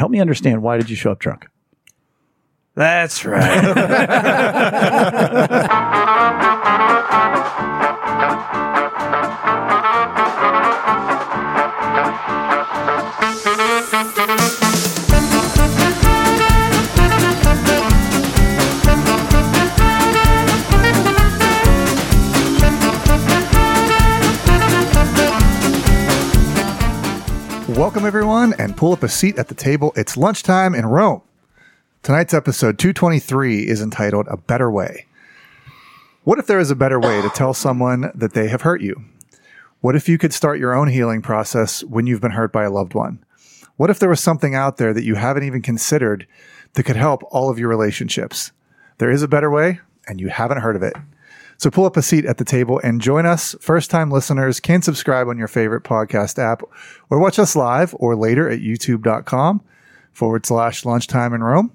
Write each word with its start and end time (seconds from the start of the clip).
help 0.00 0.10
me 0.10 0.18
understand 0.18 0.62
why 0.62 0.78
did 0.78 0.88
you 0.88 0.96
show 0.96 1.12
up 1.12 1.18
drunk? 1.18 1.46
That's 2.74 3.26
right. 3.26 3.64
Welcome, 28.00 28.16
everyone, 28.16 28.54
and 28.58 28.78
pull 28.78 28.94
up 28.94 29.02
a 29.02 29.10
seat 29.10 29.38
at 29.38 29.48
the 29.48 29.54
table. 29.54 29.92
It's 29.94 30.16
lunchtime 30.16 30.74
in 30.74 30.86
Rome. 30.86 31.20
Tonight's 32.02 32.32
episode 32.32 32.78
223 32.78 33.68
is 33.68 33.82
entitled 33.82 34.26
A 34.30 34.38
Better 34.38 34.70
Way. 34.70 35.04
What 36.24 36.38
if 36.38 36.46
there 36.46 36.58
is 36.58 36.70
a 36.70 36.74
better 36.74 36.98
way 36.98 37.20
to 37.20 37.28
tell 37.28 37.52
someone 37.52 38.10
that 38.14 38.32
they 38.32 38.48
have 38.48 38.62
hurt 38.62 38.80
you? 38.80 39.04
What 39.82 39.96
if 39.96 40.08
you 40.08 40.16
could 40.16 40.32
start 40.32 40.58
your 40.58 40.72
own 40.72 40.88
healing 40.88 41.20
process 41.20 41.84
when 41.84 42.06
you've 42.06 42.22
been 42.22 42.30
hurt 42.30 42.54
by 42.54 42.64
a 42.64 42.70
loved 42.70 42.94
one? 42.94 43.22
What 43.76 43.90
if 43.90 43.98
there 43.98 44.08
was 44.08 44.20
something 44.20 44.54
out 44.54 44.78
there 44.78 44.94
that 44.94 45.04
you 45.04 45.16
haven't 45.16 45.44
even 45.44 45.60
considered 45.60 46.26
that 46.72 46.84
could 46.84 46.96
help 46.96 47.22
all 47.30 47.50
of 47.50 47.58
your 47.58 47.68
relationships? 47.68 48.50
There 48.96 49.10
is 49.10 49.22
a 49.22 49.28
better 49.28 49.50
way, 49.50 49.80
and 50.08 50.18
you 50.18 50.30
haven't 50.30 50.62
heard 50.62 50.76
of 50.76 50.82
it. 50.82 50.96
So 51.60 51.70
pull 51.70 51.84
up 51.84 51.98
a 51.98 52.02
seat 52.02 52.24
at 52.24 52.38
the 52.38 52.44
table 52.46 52.80
and 52.82 53.02
join 53.02 53.26
us. 53.26 53.54
First 53.60 53.90
time 53.90 54.10
listeners 54.10 54.60
can 54.60 54.80
subscribe 54.80 55.28
on 55.28 55.36
your 55.36 55.46
favorite 55.46 55.84
podcast 55.84 56.38
app 56.38 56.62
or 57.10 57.18
watch 57.18 57.38
us 57.38 57.54
live 57.54 57.94
or 57.98 58.16
later 58.16 58.48
at 58.48 58.60
youtube.com 58.60 59.60
forward 60.10 60.46
slash 60.46 60.86
lunchtime 60.86 61.34
in 61.34 61.42
Rome. 61.42 61.70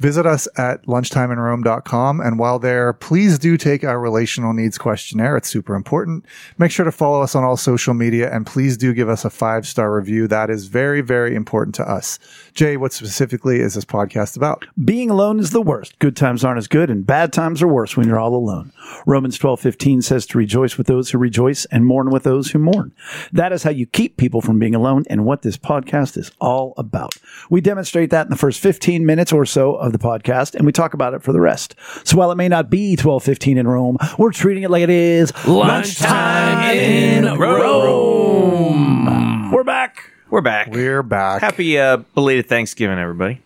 Visit 0.00 0.24
us 0.26 0.48
at 0.56 0.84
lunchtimeinrome.com. 0.86 2.20
And 2.20 2.38
while 2.38 2.58
there, 2.58 2.94
please 2.94 3.38
do 3.38 3.56
take 3.56 3.84
our 3.84 4.00
relational 4.00 4.54
needs 4.54 4.78
questionnaire. 4.78 5.36
It's 5.36 5.48
super 5.48 5.74
important. 5.74 6.24
Make 6.58 6.70
sure 6.70 6.86
to 6.86 6.92
follow 6.92 7.20
us 7.20 7.34
on 7.34 7.44
all 7.44 7.58
social 7.58 7.92
media 7.92 8.34
and 8.34 8.46
please 8.46 8.78
do 8.78 8.94
give 8.94 9.10
us 9.10 9.26
a 9.26 9.30
five 9.30 9.66
star 9.66 9.94
review. 9.94 10.26
That 10.26 10.48
is 10.48 10.66
very, 10.66 11.02
very 11.02 11.34
important 11.34 11.74
to 11.76 11.88
us. 11.88 12.18
Jay, 12.54 12.78
what 12.78 12.94
specifically 12.94 13.60
is 13.60 13.74
this 13.74 13.84
podcast 13.84 14.36
about? 14.36 14.66
Being 14.82 15.10
alone 15.10 15.38
is 15.38 15.50
the 15.50 15.60
worst. 15.60 15.98
Good 15.98 16.16
times 16.16 16.44
aren't 16.44 16.58
as 16.58 16.66
good, 16.66 16.90
and 16.90 17.06
bad 17.06 17.32
times 17.32 17.62
are 17.62 17.68
worse 17.68 17.96
when 17.96 18.06
you're 18.06 18.18
all 18.18 18.34
alone. 18.34 18.72
Romans 19.06 19.38
twelve 19.38 19.60
fifteen 19.60 20.02
says 20.02 20.26
to 20.26 20.38
rejoice 20.38 20.78
with 20.78 20.86
those 20.86 21.10
who 21.10 21.18
rejoice 21.18 21.66
and 21.66 21.84
mourn 21.84 22.10
with 22.10 22.22
those 22.22 22.50
who 22.50 22.58
mourn. 22.58 22.92
That 23.32 23.52
is 23.52 23.62
how 23.62 23.70
you 23.70 23.86
keep 23.86 24.16
people 24.16 24.40
from 24.40 24.58
being 24.58 24.74
alone, 24.74 25.04
and 25.10 25.24
what 25.24 25.42
this 25.42 25.58
podcast 25.58 26.16
is 26.16 26.30
all 26.40 26.74
about. 26.76 27.14
We 27.50 27.60
demonstrate 27.60 28.10
that 28.10 28.26
in 28.26 28.30
the 28.30 28.36
first 28.36 28.60
15 28.60 29.04
minutes 29.04 29.32
or 29.32 29.44
so 29.44 29.74
of 29.76 29.89
the 29.90 29.98
podcast, 29.98 30.54
and 30.54 30.64
we 30.66 30.72
talk 30.72 30.94
about 30.94 31.14
it 31.14 31.22
for 31.22 31.32
the 31.32 31.40
rest. 31.40 31.74
So 32.04 32.16
while 32.16 32.30
it 32.30 32.36
may 32.36 32.48
not 32.48 32.70
be 32.70 32.96
twelve 32.96 33.22
fifteen 33.24 33.58
in 33.58 33.66
Rome, 33.68 33.96
we're 34.18 34.32
treating 34.32 34.62
it 34.62 34.70
like 34.70 34.82
it 34.82 34.90
is 34.90 35.32
Lunchtime 35.46 36.76
in 36.76 37.38
Rome. 37.38 39.50
We're 39.52 39.64
back. 39.64 40.04
We're 40.30 40.40
back. 40.40 40.68
We're 40.70 41.02
back. 41.02 41.40
Happy 41.40 41.78
uh, 41.78 41.98
belated 42.14 42.46
Thanksgiving, 42.46 42.98
everybody. 42.98 43.40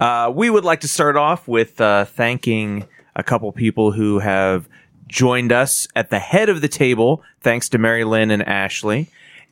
Uh, 0.00 0.32
we 0.34 0.48
would 0.50 0.64
like 0.64 0.80
to 0.80 0.88
start 0.88 1.16
off 1.16 1.46
with 1.48 1.80
uh, 1.80 2.04
thanking 2.04 2.86
a 3.16 3.22
couple 3.22 3.50
people 3.52 3.92
who 3.92 4.18
have 4.20 4.68
joined 5.08 5.52
us 5.52 5.86
at 5.94 6.10
the 6.10 6.18
head 6.18 6.48
of 6.48 6.60
the 6.60 6.68
table, 6.68 7.22
thanks 7.40 7.68
to 7.70 7.78
Mary 7.78 8.04
Lynn 8.04 8.30
and 8.30 8.42
Ashley. 8.42 9.08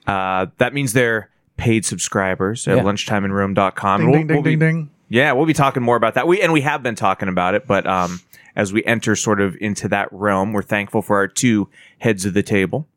Uh, 0.06 0.46
that 0.58 0.74
means 0.74 0.92
they're 0.92 1.28
paid 1.56 1.84
subscribers 1.84 2.66
at 2.66 2.78
Yeah. 2.78 2.82
lunchtimeinrome.com. 2.82 4.00
Ding, 4.00 4.10
We'll- 4.10 4.18
ding, 4.18 4.26
ding, 4.26 4.36
we'll 4.36 4.42
be- 4.42 4.50
ding, 4.56 4.58
ding. 4.58 4.90
Yeah, 5.12 5.32
we'll 5.32 5.44
be 5.44 5.52
talking 5.52 5.82
more 5.82 5.96
about 5.96 6.14
that. 6.14 6.26
We 6.26 6.40
and 6.40 6.54
we 6.54 6.62
have 6.62 6.82
been 6.82 6.94
talking 6.94 7.28
about 7.28 7.54
it, 7.54 7.66
but 7.66 7.86
um, 7.86 8.20
as 8.56 8.72
we 8.72 8.82
enter 8.84 9.14
sort 9.14 9.42
of 9.42 9.54
into 9.60 9.86
that 9.88 10.08
realm, 10.10 10.54
we're 10.54 10.62
thankful 10.62 11.02
for 11.02 11.16
our 11.16 11.28
two 11.28 11.68
heads 11.98 12.24
of 12.24 12.32
the 12.32 12.42
table. 12.42 12.88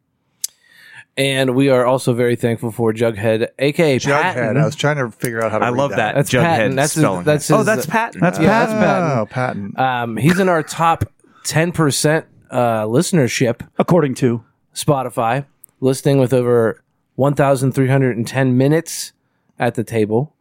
And 1.18 1.56
we 1.56 1.70
are 1.70 1.86
also 1.86 2.14
very 2.14 2.38
thankful 2.38 2.72
for 2.72 2.94
Jughead, 2.94 3.50
aka 3.60 4.00
Jughead. 4.00 4.22
Patton. 4.22 4.56
I 4.58 4.64
was 4.64 4.78
trying 4.78 4.96
to 4.96 5.12
figure 5.12 5.44
out 5.44 5.52
how 5.52 5.60
to 5.60 5.66
I 5.66 5.70
read 5.70 5.78
love 5.78 5.92
that. 5.92 6.16
That's 6.16 6.30
Jughead 6.30 6.42
Patton. 6.42 6.76
That's 6.76 6.94
his, 6.94 7.02
spelling. 7.04 7.24
that's 7.26 7.52
oh, 7.52 7.64
that's 7.64 7.86
Patton. 7.86 8.22
That's 8.22 8.40
Yeah, 8.40 8.48
Pat. 8.48 8.70
that's 8.70 8.80
Patton. 8.80 9.18
Oh, 9.18 9.26
Patton. 9.26 9.74
Um, 9.78 10.18
he's 10.18 10.40
in 10.40 10.48
our 10.48 10.64
top 10.64 11.12
ten 11.44 11.74
percent 11.74 12.26
uh, 12.50 12.84
listenership. 12.84 13.68
According 13.78 14.16
to 14.16 14.42
Spotify 14.74 15.46
listing 15.82 16.18
with 16.18 16.34
over 16.34 16.82
one 17.16 17.34
thousand 17.34 17.74
three 17.74 17.90
hundred 17.90 18.16
and 18.16 18.26
ten 18.26 18.58
minutes 18.58 19.12
at 19.60 19.76
the 19.76 19.84
table. 19.84 20.34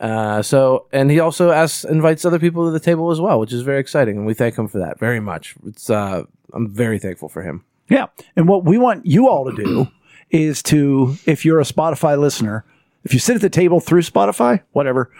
Uh, 0.00 0.42
so, 0.42 0.86
and 0.92 1.10
he 1.10 1.18
also 1.18 1.50
asks, 1.50 1.84
invites 1.84 2.24
other 2.24 2.38
people 2.38 2.66
to 2.66 2.70
the 2.70 2.80
table 2.80 3.10
as 3.10 3.20
well, 3.20 3.40
which 3.40 3.52
is 3.52 3.62
very 3.62 3.80
exciting, 3.80 4.16
and 4.16 4.26
we 4.26 4.34
thank 4.34 4.56
him 4.56 4.68
for 4.68 4.78
that 4.78 4.98
very 4.98 5.20
much. 5.20 5.54
It's, 5.66 5.90
uh, 5.90 6.22
I'm 6.52 6.70
very 6.70 6.98
thankful 6.98 7.28
for 7.28 7.42
him. 7.42 7.64
Yeah. 7.88 8.06
And 8.36 8.48
what 8.48 8.64
we 8.64 8.78
want 8.78 9.06
you 9.06 9.28
all 9.28 9.50
to 9.50 9.56
do 9.56 9.88
is 10.30 10.62
to, 10.64 11.16
if 11.26 11.44
you're 11.44 11.60
a 11.60 11.64
Spotify 11.64 12.18
listener, 12.18 12.64
if 13.04 13.12
you 13.12 13.18
sit 13.18 13.36
at 13.36 13.40
the 13.40 13.50
table 13.50 13.80
through 13.80 14.02
Spotify, 14.02 14.62
whatever, 14.72 15.10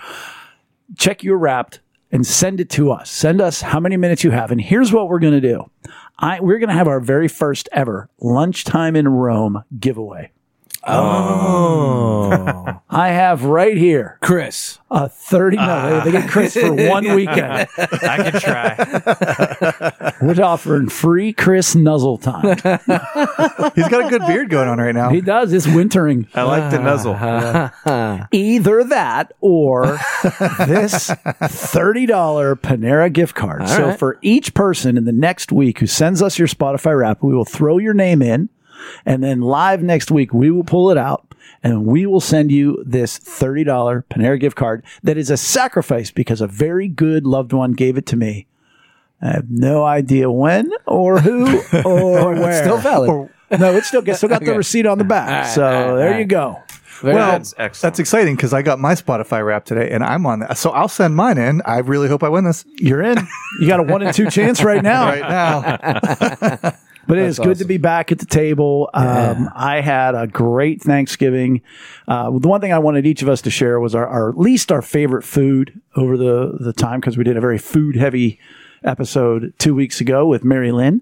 check 0.97 1.23
your 1.23 1.39
wrapped 1.39 1.81
and 2.11 2.27
send 2.27 2.61
it 2.61 2.71
to 2.71 2.91
us. 2.91 3.11
Send 3.11 3.41
us 3.41 3.61
how 3.61 3.81
many 3.81 3.97
minutes 3.97 4.25
you 4.25 4.31
have. 4.31 4.51
And 4.51 4.61
here's 4.61 4.93
what 4.93 5.09
we're 5.09 5.19
going 5.19 5.41
to 5.41 5.41
do. 5.41 5.71
I, 6.19 6.41
we're 6.41 6.59
going 6.59 6.69
to 6.69 6.75
have 6.75 6.89
our 6.89 7.01
very 7.01 7.29
first 7.29 7.69
ever 7.73 8.09
lunchtime 8.21 8.97
in 8.97 9.09
Rome 9.09 9.63
giveaway. 9.79 10.33
Oh, 10.85 12.81
I 12.89 13.09
have 13.09 13.45
right 13.45 13.77
here 13.77 14.19
Chris, 14.23 14.79
a 14.91 15.09
30, 15.09 15.57
no, 15.57 16.01
they 16.05 16.13
get 16.13 16.31
Chris 16.31 16.55
for 16.55 16.73
one 16.89 17.15
weekend. 17.15 17.69
I 17.77 18.31
can 18.31 18.41
try. 18.41 20.13
We're 20.23 20.43
offering 20.43 20.89
free 20.89 21.33
Chris 21.33 21.75
nuzzle 21.75 22.19
time. 22.19 22.57
He's 23.75 23.89
got 23.89 24.07
a 24.07 24.09
good 24.09 24.27
beard 24.27 24.51
going 24.51 24.69
on 24.69 24.79
right 24.79 24.95
now. 24.95 25.11
He 25.11 25.21
does. 25.21 25.53
It's 25.53 25.67
wintering. 25.67 26.29
I 26.35 26.43
like 26.43 26.71
the 26.71 26.79
nuzzle. 26.79 27.15
either 28.33 28.85
that 28.85 29.33
or 29.41 29.87
this 30.67 31.11
$30 31.11 32.07
Panera 32.61 33.13
gift 33.13 33.35
card. 33.35 33.69
so 33.69 33.89
right. 33.89 33.99
for 33.99 34.19
each 34.23 34.55
person 34.55 34.97
in 34.97 35.05
the 35.05 35.13
next 35.13 35.53
week 35.53 35.81
who 35.81 35.87
sends 35.87 36.23
us 36.23 36.39
your 36.39 36.49
Spotify 36.49 36.97
wrap, 36.99 37.23
we 37.23 37.35
will 37.35 37.45
throw 37.45 37.79
your 37.79 37.95
name 37.95 38.23
in 38.23 38.49
and 39.05 39.23
then 39.23 39.41
live 39.41 39.83
next 39.83 40.11
week 40.11 40.33
we 40.33 40.51
will 40.51 40.65
pull 40.65 40.91
it 40.91 40.99
out 40.99 41.27
and 41.63 41.87
we 41.87 42.07
will 42.07 42.21
send 42.21 42.53
you 42.53 42.83
this 42.87 43.19
$30 43.19 44.05
Panera 44.05 44.39
gift 44.39 44.57
card 44.57 44.85
that 45.03 45.17
is 45.17 45.31
a 45.31 45.37
sacrifice 45.37 46.11
because 46.11 46.41
a 46.41 46.47
very 46.47 46.89
good 46.89 47.27
loved 47.27 47.53
one 47.53 47.73
gave 47.73 47.97
it 47.97 48.07
to 48.07 48.17
me. 48.17 48.47
I 49.21 49.33
have 49.33 49.51
no 49.51 49.85
idea 49.85 50.31
when 50.31 50.71
or 50.87 51.21
who 51.21 51.61
or 51.85 52.33
where. 52.35 52.63
still 52.63 52.79
valid. 52.79 53.11
Or- 53.11 53.31
no, 53.51 53.75
it's 53.75 53.89
still, 53.89 54.03
still 54.15 54.29
got 54.29 54.45
the 54.45 54.55
receipt 54.55 54.87
on 54.87 54.99
the 54.99 55.05
back. 55.05 55.47
so 55.47 55.65
all 55.65 55.71
right, 55.71 55.97
there 55.97 56.13
all 56.15 56.19
you 56.21 56.27
go. 56.27 56.63
Very 57.01 57.15
well. 57.15 57.41
That's. 57.57 57.81
That's 57.81 57.99
exciting 57.99 58.37
because 58.37 58.53
I 58.53 58.63
got 58.63 58.79
my 58.79 58.95
Spotify 58.95 59.45
wrap 59.45 59.65
today 59.65 59.91
and 59.91 60.03
I'm 60.03 60.27
on 60.27 60.41
that. 60.41 60.59
So 60.59 60.71
I'll 60.71 60.89
send 60.89 61.15
mine 61.15 61.39
in. 61.39 61.63
I 61.65 61.79
really 61.79 62.09
hope 62.09 62.23
I 62.23 62.29
win 62.29 62.45
this 62.45 62.65
You're 62.77 63.03
in. 63.03 63.19
You 63.61 63.69
got 63.69 63.81
a 63.81 63.85
one 63.85 64.03
in 64.03 64.13
two 64.13 64.31
chance 64.31 64.63
right 64.63 64.83
now. 64.83 65.07
right 65.21 66.43
now. 66.63 66.73
But 67.09 67.19
it 67.19 67.25
is 67.25 67.39
good 67.39 67.59
to 67.59 67.65
be 67.65 67.79
back 67.79 68.13
at 68.13 68.19
the 68.19 68.27
table. 68.27 68.91
Um, 68.95 69.49
I 69.55 69.81
had 69.81 70.15
a 70.15 70.27
great 70.27 70.83
Thanksgiving. 70.83 71.63
Uh, 72.07 72.31
the 72.39 72.47
one 72.49 72.61
thing 72.61 72.73
I 72.73 72.79
wanted 72.79 73.07
each 73.07 73.23
of 73.23 73.29
us 73.29 73.43
to 73.43 73.51
share 73.51 73.81
was 73.81 73.95
our, 73.95 74.07
our 74.07 74.29
at 74.29 74.39
least 74.39 74.71
our 74.71 74.83
favorite 74.83 75.25
food 75.25 75.81
over 75.97 76.17
the 76.17 76.57
the 76.61 76.73
time 76.73 77.01
because 77.01 77.17
we 77.17 77.25
did 77.25 77.37
a 77.37 77.41
very 77.41 77.59
food 77.59 77.97
heavy 77.97 78.39
episode 78.85 79.53
two 79.59 79.75
weeks 79.75 80.01
ago 80.01 80.27
with 80.27 80.45
Mary 80.45 80.71
Lynn. 80.71 81.01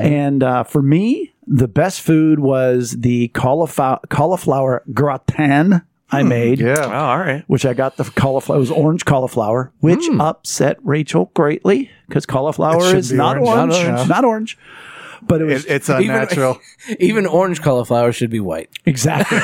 And 0.00 0.42
uh, 0.42 0.64
for 0.64 0.82
me, 0.82 1.34
the 1.46 1.68
best 1.68 2.00
food 2.00 2.40
was 2.40 2.96
the 2.98 3.28
cauliflower, 3.28 4.00
cauliflower 4.08 4.82
gratin 4.92 5.82
I 6.10 6.22
made 6.22 6.62
oh, 6.62 6.66
Yeah. 6.66 6.84
all 6.86 7.18
right. 7.18 7.44
which 7.46 7.66
I 7.66 7.74
got 7.74 7.96
the 7.96 8.04
cauliflower. 8.04 8.56
It 8.56 8.60
was 8.60 8.70
orange 8.70 9.04
cauliflower, 9.04 9.72
which 9.80 10.04
upset 10.20 10.78
Rachel 10.82 11.30
greatly 11.34 11.90
because 12.08 12.26
cauliflower 12.26 12.94
is 12.94 13.10
be 13.10 13.16
not 13.16 13.38
orange. 13.38 13.74
orange, 13.74 13.88
Not 13.88 14.08
not 14.08 14.24
orange. 14.24 14.58
Orange. 15.16 15.28
But 15.28 15.40
it 15.40 15.44
was 15.44 15.64
It, 15.64 15.70
it's 15.72 15.88
unnatural. 15.88 16.60
Even 17.00 17.26
orange 17.26 17.62
cauliflower 17.62 18.12
should 18.12 18.30
be 18.30 18.40
white. 18.40 18.70
exactly. 18.84 19.38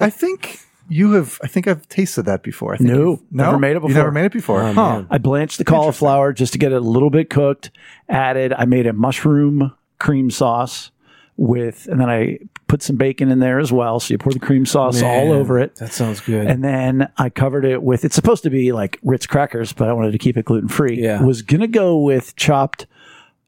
I 0.00 0.10
think 0.10 0.60
you 0.88 1.12
have, 1.12 1.38
I 1.42 1.46
think 1.46 1.68
I've 1.68 1.88
tasted 1.88 2.22
that 2.24 2.42
before. 2.42 2.74
I 2.74 2.78
think 2.78 2.90
No, 2.90 3.10
you've- 3.12 3.22
never 3.30 3.58
made 3.58 3.76
it 3.76 3.82
You 3.82 3.88
never 3.88 4.10
before. 4.10 4.10
made 4.12 4.24
it 4.24 4.32
before. 4.32 4.62
Oh, 4.62 4.72
huh. 4.72 5.04
I 5.10 5.18
blanched 5.18 5.58
the 5.58 5.64
cauliflower 5.64 6.32
just 6.32 6.52
to 6.54 6.58
get 6.58 6.72
it 6.72 6.76
a 6.76 6.80
little 6.80 7.10
bit 7.10 7.30
cooked. 7.30 7.70
Added, 8.08 8.52
I 8.52 8.64
made 8.64 8.86
a 8.86 8.92
mushroom 8.92 9.72
cream 9.98 10.30
sauce 10.30 10.90
with, 11.36 11.86
and 11.90 12.00
then 12.00 12.10
I 12.10 12.38
put 12.66 12.82
some 12.82 12.96
bacon 12.96 13.30
in 13.30 13.38
there 13.40 13.58
as 13.58 13.72
well. 13.72 13.98
So 14.00 14.12
you 14.14 14.18
pour 14.18 14.32
the 14.32 14.38
cream 14.38 14.64
sauce 14.66 15.02
all 15.02 15.32
over 15.32 15.58
it. 15.58 15.76
That 15.76 15.92
sounds 15.92 16.20
good. 16.20 16.46
And 16.46 16.62
then 16.62 17.10
I 17.18 17.30
covered 17.30 17.64
it 17.64 17.82
with, 17.82 18.04
it's 18.04 18.14
supposed 18.14 18.42
to 18.44 18.50
be 18.50 18.72
like 18.72 18.98
Ritz 19.02 19.26
crackers, 19.26 19.72
but 19.72 19.88
I 19.88 19.92
wanted 19.92 20.12
to 20.12 20.18
keep 20.18 20.36
it 20.36 20.44
gluten 20.44 20.68
free. 20.68 21.00
Yeah. 21.02 21.22
Was 21.22 21.42
going 21.42 21.60
to 21.62 21.66
go 21.68 21.98
with 21.98 22.36
chopped 22.36 22.86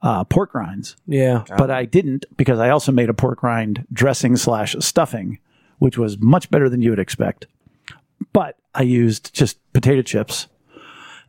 uh, 0.02 0.24
pork 0.24 0.54
rinds. 0.54 0.96
yeah. 1.06 1.44
but 1.56 1.70
I 1.70 1.84
didn't 1.84 2.24
because 2.36 2.58
I 2.58 2.70
also 2.70 2.90
made 2.92 3.08
a 3.08 3.14
pork 3.14 3.42
rind 3.42 3.86
dressing 3.92 4.36
slash 4.36 4.74
stuffing, 4.80 5.38
which 5.78 5.96
was 5.98 6.18
much 6.18 6.50
better 6.50 6.68
than 6.68 6.82
you 6.82 6.90
would 6.90 6.98
expect. 6.98 7.46
but 8.32 8.56
I 8.74 8.82
used 8.82 9.34
just 9.34 9.58
potato 9.72 10.02
chips, 10.02 10.46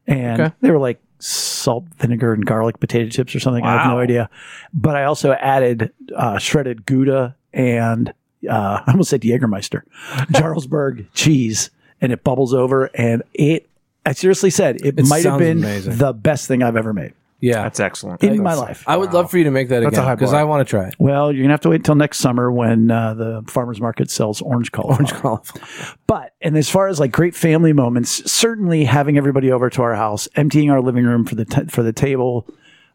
and 0.07 0.41
Okay. 0.41 0.55
they 0.61 0.71
were 0.71 0.79
like 0.79 1.01
salt, 1.19 1.85
vinegar, 1.97 2.33
and 2.33 2.45
garlic 2.45 2.79
potato 2.79 3.09
chips 3.09 3.35
or 3.35 3.39
something. 3.39 3.63
I 3.63 3.77
have 3.83 3.87
no 3.91 3.99
idea. 3.99 4.29
But 4.73 4.95
I 4.95 5.03
also 5.05 5.31
added 5.33 5.91
uh, 6.15 6.37
shredded 6.37 6.85
Gouda 6.85 7.35
and 7.53 8.09
uh, 8.49 8.81
I 8.87 8.91
almost 8.91 9.09
said 9.09 9.21
Jägermeister, 9.21 9.83
Jarlsberg 10.31 11.05
cheese, 11.13 11.69
and 12.01 12.11
it 12.11 12.23
bubbles 12.23 12.53
over. 12.53 12.85
And 12.93 13.23
it, 13.33 13.69
I 14.05 14.11
seriously 14.13 14.49
said, 14.49 14.77
it, 14.85 14.99
It 14.99 15.07
might 15.07 15.23
have 15.25 15.39
been 15.39 15.59
amazing. 15.59 15.97
the 15.97 16.11
best 16.13 16.47
thing 16.47 16.61
I've 16.63 16.75
ever 16.75 16.93
made 16.93 17.13
Yeah. 17.43 17.63
That's 17.63 17.81
excellent. 17.81 18.23
in 18.23 18.41
my 18.41 18.53
life. 18.53 18.85
I 18.87 18.95
would 18.95 19.11
love 19.11 19.29
for 19.29 19.37
you 19.37 19.43
to 19.43 19.51
make 19.51 19.67
that 19.67 19.81
That's 19.81 19.97
a 19.97 19.99
again 19.99 20.03
high 20.05 20.15
because 20.15 20.31
bar. 20.31 20.39
I 20.39 20.43
want 20.45 20.65
to 20.65 20.69
try 20.69 20.87
it. 20.87 20.95
Well, 20.97 21.29
you're 21.33 21.43
gonna 21.43 21.53
have 21.53 21.59
to 21.61 21.69
wait 21.69 21.77
until 21.81 21.95
next 21.95 22.19
summer 22.19 22.49
when 22.49 22.89
uh, 22.89 23.15
the 23.15 23.43
farmers 23.47 23.81
market 23.81 24.09
sells 24.09 24.41
orange 24.41 24.71
cauliflower. 24.71 24.99
Orange 24.99 25.13
cauliflower. 25.13 25.97
But 26.07 26.33
and 26.41 26.55
as 26.57 26.69
far 26.69 26.87
as 26.87 27.01
like 27.01 27.11
great 27.11 27.35
family 27.35 27.73
moments, 27.73 28.31
certainly 28.31 28.85
having 28.85 29.17
everybody 29.17 29.51
over 29.51 29.69
to 29.71 29.81
our 29.81 29.93
house, 29.93 30.29
emptying 30.35 30.71
our 30.71 30.79
living 30.79 31.03
room 31.03 31.25
for 31.25 31.35
the 31.35 31.43
t- 31.43 31.65
for 31.65 31.83
the 31.83 31.91
table, 31.91 32.47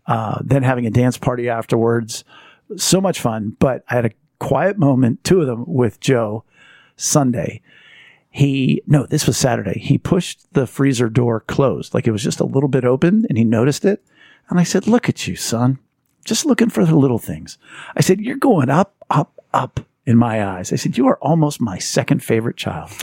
uh, 0.06 0.39
then 0.43 0.62
having 0.62 0.87
a 0.87 0.91
dance 0.91 1.19
party 1.19 1.50
afterwards, 1.50 2.25
so 2.77 3.03
much 3.03 3.21
fun. 3.21 3.55
But 3.59 3.85
I 3.91 3.97
had 3.97 4.06
a 4.06 4.11
quiet 4.39 4.79
moment, 4.79 5.25
two 5.25 5.43
of 5.43 5.47
them 5.47 5.65
with 5.67 6.00
Joe 6.00 6.45
Sunday. 6.97 7.61
He 8.31 8.83
no, 8.87 9.05
this 9.05 9.27
was 9.27 9.37
Saturday. 9.37 9.79
He 9.79 9.99
pushed 9.99 10.50
the 10.55 10.67
freezer 10.67 11.11
door 11.11 11.41
closed, 11.41 11.93
like 11.93 12.06
it 12.06 12.12
was 12.12 12.23
just 12.23 12.41
a 12.41 12.45
little 12.47 12.69
bit 12.71 12.87
open, 12.87 13.27
and 13.29 13.37
he 13.37 13.45
noticed 13.45 13.85
it. 13.85 14.03
And 14.50 14.59
I 14.59 14.62
said, 14.65 14.87
"Look 14.87 15.09
at 15.09 15.27
you, 15.27 15.37
son, 15.37 15.79
just 16.25 16.45
looking 16.47 16.71
for 16.71 16.85
the 16.85 16.97
little 16.97 17.19
things." 17.19 17.59
I 17.97 18.00
said, 18.00 18.21
"You're 18.21 18.37
going 18.37 18.71
up, 18.71 18.95
up, 19.11 19.33
up." 19.53 19.81
In 20.06 20.17
my 20.17 20.43
eyes, 20.43 20.73
I 20.73 20.77
said, 20.77 20.97
"You 20.97 21.06
are 21.06 21.19
almost 21.19 21.61
my 21.61 21.77
second 21.79 22.23
favorite 22.23 22.56
child." 22.56 22.91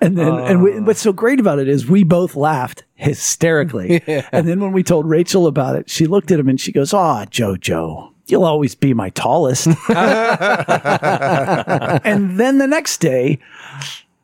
And 0.00 0.16
then, 0.16 0.28
and 0.38 0.62
we, 0.62 0.78
what's 0.80 1.00
so 1.00 1.12
great 1.12 1.40
about 1.40 1.58
it 1.58 1.66
is 1.68 1.88
we 1.88 2.04
both 2.04 2.36
laughed 2.36 2.84
hysterically. 2.94 4.00
And 4.32 4.46
then 4.46 4.60
when 4.60 4.70
we 4.70 4.84
told 4.84 5.08
Rachel 5.08 5.48
about 5.48 5.74
it, 5.74 5.90
she 5.90 6.06
looked 6.06 6.30
at 6.30 6.38
him 6.38 6.48
and 6.48 6.60
she 6.60 6.70
goes, 6.70 6.94
"Ah, 6.94 7.24
Jojo, 7.24 8.12
you'll 8.26 8.44
always 8.44 8.76
be 8.76 8.94
my 8.94 9.10
tallest." 9.10 9.66
and 9.66 9.76
then 12.38 12.58
the 12.58 12.68
next 12.68 12.98
day, 13.00 13.40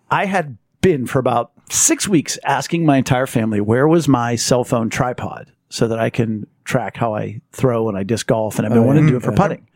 I 0.09 0.27
had 0.27 0.57
been 0.83 1.05
for 1.07 1.19
about 1.19 1.51
six 1.73 2.09
weeks 2.09 2.39
asking 2.45 2.85
my 2.87 2.97
entire 2.97 3.27
family 3.27 3.61
where 3.61 3.87
was 3.89 4.09
my 4.09 4.37
cell 4.37 4.65
phone 4.65 4.89
tripod 4.91 5.53
so 5.69 5.87
that 5.89 5.99
I 5.99 6.11
can 6.11 6.47
track 6.65 6.97
how 6.97 7.15
I 7.15 7.41
throw 7.53 7.89
and 7.89 7.97
I 7.99 8.03
disc 8.03 8.27
golf, 8.27 8.59
and 8.59 8.67
I've 8.67 8.73
been 8.73 8.85
wanting 8.85 9.05
to 9.07 9.11
do 9.13 9.17
it 9.17 9.23
for 9.23 9.33
putting. 9.33 9.67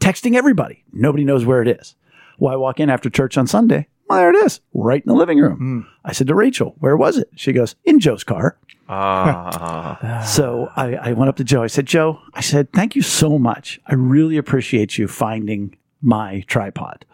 Texting 0.00 0.34
everybody, 0.34 0.84
nobody 0.92 1.24
knows 1.24 1.44
where 1.44 1.62
it 1.62 1.68
is. 1.68 1.94
Well, 2.38 2.52
I 2.52 2.56
walk 2.56 2.80
in 2.80 2.90
after 2.90 3.08
church 3.08 3.36
on 3.38 3.46
Sunday. 3.46 3.86
Well, 4.08 4.18
there 4.18 4.30
it 4.34 4.44
is, 4.44 4.60
right 4.74 5.02
in 5.02 5.08
the 5.08 5.14
living 5.18 5.38
room. 5.38 5.86
I 6.04 6.12
said 6.12 6.26
to 6.26 6.34
Rachel, 6.34 6.74
"Where 6.78 6.96
was 6.96 7.16
it?" 7.16 7.30
She 7.36 7.52
goes, 7.52 7.74
"In 7.84 8.00
Joe's 8.00 8.24
car." 8.24 8.58
Ah. 8.88 10.22
So 10.26 10.70
I, 10.76 10.94
I 10.96 11.12
went 11.12 11.28
up 11.28 11.36
to 11.36 11.44
Joe. 11.44 11.62
I 11.62 11.68
said, 11.68 11.86
Joe, 11.86 12.20
I 12.34 12.40
said, 12.40 12.72
thank 12.72 12.94
you 12.96 13.02
so 13.02 13.38
much. 13.38 13.80
I 13.86 13.94
really 13.94 14.36
appreciate 14.36 14.98
you 14.98 15.06
finding 15.08 15.76
my 16.04 16.44
tripod. 16.46 17.04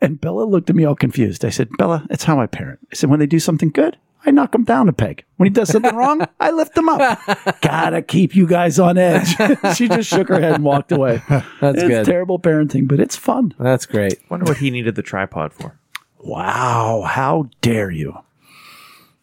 And 0.00 0.20
Bella 0.20 0.44
looked 0.44 0.70
at 0.70 0.76
me 0.76 0.84
all 0.84 0.94
confused. 0.94 1.44
I 1.44 1.50
said, 1.50 1.68
Bella, 1.76 2.06
it's 2.10 2.24
how 2.24 2.40
I 2.40 2.46
parent. 2.46 2.78
I 2.92 2.94
said, 2.94 3.10
when 3.10 3.18
they 3.18 3.26
do 3.26 3.40
something 3.40 3.70
good, 3.70 3.96
I 4.24 4.30
knock 4.30 4.54
him 4.54 4.64
down 4.64 4.88
a 4.88 4.92
peg. 4.92 5.24
When 5.36 5.46
he 5.46 5.50
does 5.50 5.68
something 5.70 5.94
wrong, 5.96 6.26
I 6.40 6.50
lift 6.50 6.76
him 6.76 6.88
up. 6.88 7.20
Gotta 7.60 8.02
keep 8.02 8.34
you 8.34 8.46
guys 8.46 8.78
on 8.78 8.98
edge. 8.98 9.28
she 9.76 9.88
just 9.88 10.08
shook 10.08 10.28
her 10.28 10.40
head 10.40 10.54
and 10.54 10.64
walked 10.64 10.92
away. 10.92 11.22
That's 11.28 11.78
it's 11.78 11.82
good. 11.82 12.06
terrible 12.06 12.38
parenting, 12.38 12.88
but 12.88 13.00
it's 13.00 13.16
fun. 13.16 13.54
That's 13.58 13.86
great. 13.86 14.18
Wonder 14.28 14.46
what 14.46 14.58
he 14.58 14.70
needed 14.70 14.94
the 14.94 15.02
tripod 15.02 15.52
for. 15.52 15.78
Wow. 16.18 17.02
How 17.06 17.48
dare 17.60 17.90
you? 17.90 18.18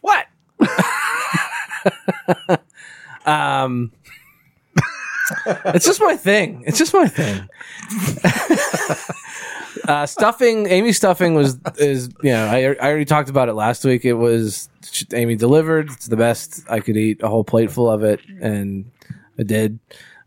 What? 0.01 0.25
Um, 3.25 3.91
it's 5.65 5.85
just 5.85 6.01
my 6.01 6.15
thing. 6.15 6.63
It's 6.65 6.77
just 6.77 6.93
my 6.93 7.07
thing. 7.07 7.47
uh, 9.87 10.05
stuffing, 10.05 10.67
Amy 10.67 10.93
stuffing 10.93 11.33
was 11.35 11.57
is 11.77 12.09
you 12.21 12.31
know 12.31 12.45
I, 12.47 12.63
I 12.63 12.87
already 12.89 13.05
talked 13.05 13.29
about 13.29 13.49
it 13.49 13.53
last 13.53 13.83
week. 13.85 14.05
It 14.05 14.13
was 14.13 14.69
Amy 15.13 15.35
delivered. 15.35 15.91
It's 15.91 16.07
the 16.07 16.17
best 16.17 16.63
I 16.69 16.79
could 16.79 16.97
eat 16.97 17.21
a 17.23 17.27
whole 17.27 17.43
plateful 17.43 17.89
of 17.89 18.03
it, 18.03 18.19
and 18.41 18.91
I 19.37 19.43
did 19.43 19.79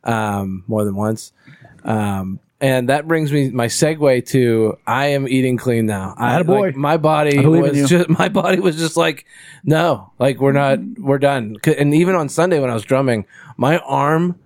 um, 0.05 0.65
more 0.67 0.85
than 0.85 0.95
once. 0.95 1.33
Um, 1.85 2.41
and 2.61 2.89
that 2.89 3.07
brings 3.07 3.33
me 3.33 3.51
my 3.51 3.67
segue 3.67 4.27
to 4.29 4.79
I 4.87 5.09
am 5.09 5.29
eating 5.29 5.59
clean 5.59 5.87
now. 5.87 6.15
I, 6.17 6.41
like, 6.41 6.77
my 6.77 6.97
body 6.97 7.39
was 7.47 7.89
just 7.89 8.09
my 8.09 8.29
body 8.29 8.61
was 8.61 8.77
just 8.77 8.97
like 8.97 9.27
no, 9.63 10.13
like 10.19 10.41
we're 10.41 10.53
not 10.53 10.79
we're 10.99 11.19
done. 11.19 11.57
And 11.65 11.95
even 11.95 12.15
on 12.15 12.29
Sunday 12.29 12.59
when 12.59 12.71
I 12.71 12.75
was 12.75 12.85
drumming, 12.85 13.27
my 13.57 13.79
arm 13.79 14.39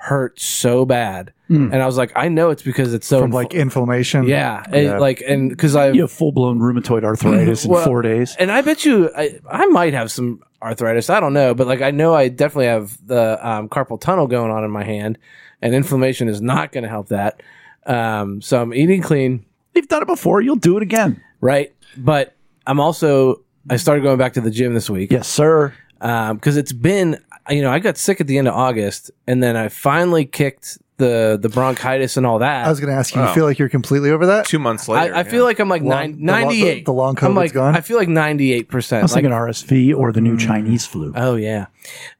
hurt 0.00 0.40
so 0.40 0.84
bad, 0.86 1.32
and 1.48 1.74
I 1.74 1.86
was 1.86 1.96
like, 1.96 2.12
I 2.14 2.28
know 2.28 2.50
it's 2.50 2.62
because 2.62 2.92
it's 2.94 3.06
so 3.06 3.20
from 3.22 3.30
like 3.30 3.54
inflammation. 3.54 4.24
yeah, 4.28 4.64
it, 4.70 5.00
like 5.00 5.22
and 5.26 5.48
because 5.50 5.74
I 5.76 5.90
You 5.90 6.02
have 6.02 6.12
full 6.12 6.30
blown 6.32 6.58
rheumatoid 6.60 7.04
arthritis 7.04 7.64
in 7.64 7.70
four 7.84 8.02
days. 8.02 8.36
and 8.38 8.50
I 8.50 8.60
bet 8.62 8.84
you 8.84 9.10
I, 9.16 9.38
I 9.50 9.66
might 9.66 9.92
have 9.94 10.10
some 10.10 10.42
arthritis. 10.62 11.08
I 11.10 11.20
don't 11.20 11.32
know, 11.32 11.54
but 11.54 11.66
like 11.66 11.80
I 11.82 11.90
know 11.90 12.14
I 12.14 12.28
definitely 12.28 12.66
have 12.66 12.98
the 13.06 13.38
um, 13.46 13.68
carpal 13.68 14.00
tunnel 14.00 14.26
going 14.26 14.50
on 14.50 14.62
in 14.64 14.70
my 14.70 14.84
hand, 14.84 15.18
and 15.62 15.74
inflammation 15.74 16.28
is 16.28 16.40
not 16.40 16.70
going 16.72 16.84
to 16.84 16.90
help 16.90 17.08
that. 17.08 17.42
Um, 17.86 18.42
so 18.42 18.60
I'm 18.60 18.74
eating 18.74 19.00
clean, 19.02 19.44
You've 19.74 19.88
done 19.88 20.02
it 20.02 20.06
before. 20.08 20.40
You'll 20.40 20.56
do 20.56 20.76
it 20.76 20.82
again. 20.82 21.22
right? 21.40 21.72
But 21.96 22.34
I'm 22.66 22.78
also 22.80 23.42
I 23.70 23.76
started 23.76 24.02
going 24.02 24.18
back 24.18 24.34
to 24.34 24.40
the 24.42 24.50
gym 24.50 24.74
this 24.74 24.88
week 24.90 25.10
Yes, 25.10 25.26
sir. 25.28 25.72
because 25.98 26.56
it's 26.56 26.72
been 26.72 27.22
you 27.50 27.62
know 27.62 27.70
I 27.70 27.78
got 27.78 27.96
sick 27.96 28.20
at 28.20 28.26
the 28.26 28.38
end 28.38 28.48
of 28.48 28.54
August, 28.54 29.10
and 29.26 29.42
then 29.42 29.56
I 29.56 29.68
finally 29.68 30.24
kicked 30.24 30.78
the 30.98 31.38
the 31.40 31.48
bronchitis 31.48 32.16
and 32.16 32.26
all 32.26 32.40
that. 32.40 32.66
I 32.66 32.68
was 32.68 32.80
going 32.80 32.92
to 32.92 32.98
ask 32.98 33.14
you, 33.14 33.22
you 33.22 33.28
Oh. 33.28 33.32
feel 33.32 33.44
like 33.44 33.58
you're 33.58 33.68
completely 33.68 34.10
over 34.10 34.26
that? 34.26 34.46
Two 34.46 34.58
months 34.58 34.88
later. 34.88 35.14
I, 35.14 35.20
I 35.20 35.22
feel 35.24 35.44
like 35.44 35.60
I'm 35.60 35.68
like 35.68 35.82
Long- 35.82 35.90
nine, 35.90 36.10
the 36.24 36.32
long- 36.32 36.42
98. 36.48 36.84
the 36.86 36.92
long 36.92 37.10
I'm 37.10 37.30
COVID's 37.32 37.36
like, 37.36 37.52
gone? 37.52 37.76
I 37.76 37.80
feel 37.82 37.96
like 37.98 38.08
98%. 38.08 38.98
I 38.98 39.02
was 39.02 39.12
like, 39.12 39.22
thinking 39.22 39.30
RSV 39.30 39.96
or 39.96 40.10
the 40.10 40.20
new 40.20 40.36
Chinese 40.36 40.86
flu. 40.86 41.12
oh, 41.14 41.36
yeah. 41.36 41.66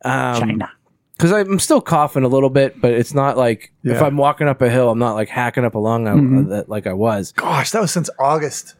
Um, 0.05 0.41
China. 0.41 0.71
because 1.17 1.33
I'm 1.33 1.59
still 1.59 1.81
coughing 1.81 2.23
a 2.23 2.29
little 2.29 2.51
bit, 2.51 2.81
but 2.81 2.93
it's 2.93 3.13
not 3.15 3.37
like 3.37 3.73
if 3.83 3.97
Yeah. 3.97 4.05
I'm 4.05 4.17
walking 4.17 4.47
up 4.47 4.63
a 4.63 4.71
hill, 4.71 4.91
I'm 4.91 4.99
not 5.01 5.15
like 5.15 5.29
hacking 5.29 5.65
up 5.65 5.75
a 5.75 5.79
lung 5.81 6.07
uh, 6.07 6.49
that, 6.51 6.69
like 6.69 6.87
I 6.87 6.93
was. 6.93 7.33
Gosh, 7.33 7.73
that 7.73 7.81
was 7.81 7.91
since 7.91 8.09
August. 8.21 8.75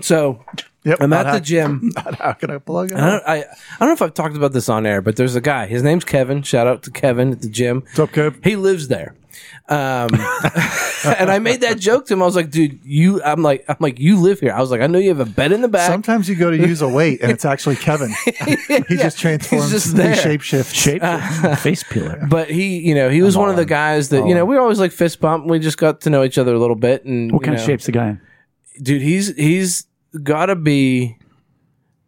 So 0.00 0.44
Yep. 0.84 0.98
I'm 1.00 1.12
at 1.12 1.22
the 1.24 1.30
hack- 1.32 1.42
gym. 1.42 1.92
Not 1.96 2.14
how 2.16 2.32
can 2.34 2.50
I 2.50 2.58
plug 2.58 2.92
it? 2.92 2.98
I 2.98 3.10
don't, 3.10 3.22
I, 3.26 3.36
I 3.36 3.44
don't 3.80 3.88
know 3.88 3.92
if 3.94 4.02
I've 4.02 4.14
talked 4.14 4.36
about 4.36 4.52
this 4.52 4.68
on 4.68 4.86
air, 4.86 5.00
but 5.00 5.16
there's 5.16 5.34
a 5.34 5.40
guy. 5.40 5.66
His 5.66 5.82
name's 5.82 6.04
Kevin. 6.04 6.42
Shout 6.42 6.66
out 6.66 6.82
to 6.84 6.90
Kevin 6.90 7.32
at 7.32 7.40
the 7.40 7.48
gym. 7.48 7.80
What's 7.82 7.98
up, 7.98 8.10
Kev? 8.10 8.44
He 8.44 8.56
lives 8.56 8.88
there. 8.88 9.14
Um, 9.66 10.10
and 11.04 11.30
I 11.30 11.38
made 11.40 11.62
that 11.62 11.78
joke 11.78 12.06
to 12.06 12.12
him. 12.14 12.22
I 12.22 12.26
was 12.26 12.36
like, 12.36 12.50
dude, 12.50 12.80
you, 12.84 13.22
I'm 13.22 13.42
like, 13.42 13.64
I'm 13.66 13.76
like, 13.80 13.98
you 13.98 14.20
live 14.20 14.40
here. 14.40 14.52
I 14.52 14.60
was 14.60 14.70
like, 14.70 14.82
I 14.82 14.86
know 14.86 14.98
you 14.98 15.08
have 15.08 15.20
a 15.20 15.24
bed 15.24 15.52
in 15.52 15.62
the 15.62 15.68
back. 15.68 15.90
Sometimes 15.90 16.28
you 16.28 16.34
go 16.36 16.50
to 16.50 16.56
use 16.56 16.82
a 16.82 16.88
weight 16.88 17.20
and 17.22 17.32
it's 17.32 17.44
actually 17.46 17.76
Kevin. 17.76 18.12
He 18.88 18.96
just 18.96 19.18
transforms. 19.18 19.70
He's 19.70 19.84
just 19.84 19.96
he 19.96 20.02
there. 20.02 20.14
shapeshifts. 20.14 20.74
Shape 20.74 21.58
face 21.58 21.82
peeler. 21.82 22.26
but 22.28 22.50
he, 22.50 22.78
you 22.78 22.94
know, 22.94 23.08
he 23.08 23.22
was 23.22 23.36
one 23.36 23.48
of 23.48 23.56
the 23.56 23.64
guys 23.64 24.10
that, 24.10 24.26
you 24.26 24.34
know, 24.34 24.44
we 24.44 24.56
always 24.58 24.78
like 24.78 24.92
fist 24.92 25.20
bump. 25.20 25.46
We 25.46 25.58
just 25.58 25.78
got 25.78 26.02
to 26.02 26.10
know 26.10 26.22
each 26.24 26.36
other 26.38 26.54
a 26.54 26.58
little 26.58 26.76
bit. 26.76 27.04
And 27.04 27.32
What 27.32 27.42
kind 27.42 27.56
know, 27.56 27.60
of 27.62 27.66
shape's 27.66 27.86
the 27.86 27.92
guy 27.92 28.08
in? 28.10 28.20
dude 28.82 29.00
he's 29.02 29.34
he's 29.36 29.86
gotta 30.22 30.54
be 30.56 31.16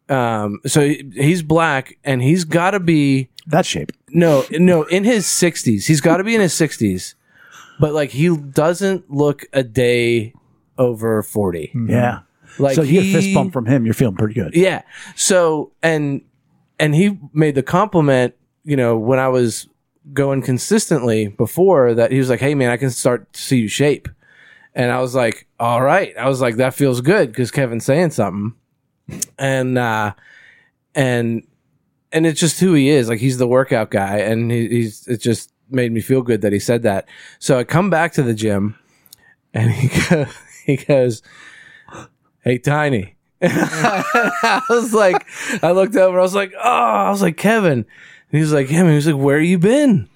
um 0.09 0.61
so 0.67 0.81
he- 0.83 1.11
he's 1.15 1.43
black 1.43 1.99
and 2.05 2.23
he's 2.23 2.45
gotta 2.45 2.79
be 2.81 3.29
That 3.49 3.67
shape. 3.67 3.91
no 4.11 4.45
no 4.53 4.85
in 4.85 5.05
his 5.05 5.27
60s 5.27 5.87
he's 5.87 6.01
gotta 6.01 6.23
be 6.25 6.35
in 6.35 6.41
his 6.41 6.53
60s 6.53 7.15
but 7.81 7.93
like 7.93 8.11
he 8.11 8.35
doesn't 8.37 9.11
look 9.11 9.45
a 9.53 9.63
day 9.65 10.33
over 10.79 11.23
40 11.23 11.73
Yeah. 11.89 12.21
like 12.59 12.77
so 12.77 12.83
you 12.83 13.03
get 13.03 13.05
a 13.05 13.13
fist 13.21 13.35
bump 13.35 13.53
from 13.53 13.67
him, 13.67 13.85
you're 13.85 13.95
feeling 13.95 14.15
pretty 14.17 14.35
good. 14.35 14.55
yeah 14.55 14.83
so 15.17 15.73
and 15.83 16.23
and 16.79 16.95
he 16.95 17.19
made 17.33 17.55
the 17.57 17.63
compliment 17.65 18.35
you 18.65 18.77
know 18.77 18.97
when 18.97 19.19
i 19.19 19.27
was 19.29 19.69
going 20.13 20.41
consistently 20.41 21.27
before 21.29 21.95
that 21.95 22.13
he 22.13 22.19
was 22.19 22.31
like 22.31 22.39
hey 22.39 22.55
man 22.55 22.71
i 22.71 22.77
can 22.77 22.91
start 22.91 23.33
to 23.33 23.41
see 23.43 23.59
you 23.59 23.67
shape 23.69 24.09
and 24.77 24.93
i 24.93 25.01
was 25.01 25.15
like 25.15 25.49
all 25.59 25.83
right 25.83 26.17
i 26.17 26.29
was 26.29 26.41
like 26.41 26.57
that 26.57 26.75
feels 26.75 27.01
good 27.01 27.31
because 27.31 27.51
kevin's 27.51 27.85
saying 27.85 28.11
something 28.11 28.55
and 29.39 29.77
uh 29.77 30.13
and 30.95 31.45
and 32.13 32.27
it's 32.27 32.39
just 32.39 32.61
who 32.61 32.75
he 32.75 32.89
is 32.89 33.09
like 33.09 33.19
he's 33.19 33.39
the 33.39 33.49
workout 33.49 33.91
guy 33.91 34.19
and 34.19 34.53
he, 34.53 34.69
he's 34.69 35.09
it 35.09 35.21
just 35.21 35.53
made 35.69 35.91
me 35.91 36.01
feel 36.01 36.23
good 36.23 36.43
that 36.43 36.53
he 36.53 36.61
said 36.61 36.83
that 36.83 37.09
so 37.41 37.59
i 37.59 37.65
come 37.65 37.91
back 37.91 38.13
to 38.13 38.23
the 38.23 38.35
gym 38.35 38.79
and 39.53 39.73
he 39.73 39.89
goes, 40.11 40.29
he 40.65 40.77
goes 40.77 41.23
hey 42.45 42.59
tiny 42.59 43.17
I 43.43 44.63
was 44.71 44.95
like, 44.95 45.27
I 45.63 45.73
looked 45.73 45.95
over. 45.95 46.19
I 46.19 46.23
was 46.23 46.35
like, 46.35 46.55
oh, 46.57 46.61
I 46.63 47.11
was 47.11 47.21
like, 47.21 47.37
Kevin. 47.37 47.73
And 47.81 47.87
he 48.31 48.41
was 48.41 48.51
like, 48.51 48.71
yeah, 48.71 48.83
man. 48.83 48.93
He 48.93 48.97
was 48.97 49.07
like, 49.07 49.23
where 49.23 49.41
you 49.41 49.59
been? 49.59 50.09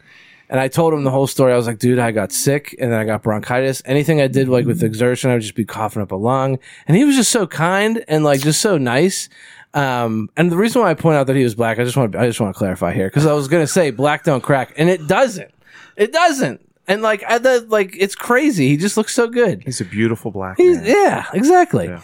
And 0.50 0.58
I 0.58 0.66
told 0.66 0.92
him 0.92 1.04
the 1.04 1.10
whole 1.12 1.28
story. 1.28 1.52
I 1.52 1.56
was 1.56 1.68
like, 1.68 1.78
dude, 1.78 2.00
I 2.00 2.10
got 2.10 2.32
sick 2.32 2.74
and 2.80 2.92
then 2.92 2.98
I 2.98 3.04
got 3.04 3.22
bronchitis. 3.22 3.82
Anything 3.84 4.20
I 4.20 4.26
did 4.26 4.48
like 4.48 4.66
with 4.66 4.82
exertion, 4.82 5.30
I 5.30 5.34
would 5.34 5.42
just 5.42 5.54
be 5.54 5.64
coughing 5.64 6.02
up 6.02 6.10
a 6.10 6.16
lung. 6.16 6.58
And 6.88 6.96
he 6.96 7.04
was 7.04 7.14
just 7.14 7.30
so 7.30 7.46
kind 7.46 8.04
and 8.08 8.24
like 8.24 8.40
just 8.40 8.60
so 8.60 8.76
nice. 8.76 9.28
Um, 9.74 10.28
and 10.36 10.50
the 10.50 10.56
reason 10.56 10.82
why 10.82 10.90
I 10.90 10.94
point 10.94 11.16
out 11.16 11.28
that 11.28 11.36
he 11.36 11.44
was 11.44 11.54
black, 11.54 11.78
I 11.78 11.84
just 11.84 11.96
want 11.96 12.12
to, 12.12 12.18
I 12.18 12.26
just 12.26 12.40
want 12.40 12.52
to 12.52 12.58
clarify 12.58 12.92
here 12.92 13.06
because 13.06 13.26
I 13.26 13.32
was 13.32 13.46
going 13.46 13.62
to 13.62 13.68
say 13.68 13.92
black 13.92 14.24
don't 14.24 14.42
crack 14.42 14.74
and 14.76 14.90
it 14.90 15.06
doesn't. 15.06 15.52
It 15.96 16.12
doesn't. 16.12 16.60
And 16.88 17.00
like, 17.00 17.22
I, 17.28 17.38
the, 17.38 17.64
like, 17.68 17.94
it's 17.96 18.16
crazy. 18.16 18.66
He 18.66 18.76
just 18.76 18.96
looks 18.96 19.14
so 19.14 19.28
good. 19.28 19.62
He's 19.64 19.80
a 19.80 19.84
beautiful 19.84 20.32
black 20.32 20.56
He's, 20.56 20.78
man. 20.78 20.86
yeah, 20.86 21.26
exactly. 21.32 21.96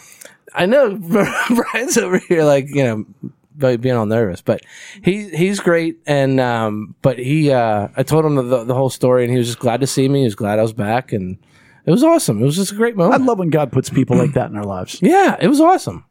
I 0.55 0.65
know 0.65 0.95
Brian's 1.49 1.97
over 1.97 2.17
here, 2.19 2.45
like 2.45 2.69
you 2.69 2.83
know, 2.83 3.05
being 3.57 3.95
all 3.95 4.05
nervous, 4.05 4.41
but 4.41 4.61
he 5.03 5.29
he's 5.29 5.59
great. 5.59 5.99
And 6.05 6.39
um, 6.39 6.95
but 7.01 7.19
he, 7.19 7.51
uh, 7.51 7.87
I 7.95 8.03
told 8.03 8.25
him 8.25 8.35
the, 8.35 8.63
the 8.63 8.73
whole 8.73 8.89
story, 8.89 9.23
and 9.23 9.31
he 9.31 9.37
was 9.37 9.47
just 9.47 9.59
glad 9.59 9.81
to 9.81 9.87
see 9.87 10.07
me. 10.07 10.19
He 10.19 10.25
was 10.25 10.35
glad 10.35 10.59
I 10.59 10.61
was 10.61 10.73
back, 10.73 11.11
and 11.11 11.37
it 11.85 11.91
was 11.91 12.03
awesome. 12.03 12.41
It 12.41 12.45
was 12.45 12.55
just 12.55 12.71
a 12.71 12.75
great 12.75 12.95
moment. 12.95 13.21
I 13.21 13.25
love 13.25 13.39
when 13.39 13.49
God 13.49 13.71
puts 13.71 13.89
people 13.89 14.17
like 14.17 14.33
that 14.33 14.49
in 14.49 14.57
our 14.57 14.65
lives. 14.65 14.99
yeah, 15.01 15.37
it 15.39 15.47
was 15.47 15.61
awesome. 15.61 16.05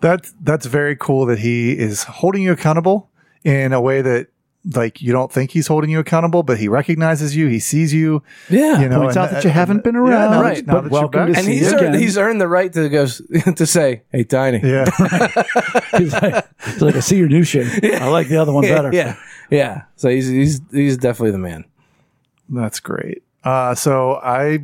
That's 0.00 0.34
that's 0.40 0.66
very 0.66 0.96
cool 0.96 1.26
that 1.26 1.38
he 1.38 1.78
is 1.78 2.02
holding 2.02 2.42
you 2.42 2.52
accountable 2.52 3.10
in 3.44 3.72
a 3.72 3.80
way 3.80 4.02
that 4.02 4.28
like 4.74 5.02
you 5.02 5.12
don't 5.12 5.30
think 5.32 5.50
he's 5.50 5.66
holding 5.66 5.90
you 5.90 5.98
accountable, 5.98 6.42
but 6.42 6.56
he 6.58 6.68
recognizes 6.68 7.34
you, 7.34 7.48
he 7.48 7.58
sees 7.58 7.92
you. 7.92 8.22
Yeah, 8.48 8.80
You 8.80 8.88
know, 8.88 9.00
Points 9.00 9.16
and- 9.16 9.24
out 9.26 9.30
that 9.32 9.44
you 9.44 9.50
haven't 9.50 9.82
been 9.82 9.94
yeah, 9.96 10.00
around, 10.00 10.10
now 10.10 10.30
that- 10.30 10.40
Right. 10.42 10.66
now 10.66 10.72
but 10.74 10.82
that 10.84 10.90
you're 10.92 11.00
welcome 11.00 11.20
back. 11.26 11.32
to 11.32 11.36
and 11.38 11.44
see 11.46 11.52
he's 11.58 11.72
earned, 11.72 11.80
again. 11.86 11.98
he's 12.00 12.18
earned 12.18 12.40
the 12.40 12.48
right 12.48 12.72
to 12.72 12.88
go 12.88 13.06
to 13.56 13.66
say, 13.66 14.02
"Hey, 14.12 14.24
Tiny." 14.24 14.60
Yeah. 14.62 14.84
he's, 15.98 16.12
like, 16.12 16.46
he's 16.64 16.80
like, 16.82 16.94
I 16.96 17.00
see 17.00 17.16
your 17.16 17.28
new 17.28 17.42
shit. 17.44 17.84
I 18.00 18.08
like 18.08 18.28
the 18.28 18.36
other 18.36 18.52
one 18.52 18.62
better. 18.68 18.92
yeah, 18.92 19.16
yeah. 19.50 19.82
So 19.96 20.08
he's 20.08 20.28
he's 20.28 20.60
he's 20.70 20.96
definitely 20.96 21.32
the 21.32 21.38
man. 21.38 21.64
That's 22.48 22.80
great. 22.80 23.22
Uh, 23.44 23.74
so 23.74 24.16
I 24.22 24.60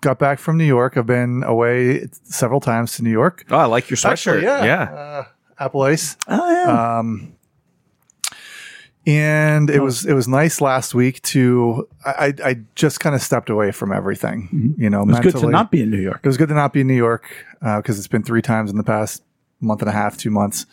got 0.00 0.18
back 0.18 0.38
from 0.38 0.58
New 0.58 0.64
York. 0.64 0.96
I've 0.96 1.06
been 1.06 1.42
away 1.44 2.08
several 2.24 2.60
times 2.60 2.96
to 2.96 3.02
New 3.02 3.10
York. 3.10 3.44
Oh, 3.50 3.56
I 3.58 3.66
like 3.66 3.90
your 3.90 3.96
sweatshirt. 3.96 4.10
Actually, 4.10 4.42
yeah. 4.42 4.64
yeah. 4.64 4.82
Uh, 4.92 5.24
Apple 5.58 5.82
Ice. 5.82 6.16
Oh, 6.28 6.50
yeah. 6.50 6.98
Um, 6.98 7.35
and 9.06 9.70
it 9.70 9.80
was 9.80 10.04
it 10.04 10.14
was 10.14 10.26
nice 10.26 10.60
last 10.60 10.94
week 10.94 11.22
to 11.22 11.88
I 12.04 12.34
I 12.44 12.56
just 12.74 12.98
kind 12.98 13.14
of 13.14 13.22
stepped 13.22 13.48
away 13.48 13.70
from 13.70 13.92
everything. 13.92 14.74
You 14.76 14.90
know, 14.90 15.02
it 15.02 15.06
was 15.06 15.20
good 15.20 15.36
to 15.36 15.48
not 15.48 15.70
be 15.70 15.82
in 15.82 15.90
New 15.90 16.00
York. 16.00 16.20
It 16.24 16.26
was 16.26 16.36
good 16.36 16.48
to 16.48 16.54
not 16.54 16.72
be 16.72 16.80
in 16.80 16.88
New 16.88 16.96
York 16.96 17.24
because 17.60 17.98
it's 17.98 18.08
been 18.08 18.24
three 18.24 18.42
times 18.42 18.70
in 18.70 18.76
the 18.76 18.84
past 18.84 19.22
month 19.60 19.80
and 19.80 19.88
a 19.88 19.92
half, 19.92 20.16
two 20.16 20.30
months, 20.30 20.66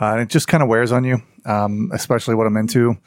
uh, 0.00 0.06
and 0.06 0.20
it 0.20 0.28
just 0.28 0.48
kind 0.48 0.62
of 0.62 0.68
wears 0.68 0.90
on 0.90 1.04
you, 1.04 1.22
um, 1.44 1.90
especially 1.94 2.34
what 2.34 2.46
I'm 2.46 2.56
into. 2.56 2.98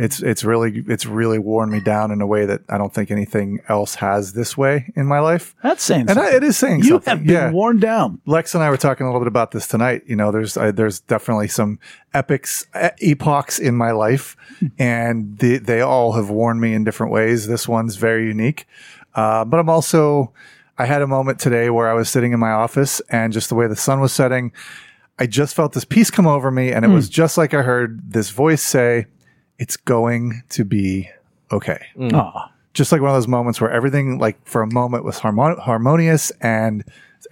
It's 0.00 0.22
it's 0.22 0.44
really 0.44 0.82
it's 0.88 1.04
really 1.04 1.38
worn 1.38 1.70
me 1.70 1.78
down 1.78 2.10
in 2.10 2.22
a 2.22 2.26
way 2.26 2.46
that 2.46 2.62
I 2.70 2.78
don't 2.78 2.92
think 2.94 3.10
anything 3.10 3.60
else 3.68 3.96
has 3.96 4.32
this 4.32 4.56
way 4.56 4.90
in 4.96 5.04
my 5.04 5.20
life. 5.20 5.54
That's 5.62 5.82
saying 5.82 6.08
And 6.08 6.18
I, 6.18 6.34
it 6.34 6.42
is 6.42 6.56
saying 6.56 6.84
so 6.84 6.86
you 6.86 6.92
something. 6.94 7.10
have 7.10 7.26
been 7.26 7.34
yeah. 7.34 7.50
worn 7.50 7.80
down. 7.80 8.18
Lex 8.24 8.54
and 8.54 8.64
I 8.64 8.70
were 8.70 8.78
talking 8.78 9.04
a 9.04 9.10
little 9.10 9.20
bit 9.20 9.28
about 9.28 9.50
this 9.50 9.68
tonight. 9.68 10.02
You 10.06 10.16
know, 10.16 10.32
there's 10.32 10.56
uh, 10.56 10.72
there's 10.72 11.00
definitely 11.00 11.48
some 11.48 11.78
epics 12.14 12.66
epochs 12.74 13.58
in 13.58 13.74
my 13.76 13.90
life, 13.90 14.38
and 14.78 15.36
they 15.36 15.58
they 15.58 15.82
all 15.82 16.12
have 16.12 16.30
worn 16.30 16.60
me 16.60 16.72
in 16.72 16.82
different 16.82 17.12
ways. 17.12 17.46
This 17.46 17.68
one's 17.68 17.96
very 17.96 18.26
unique, 18.26 18.66
uh, 19.14 19.44
but 19.44 19.60
I'm 19.60 19.68
also 19.68 20.32
I 20.78 20.86
had 20.86 21.02
a 21.02 21.06
moment 21.06 21.38
today 21.38 21.68
where 21.68 21.90
I 21.90 21.92
was 21.92 22.08
sitting 22.08 22.32
in 22.32 22.40
my 22.40 22.52
office 22.52 23.00
and 23.10 23.34
just 23.34 23.50
the 23.50 23.54
way 23.54 23.66
the 23.66 23.76
sun 23.76 24.00
was 24.00 24.14
setting, 24.14 24.52
I 25.18 25.26
just 25.26 25.54
felt 25.54 25.74
this 25.74 25.84
peace 25.84 26.10
come 26.10 26.26
over 26.26 26.50
me, 26.50 26.72
and 26.72 26.86
it 26.86 26.88
was 26.88 27.10
just 27.10 27.36
like 27.36 27.52
I 27.52 27.60
heard 27.60 28.12
this 28.12 28.30
voice 28.30 28.62
say, 28.62 29.04
"It's 29.60 29.76
going 29.76 30.42
to 30.50 30.64
be 30.64 31.08
okay." 31.52 31.86
Aw. 32.00 32.50
just 32.74 32.90
like 32.92 33.00
one 33.00 33.10
of 33.10 33.16
those 33.16 33.28
moments 33.28 33.60
where 33.60 33.70
everything 33.70 34.18
like 34.18 34.36
for 34.46 34.62
a 34.62 34.66
moment 34.72 35.04
was 35.04 35.18
harmon- 35.18 35.58
harmonious 35.58 36.30
and 36.40 36.82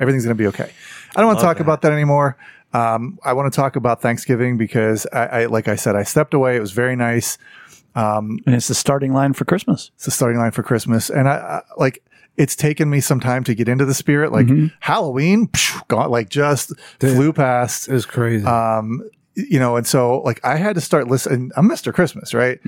everything's 0.00 0.24
going 0.24 0.36
to 0.36 0.42
be 0.42 0.48
okay. 0.48 0.70
I 1.16 1.20
don't 1.20 1.26
want 1.26 1.38
to 1.40 1.44
talk 1.44 1.58
about 1.60 1.82
that 1.82 1.92
anymore. 1.92 2.36
Um, 2.74 3.18
i 3.24 3.32
want 3.32 3.50
to 3.50 3.56
talk 3.56 3.76
about 3.76 4.02
thanksgiving 4.02 4.58
because 4.58 5.06
I, 5.10 5.24
I 5.26 5.46
like 5.46 5.68
i 5.68 5.76
said 5.76 5.96
i 5.96 6.02
stepped 6.02 6.34
away. 6.34 6.54
It 6.56 6.60
was 6.60 6.72
very 6.72 6.96
nice. 6.96 7.38
And 7.94 8.42
it's 8.46 8.68
the 8.68 8.74
starting 8.74 9.12
line 9.14 9.32
for 9.32 9.44
Christmas. 9.46 9.90
it's 9.96 10.04
the 10.04 10.10
starting 10.10 10.38
line 10.38 10.50
for 10.52 10.62
christmas. 10.62 11.08
And 11.10 11.28
i, 11.28 11.34
I 11.34 11.62
like 11.78 12.02
it's 12.36 12.54
taken 12.54 12.88
me 12.90 13.00
some 13.00 13.20
time 13.20 13.42
to 13.44 13.54
get 13.54 13.68
into 13.68 13.84
the 13.86 13.94
spirit. 13.94 14.32
Like 14.32 14.48
halloween 14.80 15.48
phew, 15.48 15.80
gone, 15.88 16.10
like 16.10 16.28
just 16.28 16.72
flew 17.00 17.32
past. 17.32 17.88
It 17.88 17.94
was 17.94 18.06
crazy. 18.06 18.44
um, 18.44 19.02
you 19.48 19.58
know, 19.58 19.76
and 19.76 19.86
so 19.86 20.20
like 20.22 20.40
I 20.44 20.56
had 20.56 20.74
to 20.74 20.80
start 20.80 21.08
listening. 21.08 21.50
I'm 21.56 21.68
Mr. 21.68 21.92
Christmas, 21.94 22.34
right? 22.34 22.58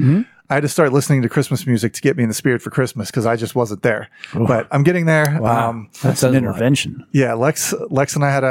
I 0.48 0.54
had 0.54 0.62
to 0.62 0.68
start 0.68 0.92
listening 0.92 1.22
to 1.22 1.28
Christmas 1.28 1.64
music 1.64 1.92
to 1.92 2.00
get 2.00 2.16
me 2.16 2.24
in 2.24 2.28
the 2.28 2.34
spirit 2.34 2.60
for 2.60 2.70
Christmas 2.70 3.08
because 3.08 3.24
I 3.24 3.36
just 3.36 3.54
wasn't 3.54 3.82
there. 3.82 4.08
But 4.34 4.66
I'm 4.72 4.82
getting 4.82 5.06
there. 5.06 5.40
Um, 5.44 5.90
That's 6.02 6.20
says 6.20 6.24
an 6.24 6.30
a 6.30 6.32
lot. 6.32 6.38
intervention. 6.38 7.06
yeah, 7.12 7.34
Lex, 7.34 7.72
Lex 7.88 8.16
and 8.16 8.24
I 8.24 8.30
had 8.32 8.42
a 8.42 8.46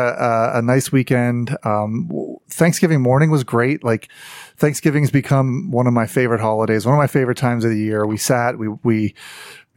a, 0.56 0.60
a 0.60 0.62
nice 0.62 0.92
weekend. 0.92 1.58
Um, 1.64 2.10
Thanksgiving 2.50 3.02
morning 3.02 3.32
was 3.32 3.44
great. 3.44 3.84
Like 3.84 4.10
Thanksgiving's 4.58 5.12
become 5.12 5.72
one 5.72 5.88
of 5.88 5.94
my 5.94 6.08
favorite 6.08 6.40
holidays, 6.42 6.86
one 6.86 6.96
of 6.96 7.00
my 7.00 7.08
favorite 7.08 7.38
times 7.38 7.66
of 7.66 7.72
the 7.72 7.78
year. 7.80 8.06
We 8.06 8.18
sat, 8.18 8.58
we 8.58 8.70
we, 8.84 9.14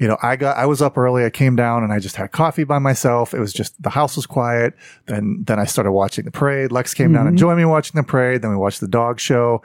you 0.02 0.09
know, 0.09 0.18
I 0.21 0.35
got 0.35 0.56
I 0.56 0.66
was 0.66 0.82
up 0.82 0.99
early. 0.99 1.25
I 1.25 1.30
came 1.30 1.54
down 1.54 1.85
and 1.85 1.92
I 1.92 2.00
just 2.00 2.16
had 2.16 2.32
coffee 2.32 2.64
by 2.64 2.80
myself. 2.80 3.32
It 3.32 3.38
was 3.38 3.52
just 3.52 3.80
the 3.80 3.90
house 3.90 4.16
was 4.16 4.26
quiet. 4.26 4.75
Then 5.06 5.44
then 5.47 5.61
I 5.61 5.64
started 5.64 5.92
watching 5.92 6.25
the 6.25 6.32
parade. 6.32 6.73
Lex 6.73 6.92
came 6.92 7.12
down 7.12 7.28
and 7.28 7.37
mm-hmm. 7.37 7.40
joined 7.40 7.59
me 7.59 7.64
watching 7.64 8.00
the 8.00 8.02
parade. 8.04 8.42
Then 8.42 8.50
we 8.50 8.56
watched 8.56 8.80
the 8.80 8.88
dog 8.88 9.21
show. 9.21 9.62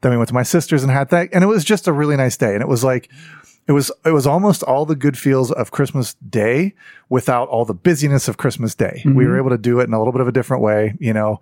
Then 0.00 0.10
we 0.10 0.16
went 0.16 0.26
to 0.28 0.34
my 0.34 0.42
sister's 0.42 0.82
and 0.82 0.90
had 0.90 1.10
that, 1.10 1.28
and 1.32 1.44
it 1.44 1.46
was 1.46 1.64
just 1.64 1.86
a 1.86 1.92
really 1.92 2.16
nice 2.16 2.36
day. 2.36 2.54
And 2.54 2.60
it 2.60 2.66
was 2.66 2.82
like 2.82 3.08
it 3.68 3.72
was 3.72 3.92
it 4.06 4.12
was 4.12 4.26
almost 4.26 4.62
all 4.62 4.86
the 4.86 4.96
good 4.96 5.18
feels 5.18 5.52
of 5.52 5.70
Christmas 5.70 6.14
Day 6.14 6.74
without 7.10 7.48
all 7.48 7.66
the 7.66 7.74
busyness 7.74 8.26
of 8.26 8.38
Christmas 8.38 8.74
Day. 8.74 9.02
We 9.14 9.26
were 9.26 9.38
able 9.38 9.50
to 9.50 9.58
do 9.58 9.78
it 9.80 9.84
in 9.84 9.92
a 9.92 9.98
little 9.98 10.12
bit 10.12 10.22
of 10.22 10.26
a 10.26 10.32
different 10.32 10.62
way, 10.62 10.94
you 10.98 11.12
know. 11.12 11.40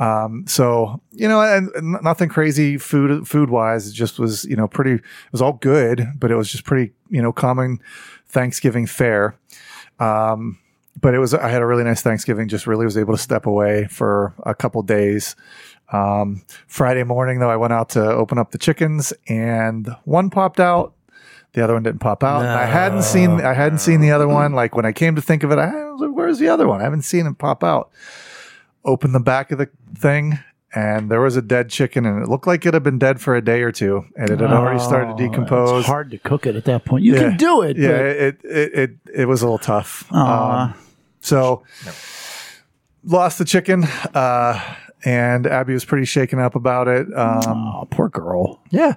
Um, 0.00 0.44
so 0.48 1.00
you 1.12 1.28
know, 1.28 1.40
and, 1.40 1.70
and 1.76 2.02
nothing 2.02 2.28
crazy 2.28 2.78
food 2.78 3.28
food 3.28 3.48
wise. 3.48 3.86
It 3.86 3.92
just 3.92 4.18
was 4.18 4.44
you 4.44 4.56
know 4.56 4.66
pretty. 4.66 4.94
It 4.94 5.32
was 5.32 5.40
all 5.40 5.52
good, 5.52 6.04
but 6.18 6.32
it 6.32 6.34
was 6.34 6.50
just 6.50 6.64
pretty 6.64 6.92
you 7.10 7.22
know 7.22 7.32
common 7.32 7.80
Thanksgiving 8.26 8.86
fare. 8.86 9.38
Um, 10.00 10.58
but 11.00 11.14
it 11.14 11.20
was 11.20 11.32
I 11.32 11.48
had 11.48 11.62
a 11.62 11.66
really 11.66 11.84
nice 11.84 12.02
Thanksgiving. 12.02 12.48
Just 12.48 12.66
really 12.66 12.86
was 12.86 12.98
able 12.98 13.14
to 13.14 13.22
step 13.22 13.46
away 13.46 13.86
for 13.86 14.34
a 14.44 14.54
couple 14.54 14.82
days. 14.82 15.36
Um, 15.92 16.42
Friday 16.66 17.04
morning 17.04 17.38
though, 17.38 17.50
I 17.50 17.56
went 17.56 17.72
out 17.72 17.90
to 17.90 18.04
open 18.04 18.36
up 18.36 18.50
the 18.50 18.58
chickens, 18.58 19.12
and 19.28 19.88
one 20.04 20.28
popped 20.30 20.58
out. 20.58 20.94
The 21.54 21.64
other 21.64 21.74
one 21.74 21.82
didn't 21.82 22.00
pop 22.00 22.22
out. 22.22 22.42
And 22.42 22.50
I 22.50 22.66
hadn't 22.66 23.02
seen 23.02 23.40
I 23.40 23.54
hadn't 23.54 23.78
seen 23.78 24.00
the 24.00 24.10
other 24.12 24.28
one. 24.28 24.52
Like 24.52 24.76
when 24.76 24.84
I 24.86 24.92
came 24.92 25.16
to 25.16 25.22
think 25.22 25.42
of 25.42 25.50
it, 25.50 25.58
I 25.58 25.90
was 25.90 26.00
like, 26.00 26.10
"Where's 26.10 26.38
the 26.38 26.48
other 26.48 26.68
one?" 26.68 26.80
I 26.80 26.84
haven't 26.84 27.02
seen 27.02 27.26
it 27.26 27.38
pop 27.38 27.64
out. 27.64 27.90
Open 28.84 29.12
the 29.12 29.20
back 29.20 29.50
of 29.50 29.58
the 29.58 29.68
thing, 29.94 30.38
and 30.74 31.10
there 31.10 31.20
was 31.20 31.36
a 31.36 31.42
dead 31.42 31.68
chicken, 31.70 32.06
and 32.06 32.22
it 32.22 32.28
looked 32.28 32.46
like 32.46 32.64
it 32.66 32.74
had 32.74 32.82
been 32.82 32.98
dead 32.98 33.20
for 33.20 33.34
a 33.34 33.42
day 33.42 33.62
or 33.62 33.72
two, 33.72 34.04
and 34.16 34.30
it 34.30 34.40
had 34.40 34.52
already 34.52 34.78
started 34.78 35.16
to 35.16 35.28
decompose. 35.28 35.80
It's 35.80 35.86
hard 35.86 36.10
to 36.12 36.18
cook 36.18 36.46
it 36.46 36.54
at 36.54 36.64
that 36.66 36.84
point. 36.84 37.02
You 37.04 37.14
Yeah. 37.14 37.20
can 37.30 37.36
do 37.38 37.62
it. 37.62 37.76
Yeah, 37.76 37.88
but- 37.88 37.98
it, 38.06 38.40
it 38.44 38.74
it 38.74 38.90
it 39.14 39.24
was 39.26 39.42
a 39.42 39.46
little 39.46 39.58
tough. 39.58 40.10
Um, 40.12 40.74
so 41.20 41.62
lost 43.04 43.38
the 43.38 43.44
chicken, 43.44 43.84
uh, 44.14 44.60
and 45.04 45.46
Abby 45.46 45.72
was 45.72 45.84
pretty 45.84 46.04
shaken 46.06 46.38
up 46.38 46.54
about 46.54 46.88
it. 46.88 47.06
Um, 47.16 47.40
oh, 47.46 47.88
poor 47.90 48.08
girl. 48.08 48.60
yeah. 48.70 48.94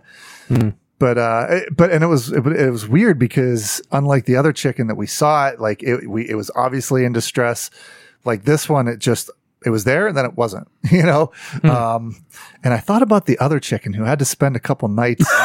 But 1.02 1.18
uh, 1.18 1.48
it- 1.50 1.76
but 1.76 1.92
and 1.92 2.04
it 2.04 2.08
was 2.08 2.32
it, 2.32 2.46
it 2.46 2.70
was 2.72 2.88
weird 2.88 3.18
because 3.18 3.82
unlike 3.92 4.26
the 4.26 4.36
other 4.36 4.54
chicken 4.54 4.86
that 4.88 4.96
we 4.96 5.08
saw 5.08 5.48
it 5.48 5.60
like 5.60 5.82
it 5.84 6.08
we 6.08 6.30
it 6.30 6.36
was 6.36 6.52
obviously 6.56 7.04
in 7.06 7.12
distress. 7.12 7.70
Like 8.24 8.44
this 8.46 8.70
one, 8.70 8.88
it 8.88 9.00
just 9.00 9.32
it 9.66 9.72
was 9.72 9.84
there 9.84 10.08
and 10.08 10.16
then 10.16 10.26
it 10.26 10.36
wasn't. 10.38 10.68
You 10.92 11.04
know. 11.04 11.32
Um, 11.64 12.24
and 12.64 12.72
I 12.74 12.78
thought 12.78 13.02
about 13.02 13.26
the 13.26 13.40
other 13.40 13.60
chicken 13.60 13.94
who 13.94 14.04
had 14.04 14.20
to 14.20 14.26
spend 14.26 14.56
a 14.56 14.60
couple 14.60 14.88
nights 14.90 15.26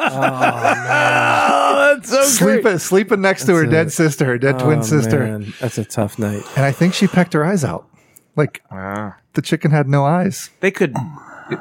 Oh, 0.00 1.94
that's 1.94 2.10
so 2.10 2.22
sleeping 2.24 2.78
sleeping 2.78 3.20
next 3.20 3.44
to 3.46 3.54
her 3.54 3.66
That's 3.66 3.96
dead 3.96 4.04
sister, 4.04 4.24
her 4.26 4.38
dead 4.38 4.58
twin 4.58 4.80
Oh, 4.80 4.82
sister. 4.82 5.20
man, 5.20 5.52
that's 5.60 5.78
a 5.78 5.84
tough 5.84 6.18
night. 6.18 6.42
And 6.56 6.64
I 6.64 6.72
think 6.72 6.94
she 6.94 7.06
pecked 7.06 7.32
her 7.34 7.44
eyes 7.44 7.64
out. 7.64 7.86
Like 8.36 8.62
Ah. 8.70 9.16
the 9.34 9.42
chicken 9.42 9.70
had 9.70 9.88
no 9.88 10.04
eyes. 10.04 10.50
They 10.60 10.70
could. 10.72 10.96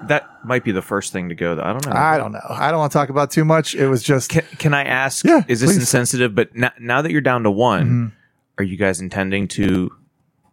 That 0.04 0.46
might 0.46 0.64
be 0.64 0.72
the 0.72 0.82
first 0.82 1.12
thing 1.12 1.30
to 1.30 1.36
go. 1.36 1.56
Though 1.56 1.64
I 1.64 1.74
don't 1.74 1.86
know. 1.86 1.92
I 1.94 2.18
don't 2.18 2.32
know. 2.32 2.46
I 2.50 2.72
don't 2.72 2.80
want 2.80 2.92
to 2.92 2.98
talk 2.98 3.10
about 3.10 3.32
too 3.32 3.46
much. 3.46 3.76
It 3.76 3.88
was 3.88 4.04
just 4.04 4.30
Can, 4.30 4.44
can 4.58 4.74
I 4.74 4.84
ask? 4.84 5.26
Yeah, 5.26 5.44
is 5.48 5.60
this 5.60 5.70
please. 5.70 5.74
Mm-hmm. 5.74 5.82
insensitive? 5.82 6.36
But 6.36 6.56
now, 6.56 6.72
now 6.80 7.02
that 7.02 7.12
you're 7.12 7.22
down 7.22 7.44
to 7.44 7.52
one, 7.52 8.14
are 8.58 8.64
you 8.64 8.78
guys 8.78 9.02
intending 9.02 9.48
to 9.50 9.92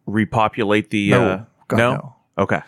repopulate 0.07 0.91
the? 0.91 1.11
No. 1.11 1.25
uh, 1.29 1.45
God, 1.69 1.77
no? 1.77 1.95
no. 1.95 2.15
Okay. 2.39 2.61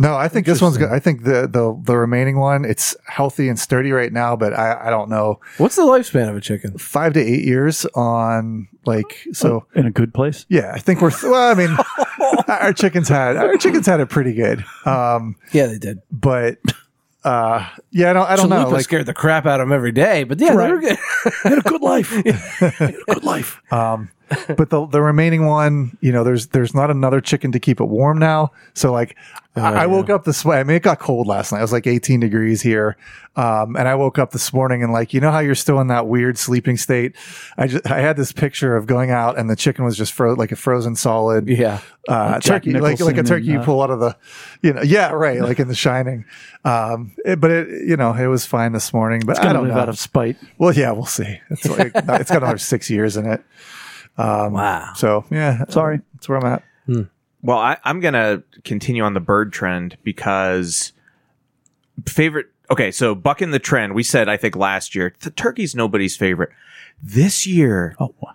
No. 0.00 0.16
I 0.16 0.26
think 0.26 0.46
this 0.46 0.60
one's 0.60 0.76
good. 0.76 0.88
I 0.90 0.98
think 0.98 1.22
the 1.22 1.46
the 1.46 1.80
the 1.84 1.96
remaining 1.96 2.38
one 2.40 2.64
it's 2.64 2.96
healthy 3.06 3.48
and 3.48 3.56
sturdy 3.58 3.92
right 3.92 4.12
now, 4.12 4.34
but 4.34 4.52
I 4.52 4.86
I 4.88 4.90
don't 4.90 5.08
know 5.08 5.38
What's 5.58 5.76
the 5.76 5.82
lifespan 5.82 6.28
of 6.28 6.36
a 6.36 6.40
chicken? 6.40 6.76
five 6.78 7.12
to 7.12 7.20
eight 7.20 7.44
years 7.44 7.84
on 7.94 8.66
like 8.86 9.26
so. 9.32 9.66
In 9.76 9.86
a 9.86 9.90
good 9.92 10.12
place. 10.12 10.46
Yeah, 10.48 10.72
I 10.74 10.78
think 10.80 11.00
we're 11.00 11.12
well. 11.22 11.52
I 11.52 11.54
mean, 11.54 11.76
our 12.48 12.72
chickens 12.72 13.08
had 13.08 13.36
our 13.36 13.56
chickens 13.56 13.86
had 13.86 14.00
it 14.00 14.06
pretty 14.08 14.32
good, 14.32 14.64
um, 14.84 15.36
Yeah, 15.52 15.66
they 15.66 15.78
did. 15.78 16.00
but 16.10 16.58
uh, 17.22 17.68
yeah, 17.90 18.08
I 18.08 18.12
don't, 18.14 18.30
I 18.30 18.36
don't 18.36 18.48
know. 18.48 18.70
Like, 18.70 18.84
scared 18.84 19.04
the 19.04 19.12
crap 19.12 19.44
out 19.44 19.60
of 19.60 19.66
him 19.68 19.72
every 19.74 19.92
day, 19.92 20.24
but 20.24 20.40
yeah, 20.40 20.54
Right. 20.54 20.68
they 20.68 20.72
were 20.72 20.80
good. 20.80 20.98
had 21.42 21.58
a 21.58 21.60
good 21.62 21.82
life. 21.82 22.08
Had 22.78 22.90
a 22.94 23.14
good 23.14 23.22
life. 23.24 23.60
but 23.70 24.70
the 24.70 24.86
the 24.90 25.02
remaining 25.02 25.44
one, 25.46 25.98
you 26.00 26.12
know, 26.12 26.24
there's 26.24 26.46
there's 26.48 26.74
not 26.74 26.90
another 26.90 27.20
chicken 27.20 27.52
to 27.52 27.60
keep 27.60 27.78
it 27.80 27.84
warm 27.84 28.18
now. 28.18 28.52
So 28.74 28.90
like, 28.92 29.16
I, 29.56 29.82
I 29.82 29.86
woke 29.86 30.08
up 30.10 30.24
this 30.24 30.44
way. 30.44 30.60
I 30.60 30.64
mean, 30.64 30.76
it 30.76 30.82
got 30.82 31.00
cold 31.00 31.26
last 31.26 31.50
night. 31.50 31.58
It 31.58 31.62
was 31.62 31.72
like 31.72 31.86
18 31.86 32.20
degrees 32.20 32.62
here, 32.62 32.96
um, 33.36 33.74
and 33.76 33.88
I 33.88 33.96
woke 33.96 34.16
up 34.18 34.30
this 34.30 34.52
morning 34.52 34.82
and 34.82 34.92
like, 34.92 35.12
you 35.12 35.20
know 35.20 35.32
how 35.32 35.40
you're 35.40 35.56
still 35.56 35.80
in 35.80 35.88
that 35.88 36.06
weird 36.06 36.38
sleeping 36.38 36.76
state. 36.76 37.16
I 37.58 37.66
just 37.66 37.84
I 37.90 37.98
had 38.00 38.16
this 38.16 38.30
picture 38.32 38.76
of 38.76 38.86
going 38.86 39.10
out 39.10 39.36
and 39.38 39.50
the 39.50 39.56
chicken 39.56 39.84
was 39.84 39.96
just 39.96 40.12
fro- 40.12 40.34
like 40.34 40.52
a 40.52 40.56
frozen 40.56 40.94
solid. 40.94 41.48
yeah. 41.48 41.80
Uh, 42.08 42.38
turkey, 42.40 42.72
like 42.74 43.00
like 43.00 43.16
a 43.18 43.22
turkey 43.22 43.46
and, 43.46 43.54
you 43.54 43.60
uh, 43.60 43.64
pull 43.64 43.82
out 43.82 43.90
of 43.90 44.00
the, 44.00 44.16
you 44.62 44.72
know, 44.72 44.82
yeah, 44.82 45.10
right, 45.10 45.40
like 45.40 45.58
in 45.58 45.68
The 45.68 45.74
Shining. 45.74 46.24
Um, 46.64 47.12
it- 47.24 47.40
but 47.40 47.50
it, 47.50 47.88
you 47.88 47.96
know, 47.96 48.12
it 48.14 48.26
was 48.28 48.46
fine 48.46 48.72
this 48.72 48.92
morning. 48.92 49.22
But 49.26 49.40
I 49.44 49.52
don't 49.52 49.68
know. 49.68 49.74
out 49.74 49.88
of 49.88 49.98
spite. 49.98 50.36
well, 50.58 50.72
yeah, 50.72 50.92
we'll 50.92 51.06
see. 51.06 51.40
It's 51.50 51.66
like 51.68 51.92
it's 51.94 52.30
got 52.30 52.42
another 52.42 52.58
six 52.58 52.88
years 52.88 53.16
in 53.16 53.26
it. 53.26 53.42
Wow. 54.16 54.92
So 54.96 55.24
yeah, 55.30 55.64
Sorry. 55.68 56.00
that's 56.14 56.28
where 56.28 56.38
I'm 56.38 56.46
at. 56.46 56.62
Well, 57.42 57.58
I, 57.58 57.78
I'm 57.84 58.00
going 58.00 58.14
to 58.14 58.42
continue 58.64 59.02
on 59.02 59.14
the 59.14 59.20
bird 59.20 59.52
trend 59.52 59.96
because 60.02 60.92
favorite. 62.06 62.46
Okay, 62.70 62.90
so 62.90 63.14
bucking 63.14 63.50
the 63.50 63.58
trend, 63.58 63.94
we 63.94 64.02
said, 64.02 64.28
I 64.28 64.36
think 64.36 64.54
last 64.56 64.94
year, 64.94 65.14
the 65.20 65.30
turkey's 65.30 65.74
nobody's 65.74 66.16
favorite. 66.16 66.50
This 67.02 67.46
year, 67.46 67.96
Oh, 67.98 68.14
wow. 68.20 68.34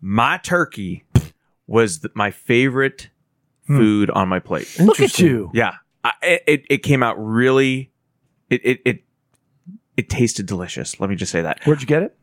my 0.00 0.38
turkey 0.38 1.04
was 1.66 1.98
th- 1.98 2.14
my 2.14 2.30
favorite 2.30 3.10
food 3.66 4.08
on 4.10 4.28
my 4.28 4.38
plate. 4.38 4.74
Look 4.78 5.00
at 5.00 5.18
you. 5.18 5.50
Yeah. 5.52 5.74
I, 6.04 6.12
it, 6.22 6.42
it, 6.46 6.64
it 6.70 6.78
came 6.84 7.02
out 7.02 7.16
really, 7.18 7.90
it, 8.48 8.60
it, 8.64 8.80
it, 8.84 9.02
it 9.96 10.08
tasted 10.08 10.46
delicious. 10.46 10.98
Let 11.00 11.10
me 11.10 11.16
just 11.16 11.32
say 11.32 11.42
that. 11.42 11.60
Where'd 11.64 11.80
you 11.80 11.86
get 11.86 12.04
it? 12.04 12.16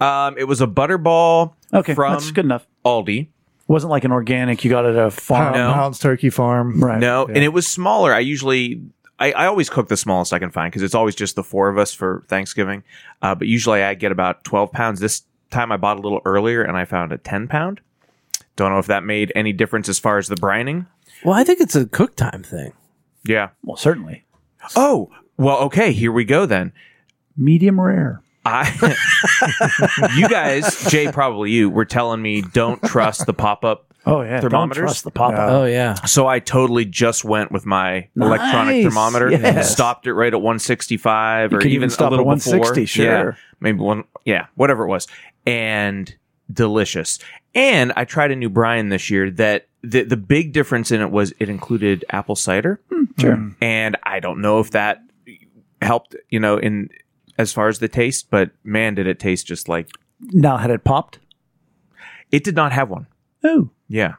Um, 0.00 0.38
it 0.38 0.44
was 0.44 0.60
a 0.62 0.66
butterball 0.66 1.52
Okay, 1.74 1.94
from 1.94 2.14
that's 2.14 2.30
good 2.30 2.46
enough. 2.46 2.66
Aldi. 2.86 3.28
Wasn't 3.70 3.88
like 3.92 4.02
an 4.02 4.10
organic. 4.10 4.64
You 4.64 4.70
got 4.70 4.84
it 4.84 4.96
at 4.96 5.06
a 5.06 5.10
farm. 5.12 5.52
Pound, 5.52 5.56
No. 5.56 5.72
Pounds 5.72 6.00
Turkey 6.00 6.28
Farm. 6.28 6.82
Right. 6.82 6.98
No, 6.98 7.26
and 7.26 7.38
it 7.38 7.52
was 7.52 7.68
smaller. 7.68 8.12
I 8.12 8.18
usually, 8.18 8.82
I, 9.20 9.30
I 9.30 9.46
always 9.46 9.70
cook 9.70 9.86
the 9.86 9.96
smallest 9.96 10.32
I 10.32 10.40
can 10.40 10.50
find 10.50 10.72
because 10.72 10.82
it's 10.82 10.96
always 10.96 11.14
just 11.14 11.36
the 11.36 11.44
four 11.44 11.68
of 11.68 11.78
us 11.78 11.94
for 11.94 12.24
Thanksgiving. 12.26 12.82
Uh, 13.22 13.36
but 13.36 13.46
usually 13.46 13.80
I 13.84 13.94
get 13.94 14.10
about 14.10 14.42
12 14.42 14.72
pounds. 14.72 14.98
This 14.98 15.22
time 15.52 15.70
I 15.70 15.76
bought 15.76 15.98
a 15.98 16.00
little 16.00 16.20
earlier 16.24 16.64
and 16.64 16.76
I 16.76 16.84
found 16.84 17.12
a 17.12 17.18
10 17.18 17.46
pound. 17.46 17.80
Don't 18.56 18.72
know 18.72 18.80
if 18.80 18.88
that 18.88 19.04
made 19.04 19.30
any 19.36 19.52
difference 19.52 19.88
as 19.88 20.00
far 20.00 20.18
as 20.18 20.26
the 20.26 20.34
brining. 20.34 20.86
Well, 21.24 21.36
I 21.36 21.44
think 21.44 21.60
it's 21.60 21.76
a 21.76 21.86
cook 21.86 22.16
time 22.16 22.42
thing. 22.42 22.72
Yeah. 23.24 23.50
Well, 23.62 23.76
certainly. 23.76 24.24
Oh, 24.74 25.12
well, 25.36 25.58
okay. 25.58 25.92
Here 25.92 26.10
we 26.10 26.24
go 26.24 26.44
then. 26.44 26.72
Medium 27.36 27.80
rare. 27.80 28.20
I, 28.44 30.10
you 30.16 30.28
guys, 30.28 30.88
Jay, 30.90 31.10
probably 31.12 31.50
you, 31.50 31.68
were 31.68 31.84
telling 31.84 32.22
me 32.22 32.42
don't 32.42 32.82
trust 32.82 33.26
the 33.26 33.34
pop 33.34 33.64
up. 33.64 33.92
Oh 34.06 34.22
yeah. 34.22 34.40
Thermometers? 34.40 34.76
Don't 34.76 34.86
trust 34.86 35.04
the 35.04 35.10
pop 35.10 35.34
up. 35.34 35.50
Oh 35.50 35.64
yeah. 35.66 35.94
So 36.06 36.26
I 36.26 36.38
totally 36.38 36.86
just 36.86 37.22
went 37.24 37.52
with 37.52 37.66
my 37.66 38.08
electronic 38.16 38.82
thermometer, 38.82 39.30
Yes. 39.30 39.70
stopped 39.70 40.06
it 40.06 40.14
right 40.14 40.32
at 40.32 40.40
165 40.40 41.52
or 41.52 41.60
even 41.60 41.72
even 41.72 41.90
stop 41.90 42.04
a 42.04 42.06
at 42.06 42.10
little 42.12 42.24
160, 42.26 42.80
before. 42.80 42.86
sure. 42.86 43.04
Yeah, 43.30 43.32
maybe 43.60 43.78
one, 43.78 44.04
yeah, 44.24 44.46
whatever 44.54 44.84
it 44.84 44.88
was. 44.88 45.06
And 45.46 46.14
delicious. 46.50 47.18
And 47.54 47.92
I 47.96 48.04
tried 48.04 48.30
a 48.30 48.36
new 48.36 48.48
brine 48.48 48.88
this 48.88 49.10
year 49.10 49.30
that 49.32 49.68
the, 49.82 50.02
the 50.02 50.16
big 50.16 50.52
difference 50.52 50.90
in 50.90 51.00
it 51.02 51.10
was 51.10 51.32
it 51.38 51.48
included 51.48 52.04
apple 52.10 52.36
cider. 52.36 52.80
Hmm, 52.90 53.04
sure. 53.18 53.52
And 53.60 53.96
I 54.02 54.20
don't 54.20 54.40
know 54.40 54.60
if 54.60 54.70
that 54.70 55.02
helped, 55.82 56.16
you 56.30 56.40
know, 56.40 56.56
in 56.56 56.88
as 57.40 57.52
far 57.52 57.68
as 57.68 57.78
the 57.78 57.88
taste, 57.88 58.30
but 58.30 58.50
man, 58.64 58.94
did 58.94 59.06
it 59.06 59.18
taste 59.18 59.46
just 59.46 59.68
like 59.68 59.88
Now 60.20 60.56
had 60.58 60.70
it 60.70 60.84
popped? 60.84 61.18
it 62.30 62.44
did 62.44 62.54
not 62.54 62.72
have 62.72 62.88
one. 62.90 63.06
Oh. 63.42 63.70
Yeah. 63.88 64.14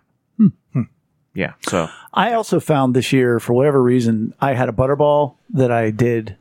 Yeah. 1.33 1.53
So 1.61 1.87
I 2.13 2.33
also 2.33 2.59
found 2.59 2.93
this 2.93 3.13
year, 3.13 3.39
for 3.39 3.53
whatever 3.53 3.81
reason, 3.81 4.33
I 4.41 4.53
had 4.53 4.67
a 4.67 4.73
butterball 4.73 5.35
that 5.51 5.71
I 5.71 5.89
did 5.91 6.35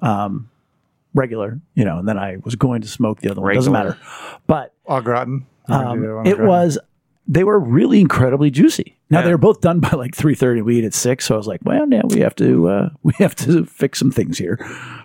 um, 0.00 0.48
regular, 1.12 1.58
you 1.74 1.84
know, 1.84 1.98
and 1.98 2.06
then 2.06 2.18
I 2.18 2.36
was 2.44 2.54
going 2.54 2.82
to 2.82 2.88
smoke 2.88 3.20
the 3.20 3.30
other 3.32 3.40
one. 3.40 3.52
Doesn't 3.54 3.72
Regular. 3.72 3.96
matter. 3.96 4.40
But 4.46 4.74
Au 4.86 5.00
gratin. 5.00 5.44
um, 5.68 6.24
it 6.24 6.38
was, 6.38 6.78
they 7.26 7.42
were 7.42 7.58
really 7.58 8.00
incredibly 8.00 8.50
juicy. 8.52 8.96
Now 9.10 9.18
Yeah. 9.20 9.24
they 9.24 9.30
were 9.32 9.38
both 9.38 9.60
done 9.60 9.80
by 9.80 9.90
like 9.90 10.14
three 10.14 10.36
thirty. 10.36 10.62
We 10.62 10.78
eat 10.78 10.84
at 10.84 10.94
six, 10.94 11.24
so 11.24 11.34
I 11.34 11.38
was 11.38 11.48
like, 11.48 11.60
well, 11.64 11.84
now 11.86 12.02
we 12.08 12.20
have 12.20 12.36
to 12.36 12.68
uh, 12.68 12.88
we 13.02 13.14
have 13.18 13.34
to 13.36 13.64
fix 13.64 13.98
some 13.98 14.12
things 14.12 14.38
here. 14.38 14.56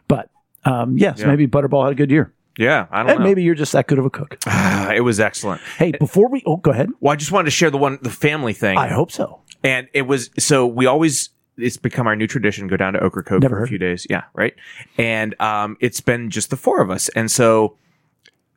But 0.08 0.30
um, 0.66 0.98
yes, 0.98 1.20
Yeah. 1.20 1.28
maybe 1.28 1.48
Butterball 1.48 1.84
had 1.84 1.92
a 1.92 1.96
good 1.96 2.12
year, 2.12 2.34
yeah, 2.58 2.88
I 2.92 3.00
don't 3.04 3.10
and 3.12 3.20
know. 3.20 3.26
maybe 3.26 3.44
you're 3.44 3.56
just 3.56 3.72
that 3.74 3.88
good 3.88 4.00
of 4.00 4.06
a 4.06 4.10
cook. 4.10 4.38
it 4.48 5.04
was 5.04 5.20
excellent. 5.20 5.62
hey, 5.78 5.92
before 5.92 6.30
we 6.30 6.44
oh, 6.46 6.58
go 6.58 6.72
ahead. 6.72 6.90
Well, 7.00 7.14
I 7.14 7.16
just 7.16 7.32
wanted 7.32 7.46
to 7.46 7.52
share 7.52 7.70
the 7.72 7.78
one, 7.78 8.00
the 8.02 8.10
family 8.10 8.54
thing. 8.54 8.78
I 8.78 8.88
hope 8.90 9.12
so. 9.12 9.42
and 9.64 9.88
it 9.94 10.04
was 10.04 10.30
so 10.38 10.66
we 10.68 10.86
always 10.86 11.30
it's 11.58 11.78
become 11.78 12.08
our 12.08 12.16
new 12.16 12.26
tradition 12.28 12.68
go 12.68 12.78
down 12.78 12.94
to 12.94 13.00
Ocracoke 13.04 13.42
Never 13.44 13.58
for 13.58 13.64
a 13.64 13.68
few 13.68 13.78
days. 13.78 14.08
Yeah, 14.10 14.24
right. 14.34 14.56
And 14.98 15.40
um, 15.40 15.78
it's 15.80 16.02
been 16.02 16.30
just 16.32 16.50
the 16.50 16.58
four 16.58 16.82
of 16.82 16.90
us, 16.90 17.10
and 17.10 17.30
so 17.32 17.78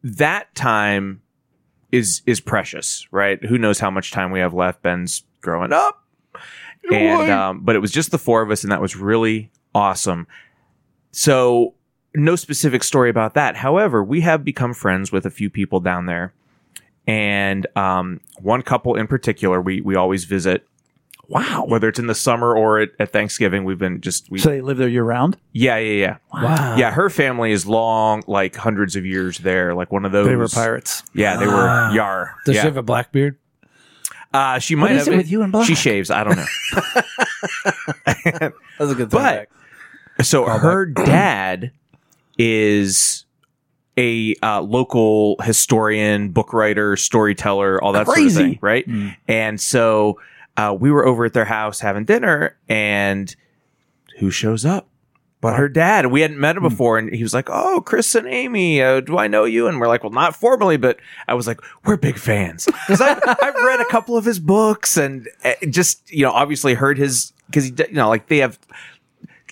that 0.02 0.54
time 0.54 1.20
is 1.92 2.22
is 2.26 2.40
precious, 2.40 3.06
right? 3.10 3.42
Who 3.44 3.58
knows 3.58 3.80
how 3.80 3.90
much 3.90 4.12
time 4.12 4.30
we 4.30 4.40
have 4.40 4.54
left? 4.54 4.82
Ben's 4.82 5.24
growing 5.40 5.72
up, 5.72 6.04
and 6.90 7.30
um, 7.30 7.60
but 7.64 7.76
it 7.76 7.80
was 7.80 7.92
just 7.92 8.10
the 8.10 8.18
four 8.18 8.42
of 8.42 8.50
us, 8.50 8.62
and 8.62 8.72
that 8.72 8.80
was 8.80 8.96
really 8.96 9.50
awesome. 9.74 10.26
So 11.12 11.74
no 12.16 12.34
specific 12.36 12.82
story 12.82 13.10
about 13.10 13.34
that. 13.34 13.56
However, 13.56 14.02
we 14.02 14.22
have 14.22 14.44
become 14.44 14.74
friends 14.74 15.12
with 15.12 15.26
a 15.26 15.30
few 15.30 15.50
people 15.50 15.80
down 15.80 16.06
there, 16.06 16.32
and 17.06 17.66
um, 17.76 18.20
one 18.40 18.62
couple 18.62 18.96
in 18.96 19.06
particular 19.06 19.60
we 19.60 19.80
we 19.80 19.94
always 19.96 20.24
visit. 20.24 20.66
Wow. 21.28 21.64
Whether 21.66 21.88
it's 21.88 21.98
in 21.98 22.06
the 22.06 22.14
summer 22.14 22.56
or 22.56 22.78
at, 22.78 22.90
at 23.00 23.10
Thanksgiving, 23.12 23.64
we've 23.64 23.80
been 23.80 24.00
just 24.00 24.30
we 24.30 24.38
So 24.38 24.48
they 24.50 24.60
live 24.60 24.76
there 24.76 24.86
year 24.88 25.02
round. 25.02 25.36
yeah 25.52 25.76
yeah 25.76 25.92
yeah 26.06 26.16
Wow. 26.32 26.76
yeah. 26.76 26.92
Her 26.92 27.10
family 27.10 27.50
is 27.50 27.66
long, 27.66 28.22
like 28.28 28.54
hundreds 28.54 28.94
of 28.94 29.04
years 29.04 29.38
there, 29.38 29.74
like 29.74 29.90
one 29.90 30.04
of 30.04 30.12
those. 30.12 30.28
They 30.28 30.36
were 30.36 30.46
pirates. 30.46 31.02
Yeah, 31.14 31.36
they 31.36 31.46
were 31.48 31.90
yar. 31.92 32.36
Does 32.44 32.54
yeah. 32.54 32.60
she 32.62 32.66
have 32.66 32.76
a 32.76 32.82
black 32.82 33.10
beard? 33.10 33.38
uh, 34.32 34.60
she 34.60 34.76
might 34.76 34.92
is 34.92 35.06
have 35.06 35.14
it 35.14 35.16
with 35.16 35.28
you 35.30 35.42
and 35.42 35.50
black? 35.50 35.66
She 35.66 35.74
shaves. 35.74 36.12
I 36.12 36.22
don't 36.22 36.36
know. 36.36 36.46
That's 38.78 38.92
a 38.92 38.94
good 38.94 39.10
But- 39.10 39.48
So 40.22 40.44
her 40.44 40.86
dad 40.86 41.72
is 42.38 43.24
a 43.98 44.34
uh, 44.42 44.60
local 44.60 45.36
historian, 45.42 46.30
book 46.30 46.52
writer, 46.52 46.96
storyteller, 46.96 47.82
all 47.82 47.92
that 47.92 48.06
sort 48.06 48.18
of 48.18 48.22
Crazy. 48.22 48.42
thing, 48.42 48.58
right? 48.60 48.86
And 49.26 49.60
so 49.60 50.20
uh, 50.56 50.76
we 50.78 50.90
were 50.90 51.06
over 51.06 51.24
at 51.24 51.32
their 51.32 51.46
house 51.46 51.80
having 51.80 52.04
dinner, 52.04 52.56
and 52.68 53.34
who 54.18 54.30
shows 54.30 54.64
up? 54.64 54.88
But 55.42 55.56
her 55.56 55.68
dad. 55.68 56.06
We 56.06 56.22
hadn't 56.22 56.40
met 56.40 56.56
him 56.56 56.62
before, 56.62 56.98
and 56.98 57.12
he 57.12 57.22
was 57.22 57.34
like, 57.34 57.48
"Oh, 57.50 57.80
Chris 57.82 58.14
and 58.14 58.26
Amy, 58.26 58.82
uh, 58.82 59.00
do 59.00 59.18
I 59.18 59.28
know 59.28 59.44
you?" 59.44 59.68
And 59.68 59.78
we're 59.78 59.86
like, 59.86 60.02
"Well, 60.02 60.12
not 60.12 60.34
formally, 60.34 60.76
but 60.78 60.98
I 61.28 61.34
was 61.34 61.46
like, 61.46 61.60
we're 61.84 61.98
big 61.98 62.18
fans 62.18 62.64
because 62.64 63.00
I've, 63.00 63.20
I've 63.26 63.54
read 63.54 63.80
a 63.80 63.84
couple 63.84 64.16
of 64.16 64.24
his 64.24 64.38
books, 64.40 64.96
and 64.96 65.28
uh, 65.44 65.52
just 65.68 66.10
you 66.10 66.22
know, 66.22 66.32
obviously 66.32 66.74
heard 66.74 66.96
his 66.98 67.32
because 67.46 67.64
he, 67.64 67.74
you 67.78 67.92
know, 67.92 68.08
like 68.08 68.28
they 68.28 68.38
have 68.38 68.58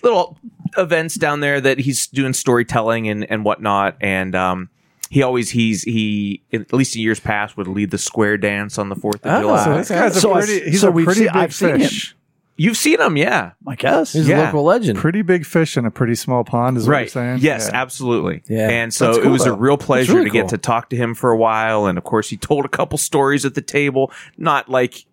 little 0.03 0.37
events 0.77 1.15
down 1.15 1.39
there 1.39 1.59
that 1.61 1.79
he's 1.79 2.07
doing 2.07 2.33
storytelling 2.33 3.07
and, 3.09 3.29
and 3.31 3.43
whatnot. 3.45 3.97
And 4.01 4.35
um, 4.35 4.69
he 5.09 5.21
always 5.23 5.49
he's 5.49 5.83
he 5.83 6.41
at 6.53 6.71
least 6.73 6.95
in 6.95 7.01
years 7.01 7.19
past 7.19 7.57
would 7.57 7.67
lead 7.67 7.91
the 7.91 7.97
square 7.97 8.37
dance 8.37 8.77
on 8.77 8.89
the 8.89 8.95
Fourth 8.95 9.25
of 9.25 9.31
Oh, 9.33 9.41
July. 9.41 9.63
so 9.63 9.73
This 9.77 9.89
guy's 9.89 10.21
So 10.21 10.33
I- 10.33 10.39
pretty. 10.45 10.69
he's 10.71 10.81
so 10.81 10.89
a 10.89 10.91
pretty 10.93 11.13
seen- 11.13 11.23
big 11.27 11.35
I've 11.35 11.53
seen 11.53 11.77
fish. 11.79 12.15
You've 12.57 12.77
seen 12.77 13.01
him, 13.01 13.17
yeah, 13.17 13.51
I 13.67 13.75
guess. 13.75 14.13
He's 14.13 14.29
Yeah. 14.29 14.43
a 14.43 14.45
local 14.45 14.63
legend. 14.63 14.97
Pretty 14.97 15.21
big 15.23 15.45
fish 15.45 15.75
in 15.75 15.85
a 15.85 15.91
pretty 15.91 16.15
small 16.15 16.45
pond. 16.45 16.77
Is 16.77 16.83
what 16.87 16.91
you're 16.93 16.99
right. 17.01 17.11
saying? 17.11 17.39
Yes, 17.41 17.69
Yeah. 17.69 17.81
absolutely. 17.81 18.43
Yeah. 18.47 18.69
And 18.69 18.93
so 18.93 19.07
That's 19.07 19.17
it 19.17 19.21
cool, 19.23 19.31
was 19.33 19.45
a 19.45 19.51
real 19.53 19.75
pleasure 19.77 20.13
really 20.13 20.27
to 20.27 20.31
get 20.31 20.47
to 20.49 20.57
talk 20.57 20.89
to 20.91 20.95
him 20.95 21.15
for 21.15 21.31
a 21.31 21.37
while. 21.37 21.85
And 21.85 21.97
of 21.97 22.05
course, 22.05 22.29
he 22.29 22.37
told 22.37 22.63
a 22.63 22.69
couple 22.69 22.97
stories 22.97 23.43
at 23.43 23.55
the 23.55 23.61
table, 23.61 24.09
not 24.37 24.69
like 24.69 25.03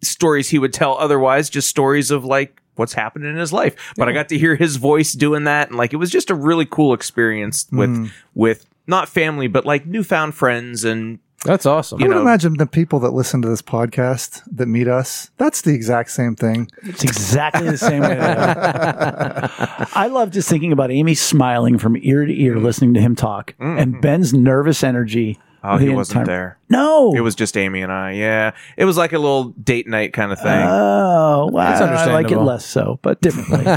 stories 0.00 0.50
he 0.50 0.60
would 0.60 0.72
tell 0.72 0.96
otherwise, 0.96 1.50
just 1.50 1.66
stories 1.66 2.12
of 2.12 2.24
like 2.24 2.61
what's 2.82 2.92
happened 2.94 3.24
in 3.24 3.36
his 3.36 3.52
life. 3.52 3.74
But 3.96 4.08
I 4.08 4.12
got 4.12 4.28
to 4.30 4.38
hear 4.38 4.56
his 4.56 4.76
voice 4.76 5.12
doing 5.12 5.44
that, 5.44 5.68
and 5.68 5.78
like 5.78 5.92
it 5.92 5.96
was 5.96 6.10
just 6.10 6.28
a 6.30 6.34
really 6.34 6.66
cool 6.66 6.92
experience 6.94 7.66
with 7.72 7.90
Mm. 7.90 8.10
with 8.34 8.66
not 8.86 9.08
family, 9.08 9.46
but 9.46 9.64
like 9.64 9.86
newfound 9.86 10.34
friends 10.34 10.82
and 10.84 11.18
That's 11.44 11.66
awesome. 11.66 11.98
I 12.00 12.02
you 12.04 12.08
would 12.08 12.14
know- 12.16 12.20
imagine 12.22 12.54
the 12.58 12.66
people 12.66 12.98
that 13.00 13.10
listen 13.10 13.42
to 13.42 13.48
this 13.48 13.62
podcast 13.62 14.42
that 14.50 14.66
meet 14.66 14.86
us. 14.88 15.30
That's 15.38 15.62
the 15.62 15.72
exact 15.74 16.10
same 16.10 16.34
thing. 16.36 16.68
It's 16.84 17.02
exactly 17.04 17.68
the 17.70 17.78
same 17.78 18.02
way. 18.02 18.16
I 19.94 20.08
love 20.10 20.30
just 20.30 20.48
thinking 20.48 20.72
about 20.72 20.90
Amy 20.90 21.14
smiling 21.14 21.78
from 21.78 21.96
ear 22.00 22.24
to 22.26 22.32
ear, 22.42 22.58
listening 22.58 22.94
to 22.94 23.00
him 23.00 23.14
talk, 23.16 23.54
and 23.58 24.00
Ben's 24.00 24.32
nervous 24.34 24.82
energy 24.84 25.38
Oh, 25.64 25.76
he 25.76 25.88
wasn't 25.90 26.20
entire- 26.20 26.26
there. 26.26 26.58
No, 26.68 27.12
It 27.14 27.20
was 27.20 27.34
just 27.34 27.56
Amy 27.56 27.82
and 27.82 27.92
I. 27.92 28.12
Yeah, 28.12 28.52
it 28.76 28.84
was 28.84 28.96
like 28.96 29.12
a 29.12 29.18
little 29.18 29.50
date 29.50 29.86
night 29.86 30.12
kind 30.12 30.32
of 30.32 30.40
thing. 30.40 30.66
Oh, 30.66 31.50
well, 31.52 31.82
I 31.82 32.06
like 32.12 32.30
it 32.30 32.38
less 32.38 32.64
so, 32.64 32.98
but 33.02 33.20
differently. 33.20 33.76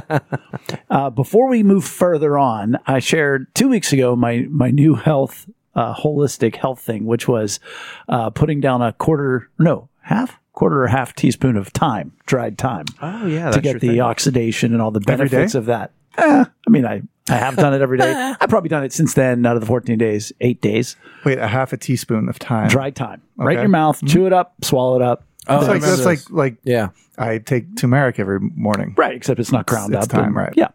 uh, 0.89 1.09
before 1.09 1.47
we 1.49 1.61
move 1.61 1.83
further 1.85 2.37
on, 2.37 2.77
I 2.87 2.99
shared 2.99 3.53
two 3.53 3.67
weeks 3.67 3.91
ago 3.93 4.15
my 4.15 4.47
my 4.49 4.71
new 4.71 4.95
health 4.95 5.47
uh, 5.75 5.93
holistic 5.93 6.55
health 6.55 6.79
thing, 6.79 7.05
which 7.05 7.27
was 7.27 7.59
uh, 8.07 8.29
putting 8.29 8.61
down 8.61 8.81
a 8.81 8.93
quarter, 8.93 9.49
no, 9.59 9.89
half 10.01 10.39
quarter 10.55 10.83
or 10.83 10.87
half 10.87 11.13
teaspoon 11.13 11.55
of 11.57 11.67
thyme, 11.69 12.11
dried 12.25 12.57
thyme, 12.57 12.85
oh 13.01 13.27
yeah, 13.27 13.51
to 13.51 13.61
get 13.61 13.79
the 13.81 13.89
thing. 13.89 13.99
oxidation 14.01 14.73
and 14.73 14.81
all 14.81 14.91
the 14.91 14.99
benefits 15.01 15.53
of 15.55 15.65
that. 15.67 15.91
Eh, 16.17 16.45
I 16.45 16.69
mean, 16.69 16.85
I 16.85 17.01
I 17.29 17.35
have 17.35 17.55
done 17.55 17.73
it 17.73 17.81
every 17.81 17.97
day. 17.97 18.11
I've 18.39 18.49
probably 18.49 18.69
done 18.69 18.83
it 18.83 18.93
since 18.93 19.13
then. 19.13 19.45
Out 19.45 19.55
of 19.55 19.61
the 19.61 19.67
fourteen 19.67 19.97
days, 19.97 20.31
eight 20.41 20.61
days, 20.61 20.95
Wait, 21.25 21.37
a 21.37 21.47
half 21.47 21.73
a 21.73 21.77
teaspoon 21.77 22.29
of 22.29 22.37
thyme. 22.37 22.69
dried 22.69 22.95
thyme, 22.95 23.21
right 23.35 23.57
in 23.57 23.61
your 23.63 23.69
mouth, 23.69 23.99
chew 24.07 24.25
it 24.25 24.33
up, 24.33 24.55
swallow 24.63 24.95
it 24.95 25.01
up. 25.01 25.23
Oh, 25.47 25.59
That's 25.59 25.69
I 25.69 25.73
like, 25.73 25.81
that's 25.81 26.05
like 26.05 26.19
like 26.31 26.55
yeah. 26.63 26.89
I 27.17 27.37
take 27.37 27.77
turmeric 27.77 28.19
every 28.19 28.39
morning. 28.41 28.93
Right, 28.97 29.15
except 29.15 29.39
it's 29.39 29.51
not 29.51 29.65
ground 29.67 29.93
It's 29.93 30.03
up. 30.05 30.11
thyme, 30.11 30.25
and- 30.25 30.35
right. 30.35 30.53
Yeah. 30.55 30.67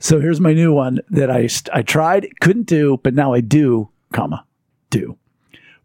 So 0.00 0.18
here's 0.20 0.40
my 0.40 0.52
new 0.52 0.72
one 0.72 1.00
that 1.10 1.30
I 1.30 1.46
st- 1.46 1.72
I 1.74 1.82
tried, 1.82 2.26
couldn't 2.40 2.66
do, 2.66 2.98
but 3.04 3.14
now 3.14 3.32
I 3.34 3.40
do, 3.40 3.88
comma, 4.12 4.44
do, 4.88 5.16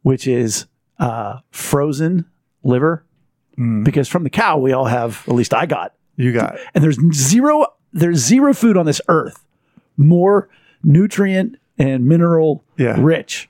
which 0.01 0.27
is 0.27 0.65
uh, 0.97 1.39
frozen 1.51 2.25
liver. 2.63 3.04
Mm-hmm. 3.55 3.83
Because 3.83 4.07
from 4.07 4.23
the 4.23 4.29
cow, 4.29 4.57
we 4.57 4.73
all 4.73 4.85
have, 4.85 5.23
at 5.27 5.33
least 5.33 5.53
I 5.53 5.65
got, 5.65 5.93
You 6.17 6.31
got 6.33 6.57
and 6.73 6.83
there's 6.83 6.97
zero, 7.13 7.67
there's 7.93 8.17
zero 8.17 8.53
food 8.53 8.77
on 8.77 8.85
this 8.85 9.01
earth 9.07 9.43
more 9.97 10.49
nutrient 10.83 11.57
and 11.77 12.05
mineral 12.05 12.63
Yeah. 12.77 12.95
rich 12.99 13.49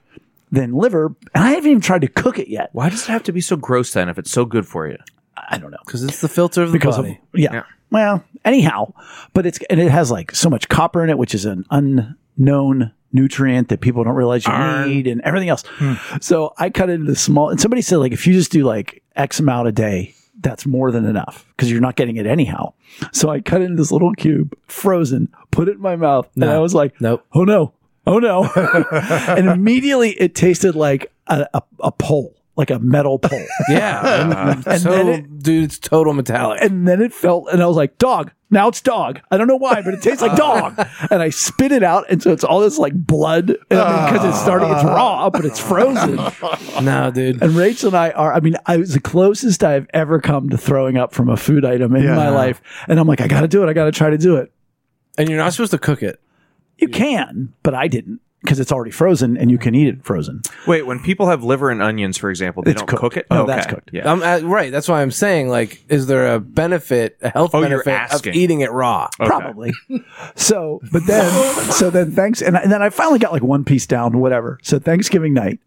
than 0.52 0.74
liver. 0.74 1.16
And 1.34 1.44
I 1.44 1.50
haven't 1.52 1.70
even 1.70 1.82
tried 1.82 2.02
to 2.02 2.08
cook 2.08 2.38
it 2.40 2.48
yet. 2.50 2.70
Why 2.74 2.90
does 2.90 3.04
it 3.08 3.12
have 3.12 3.24
to 3.24 3.32
be 3.34 3.42
so 3.42 3.56
gross 3.56 3.92
then? 3.94 4.10
If 4.10 4.18
it's 4.20 4.32
so 4.32 4.46
good 4.46 4.68
for 4.68 4.88
you, 4.88 4.98
I 5.36 5.58
don't 5.58 5.72
know. 5.72 5.78
Because 5.86 6.04
it's 6.04 6.22
the 6.22 6.30
filter 6.30 6.62
of 6.64 6.72
the 6.72 6.78
because 6.78 6.98
body. 6.98 7.20
of 7.34 7.40
yeah. 7.40 7.54
Yeah. 7.54 7.64
Well, 7.92 8.24
anyhow, 8.44 8.94
but 9.34 9.46
it's 9.46 9.60
and 9.70 9.80
it 9.80 9.92
has 9.92 10.12
like 10.12 10.34
so 10.36 10.50
much 10.50 10.70
copper 10.70 11.04
in 11.04 11.10
it, 11.10 11.18
which 11.18 11.34
is 11.36 11.46
an 11.46 11.66
unknown 11.72 12.92
nutrient 13.16 13.70
that 13.70 13.82
people 13.82 14.04
don't 14.04 14.14
realize 14.16 14.46
you 14.46 14.54
Iron. 14.54 14.90
need, 14.90 15.08
and 15.08 15.22
everything 15.22 15.50
else. 15.50 15.64
Hmm. 15.78 15.94
So 16.22 16.54
I 16.58 16.70
cut 16.70 16.90
it 16.90 16.94
into 16.94 17.16
small. 17.16 17.50
And 17.50 17.60
somebody 17.60 17.82
said 17.82 17.98
like 17.98 18.12
if 18.12 18.28
you 18.28 18.34
just 18.34 18.52
do 18.52 18.64
like 18.64 19.02
X 19.16 19.40
amount 19.40 19.68
a 19.68 19.72
day, 19.72 20.14
that's 20.42 20.66
more 20.66 20.92
than 20.92 21.06
enough 21.06 21.46
because 21.56 21.72
you're 21.72 21.82
not 21.82 21.96
getting 21.96 22.18
it 22.18 22.28
anyhow. 22.28 22.74
So 23.12 23.30
I 23.30 23.40
cut 23.40 23.62
it 23.62 23.66
into 23.66 23.78
this 23.78 23.92
little 23.92 24.14
cube, 24.14 24.56
frozen, 24.68 25.30
put 25.50 25.68
it 25.70 25.76
in 25.76 25.82
my 25.82 25.96
mouth, 25.96 26.30
and 26.36 26.46
I 26.46 26.60
was 26.60 26.76
like, 26.76 27.00
Nope. 27.02 27.26
oh 27.34 27.44
no, 27.46 27.74
oh 28.06 28.20
no, 28.20 28.44
and 28.92 29.48
immediately 29.48 30.12
it 30.12 30.36
tasted 30.36 30.76
like 30.76 31.12
a, 31.28 31.48
a, 31.54 31.62
a 31.80 31.92
pole, 31.92 32.36
like 32.58 32.70
a 32.70 32.80
metal 32.80 33.20
pole. 33.20 33.46
Yeah. 33.70 34.62
And 34.66 34.82
so, 34.82 34.92
then 34.92 35.08
it- 35.10 35.40
dude, 35.44 35.64
it's 35.66 35.78
total 35.80 36.14
metallic. 36.14 36.62
and 36.62 36.88
then 36.88 37.02
it 37.02 37.14
felt, 37.14 37.50
and 37.52 37.62
I 37.62 37.66
was 37.68 37.76
like, 37.78 37.98
dog. 37.98 38.32
Now 38.52 38.68
it's 38.68 38.80
dog. 38.80 39.20
I 39.32 39.38
don't 39.38 39.48
know 39.48 39.56
why, 39.58 39.82
but 39.82 39.96
it 39.96 40.02
tastes 40.04 40.22
like 40.22 40.32
uh. 40.40 40.70
dog. 40.70 40.88
And 41.10 41.22
I 41.22 41.30
spit 41.30 41.72
it 41.72 41.82
out, 41.84 42.06
and 42.10 42.22
so 42.22 42.32
it's 42.32 42.44
all 42.44 42.60
this 42.62 42.78
like 42.78 42.94
blood 42.94 43.48
because 43.70 44.24
it's 44.24 44.40
starting. 44.40 44.70
It's 44.72 44.84
raw, 44.84 45.30
but 45.32 45.44
it's 45.46 45.60
frozen. 45.60 46.16
no, 46.86 47.12
dude. 47.12 47.42
And 47.42 47.56
Rachel 47.56 47.88
and 47.90 47.98
I 47.98 48.12
are. 48.12 48.34
I 48.34 48.40
mean, 48.40 48.56
I 48.68 48.78
was 48.78 48.94
the 48.94 49.00
closest 49.02 49.64
I've 49.64 49.88
ever 49.94 50.22
come 50.22 50.50
to 50.52 50.58
throwing 50.58 50.96
up 50.96 51.12
from 51.14 51.28
a 51.28 51.36
food 51.36 51.66
item 51.66 51.96
in 51.96 52.04
Yeah. 52.04 52.16
my 52.16 52.30
life. 52.30 52.62
And 52.88 53.00
I'm 53.00 53.08
like, 53.08 53.20
I 53.20 53.28
got 53.28 53.42
to 53.42 53.48
do 53.48 53.64
it. 53.64 53.68
I 53.68 53.74
got 53.74 53.86
to 53.86 53.92
try 53.92 54.12
to 54.12 54.18
do 54.18 54.36
it. 54.38 54.52
And 55.18 55.28
you're 55.28 55.40
not 55.40 55.52
supposed 55.54 55.72
to 55.72 55.80
cook 55.80 56.04
it. 56.04 56.22
You 56.78 56.88
can, 56.88 57.52
but 57.64 57.74
I 57.74 57.88
didn't 57.88 58.22
because 58.46 58.60
it's 58.60 58.72
already 58.72 58.92
frozen, 58.92 59.36
and 59.38 59.52
you 59.52 59.58
can 59.58 59.76
eat 59.76 59.88
it 59.88 60.06
frozen. 60.06 60.42
wait. 60.68 60.86
When 60.86 61.00
people 61.02 61.28
have 61.28 61.44
liver 61.44 61.70
and 61.72 61.82
onions, 61.82 62.18
for 62.18 62.30
example, 62.30 62.64
they 62.64 62.72
It's 62.72 62.82
don't 62.82 62.88
cooked. 62.88 63.02
cook 63.02 63.18
it. 63.18 63.26
No, 63.30 63.42
Okay. 63.44 63.56
that's 63.56 63.68
cooked. 63.68 63.90
Yeah. 63.92 64.10
I'm 64.12 64.22
uh, 64.24 64.40
right. 64.48 64.72
That's 64.72 64.88
why 64.88 65.02
I'm 65.02 65.12
saying, 65.12 65.50
like, 65.50 65.84
is 65.90 66.08
there 66.08 66.34
a 66.36 66.40
benefit, 66.40 67.18
a 67.22 67.30
health 67.30 67.52
Oh, 67.54 67.60
you're 67.60 67.70
benefit 67.84 67.88
of 67.94 68.12
asking. 68.14 68.34
eating 68.36 68.62
it 68.62 68.72
raw? 68.72 69.10
Okay. 69.20 69.28
Probably. 69.28 69.74
So, 70.36 70.82
but 70.92 71.06
then, 71.08 71.32
so 71.72 71.90
then 71.90 72.12
thanks. 72.12 72.42
And, 72.42 72.56
and 72.56 72.72
then 72.72 72.82
I 72.82 72.90
finally 72.90 73.20
got 73.20 73.32
like 73.32 73.44
one 73.44 73.64
piece 73.66 73.86
down, 73.88 74.20
whatever. 74.20 74.60
So 74.64 74.80
Thanksgiving 74.80 75.34
night, 75.34 75.60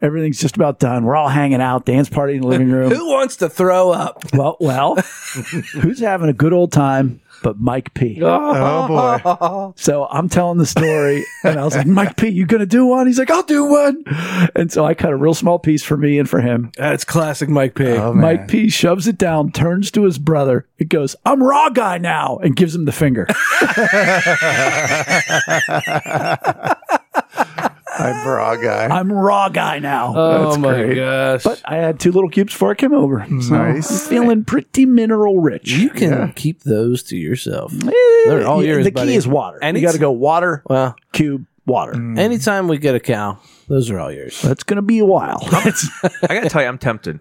everything's 0.00 0.38
just 0.40 0.56
about 0.56 0.78
done. 0.78 1.04
We're 1.04 1.16
all 1.16 1.28
hanging 1.28 1.60
out, 1.60 1.84
dance 1.86 2.08
party 2.08 2.34
in 2.36 2.42
the 2.42 2.46
living 2.48 2.70
room. 2.72 2.90
Who 2.92 3.08
wants 3.10 3.36
to 3.36 3.48
throw 3.48 3.90
up? 3.90 4.24
well, 4.32 4.56
well, 4.60 4.94
who's 5.80 6.00
having 6.00 6.28
a 6.28 6.32
good 6.34 6.52
old 6.52 6.72
time? 6.72 7.20
But 7.42 7.58
Mike 7.58 7.94
P. 7.94 8.20
Oh 8.30 8.88
boy. 8.88 9.72
So 9.76 10.06
I'm 10.06 10.28
telling 10.28 10.58
the 10.58 10.66
story, 10.66 11.24
and 11.44 11.58
I 11.58 11.64
was 11.64 11.74
like, 11.76 11.86
Mike 11.86 12.16
P, 12.16 12.28
you 12.28 12.44
gonna 12.46 12.66
do 12.66 12.86
one? 12.86 13.06
He's 13.06 13.18
like, 13.18 13.30
I'll 13.30 13.42
do 13.42 13.64
one. 13.64 14.02
And 14.54 14.70
so 14.70 14.84
I 14.84 14.94
cut 14.94 15.10
a 15.12 15.16
real 15.16 15.34
small 15.34 15.58
piece 15.58 15.82
for 15.82 15.96
me 15.96 16.18
and 16.18 16.28
for 16.28 16.40
him. 16.40 16.70
That's 16.76 17.04
classic 17.04 17.48
Mike 17.48 17.74
P. 17.74 17.86
Oh, 17.86 18.12
man. 18.12 18.20
Mike 18.22 18.48
P 18.48 18.68
shoves 18.68 19.06
it 19.08 19.16
down, 19.18 19.52
turns 19.52 19.90
to 19.92 20.04
his 20.04 20.18
brother. 20.18 20.66
It 20.78 20.88
goes, 20.88 21.16
I'm 21.24 21.42
raw 21.42 21.70
guy 21.70 21.98
now, 21.98 22.38
and 22.38 22.54
gives 22.56 22.74
him 22.74 22.84
the 22.84 22.92
finger. 22.92 23.26
I'm 28.00 28.26
raw 28.28 28.56
guy. 28.56 28.86
I'm 28.86 29.12
raw 29.12 29.48
guy 29.48 29.78
now. 29.78 30.12
oh 30.16 30.44
That's 30.46 30.58
my 30.58 30.74
great. 30.74 30.94
gosh. 30.96 31.42
But 31.44 31.62
I 31.64 31.76
had 31.76 32.00
two 32.00 32.12
little 32.12 32.28
cubes 32.30 32.52
before 32.52 32.70
I 32.72 32.74
came 32.74 32.92
over. 32.94 33.24
So 33.40 33.54
Nice. 33.56 33.90
I'm 33.90 34.08
feeling 34.08 34.44
pretty 34.44 34.86
mineral 34.86 35.38
rich. 35.40 35.70
you 35.72 35.90
can 35.90 36.10
Yeah. 36.10 36.30
keep 36.34 36.62
those 36.64 37.02
to 37.04 37.16
yourself. 37.16 37.72
Eh, 37.86 37.90
They're 38.26 38.46
all 38.46 38.64
yours, 38.64 38.84
The 38.84 38.90
buddy. 38.92 39.12
key 39.12 39.16
is 39.16 39.26
water. 39.28 39.58
And 39.62 39.76
you 39.76 39.82
got 39.82 39.92
to 39.92 39.98
go 39.98 40.10
water, 40.10 40.62
Well, 40.66 40.96
cube, 41.12 41.46
water. 41.66 41.92
anytime 41.94 42.68
we 42.68 42.78
get 42.78 42.94
a 42.94 43.00
cow, 43.00 43.38
those 43.68 43.90
are 43.90 43.98
all 44.00 44.10
yours. 44.12 44.40
That's 44.42 44.62
going 44.64 44.76
to 44.76 44.82
be 44.82 44.98
a 44.98 45.04
while. 45.04 45.38
I 45.52 45.72
gotta 46.28 46.48
tell 46.48 46.62
you, 46.62 46.68
I'm 46.68 46.78
tempted. 46.78 47.20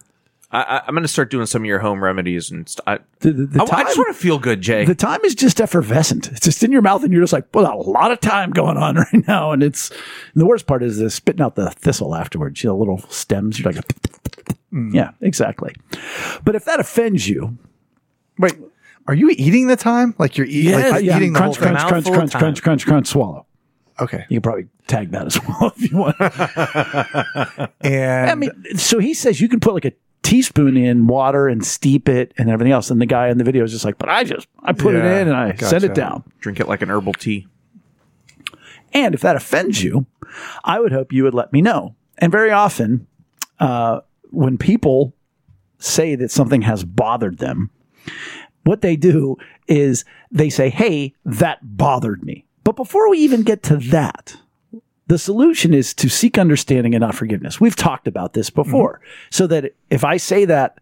I, 0.51 0.61
I, 0.61 0.81
I'm 0.87 0.95
gonna 0.95 1.07
start 1.07 1.29
doing 1.29 1.45
some 1.45 1.61
of 1.61 1.65
your 1.67 1.79
home 1.79 2.03
remedies 2.03 2.49
and 2.49 2.67
st- 2.67 2.87
I, 2.87 2.99
the, 3.19 3.31
the, 3.31 3.45
the 3.45 3.63
I, 3.71 3.77
I 3.77 3.83
just 3.83 3.97
want 3.97 4.15
to 4.15 4.19
feel 4.19 4.39
good, 4.39 4.61
Jay. 4.61 4.83
the 4.85 4.95
thyme 4.95 5.23
is 5.23 5.35
just 5.35 5.61
effervescent. 5.61 6.27
It's 6.31 6.41
just 6.41 6.63
in 6.63 6.71
your 6.71 6.81
mouth, 6.81 7.03
and 7.03 7.13
you're 7.13 7.21
just 7.21 7.33
like, 7.33 7.47
well, 7.53 7.71
a 7.71 7.77
lot 7.81 8.11
of 8.11 8.19
time 8.19 8.51
going 8.51 8.77
on 8.77 8.95
right 9.13 9.27
now. 9.27 9.51
And 9.51 9.61
it's 9.61 9.89
and 9.89 10.41
the 10.41 10.45
worst 10.45 10.65
part 10.65 10.81
is 10.81 10.97
the 10.97 11.09
spitting 11.09 11.41
out 11.41 11.55
the 11.55 11.69
thistle 11.71 12.15
afterwards. 12.15 12.63
You 12.63 12.69
know, 12.69 12.77
little 12.77 12.99
stems. 13.09 13.59
You're 13.59 13.71
like, 13.71 13.85
mm. 14.73 14.93
yeah, 14.93 15.11
exactly. 15.21 15.75
But 16.43 16.55
if 16.55 16.65
that 16.65 16.79
offends 16.79 17.29
you, 17.29 17.57
Wait, 18.39 18.55
are 19.07 19.13
you 19.13 19.29
eating 19.31 19.67
the 19.67 19.75
thyme? 19.75 20.15
Like 20.17 20.37
you're 20.37 20.47
eating, 20.47 20.71
Yes, 20.71 20.91
like 20.91 21.03
yeah, 21.03 21.17
eating 21.17 21.33
the 21.33 21.41
whole 21.43 21.53
crunch, 21.53 21.79
thing? 21.79 21.87
crunch, 21.87 22.05
crunch, 22.05 22.15
crunch, 22.15 22.31
crunch, 22.31 22.63
crunch, 22.63 22.85
crunch, 22.85 23.07
swallow. 23.07 23.45
Okay. 23.99 24.25
You 24.29 24.37
can 24.37 24.41
probably 24.41 24.67
tag 24.87 25.11
that 25.11 25.25
as 25.25 25.39
well 25.47 25.73
if 25.75 25.91
you 25.91 25.97
want. 25.97 26.15
And 27.81 28.31
I 28.31 28.35
mean, 28.35 28.51
so 28.77 28.99
he 28.99 29.13
says 29.13 29.41
you 29.41 29.49
can 29.49 29.59
put 29.59 29.73
like 29.73 29.85
a 29.85 29.91
teaspoon 30.23 30.77
in 30.77 31.07
water 31.07 31.47
and 31.47 31.65
steep 31.65 32.09
it 32.09 32.33
and 32.37 32.49
everything 32.49 32.71
else. 32.71 32.91
And 32.91 33.01
the 33.01 33.05
guy 33.05 33.29
in 33.29 33.37
the 33.37 33.43
video 33.43 33.63
is 33.63 33.71
just 33.71 33.85
like, 33.85 33.97
but 33.97 34.09
I 34.09 34.23
just 34.23 34.47
I 34.61 34.73
put 34.73 34.95
it 34.95 35.05
in 35.05 35.27
and 35.27 35.35
I 35.35 35.55
set 35.55 35.83
it 35.83 35.93
down. 35.93 36.23
Drink 36.39 36.59
it 36.59 36.67
like 36.67 36.81
an 36.81 36.89
herbal 36.89 37.13
tea. 37.13 37.47
And 38.93 39.13
if 39.13 39.21
that 39.21 39.35
offends 39.35 39.83
you, 39.83 40.05
I 40.63 40.79
would 40.79 40.91
hope 40.91 41.13
you 41.13 41.23
would 41.23 41.33
let 41.33 41.53
me 41.53 41.61
know. 41.61 41.95
And 42.17 42.31
very 42.31 42.51
often, 42.51 43.07
uh, 43.59 44.01
when 44.31 44.57
people 44.57 45.13
say 45.77 46.15
that 46.15 46.31
something 46.31 46.63
has 46.63 46.83
bothered 46.83 47.37
them, 47.37 47.69
what 48.63 48.81
they 48.81 48.95
do 48.95 49.37
is 49.67 50.05
they 50.31 50.49
say, 50.49 50.69
Hey, 50.69 51.13
that 51.25 51.59
bothered 51.77 52.23
me. 52.23 52.45
But 52.63 52.75
before 52.75 53.09
we 53.09 53.19
even 53.19 53.43
get 53.43 53.63
to 53.63 53.77
that, 53.77 54.37
the 55.09 55.17
solution 55.17 55.73
is 55.73 55.93
to 55.95 56.07
seek 56.07 56.37
understanding 56.37 56.93
and 56.93 57.01
not 57.01 57.15
forgiveness. 57.15 57.59
We've 57.59 57.75
talked 57.75 58.07
about 58.07 58.33
this 58.33 58.51
before. 58.51 58.93
Mm-hmm. 58.93 59.27
So 59.31 59.47
that 59.47 59.73
if 59.89 60.03
I 60.03 60.17
say 60.17 60.45
that, 60.45 60.77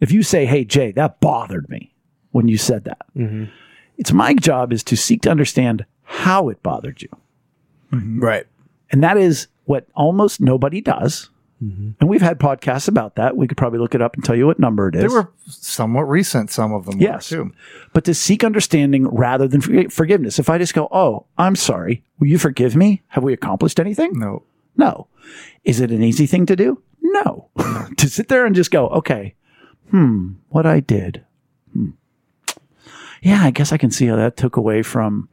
if 0.00 0.12
you 0.12 0.22
say, 0.22 0.44
Hey, 0.44 0.64
Jay, 0.66 0.92
that 0.92 1.18
bothered 1.20 1.68
me 1.70 1.94
when 2.30 2.46
you 2.46 2.58
said 2.58 2.84
that, 2.84 3.06
mm-hmm. 3.16 3.46
it's 3.96 4.12
my 4.12 4.34
job 4.34 4.72
is 4.72 4.84
to 4.84 4.96
seek 4.96 5.22
to 5.22 5.30
understand 5.30 5.86
how 6.02 6.50
it 6.50 6.62
bothered 6.62 7.00
you. 7.00 7.08
Right. 8.20 8.46
And 8.90 9.02
that 9.02 9.16
is 9.16 9.48
what 9.64 9.86
almost 9.94 10.42
nobody 10.42 10.82
does. 10.82 11.30
And 11.60 12.08
we've 12.08 12.22
had 12.22 12.38
podcasts 12.38 12.88
about 12.88 13.16
that. 13.16 13.36
We 13.36 13.46
could 13.46 13.58
probably 13.58 13.78
look 13.80 13.94
it 13.94 14.00
up 14.00 14.14
and 14.14 14.24
tell 14.24 14.34
you 14.34 14.46
what 14.46 14.58
number 14.58 14.88
it 14.88 14.94
is. 14.94 15.02
they 15.02 15.08
were 15.08 15.30
somewhat 15.46 16.08
recent, 16.08 16.50
some 16.50 16.72
of 16.72 16.86
them 16.86 16.98
Yes. 16.98 17.28
too. 17.28 17.52
but 17.92 18.04
to 18.04 18.14
seek 18.14 18.42
understanding 18.42 19.06
rather 19.08 19.46
than 19.46 19.90
forgiveness. 19.90 20.38
If 20.38 20.48
I 20.48 20.56
just 20.56 20.72
go, 20.72 20.88
oh, 20.90 21.26
I'm 21.36 21.56
sorry, 21.56 22.02
will 22.18 22.28
you 22.28 22.38
forgive 22.38 22.74
me? 22.76 23.02
Have 23.08 23.24
we 23.24 23.34
accomplished 23.34 23.78
anything? 23.78 24.18
No. 24.18 24.42
No. 24.78 25.08
Is 25.64 25.80
it 25.80 25.90
an 25.90 26.02
easy 26.02 26.26
thing 26.26 26.46
to 26.46 26.56
do? 26.56 26.82
No. 27.02 27.48
to 27.98 28.08
sit 28.08 28.28
there 28.28 28.46
and 28.46 28.54
just 28.54 28.70
go, 28.70 28.88
okay, 28.88 29.34
hmm, 29.90 30.32
what 30.48 30.64
I 30.64 30.80
did. 30.80 31.24
Hmm. 31.74 31.90
Yeah, 33.22 33.42
I 33.44 33.50
guess 33.50 33.70
I 33.70 33.76
can 33.76 33.90
see 33.90 34.06
how 34.06 34.16
that 34.16 34.38
took 34.38 34.56
away 34.56 34.82
from 34.82 35.28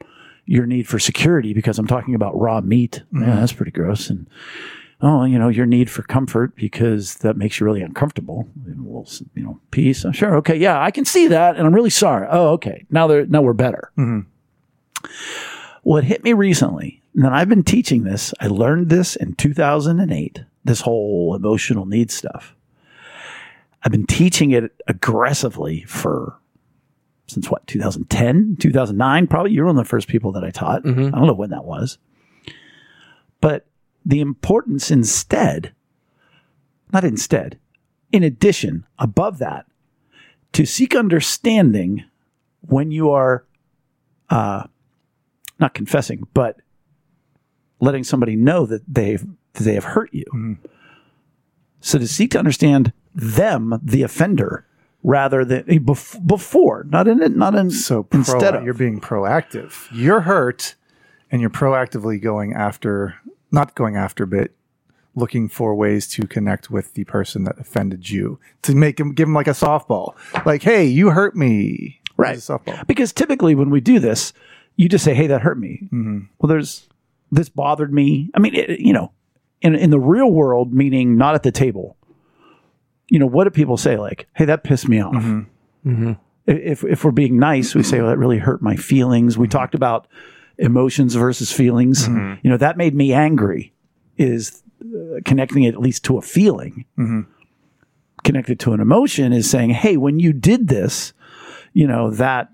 your 0.46 0.66
need 0.66 0.88
for 0.90 1.00
security 1.00 1.54
because 1.54 1.80
I'm 1.80 1.88
talking 1.88 2.16
about 2.16 2.38
raw 2.38 2.60
meat. 2.60 3.04
Yeah, 3.14 3.36
that's 3.36 3.54
pretty 3.54 3.72
gross. 3.72 4.10
And 4.10 4.28
oh, 5.02 5.24
you 5.26 5.38
know, 5.38 5.48
your 5.50 5.66
need 5.66 5.90
for 5.90 6.02
comfort 6.04 6.56
because 6.56 7.16
that 7.18 7.38
makes 7.38 7.60
you 7.60 7.66
really 7.66 7.82
uncomfortable. 7.82 8.48
A 8.66 8.70
little, 8.70 9.08
you 9.36 9.44
know, 9.44 9.60
peace. 9.72 10.04
Uh, 10.06 10.12
Sure, 10.12 10.36
okay, 10.38 10.56
yeah, 10.56 10.82
I 10.82 10.92
can 10.92 11.06
see 11.06 11.28
that, 11.28 11.56
and 11.56 11.66
I'm 11.68 11.74
really 11.76 11.90
sorry. 11.92 12.28
Oh, 12.30 12.50
okay, 12.54 12.86
now 12.90 13.08
they're 13.08 13.26
now 13.26 13.42
we're 13.42 13.54
better. 13.54 13.92
What 15.84 16.04
hit 16.04 16.24
me 16.24 16.34
recently, 16.34 17.02
and 17.16 17.24
then 17.24 17.34
I've 17.34 17.48
been 17.50 17.64
teaching 17.64 18.04
this. 18.04 18.34
I 18.40 18.48
learned 18.48 18.90
this 18.90 19.16
in 19.16 19.34
2008. 19.36 20.42
this 20.66 20.82
whole 20.82 21.34
emotional 21.34 21.86
need 21.86 22.12
stuff. 22.12 22.54
I've 23.84 23.92
been 23.92 24.06
teaching 24.08 24.52
it 24.52 24.72
aggressively 24.88 25.84
for 25.84 26.38
since 27.28 27.50
what 27.52 27.66
2010 27.68 28.56
2009 28.60 29.28
probably 29.28 29.52
you're 29.52 29.66
one 29.66 29.78
of 29.78 29.84
the 29.84 29.88
first 29.90 30.08
people 30.08 30.32
that 30.32 30.46
i 30.46 30.50
taught 30.50 30.82
i 30.86 30.90
don't 30.92 31.28
know 31.28 31.34
when 31.34 31.50
that 31.50 31.66
was 31.66 31.98
but 33.42 33.66
the 34.08 34.22
importance 34.22 34.90
instead 34.90 35.74
not 36.94 37.04
instead 37.04 37.60
in 38.12 38.24
addition 38.24 38.86
above 38.98 39.38
that 39.40 39.66
to 40.54 40.66
seek 40.66 40.96
understanding 40.96 42.06
when 42.62 42.90
you 42.90 43.12
are 43.12 43.46
uh, 44.30 44.64
not 45.60 45.74
confessing 45.74 46.26
but 46.34 46.58
letting 47.80 48.04
somebody 48.04 48.36
know 48.36 48.66
that 48.66 48.82
they've 48.88 49.26
that 49.54 49.64
they 49.64 49.74
have 49.74 49.84
hurt 49.84 50.14
you. 50.14 50.58
So 51.80 52.00
to 52.00 52.08
seek 52.08 52.32
to 52.32 52.40
understand 52.40 52.94
them 53.14 53.80
the 53.84 54.04
offender 54.04 54.66
rather 55.04 55.44
than 55.46 55.64
eh, 55.70 55.78
bef- 55.80 56.26
before 56.26 56.86
not 56.90 57.08
in 57.08 57.22
it 57.22 57.36
not 57.36 57.56
in 57.56 57.72
So 57.72 58.04
pro, 58.04 58.20
instead 58.20 58.56
of. 58.56 58.64
you're 58.64 58.74
being 58.74 59.00
proactive. 59.02 59.88
You're 59.92 60.22
hurt, 60.22 60.76
and 61.32 61.42
you're 61.42 61.50
proactively 61.50 62.22
going 62.22 62.54
after, 62.54 63.16
not 63.52 63.76
going 63.76 63.96
after, 63.96 64.26
but 64.26 64.52
looking 65.16 65.50
for 65.50 65.74
ways 65.74 66.08
to 66.08 66.28
connect 66.28 66.70
with 66.70 66.94
the 66.94 67.04
person 67.06 67.44
that 67.46 67.58
offended 67.60 68.10
you 68.10 68.40
to 68.62 68.76
make 68.76 69.00
him 69.00 69.14
give 69.14 69.28
him 69.28 69.34
like 69.34 69.48
a 69.48 69.52
softball. 69.52 70.16
Like, 70.46 70.62
hey, 70.62 70.86
you 70.86 71.10
hurt 71.10 71.36
me. 71.36 72.02
Right. 72.18 72.36
A 72.38 72.40
softball. 72.40 72.86
Because 72.88 73.14
typically 73.14 73.56
when 73.56 73.70
we 73.70 73.82
do 73.82 74.00
this, 74.00 74.34
you 74.76 74.88
just 74.90 75.04
say, 75.04 75.14
"Hey, 75.16 75.28
that 75.28 75.42
hurt 75.42 75.58
me." 75.60 75.82
Mm-hmm. 75.86 76.20
Well, 76.40 76.48
there's 76.48 76.88
this 77.32 77.50
bothered 77.50 77.92
me. 77.94 78.30
I 78.36 78.40
mean, 78.40 78.54
it, 78.56 78.80
you 78.80 78.94
know, 78.94 79.12
in 79.62 79.74
in 79.76 79.90
the 79.90 80.00
real 80.00 80.32
world, 80.32 80.72
meaning 80.74 81.18
not 81.18 81.34
at 81.36 81.42
the 81.44 81.52
table. 81.52 81.98
You 83.10 83.20
know, 83.20 83.26
what 83.26 83.46
do 83.46 83.50
people 83.50 83.78
say? 83.78 83.98
Like, 83.98 84.28
"Hey, 84.36 84.46
that 84.46 84.64
pissed 84.64 84.88
me 84.88 85.02
off." 85.02 85.14
Mm-hmm. 85.16 85.90
Mm-hmm. 85.90 86.10
I- 86.48 86.52
If 86.52 86.84
if 86.84 87.04
we're 87.04 87.12
being 87.12 87.40
nice, 87.40 87.74
we 87.74 87.82
say, 87.84 88.00
"Well, 88.02 88.10
that 88.10 88.18
really 88.18 88.38
hurt 88.38 88.62
my 88.62 88.76
feelings." 88.76 89.38
We 89.38 89.48
talked 89.48 89.74
about 89.76 90.08
emotions 90.58 91.16
versus 91.16 91.52
feelings. 91.52 92.08
You 92.44 92.50
know, 92.50 92.58
that 92.58 92.78
made 92.78 92.96
me 92.96 93.14
angry. 93.14 93.74
Is 94.18 94.64
uh, 94.82 95.20
connecting 95.26 95.64
it 95.64 95.76
at 95.76 95.80
least 95.80 96.04
to 96.06 96.18
a 96.18 96.22
feeling. 96.22 96.86
Connected 98.24 98.60
to 98.62 98.74
an 98.74 98.80
emotion 98.80 99.32
is 99.34 99.50
saying, 99.50 99.72
"Hey, 99.72 99.98
when 99.98 100.20
you 100.20 100.34
did 100.34 100.68
this, 100.68 101.14
you 101.74 101.88
know 101.88 102.12
that." 102.12 102.50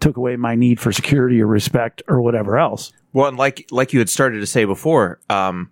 took 0.00 0.16
away 0.16 0.36
my 0.36 0.54
need 0.54 0.78
for 0.78 0.92
security 0.92 1.40
or 1.42 1.46
respect 1.48 2.02
or 2.06 2.20
whatever 2.20 2.56
else. 2.56 2.92
Well, 3.12 3.26
and 3.26 3.36
like 3.36 3.66
like 3.72 3.92
you 3.92 3.98
had 3.98 4.08
started 4.08 4.38
to 4.38 4.46
say 4.46 4.64
before, 4.64 5.18
um, 5.28 5.70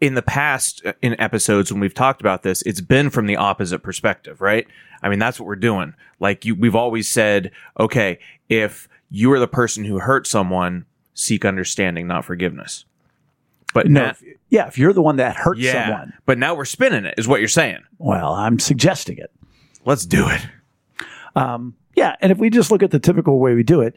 in 0.00 0.14
the 0.14 0.22
past 0.22 0.84
uh, 0.84 0.92
in 1.02 1.18
episodes 1.20 1.72
when 1.72 1.80
we've 1.80 1.94
talked 1.94 2.20
about 2.20 2.42
this, 2.42 2.62
it's 2.62 2.80
been 2.80 3.10
from 3.10 3.26
the 3.26 3.36
opposite 3.36 3.80
perspective, 3.80 4.40
right? 4.40 4.66
I 5.02 5.08
mean, 5.08 5.18
that's 5.18 5.38
what 5.38 5.46
we're 5.46 5.56
doing. 5.56 5.94
Like 6.20 6.44
you, 6.44 6.54
we've 6.54 6.74
always 6.74 7.10
said, 7.10 7.52
okay, 7.78 8.18
if 8.48 8.88
you 9.10 9.32
are 9.32 9.38
the 9.38 9.48
person 9.48 9.84
who 9.84 9.98
hurt 9.98 10.26
someone, 10.26 10.86
seek 11.14 11.44
understanding, 11.44 12.06
not 12.06 12.24
forgiveness. 12.24 12.84
But 13.74 13.88
No, 13.88 14.04
now, 14.04 14.10
if, 14.10 14.22
yeah, 14.48 14.66
if 14.68 14.78
you're 14.78 14.92
the 14.92 15.02
one 15.02 15.16
that 15.16 15.36
hurt 15.36 15.58
yeah, 15.58 15.84
someone, 15.86 16.12
but 16.24 16.38
now 16.38 16.54
we're 16.54 16.64
spinning 16.64 17.04
it, 17.04 17.14
is 17.18 17.28
what 17.28 17.40
you're 17.40 17.48
saying. 17.48 17.80
well, 17.98 18.32
I'm 18.32 18.58
suggesting 18.58 19.18
it. 19.18 19.30
Let's 19.84 20.06
do 20.06 20.28
it. 20.28 20.46
Yeah, 21.94 22.14
and 22.20 22.30
if 22.30 22.36
we 22.36 22.50
just 22.50 22.70
look 22.70 22.82
at 22.82 22.90
the 22.90 22.98
typical 22.98 23.38
way 23.38 23.54
we 23.54 23.62
do 23.62 23.80
it, 23.80 23.96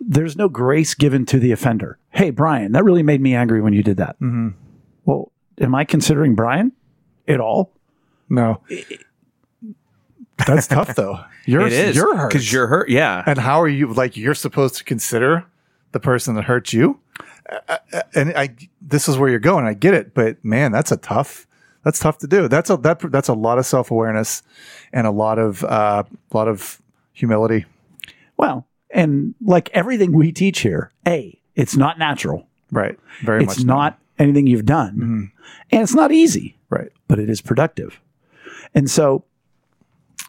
there's 0.00 0.36
no 0.36 0.50
grace 0.50 0.92
given 0.92 1.24
to 1.26 1.38
the 1.38 1.50
offender. 1.50 1.98
Hey, 2.10 2.28
Brian, 2.28 2.72
that 2.72 2.84
really 2.84 3.02
made 3.02 3.22
me 3.22 3.34
angry 3.34 3.62
when 3.62 3.72
you 3.72 3.82
did 3.82 3.96
that. 3.96 4.16
Mm-hmm. 4.20 4.48
Well, 5.06 5.32
am 5.58 5.74
I 5.74 5.84
considering 5.86 6.34
Brian 6.34 6.72
at 7.26 7.40
all? 7.40 7.72
No. 8.28 8.60
That's 10.46 10.66
tough 10.66 10.94
though. 10.94 11.20
You're 11.46 11.66
It 11.66 11.72
is 11.72 11.96
you're 11.96 12.16
hurt. 12.16 12.28
because 12.30 12.52
you're 12.52 12.66
hurt. 12.68 12.88
Yeah, 12.88 13.22
and 13.26 13.38
how 13.38 13.60
are 13.60 13.68
you 13.68 13.92
like 13.92 14.16
you're 14.16 14.34
supposed 14.34 14.76
to 14.76 14.84
consider 14.84 15.44
the 15.92 16.00
person 16.00 16.34
that 16.36 16.44
hurt 16.44 16.72
you? 16.72 17.00
Uh, 17.50 17.78
uh, 17.92 18.02
and 18.14 18.32
I 18.36 18.54
this 18.80 19.08
is 19.08 19.18
where 19.18 19.28
you're 19.30 19.38
going. 19.40 19.64
I 19.64 19.74
get 19.74 19.94
it, 19.94 20.14
but 20.14 20.42
man, 20.44 20.70
that's 20.72 20.92
a 20.92 20.96
tough 20.96 21.46
that's 21.84 21.98
tough 21.98 22.18
to 22.18 22.26
do. 22.26 22.48
That's 22.48 22.70
a 22.70 22.76
that 22.78 23.00
that's 23.10 23.28
a 23.28 23.34
lot 23.34 23.58
of 23.58 23.66
self-awareness 23.66 24.42
and 24.92 25.06
a 25.06 25.10
lot 25.10 25.38
of 25.38 25.64
uh 25.64 26.04
a 26.32 26.36
lot 26.36 26.48
of 26.48 26.80
humility. 27.12 27.64
Well, 28.36 28.66
and 28.90 29.34
like 29.40 29.70
everything 29.72 30.12
we 30.12 30.30
teach 30.32 30.60
here, 30.60 30.92
A, 31.06 31.38
it's 31.56 31.76
not 31.76 31.98
natural. 31.98 32.46
Right. 32.70 32.98
Very 33.22 33.42
It's 33.44 33.58
much 33.58 33.64
not 33.66 33.98
anything 34.18 34.46
you've 34.46 34.66
done. 34.66 35.32
And 35.72 35.82
it's 35.82 35.94
not 35.94 36.12
easy. 36.12 36.56
right. 36.70 36.90
but 37.08 37.18
it 37.18 37.28
is 37.30 37.40
productive. 37.40 37.98
And 38.74 38.90
so, 38.90 39.24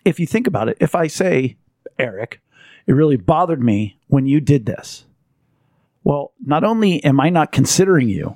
if 0.10 0.20
you 0.20 0.28
think 0.28 0.48
about 0.48 0.68
it, 0.68 0.78
if 0.80 0.96
I 0.96 1.08
say, 1.08 1.56
Eric, 1.98 2.42
it 2.88 2.94
really 2.94 3.16
bothered 3.18 3.62
me 3.62 4.00
when 4.08 4.26
you 4.26 4.42
did 4.42 4.66
this. 4.66 5.06
Well, 6.04 6.32
not 6.44 6.64
only 6.64 7.04
am 7.04 7.20
I 7.20 7.30
not 7.30 7.52
considering 7.52 8.10
you, 8.10 8.36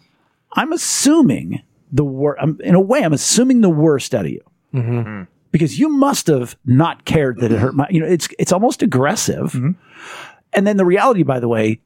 I'm 0.53 0.71
assuming 0.71 1.63
the 1.91 2.05
worst. 2.05 2.39
In 2.62 2.75
a 2.75 2.79
way, 2.79 3.01
I'm 3.01 3.13
assuming 3.13 3.62
the 3.62 3.69
worst 3.69 4.13
out 4.13 4.25
of 4.25 4.31
you 4.31 4.41
mm-hmm. 4.73 5.23
because 5.51 5.79
you 5.79 5.89
must 5.89 6.27
have 6.27 6.55
not 6.65 7.05
cared 7.05 7.39
that 7.39 7.51
it 7.51 7.59
hurt 7.59 7.73
my. 7.73 7.88
You 7.89 8.01
know, 8.01 8.07
it's 8.07 8.27
it's 8.38 8.51
almost 8.51 8.83
aggressive. 8.83 9.53
Mm-hmm. 9.53 9.71
And 10.53 10.67
then 10.67 10.77
the 10.77 10.86
reality, 10.86 11.23
by 11.23 11.39
the 11.39 11.47
way, 11.47 11.79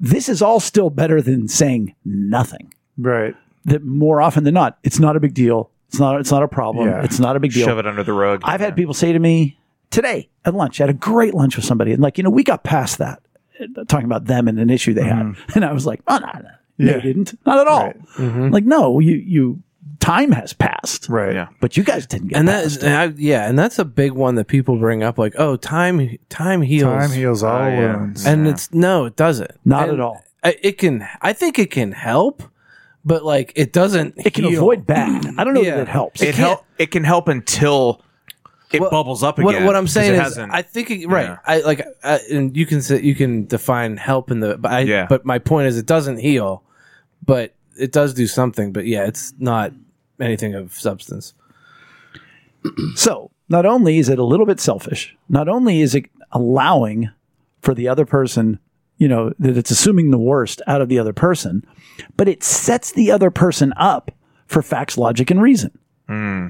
this 0.00 0.28
is 0.28 0.40
all 0.40 0.60
still 0.60 0.88
better 0.88 1.20
than 1.20 1.48
saying 1.48 1.94
nothing 2.04 2.72
Right. 2.96 3.34
that 3.66 3.84
more 3.84 4.22
often 4.22 4.44
than 4.44 4.54
not, 4.54 4.78
it's 4.82 4.98
not 4.98 5.16
a 5.16 5.20
big 5.20 5.34
deal. 5.34 5.70
It's 5.88 5.98
not. 6.00 6.20
It's 6.20 6.30
not 6.30 6.42
a 6.42 6.48
problem. 6.48 6.88
Yeah. 6.88 7.04
It's 7.04 7.18
not 7.20 7.36
a 7.36 7.40
big 7.40 7.52
deal. 7.52 7.66
shove 7.66 7.78
it 7.78 7.86
under 7.86 8.02
the 8.02 8.12
rug. 8.12 8.40
I've 8.44 8.60
had 8.60 8.74
people 8.76 8.94
say 8.94 9.12
to 9.12 9.18
me 9.18 9.58
today 9.90 10.28
at 10.44 10.54
lunch. 10.54 10.80
I 10.80 10.84
had 10.84 10.90
a 10.90 10.98
great 10.98 11.32
lunch 11.34 11.56
with 11.56 11.64
somebody, 11.64 11.92
and 11.92 12.02
like 12.02 12.18
you 12.18 12.24
know, 12.24 12.30
we 12.30 12.42
got 12.42 12.64
past 12.64 12.98
that, 12.98 13.22
uh, 13.60 13.84
talking 13.84 14.06
about 14.06 14.24
them 14.26 14.48
and 14.48 14.58
an 14.58 14.68
issue 14.70 14.94
they 14.94 15.04
had, 15.04 15.34
and 15.54 15.64
I 15.64 15.72
was 15.72 15.86
like, 15.86 16.00
oh 16.08 16.18
no, 16.18 16.26
no, 16.40 16.50
Yeah. 16.78 16.92
they 16.94 17.00
didn't, 17.02 17.38
not 17.46 17.58
at 17.60 17.66
all. 17.68 17.92
Right. 18.18 18.52
Like 18.52 18.64
no, 18.64 18.98
you 18.98 19.14
you 19.16 19.62
time 20.00 20.32
has 20.32 20.52
passed, 20.52 21.08
Right. 21.08 21.34
Yeah. 21.34 21.48
but 21.60 21.76
you 21.76 21.82
guys 21.82 22.06
didn't 22.06 22.28
get 22.28 22.38
and 22.38 22.48
that 22.48 22.64
past 22.64 22.76
it. 22.78 22.82
and 22.84 22.94
I, 22.94 23.04
yeah, 23.16 23.48
and 23.48 23.58
that's 23.58 23.78
a 23.78 23.84
big 23.84 24.12
one 24.12 24.34
that 24.34 24.46
people 24.46 24.76
bring 24.78 25.02
up, 25.02 25.18
like, 25.18 25.34
oh, 25.38 25.56
time, 25.56 26.18
time 26.28 26.60
heals, 26.62 26.82
Time 27.08 27.10
heals 27.12 27.42
all 27.42 27.62
Oh, 27.62 27.76
wounds. 27.76 28.26
and 28.26 28.46
it's 28.46 28.72
no, 28.74 29.06
it 29.06 29.16
doesn't, 29.16 29.52
Not 29.64 29.84
And 29.88 29.92
at 29.94 30.00
all. 30.00 30.22
It 30.44 30.78
can, 30.78 31.08
I 31.22 31.32
think 31.32 31.58
it 31.58 31.70
can 31.70 31.92
help, 31.92 32.42
but 33.06 33.24
like, 33.24 33.52
it 33.56 33.72
doesn't. 33.72 34.14
It 34.18 34.34
can 34.34 34.44
heal. 34.44 34.58
avoid 34.58 34.86
bad. 34.86 35.22
Mm. 35.22 35.38
I 35.38 35.44
don't 35.44 35.54
know 35.54 35.62
Yeah. 35.62 35.76
that 35.76 35.82
it 35.82 35.88
helps. 35.88 36.20
it 36.20 36.34
help. 36.34 36.64
It 36.76 36.90
can 36.90 37.04
help 37.04 37.28
until 37.28 38.02
it 38.72 38.80
What- 38.80 38.90
bubbles 38.90 39.22
up 39.22 39.38
What, 39.38 39.54
again. 39.54 39.64
what 39.64 39.76
I'm 39.76 39.84
'cause 39.84 39.92
saying 39.92 40.10
it 40.12 40.16
is, 40.16 40.20
hasn't- 40.22 40.52
I 40.52 40.60
think 40.62 40.90
it, 40.90 41.06
right. 41.06 41.26
Yeah. 41.28 41.38
I 41.46 41.60
like, 41.60 41.86
I, 42.02 42.18
and 42.32 42.54
you 42.56 42.66
can 42.66 42.82
say, 42.82 43.00
you 43.00 43.14
can 43.14 43.46
define 43.46 43.96
help 43.96 44.30
in 44.32 44.40
the, 44.40 44.58
but 44.58 44.72
I, 44.72 44.80
Yeah. 44.80 45.06
but 45.08 45.24
my 45.24 45.38
point 45.38 45.68
is, 45.68 45.78
it 45.78 45.86
doesn't 45.86 46.18
heal, 46.18 46.64
but 47.24 47.54
it 47.78 47.92
does 47.92 48.12
do 48.12 48.26
something. 48.26 48.72
But 48.72 48.86
yeah, 48.86 49.04
it's 49.06 49.32
not 49.38 49.72
anything 50.20 50.54
of 50.54 50.72
substance. 50.74 51.32
So, 52.96 53.30
not 53.48 53.64
only 53.64 53.98
is 53.98 54.08
it 54.08 54.18
a 54.18 54.24
little 54.24 54.46
bit 54.46 54.58
selfish, 54.58 55.16
not 55.28 55.48
only 55.48 55.80
is 55.80 55.94
it 55.94 56.06
allowing 56.32 57.10
for 57.62 57.74
the 57.74 57.86
other 57.86 58.04
person, 58.04 58.58
you 58.98 59.08
know, 59.08 59.32
that 59.38 59.56
it's 59.56 59.70
assuming 59.70 60.10
the 60.10 60.18
worst 60.18 60.62
out 60.66 60.80
of 60.80 60.88
the 60.88 60.98
other 60.98 61.12
person, 61.12 61.64
but 62.16 62.28
it 62.28 62.42
sets 62.42 62.92
the 62.92 63.10
other 63.10 63.30
person 63.30 63.72
up 63.76 64.10
for 64.46 64.62
facts, 64.62 64.96
logic, 64.96 65.30
and 65.30 65.42
reason. 65.42 65.76
Hmm. 66.08 66.48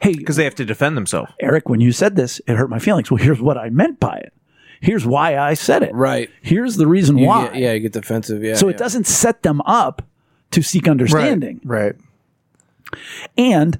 Hey, 0.00 0.14
because 0.14 0.36
they 0.36 0.44
have 0.44 0.54
to 0.54 0.64
defend 0.64 0.96
themselves. 0.96 1.30
Eric, 1.40 1.68
when 1.68 1.80
you 1.80 1.92
said 1.92 2.16
this, 2.16 2.40
it 2.46 2.56
hurt 2.56 2.70
my 2.70 2.78
feelings. 2.78 3.10
Well, 3.10 3.22
here's 3.22 3.40
what 3.40 3.58
I 3.58 3.68
meant 3.68 4.00
by 4.00 4.16
it. 4.16 4.32
Here's 4.80 5.04
why 5.04 5.36
I 5.36 5.52
said 5.52 5.82
it. 5.82 5.94
Right. 5.94 6.30
Here's 6.40 6.76
the 6.76 6.86
reason 6.86 7.18
You 7.18 7.26
why. 7.26 7.44
get- 7.48 7.56
yeah, 7.56 7.72
you 7.74 7.80
get 7.80 7.92
defensive. 7.92 8.42
Yeah. 8.42 8.54
so 8.54 8.66
yeah. 8.66 8.74
it 8.74 8.78
doesn't 8.78 9.06
set 9.06 9.42
them 9.42 9.60
up 9.62 10.00
to 10.52 10.62
seek 10.62 10.84
right. 10.84 10.90
understanding. 10.90 11.60
Right. 11.64 11.94
And 13.36 13.78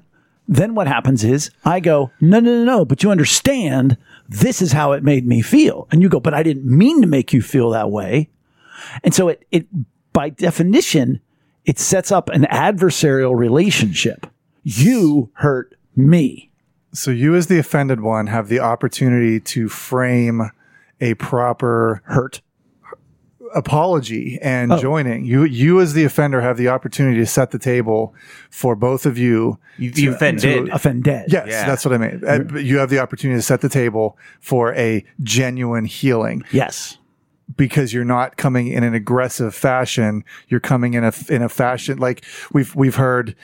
then 0.51 0.75
what 0.75 0.85
happens 0.85 1.23
is 1.23 1.49
I 1.63 1.79
go, 1.79 2.11
no, 2.19 2.41
no, 2.41 2.57
no, 2.57 2.65
no, 2.65 2.85
but 2.85 3.01
you 3.01 3.09
understand 3.09 3.97
this 4.27 4.61
is 4.61 4.73
how 4.73 4.91
it 4.91 5.01
made 5.01 5.25
me 5.25 5.41
feel. 5.41 5.87
And 5.91 6.01
you 6.01 6.09
go, 6.09 6.19
but 6.19 6.33
I 6.33 6.43
didn't 6.43 6.65
mean 6.65 6.99
to 6.99 7.07
make 7.07 7.31
you 7.31 7.41
feel 7.41 7.69
that 7.69 7.89
way. 7.89 8.29
And 9.01 9.15
so 9.15 9.29
it, 9.29 9.47
it 9.51 9.67
by 10.11 10.29
definition, 10.29 11.21
it 11.63 11.79
sets 11.79 12.11
up 12.11 12.27
an 12.29 12.43
adversarial 12.51 13.33
relationship. 13.33 14.27
You 14.61 15.29
hurt 15.35 15.73
me. 15.95 16.51
So 16.93 17.11
you, 17.11 17.33
as 17.33 17.47
the 17.47 17.57
offended 17.57 18.01
one, 18.01 18.27
have 18.27 18.49
the 18.49 18.59
opportunity 18.59 19.39
to 19.39 19.69
frame 19.69 20.51
a 20.99 21.13
proper 21.13 22.01
Hurt. 22.05 22.41
Apology 23.55 24.37
Oh. 24.41 24.45
and 24.47 24.79
joining. 24.79 25.25
You, 25.25 25.43
you 25.43 25.79
as 25.81 25.93
the 25.93 26.03
offender, 26.03 26.41
have 26.41 26.57
the 26.57 26.67
opportunity 26.69 27.17
to 27.19 27.25
set 27.25 27.51
the 27.51 27.59
table 27.59 28.13
for 28.49 28.75
both 28.75 29.05
of 29.05 29.17
you. 29.17 29.57
You, 29.77 29.91
you 29.95 30.13
offended. 30.13 30.69
Offended. 30.69 31.25
Yes, 31.31 31.47
Yeah. 31.47 31.65
that's 31.65 31.83
what 31.85 31.93
I 31.93 31.97
mean. 31.97 32.21
Uh, 32.25 32.57
You 32.57 32.77
have 32.79 32.89
the 32.89 32.99
opportunity 32.99 33.37
to 33.37 33.43
set 33.43 33.61
the 33.61 33.69
table 33.69 34.17
for 34.39 34.73
a 34.75 35.03
genuine 35.21 35.85
healing. 35.85 36.43
Yes. 36.51 36.97
because 37.57 37.93
you're 37.93 38.05
not 38.05 38.37
coming 38.37 38.67
in 38.67 38.81
an 38.83 38.93
aggressive 38.93 39.53
fashion. 39.53 40.23
You're 40.47 40.61
coming 40.61 40.93
in 40.93 41.03
a 41.03 41.11
in 41.27 41.41
a 41.41 41.49
fashion 41.49 41.97
like 41.97 42.23
we've 42.53 42.73
we've 42.77 42.95
heard, 42.95 43.35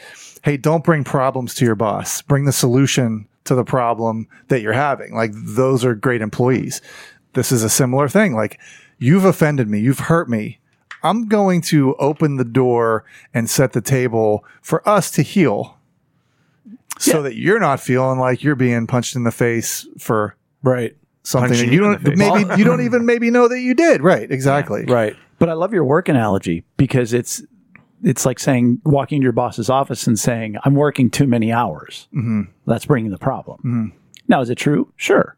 hey, 0.44 0.56
don't 0.56 0.82
bring 0.84 1.04
problems 1.04 1.54
to 1.56 1.66
your 1.66 1.76
boss. 1.76 2.22
Bring 2.22 2.46
the 2.46 2.54
solution 2.54 3.28
to 3.44 3.54
the 3.54 3.66
problem 3.66 4.28
that 4.48 4.62
you're 4.62 4.72
having. 4.72 5.14
Like 5.14 5.32
those 5.34 5.84
are 5.84 5.94
great 5.94 6.22
employees. 6.22 6.82
This 7.34 7.52
is 7.52 7.64
a 7.64 7.70
similar 7.70 8.08
thing. 8.08 8.34
Like 8.34 8.60
you've 8.98 9.26
offended 9.26 9.68
me, 9.68 9.80
you've 9.80 10.00
hurt 10.00 10.30
me. 10.30 10.60
I'm 11.04 11.28
going 11.28 11.62
to 11.64 11.96
open 11.96 12.38
the 12.38 12.44
door 12.44 13.06
and 13.34 13.50
set 13.50 13.74
the 13.74 13.82
table 13.82 14.44
for 14.62 14.88
us 14.88 15.12
to 15.12 15.22
heal 15.22 15.78
so 17.00 17.18
Yeah. 17.18 17.22
that 17.24 17.36
you're 17.36 17.60
not 17.60 17.80
feeling 17.80 18.20
like 18.20 18.44
you're 18.44 18.56
being 18.56 18.88
punched 18.88 19.16
in 19.16 19.24
the 19.24 19.32
face 19.32 19.88
for 20.00 20.36
Right. 20.64 20.96
something 21.24 21.50
Punching 21.50 21.68
that 21.70 21.74
you 21.74 21.80
don't 21.82 22.18
maybe 22.18 22.58
you 22.58 22.66
don't 22.66 22.82
even 22.82 23.06
maybe 23.06 23.30
know 23.30 23.48
that 23.48 23.60
you 23.60 23.74
did. 23.76 24.02
Right, 24.02 24.30
exactly. 24.32 24.86
Right. 24.86 25.16
But 25.40 25.50
I 25.50 25.54
love 25.54 25.72
your 25.74 25.86
work 25.86 26.10
analogy 26.10 26.64
because 26.78 27.14
it's 27.14 27.44
it's 28.04 28.26
like 28.26 28.40
saying 28.40 28.80
walking 28.86 29.22
to 29.22 29.24
your 29.24 29.32
boss's 29.34 29.70
office 29.70 30.06
and 30.08 30.18
saying, 30.20 30.56
"I'm 30.64 30.74
working 30.76 31.10
too 31.10 31.26
many 31.28 31.52
hours." 31.52 32.08
Mm-hmm. 32.16 32.42
That's 32.66 32.86
bringing 32.86 33.12
the 33.12 33.18
problem. 33.18 33.94
Now, 34.28 34.42
is 34.42 34.50
it 34.50 34.56
true? 34.56 34.92
Sure. 34.98 35.36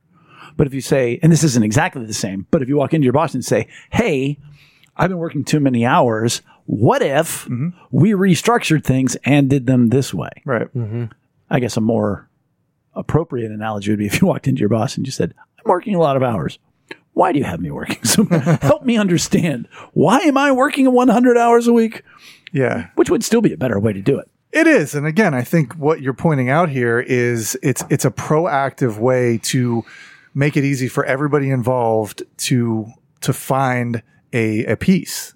But 0.59 0.67
if 0.67 0.73
you 0.73 0.81
say, 0.81 1.21
and 1.23 1.31
this 1.31 1.45
isn't 1.45 1.63
exactly 1.63 2.05
the 2.05 2.13
same, 2.13 2.45
but 2.51 2.61
if 2.61 2.67
you 2.67 2.75
walk 2.75 2.93
into 2.93 3.05
your 3.05 3.13
boss 3.13 3.33
and 3.33 3.45
say, 3.45 3.69
"Hey, 3.93 4.37
I've 4.97 5.07
been 5.07 5.17
working 5.17 5.45
too 5.45 5.61
many 5.61 5.85
hours. 5.85 6.41
What 6.65 7.01
if 7.01 7.45
mm-hmm. 7.45 7.69
we 7.91 8.11
restructured 8.11 8.83
things 8.83 9.15
and 9.23 9.49
did 9.49 9.67
them 9.67 9.87
this 9.87 10.13
way?" 10.13 10.31
Right. 10.43 10.67
Mm-hmm. 10.75 11.05
I 11.49 11.61
guess 11.61 11.77
a 11.77 11.81
more 11.81 12.29
appropriate 12.93 13.53
analogy 13.53 13.89
would 13.89 13.99
be 13.99 14.07
if 14.07 14.19
you 14.19 14.27
walked 14.27 14.49
into 14.49 14.59
your 14.59 14.67
boss 14.67 14.97
and 14.97 15.05
you 15.05 15.13
said, 15.13 15.33
I'm 15.59 15.69
working 15.69 15.95
a 15.95 15.99
lot 15.99 16.17
of 16.17 16.23
hours. 16.23 16.59
Why 17.13 17.31
do 17.31 17.39
you 17.39 17.45
have 17.45 17.61
me 17.61 17.71
working? 17.71 18.03
So 18.03 18.25
much? 18.29 18.43
help 18.61 18.83
me 18.83 18.97
understand. 18.97 19.69
Why 19.93 20.19
am 20.19 20.37
I 20.37 20.51
working 20.51 20.91
100 20.91 21.37
hours 21.37 21.67
a 21.67 21.73
week? 21.73 22.03
Yeah. 22.51 22.89
Which 22.95 23.09
would 23.09 23.23
still 23.23 23.39
be 23.39 23.53
a 23.53 23.57
better 23.57 23.79
way 23.79 23.93
to 23.93 24.01
do 24.01 24.19
it. 24.19 24.29
It 24.51 24.67
is. 24.67 24.95
And 24.95 25.05
again, 25.05 25.33
I 25.33 25.43
think 25.43 25.73
what 25.73 26.01
you're 26.01 26.13
pointing 26.13 26.49
out 26.49 26.69
here 26.69 26.99
is 26.99 27.57
it's 27.61 27.83
it's 27.89 28.03
a 28.03 28.09
proactive 28.09 28.97
way 28.97 29.37
to 29.43 29.85
make 30.33 30.55
it 30.57 30.63
easy 30.63 30.87
for 30.87 31.03
everybody 31.05 31.49
involved 31.49 32.23
to 32.37 32.87
to 33.21 33.33
find 33.33 34.01
a 34.33 34.65
a 34.65 34.75
peace. 34.75 35.33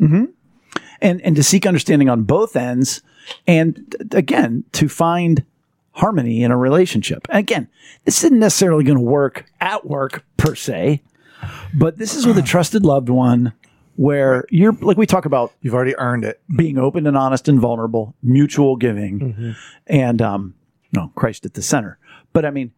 And, 1.02 1.22
and 1.22 1.36
to 1.36 1.44
seek 1.44 1.66
understanding 1.66 2.08
on 2.10 2.24
both 2.24 2.56
ends. 2.56 3.02
And 3.46 3.94
again, 4.12 4.64
to 4.72 4.88
find 4.88 5.44
harmony 5.92 6.44
in 6.44 6.52
a 6.52 6.58
relationship. 6.58 7.28
And 7.30 7.40
again, 7.40 7.68
this 8.06 8.24
isn't 8.24 8.40
necessarily 8.40 8.86
going 8.86 8.98
to 8.98 9.04
work 9.04 9.46
at 9.60 9.86
work 9.86 10.24
per 10.38 10.56
se, 10.56 11.02
but 11.74 11.98
this 11.98 12.16
is 12.16 12.26
with 12.26 12.38
a 12.38 12.42
trusted 12.42 12.86
loved 12.86 13.10
one 13.10 13.52
where 13.96 14.46
you're 14.50 14.72
like 14.82 14.98
we 14.98 15.06
talk 15.06 15.26
about 15.26 15.52
You've 15.62 15.74
already 15.74 15.96
earned 15.98 16.24
it. 16.24 16.40
being 16.56 16.78
open 16.78 17.06
and 17.06 17.18
honest 17.18 17.48
and 17.50 17.60
vulnerable, 17.60 18.16
mutual 18.24 18.76
giving, 18.78 19.56
and 19.88 20.22
um, 20.22 20.56
no 20.94 21.12
Christ 21.16 21.46
at 21.46 21.54
the 21.54 21.62
center. 21.62 21.98
But 22.32 22.46
I 22.46 22.50
mean, 22.50 22.72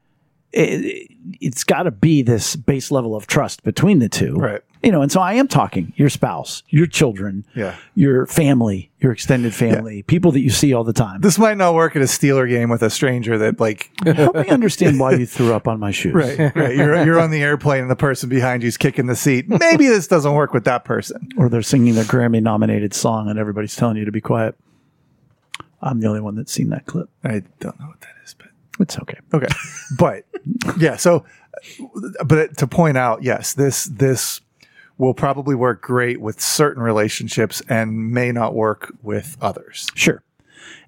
it, 0.52 1.12
it's 1.42 1.64
got 1.64 1.84
to 1.84 1.92
be 1.92 2.22
this 2.22 2.56
base 2.56 2.92
level 2.92 3.16
of 3.16 3.28
trust 3.28 3.64
between 3.64 4.00
the 4.00 4.10
two, 4.10 4.36
Right. 4.36 4.62
You 4.84 4.92
know, 4.92 5.02
and 5.02 5.12
so 5.12 5.20
I 5.20 5.34
am 5.34 5.48
talking 5.48 5.94
your 5.96 6.10
spouse, 6.10 6.62
your 6.70 6.86
children, 6.86 7.44
Yeah. 7.56 7.76
your 7.96 8.28
family, 8.28 8.92
your 9.00 9.12
extended 9.14 9.56
family, 9.56 10.04
people 10.04 10.32
that 10.34 10.42
you 10.42 10.52
see 10.52 10.76
all 10.76 10.84
the 10.84 10.94
time. 10.94 11.22
This 11.22 11.40
might 11.40 11.58
not 11.58 11.74
work 11.74 11.96
at 11.96 12.04
a 12.04 12.06
Steeler 12.06 12.48
game 12.48 12.70
with 12.70 12.84
a 12.84 12.92
stranger 12.92 13.36
that 13.40 13.60
like 13.60 13.90
Help 14.06 14.36
me 14.36 14.48
understand 14.50 15.00
why 15.00 15.14
you 15.16 15.26
threw 15.26 15.56
up 15.56 15.68
on 15.68 15.80
my 15.80 15.90
shoes. 15.90 16.14
right, 16.14 16.38
right. 16.56 16.76
You're 16.76 17.04
you're 17.04 17.20
on 17.20 17.32
the 17.32 17.42
airplane 17.42 17.82
and 17.82 17.90
the 17.90 17.96
person 17.96 18.30
behind 18.30 18.62
you's 18.62 18.78
kicking 18.78 19.08
the 19.08 19.16
seat. 19.16 19.50
Maybe 19.50 19.88
this 19.88 20.06
doesn't 20.08 20.34
work 20.34 20.54
with 20.54 20.66
that 20.66 20.86
person. 20.86 21.30
Or 21.36 21.50
they're 21.50 21.64
singing 21.64 21.96
their 21.96 22.04
Grammy 22.04 22.44
nominated 22.44 22.94
song 22.94 23.28
and 23.28 23.40
everybody's 23.40 23.76
telling 23.76 23.98
you 23.98 24.06
to 24.06 24.12
be 24.12 24.22
quiet. 24.22 24.54
I'm 25.82 26.00
the 26.00 26.08
only 26.08 26.22
one 26.22 26.36
that's 26.36 26.52
seen 26.52 26.70
that 26.70 26.86
clip. 26.86 27.10
I 27.24 27.42
don't 27.60 27.80
know 27.80 27.88
what 27.88 28.02
that 28.02 28.14
is, 28.24 28.36
but 28.36 28.45
It's 28.80 28.98
okay. 29.00 29.20
Okay. 29.34 29.48
But 29.98 30.26
yeah, 30.78 30.98
so 30.98 31.26
but 32.26 32.58
to 32.58 32.68
point 32.68 32.98
out, 32.98 33.24
yes, 33.24 33.54
this 33.54 33.86
this 33.86 34.42
will 34.98 35.14
probably 35.14 35.56
work 35.56 35.82
great 35.82 36.22
with 36.22 36.40
certain 36.40 36.82
relationships 36.82 37.62
and 37.68 38.12
may 38.12 38.32
not 38.32 38.54
work 38.54 38.94
with 39.04 39.38
others. 39.42 39.88
Sure. 39.94 40.24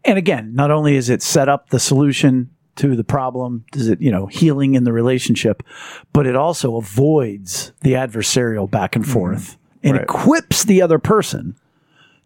And 0.05 0.17
again, 0.17 0.55
not 0.55 0.71
only 0.71 0.95
is 0.95 1.09
it 1.09 1.21
set 1.21 1.49
up 1.49 1.69
the 1.69 1.79
solution 1.79 2.49
to 2.77 2.95
the 2.95 3.03
problem, 3.03 3.65
does 3.71 3.89
it, 3.89 3.99
you 4.01 4.11
know, 4.11 4.27
healing 4.27 4.75
in 4.75 4.83
the 4.85 4.93
relationship, 4.93 5.63
but 6.13 6.25
it 6.25 6.35
also 6.35 6.77
avoids 6.77 7.73
the 7.81 7.93
adversarial 7.93 8.69
back 8.69 8.95
and 8.95 9.03
mm-hmm. 9.03 9.13
forth 9.13 9.57
and 9.83 9.93
Right. 9.93 10.03
equips 10.03 10.63
the 10.63 10.81
other 10.81 10.99
person 10.99 11.55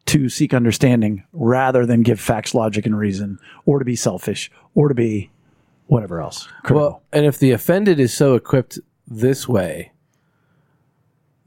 to 0.08 0.30
seek 0.30 0.54
understanding 0.54 1.24
rather 1.32 1.86
than 1.86 2.02
give 2.02 2.20
facts, 2.20 2.54
logic, 2.54 2.86
and 2.86 2.98
reason, 2.98 3.40
or 3.66 3.80
to 3.80 3.86
be 3.86 3.96
selfish, 3.96 4.52
or 4.76 4.88
to 4.88 4.96
be 4.96 5.30
whatever 5.92 6.22
else. 6.22 6.48
critical. 6.64 6.76
Well, 6.78 7.04
and 7.12 7.26
if 7.26 7.38
the 7.38 7.52
offended 7.52 8.00
is 8.00 8.14
so 8.14 8.36
equipped 8.36 8.80
this 9.06 9.46
way, 9.46 9.92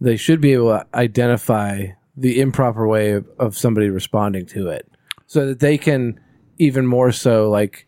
they 0.02 0.16
should 0.18 0.38
be 0.38 0.52
able 0.52 0.68
to 0.68 0.86
identify 0.94 1.86
the 2.14 2.42
improper 2.42 2.86
way 2.86 3.12
of, 3.12 3.26
of 3.38 3.56
somebody 3.56 3.88
responding 3.88 4.44
to 4.44 4.68
it 4.68 4.86
so 5.26 5.46
that 5.46 5.60
they 5.60 5.78
can 5.78 6.20
even 6.58 6.86
more 6.86 7.10
so 7.10 7.48
like 7.48 7.86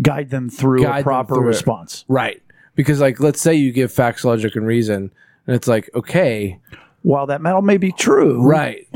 guide 0.00 0.30
them 0.30 0.48
through 0.48 0.82
guide 0.82 1.00
a 1.00 1.02
proper 1.02 1.34
through 1.34 1.44
response. 1.44 2.06
right 2.08 2.42
because 2.74 2.98
like 2.98 3.20
let's 3.20 3.40
say 3.40 3.54
you 3.54 3.70
give 3.70 3.92
facts 3.92 4.24
logic 4.24 4.56
and 4.56 4.66
reason 4.66 5.12
and 5.46 5.54
it's 5.54 5.68
like 5.68 5.90
okay 5.94 6.58
While 7.02 7.26
that 7.26 7.42
metal 7.42 7.60
may 7.62 7.76
be 7.76 7.92
true, 7.92 8.42
right 8.42 8.88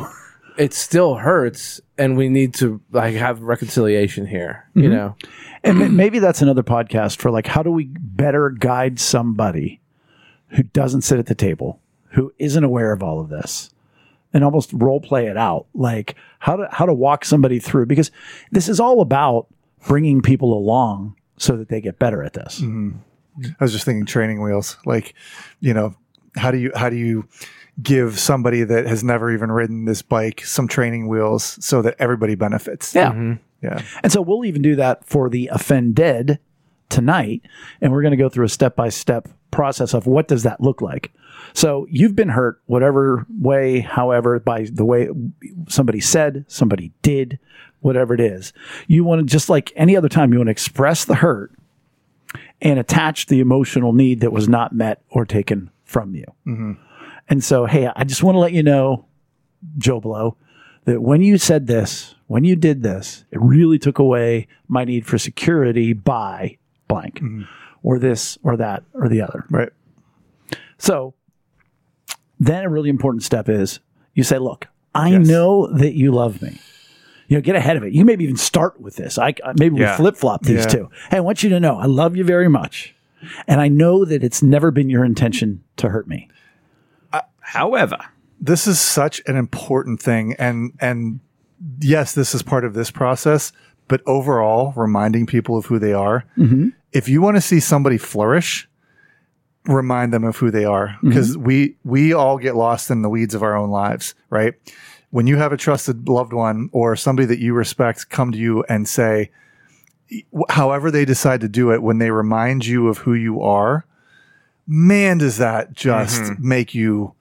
it 0.58 0.72
still 0.72 1.16
hurts 1.16 1.80
and 1.98 2.16
we 2.16 2.28
need 2.28 2.54
to 2.54 2.80
like 2.90 3.14
have 3.14 3.42
reconciliation 3.42 4.26
here 4.26 4.66
you 4.74 4.82
mm-hmm. 4.82 4.92
know? 4.92 5.16
And 5.64 5.96
maybe 5.96 6.18
that's 6.18 6.42
another 6.42 6.62
podcast 6.62 7.18
for 7.18 7.30
like 7.30 7.46
how 7.46 7.62
do 7.62 7.70
we 7.70 7.86
better 7.98 8.50
guide 8.50 9.00
somebody 9.00 9.80
who 10.48 10.62
doesn't 10.62 11.02
sit 11.02 11.18
at 11.18 11.26
the 11.26 11.34
table 11.34 11.80
who 12.10 12.32
isn't 12.38 12.62
aware 12.62 12.92
of 12.92 13.02
all 13.02 13.20
of 13.20 13.28
this 13.28 13.70
and 14.32 14.44
almost 14.44 14.72
role 14.72 15.00
play 15.00 15.26
it 15.26 15.36
out? 15.36 15.66
Like 15.74 16.14
how 16.38 16.56
to 16.56 16.68
how 16.70 16.86
to 16.86 16.94
walk 16.94 17.24
somebody 17.24 17.58
through? 17.58 17.86
Because 17.86 18.10
this 18.52 18.68
is 18.68 18.78
all 18.78 19.00
about 19.00 19.48
bringing 19.86 20.22
people 20.22 20.56
along 20.56 21.16
so 21.38 21.56
that 21.56 21.68
they 21.68 21.80
get 21.80 21.98
better 21.98 22.22
at 22.22 22.32
this. 22.32 22.60
Mm-hmm. 22.60 22.98
I 23.44 23.64
was 23.64 23.72
just 23.72 23.84
thinking 23.84 24.06
training 24.06 24.42
wheels. 24.42 24.78
Like, 24.86 25.14
you 25.60 25.74
know, 25.74 25.94
how 26.36 26.50
do 26.50 26.58
you 26.58 26.70
how 26.74 26.90
do 26.90 26.96
you 26.96 27.28
give 27.82 28.18
somebody 28.18 28.64
that 28.64 28.86
has 28.86 29.04
never 29.04 29.30
even 29.30 29.52
ridden 29.52 29.84
this 29.84 30.02
bike 30.02 30.44
some 30.44 30.66
training 30.66 31.08
wheels 31.08 31.58
so 31.64 31.82
that 31.82 31.96
everybody 31.98 32.34
benefits? 32.34 32.94
yeah 32.94 33.10
mm-hmm. 33.10 33.34
Yeah. 33.62 33.82
And 34.02 34.12
so 34.12 34.20
we'll 34.20 34.44
even 34.44 34.62
do 34.62 34.76
that 34.76 35.04
for 35.04 35.28
the 35.28 35.48
offended 35.48 36.38
tonight. 36.88 37.42
And 37.80 37.92
we're 37.92 38.02
going 38.02 38.12
to 38.12 38.16
go 38.16 38.28
through 38.28 38.44
a 38.44 38.50
step 38.50 38.76
by 38.76 38.88
step 38.88 39.28
process 39.50 39.94
of 39.94 40.06
what 40.06 40.28
does 40.28 40.42
that 40.42 40.60
look 40.60 40.80
like. 40.80 41.12
So 41.54 41.86
you've 41.90 42.14
been 42.14 42.28
hurt, 42.28 42.60
whatever 42.66 43.26
way, 43.40 43.80
however, 43.80 44.38
by 44.40 44.66
the 44.70 44.84
way 44.84 45.08
somebody 45.68 46.00
said, 46.00 46.44
somebody 46.48 46.92
did, 47.02 47.38
whatever 47.80 48.14
it 48.14 48.20
is. 48.20 48.52
You 48.86 49.04
want 49.04 49.20
to, 49.20 49.26
just 49.26 49.48
like 49.48 49.72
any 49.74 49.96
other 49.96 50.08
time, 50.08 50.32
you 50.32 50.38
want 50.38 50.48
to 50.48 50.52
express 50.52 51.04
the 51.04 51.16
hurt 51.16 51.52
and 52.60 52.78
attach 52.78 53.26
the 53.26 53.40
emotional 53.40 53.92
need 53.92 54.20
that 54.20 54.32
was 54.32 54.48
not 54.48 54.74
met 54.74 55.02
or 55.08 55.24
taken 55.24 55.70
from 55.84 56.14
you. 56.14 56.24
Mm-hmm. 56.46 56.72
And 57.28 57.42
so, 57.42 57.66
hey, 57.66 57.90
I 57.94 58.04
just 58.04 58.22
want 58.22 58.36
to 58.36 58.40
let 58.40 58.52
you 58.52 58.62
know, 58.62 59.06
Joe 59.78 60.00
Blow, 60.00 60.36
that 60.84 61.02
when 61.02 61.22
you 61.22 61.38
said 61.38 61.66
this, 61.66 62.14
when 62.28 62.44
you 62.44 62.56
did 62.56 62.82
this, 62.82 63.24
it 63.30 63.40
really 63.40 63.78
took 63.78 63.98
away 63.98 64.46
my 64.68 64.84
need 64.84 65.06
for 65.06 65.18
security 65.18 65.92
by 65.92 66.58
blank 66.88 67.16
mm-hmm. 67.16 67.42
or 67.82 67.98
this 67.98 68.38
or 68.42 68.56
that 68.56 68.84
or 68.94 69.08
the 69.08 69.20
other. 69.22 69.44
Right. 69.50 69.70
So 70.78 71.14
then 72.38 72.64
a 72.64 72.68
really 72.68 72.90
important 72.90 73.22
step 73.22 73.48
is 73.48 73.80
you 74.14 74.22
say, 74.22 74.38
look, 74.38 74.68
I 74.94 75.10
Yes. 75.10 75.26
know 75.26 75.66
that 75.66 75.94
you 75.94 76.12
love 76.12 76.40
me. 76.40 76.58
You 77.28 77.36
know, 77.36 77.40
get 77.40 77.56
ahead 77.56 77.76
of 77.76 77.82
it. 77.82 77.92
You 77.92 78.04
maybe 78.04 78.24
even 78.24 78.36
start 78.36 78.80
with 78.80 78.96
this. 78.96 79.18
I 79.18 79.34
I- 79.44 79.52
maybe 79.58 79.78
Yeah. 79.80 79.92
we 79.92 79.96
flip 79.96 80.16
flop 80.16 80.42
these 80.42 80.64
Yeah. 80.64 80.70
two. 80.70 80.90
Hey, 81.10 81.16
I 81.16 81.20
want 81.20 81.42
you 81.42 81.50
to 81.50 81.58
know 81.60 81.76
I 81.76 81.86
love 81.86 82.16
you 82.16 82.22
very 82.24 82.48
much, 82.48 82.94
and 83.48 83.60
I 83.60 83.66
know 83.68 84.04
that 84.04 84.22
it's 84.22 84.42
never 84.42 84.70
been 84.70 84.88
your 84.88 85.04
intention 85.04 85.62
to 85.78 85.88
hurt 85.88 86.06
me. 86.06 86.28
However, 87.46 87.98
this 88.40 88.66
is 88.66 88.80
such 88.80 89.22
an 89.26 89.36
important 89.36 90.00
thing 90.00 90.34
and 90.38 90.72
and 90.80 91.20
yes 91.80 92.12
this 92.12 92.34
is 92.34 92.42
part 92.42 92.64
of 92.64 92.74
this 92.74 92.90
process 92.90 93.52
but 93.88 94.02
overall 94.06 94.72
reminding 94.76 95.26
people 95.26 95.56
of 95.56 95.66
who 95.66 95.78
they 95.78 95.92
are. 95.92 96.24
Mm-hmm. 96.36 96.70
If 96.90 97.08
you 97.08 97.22
want 97.22 97.36
to 97.36 97.40
see 97.40 97.60
somebody 97.60 97.98
flourish 97.98 98.68
remind 99.64 100.12
them 100.12 100.24
of 100.24 100.36
who 100.36 100.50
they 100.50 100.64
are 100.64 100.88
mm-hmm. 100.88 101.08
because 101.08 101.36
we 101.38 101.76
we 101.84 102.12
all 102.12 102.38
get 102.38 102.56
lost 102.56 102.90
in 102.90 103.02
the 103.02 103.08
weeds 103.08 103.34
of 103.34 103.42
our 103.42 103.56
own 103.56 103.70
lives 103.70 104.14
right? 104.30 104.54
When 105.10 105.26
you 105.26 105.36
have 105.36 105.52
a 105.52 105.56
trusted 105.56 106.08
loved 106.08 106.32
one 106.32 106.68
or 106.72 106.94
somebody 106.96 107.26
that 107.26 107.38
you 107.38 107.54
respect 107.54 108.10
come 108.10 108.32
to 108.32 108.38
you 108.38 108.64
and 108.68 108.88
say 108.88 109.30
however 110.48 110.90
they 110.90 111.04
decide 111.04 111.40
to 111.40 111.48
do 111.48 111.72
it 111.72 111.82
when 111.82 111.98
they 111.98 112.10
remind 112.10 112.66
you 112.66 112.88
of 112.88 112.98
who 112.98 113.14
you 113.14 113.40
are 113.40 113.84
man 114.68 115.18
does 115.18 115.38
that 115.38 115.72
just 115.72 116.22
mm-hmm. 116.22 116.48
make 116.48 116.74
you 116.74 117.15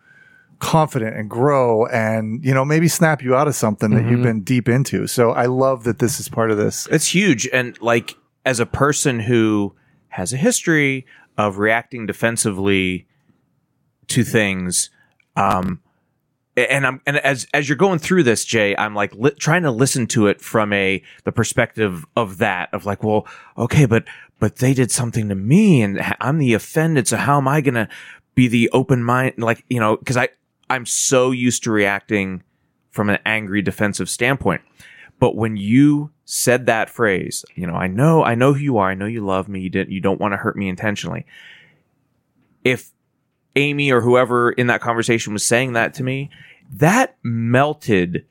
confident 0.60 1.16
and 1.16 1.30
grow 1.30 1.86
and 1.88 2.43
you 2.43 2.53
know 2.53 2.64
maybe 2.64 2.88
snap 2.88 3.22
you 3.22 3.36
out 3.36 3.47
of 3.47 3.56
something 3.56 3.91
that 3.91 4.06
you've 4.10 4.24
been 4.24 4.41
deep 4.41 4.70
into 4.70 5.06
so 5.06 5.32
i 5.32 5.45
love 5.45 5.84
that 5.84 5.99
this 5.99 6.20
is 6.20 6.30
part 6.30 6.49
of 6.51 6.58
this 6.58 6.88
It's 6.91 7.08
huge. 7.14 7.47
And 7.51 7.80
like, 7.82 8.16
as 8.45 8.60
a 8.60 8.66
person 8.66 9.20
who 9.20 9.76
has 10.10 10.32
a 10.34 10.38
history 10.38 11.06
of 11.38 11.58
reacting 11.58 12.06
defensively 12.06 13.08
to 14.08 14.24
things, 14.24 14.89
um, 15.36 15.82
and 16.56 16.88
I'm 16.88 17.01
and 17.06 17.18
as 17.18 17.47
as 17.53 17.68
you're 17.68 17.76
going 17.76 17.99
through 17.99 18.24
this, 18.24 18.45
Jay, 18.45 18.76
I'm 18.78 18.95
like 18.95 19.14
li- 19.16 19.36
trying 19.38 19.64
to 19.64 19.72
listen 19.72 20.08
to 20.08 20.28
it 20.28 20.41
from 20.41 20.72
a 20.72 21.03
the 21.26 21.32
perspective 21.32 22.06
of 22.16 22.38
that 22.38 22.70
of 22.74 22.86
like, 22.86 23.03
well, 23.03 23.28
okay, 23.58 23.86
but 23.86 24.06
but 24.39 24.58
they 24.58 24.74
did 24.74 24.91
something 24.91 25.28
to 25.30 25.36
me, 25.36 25.82
and 25.82 25.99
I'm 26.22 26.38
the 26.38 26.53
offended. 26.53 27.08
So 27.08 27.18
how 27.18 27.38
am 27.38 27.47
I 27.47 27.60
gonna 27.62 27.89
be 28.36 28.47
the 28.47 28.70
open 28.72 29.03
mind? 29.03 29.34
Like 29.38 29.66
you 29.70 29.80
know, 29.82 29.97
because 29.97 30.16
I 30.16 30.30
I'm 30.70 30.86
so 30.86 31.32
used 31.32 31.63
to 31.63 31.72
reacting 31.72 32.43
from 32.91 33.09
an 33.09 33.20
angry 33.26 33.61
defensive 33.61 34.09
standpoint. 34.09 34.61
But 35.20 35.36
when 35.36 35.57
you 35.57 36.11
said 36.26 36.66
that 36.66 36.89
phrase, 36.89 37.45
you 37.55 37.68
know, 37.68 37.76
I 37.76 37.88
know, 37.88 38.24
I 38.24 38.36
know 38.36 38.53
who 38.53 38.59
you 38.59 38.78
are. 38.78 38.89
I 38.89 38.95
know 38.95 39.05
you 39.05 39.26
love 39.26 39.47
me. 39.47 39.61
You 39.61 39.70
didn't, 39.70 39.91
you 39.91 40.01
don't 40.01 40.20
want 40.20 40.34
to 40.34 40.38
hurt 40.38 40.57
me 40.57 40.68
intentionally. 40.68 41.26
If 42.63 42.91
Amy 43.55 43.91
or 43.91 44.01
whoever 44.01 44.51
in 44.51 44.68
that 44.68 44.82
conversation 44.82 45.34
was 45.34 45.45
saying 45.45 45.74
that 45.74 45.93
to 45.95 46.03
me, 46.03 46.30
that 46.74 47.16
melted 47.24 48.26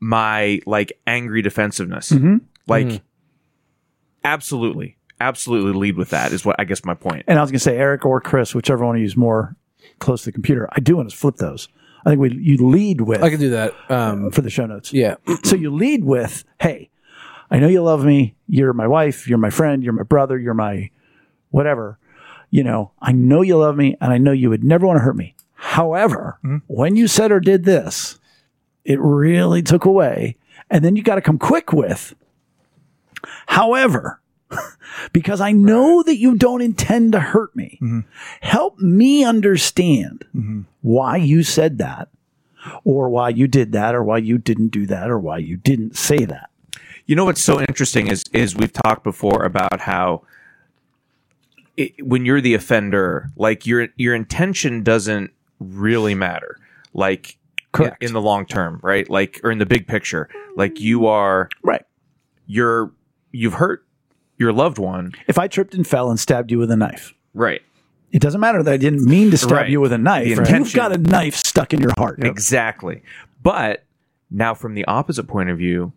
my 0.00 0.60
like 0.66 0.98
angry 1.06 1.42
defensiveness. 1.42 2.10
Mm-hmm. 2.10 2.38
Like, 2.66 2.86
mm-hmm. 2.86 3.04
absolutely, 4.24 4.96
absolutely 5.20 5.72
lead 5.72 5.96
with 5.96 6.10
that 6.10 6.32
is 6.32 6.44
what 6.44 6.56
I 6.58 6.64
guess 6.64 6.84
my 6.84 6.94
point. 6.94 7.24
And 7.28 7.38
I 7.38 7.42
was 7.42 7.50
going 7.50 7.58
to 7.58 7.64
say 7.64 7.76
Eric 7.76 8.04
or 8.04 8.20
Chris, 8.20 8.54
whichever 8.54 8.84
one 8.84 8.96
of 8.96 9.00
you 9.00 9.06
is 9.06 9.16
more 9.16 9.56
close 9.98 10.22
to 10.22 10.26
the 10.26 10.32
computer. 10.32 10.68
I 10.72 10.80
do 10.80 10.96
want 10.96 11.10
to 11.10 11.16
flip 11.16 11.36
those. 11.36 11.68
I 12.04 12.10
think 12.10 12.20
we 12.20 12.32
you 12.34 12.56
lead 12.68 13.00
with 13.00 13.22
I 13.22 13.30
can 13.30 13.40
do 13.40 13.50
that. 13.50 13.72
Um, 13.90 14.30
for 14.30 14.40
the 14.40 14.50
show 14.50 14.66
notes. 14.66 14.92
yeah. 14.92 15.16
So 15.44 15.56
you 15.56 15.74
lead 15.74 16.04
with, 16.04 16.44
"Hey, 16.60 16.90
I 17.50 17.58
know 17.58 17.68
you 17.68 17.82
love 17.82 18.04
me. 18.04 18.34
You're 18.46 18.72
my 18.72 18.86
wife. 18.86 19.28
You're 19.28 19.38
my 19.38 19.50
friend. 19.50 19.82
You're 19.82 19.92
my 19.92 20.02
brother. 20.04 20.38
You're 20.38 20.54
my 20.54 20.90
whatever. 21.50 21.98
You 22.50 22.62
know, 22.62 22.92
I 23.02 23.10
know 23.12 23.42
you 23.42 23.58
love 23.58 23.76
me, 23.76 23.96
and 24.00 24.12
I 24.12 24.18
know 24.18 24.32
you 24.32 24.50
would 24.50 24.62
never 24.62 24.86
want 24.86 24.98
to 24.98 25.02
hurt 25.02 25.16
me. 25.16 25.34
However, 25.54 26.38
when 26.68 26.94
you 26.94 27.08
said 27.08 27.32
or 27.32 27.40
did 27.40 27.64
this, 27.64 28.18
it 28.84 29.00
really 29.00 29.62
took 29.62 29.84
away. 29.84 30.36
And 30.70 30.84
then 30.84 30.94
you 30.96 31.02
got 31.02 31.16
to 31.16 31.20
come 31.20 31.38
quick 31.38 31.72
with, 31.72 32.14
however." 33.46 34.20
Because 35.12 35.40
I 35.40 35.52
know 35.52 36.02
that 36.02 36.16
you 36.16 36.36
don't 36.36 36.62
intend 36.62 37.12
to 37.12 37.20
hurt 37.20 37.54
me. 37.54 37.78
Mm-hmm. 37.82 38.00
Help 38.40 38.78
me 38.78 39.24
understand 39.24 40.24
mm-hmm. 40.34 40.62
why 40.82 41.16
you 41.16 41.42
said 41.42 41.78
that, 41.78 42.08
or 42.84 43.08
why 43.08 43.28
you 43.28 43.46
did 43.46 43.72
that, 43.72 43.94
or 43.94 44.02
why 44.02 44.18
you 44.18 44.38
didn't 44.38 44.68
do 44.68 44.86
that, 44.86 45.10
or 45.10 45.18
why 45.18 45.38
you 45.38 45.56
didn't 45.56 45.96
say 45.96 46.24
that. 46.24 46.50
You 47.06 47.14
know 47.14 47.24
what's 47.24 47.42
so 47.42 47.60
interesting 47.60 48.08
is 48.08 48.24
is 48.32 48.56
we've 48.56 48.72
talked 48.72 49.04
before 49.04 49.44
about 49.44 49.80
how 49.80 50.22
it, 51.76 52.04
when 52.04 52.24
you're 52.24 52.40
the 52.40 52.54
offender, 52.54 53.30
like 53.36 53.66
your 53.66 53.88
your 53.96 54.14
intention 54.14 54.82
doesn't 54.82 55.30
really 55.60 56.14
matter. 56.14 56.58
Like 56.92 57.38
Correct. 57.72 58.02
in, 58.02 58.08
in 58.08 58.12
the 58.12 58.20
long 58.20 58.46
term, 58.46 58.80
right? 58.82 59.08
Like 59.08 59.40
or 59.44 59.50
in 59.50 59.58
the 59.58 59.66
big 59.66 59.86
picture, 59.86 60.28
like 60.56 60.80
you 60.80 61.06
are 61.06 61.48
Right. 61.62 61.84
you're 62.46 62.92
you've 63.30 63.54
hurt 63.54 63.85
your 64.38 64.52
loved 64.52 64.78
one, 64.78 65.12
If 65.28 65.38
I 65.38 65.48
tripped 65.48 65.74
and 65.74 65.86
fell 65.86 66.10
and 66.10 66.18
stabbed 66.20 66.50
you 66.50 66.58
with 66.58 66.70
a 66.70 66.76
knife, 66.76 67.14
right? 67.34 67.62
it 68.12 68.20
doesn't 68.20 68.40
matter 68.40 68.62
that 68.62 68.72
I 68.72 68.76
didn't 68.76 69.04
mean 69.04 69.30
to 69.32 69.36
stab 69.36 69.50
Right. 69.52 69.70
you 69.70 69.80
with 69.80 69.92
a 69.92 69.98
knife. 69.98 70.36
The 70.36 70.50
You've 70.58 70.72
got 70.74 70.92
a 70.92 70.98
knife 70.98 71.34
stuck 71.34 71.74
in 71.74 71.80
your 71.80 71.92
heart. 71.98 72.22
Exactly. 72.22 73.02
But 73.42 73.84
now 74.30 74.54
from 74.54 74.74
the 74.74 74.84
opposite 74.86 75.24
point 75.24 75.50
of 75.50 75.58
view, 75.58 75.92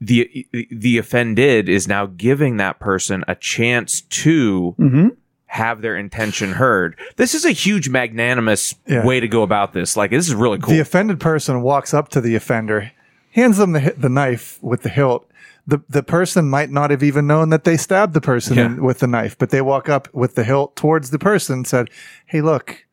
the 0.00 0.46
the 0.70 0.96
offended 0.98 1.68
is 1.68 1.86
now 1.86 2.06
giving 2.06 2.56
that 2.56 2.78
person 2.80 3.24
a 3.28 3.34
chance 3.34 4.00
to 4.02 4.74
Mm-hmm. 4.78 5.08
have 5.46 5.82
their 5.82 5.96
intention 5.96 6.52
heard. 6.52 6.96
This 7.16 7.34
is 7.34 7.44
a 7.44 7.50
huge 7.50 7.88
magnanimous 7.90 8.74
Yeah. 8.86 9.04
way 9.04 9.20
to 9.20 9.28
go 9.28 9.42
about 9.42 9.72
this. 9.74 9.96
Like 9.96 10.10
this 10.10 10.26
is 10.28 10.34
really 10.34 10.58
cool. 10.58 10.72
the 10.72 10.80
offended 10.80 11.20
person 11.20 11.60
walks 11.60 11.92
up 11.92 12.08
to 12.10 12.20
the 12.20 12.34
offender 12.34 12.92
hands 13.32 13.56
them 13.58 13.72
the, 13.72 13.94
the 13.96 14.08
knife 14.08 14.58
with 14.62 14.82
the 14.82 14.88
hilt 14.88 15.26
the 15.66 15.80
the 15.88 16.02
person 16.02 16.48
might 16.50 16.70
not 16.70 16.90
have 16.90 17.02
even 17.02 17.26
known 17.26 17.50
that 17.50 17.64
they 17.64 17.76
stabbed 17.76 18.14
the 18.14 18.20
person 18.20 18.56
Yeah. 18.56 18.66
in, 18.66 18.82
with 18.82 18.98
the 19.00 19.06
knife 19.06 19.36
but 19.38 19.50
they 19.50 19.60
walk 19.60 19.88
up 19.88 20.12
with 20.14 20.34
the 20.34 20.44
hilt 20.44 20.74
towards 20.76 21.10
the 21.10 21.18
person 21.18 21.54
and 21.58 21.66
said 21.66 21.88
hey 22.26 22.40
look 22.40 22.84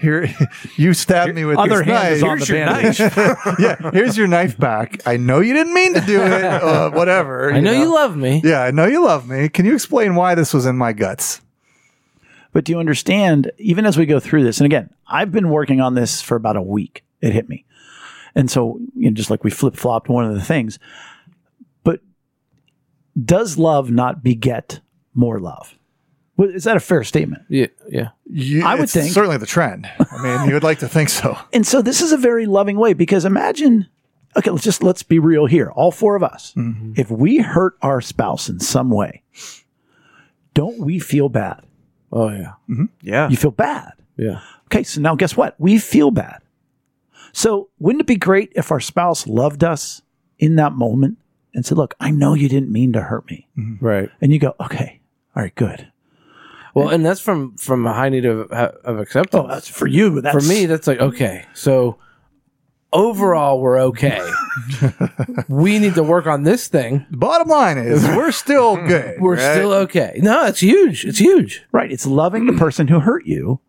here 0.00 0.28
you 0.76 0.92
stabbed 0.92 1.34
me 1.34 1.44
with 1.44 1.56
Other 1.58 1.78
this 1.78 1.86
hand 1.86 1.88
knife 1.88 2.12
is 2.12 2.22
on 2.22 2.38
the 2.38 2.44
Here's 2.46 2.98
your 2.98 3.10
bandage. 3.10 3.58
yeah 3.58 3.90
here's 3.92 4.16
your 4.16 4.26
knife 4.26 4.58
back 4.58 5.00
i 5.06 5.16
know 5.16 5.40
you 5.40 5.52
didn't 5.54 5.74
mean 5.74 5.94
to 5.94 6.00
do 6.00 6.20
it 6.22 6.44
uh, 6.44 6.90
whatever 6.90 7.52
I 7.52 7.60
know 7.60 7.72
you 7.72 7.92
love 7.94 8.16
me. 8.16 8.40
yeah 8.44 8.62
i 8.62 8.70
know 8.70 8.86
you 8.86 9.04
love 9.04 9.28
me 9.28 9.48
can 9.48 9.64
you 9.66 9.74
explain 9.74 10.14
why 10.14 10.34
this 10.34 10.52
was 10.52 10.66
in 10.66 10.76
my 10.76 10.92
guts 10.92 11.40
But 12.52 12.64
do 12.64 12.72
you 12.72 12.78
understand, 12.80 13.52
even 13.58 13.84
as 13.84 13.98
we 13.98 14.06
go 14.06 14.18
through 14.18 14.42
this, 14.44 14.58
and 14.60 14.64
again, 14.64 14.88
I've 15.06 15.30
been 15.30 15.50
working 15.50 15.82
on 15.82 15.92
this 15.94 16.22
for 16.22 16.36
about 16.36 16.56
a 16.56 16.62
week. 16.62 17.04
It 17.20 17.34
hit 17.34 17.50
me. 17.50 17.65
And 18.36 18.48
so, 18.50 18.78
you 18.94 19.10
know, 19.10 19.14
just 19.14 19.30
like 19.30 19.42
we 19.42 19.50
flip 19.50 19.74
flopped 19.74 20.08
one 20.08 20.24
of 20.26 20.34
the 20.34 20.42
things. 20.44 20.78
But 21.82 22.00
does 23.20 23.58
love 23.58 23.90
not 23.90 24.22
beget 24.22 24.80
more 25.14 25.40
love? 25.40 25.74
Is 26.38 26.64
that 26.64 26.76
a 26.76 26.80
fair 26.80 27.02
statement? 27.02 27.44
Yeah. 27.48 27.68
Yeah. 27.88 28.08
you, 28.30 28.62
I 28.64 28.74
would 28.74 28.84
it's 28.84 28.92
think- 28.92 29.10
certainly 29.12 29.38
the 29.38 29.46
trend 29.46 29.88
i 30.12 30.22
mean 30.22 30.48
you 30.48 30.54
would 30.54 30.62
like 30.62 30.80
to 30.80 30.88
think 30.88 31.08
so 31.08 31.38
And 31.54 31.66
so 31.66 31.80
this 31.80 32.02
is 32.02 32.12
a 32.12 32.18
very 32.18 32.44
loving 32.44 32.76
way 32.76 32.92
because 32.92 33.24
imagine, 33.24 33.86
okay, 34.36 34.50
let's 34.50 34.62
just 34.64 34.82
let's 34.82 35.02
be 35.02 35.18
real 35.18 35.46
here, 35.46 35.70
all 35.70 35.90
four 35.90 36.14
of 36.14 36.22
us. 36.22 36.52
Mm-hmm. 36.54 36.92
If 36.96 37.10
we 37.10 37.38
hurt 37.38 37.78
our 37.80 38.02
spouse 38.02 38.50
in 38.50 38.60
some 38.60 38.90
way, 38.90 39.22
don't 40.52 40.78
we 40.78 40.98
feel 40.98 41.30
bad? 41.30 41.62
Oh 42.12 42.28
yeah. 42.28 42.52
Mm-hmm. 42.68 42.84
yeah. 43.00 43.30
You 43.30 43.36
feel 43.38 43.50
bad. 43.50 43.92
Yeah. 44.18 44.40
Okay, 44.66 44.82
so 44.82 45.00
now 45.00 45.14
guess 45.14 45.36
what? 45.38 45.54
We 45.58 45.78
feel 45.78 46.10
bad. 46.10 46.42
So 47.36 47.68
wouldn't 47.78 48.00
it 48.00 48.06
be 48.06 48.16
great 48.16 48.50
if 48.56 48.72
our 48.72 48.80
spouse 48.80 49.26
loved 49.26 49.62
us 49.62 50.00
in 50.38 50.56
that 50.56 50.72
moment 50.72 51.18
and 51.52 51.66
said, 51.66 51.76
"Look, 51.76 51.94
I 52.00 52.10
know 52.10 52.32
you 52.32 52.48
didn't 52.48 52.72
mean 52.72 52.94
to 52.94 53.02
hurt 53.02 53.30
me," 53.30 53.46
mm-hmm. 53.58 53.84
Right. 53.84 54.08
and 54.22 54.32
you 54.32 54.38
go, 54.38 54.54
"Okay, 54.58 55.00
all 55.36 55.42
right, 55.42 55.54
good." 55.54 55.92
Well, 56.74 56.88
and 56.88 57.04
that's 57.04 57.20
from 57.20 57.54
from 57.58 57.86
a 57.86 57.92
high 57.92 58.08
need 58.08 58.24
of 58.24 58.50
of 58.50 58.98
acceptance. 58.98 59.44
Oh, 59.44 59.46
that's 59.46 59.68
for 59.68 59.86
you. 59.86 60.22
That's 60.22 60.34
For 60.34 60.48
me, 60.50 60.64
that's 60.64 60.86
like 60.86 60.98
okay. 60.98 61.44
So 61.52 61.98
overall, 62.90 63.60
we're 63.60 63.80
okay. 63.80 64.18
we 65.48 65.78
need 65.78 65.94
to 65.96 66.02
work 66.02 66.26
on 66.26 66.44
this 66.44 66.68
thing. 66.68 67.04
bottom 67.10 67.48
line 67.48 67.76
is 67.76 68.02
we're 68.16 68.32
still 68.32 68.76
good 68.76 69.20
We're 69.20 69.36
right? 69.36 69.52
still 69.54 69.72
okay. 69.74 70.20
No, 70.22 70.46
it's 70.46 70.60
huge. 70.60 71.04
It's 71.04 71.18
huge. 71.18 71.64
right. 71.70 71.92
It's 71.92 72.06
loving 72.06 72.46
the 72.46 72.54
person 72.54 72.88
who 72.88 73.00
hurt 73.00 73.26
you. 73.26 73.60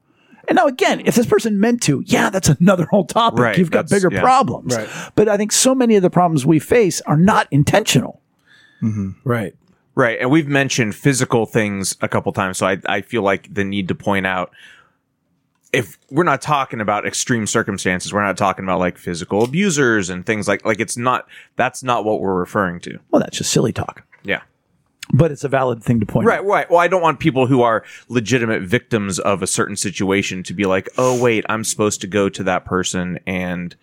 And 0.47 0.55
now 0.55 0.65
again, 0.67 1.01
if 1.05 1.15
this 1.15 1.25
person 1.25 1.59
meant 1.59 1.81
to, 1.83 2.01
yeah, 2.05 2.29
that's 2.29 2.49
another 2.49 2.85
whole 2.85 3.05
topic. 3.05 3.39
Right, 3.39 3.57
You've 3.57 3.71
got 3.71 3.89
that's- 3.89 4.01
bigger 4.01 4.13
yeah. 4.13 4.21
problems. 4.21 4.75
Right. 4.75 4.89
But 5.15 5.27
I 5.27 5.37
think 5.37 5.51
so 5.51 5.75
many 5.75 5.95
of 5.95 6.01
the 6.01 6.09
problems 6.09 6.45
we 6.45 6.59
face 6.59 7.01
are 7.01 7.17
not 7.17 7.47
intentional. 7.51 8.21
Mm-hmm. 8.81 9.11
Right. 9.23 9.55
Right. 9.95 10.19
And 10.21 10.29
we've 10.29 10.47
mentioned 10.47 10.95
physical 10.95 11.45
things 11.45 11.97
a 12.01 12.07
couple 12.07 12.31
times. 12.31 12.59
So 12.59 12.67
I, 12.67 12.77
I 12.87 13.01
feel 13.01 13.23
like 13.23 13.53
the 13.53 13.63
need 13.63 13.87
to 13.87 13.95
point 13.95 14.27
out 14.27 14.51
if 15.73 15.97
we're 16.09 16.23
not 16.23 16.41
talking 16.41 16.79
about 16.79 17.05
extreme 17.05 17.45
circumstances, 17.45 18.13
we're 18.13 18.23
not 18.23 18.37
talking 18.37 18.63
about 18.63 18.79
like 18.79 18.97
physical 18.97 19.43
abusers 19.43 20.09
and 20.09 20.25
things 20.25 20.47
like 20.47 20.63
like 20.65 20.79
it's 20.79 20.95
not 20.97 21.27
that's 21.55 21.83
not 21.83 22.05
what 22.05 22.21
we're 22.21 22.39
referring 22.39 22.79
to. 22.81 22.99
Well, 23.11 23.19
that's 23.19 23.37
just 23.37 23.51
silly 23.51 23.73
talk. 23.73 24.03
Yeah. 24.23 24.41
But 25.13 25.31
it's 25.31 25.43
a 25.43 25.49
valid 25.49 25.83
thing 25.83 25.99
to 26.01 26.05
point 26.05 26.27
Right, 26.27 26.39
out. 26.39 26.45
right. 26.45 26.69
Well, 26.69 26.79
I 26.79 26.87
don't 26.87 27.01
want 27.01 27.19
people 27.19 27.47
who 27.47 27.61
are 27.61 27.83
legitimate 28.09 28.63
victims 28.63 29.19
of 29.19 29.41
a 29.41 29.47
certain 29.47 29.75
situation 29.77 30.43
to 30.43 30.53
be 30.53 30.65
like, 30.65 30.89
"Oh, 30.97 31.17
wait, 31.21 31.45
I'm 31.47 31.63
supposed 31.63 32.01
to 32.01 32.07
go 32.07 32.27
to 32.29 32.43
that 32.43 32.65
person 32.65 33.17
and 33.25 33.75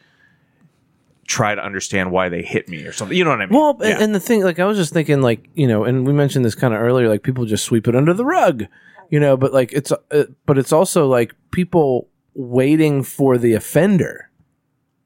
try 1.27 1.55
to 1.55 1.65
understand 1.65 2.11
why 2.11 2.29
they 2.29 2.43
hit 2.43 2.69
me 2.69 2.85
or 2.85 2.93
something." 2.93 3.17
You 3.17 3.25
know 3.25 3.31
what 3.31 3.41
I 3.41 3.47
mean? 3.47 3.59
Well, 3.59 3.77
Yeah. 3.81 3.95
and, 3.95 4.03
and 4.03 4.15
the 4.15 4.21
thing, 4.21 4.43
like, 4.43 4.59
I 4.59 4.67
was 4.67 4.77
just 4.77 4.93
thinking, 4.93 5.23
like, 5.23 5.49
you 5.55 5.67
know, 5.67 5.85
and 5.85 6.07
we 6.07 6.13
mentioned 6.13 6.45
this 6.45 6.55
kind 6.55 6.75
of 6.75 6.81
earlier, 6.81 7.09
like, 7.09 7.23
people 7.23 7.47
just 7.47 7.65
sweep 7.65 7.89
it 7.89 7.97
under 7.97 8.13
the 8.13 8.25
rug, 8.27 8.67
you 9.11 9.19
know, 9.19 9.37
but 9.37 9.53
like, 9.53 9.73
it's, 9.73 9.93
uh, 9.93 10.25
but 10.45 10.59
it's 10.59 10.73
also 10.73 11.07
like 11.07 11.35
people 11.53 12.09
waiting 12.35 13.03
for 13.03 13.39
the 13.39 13.55
offender 13.55 14.29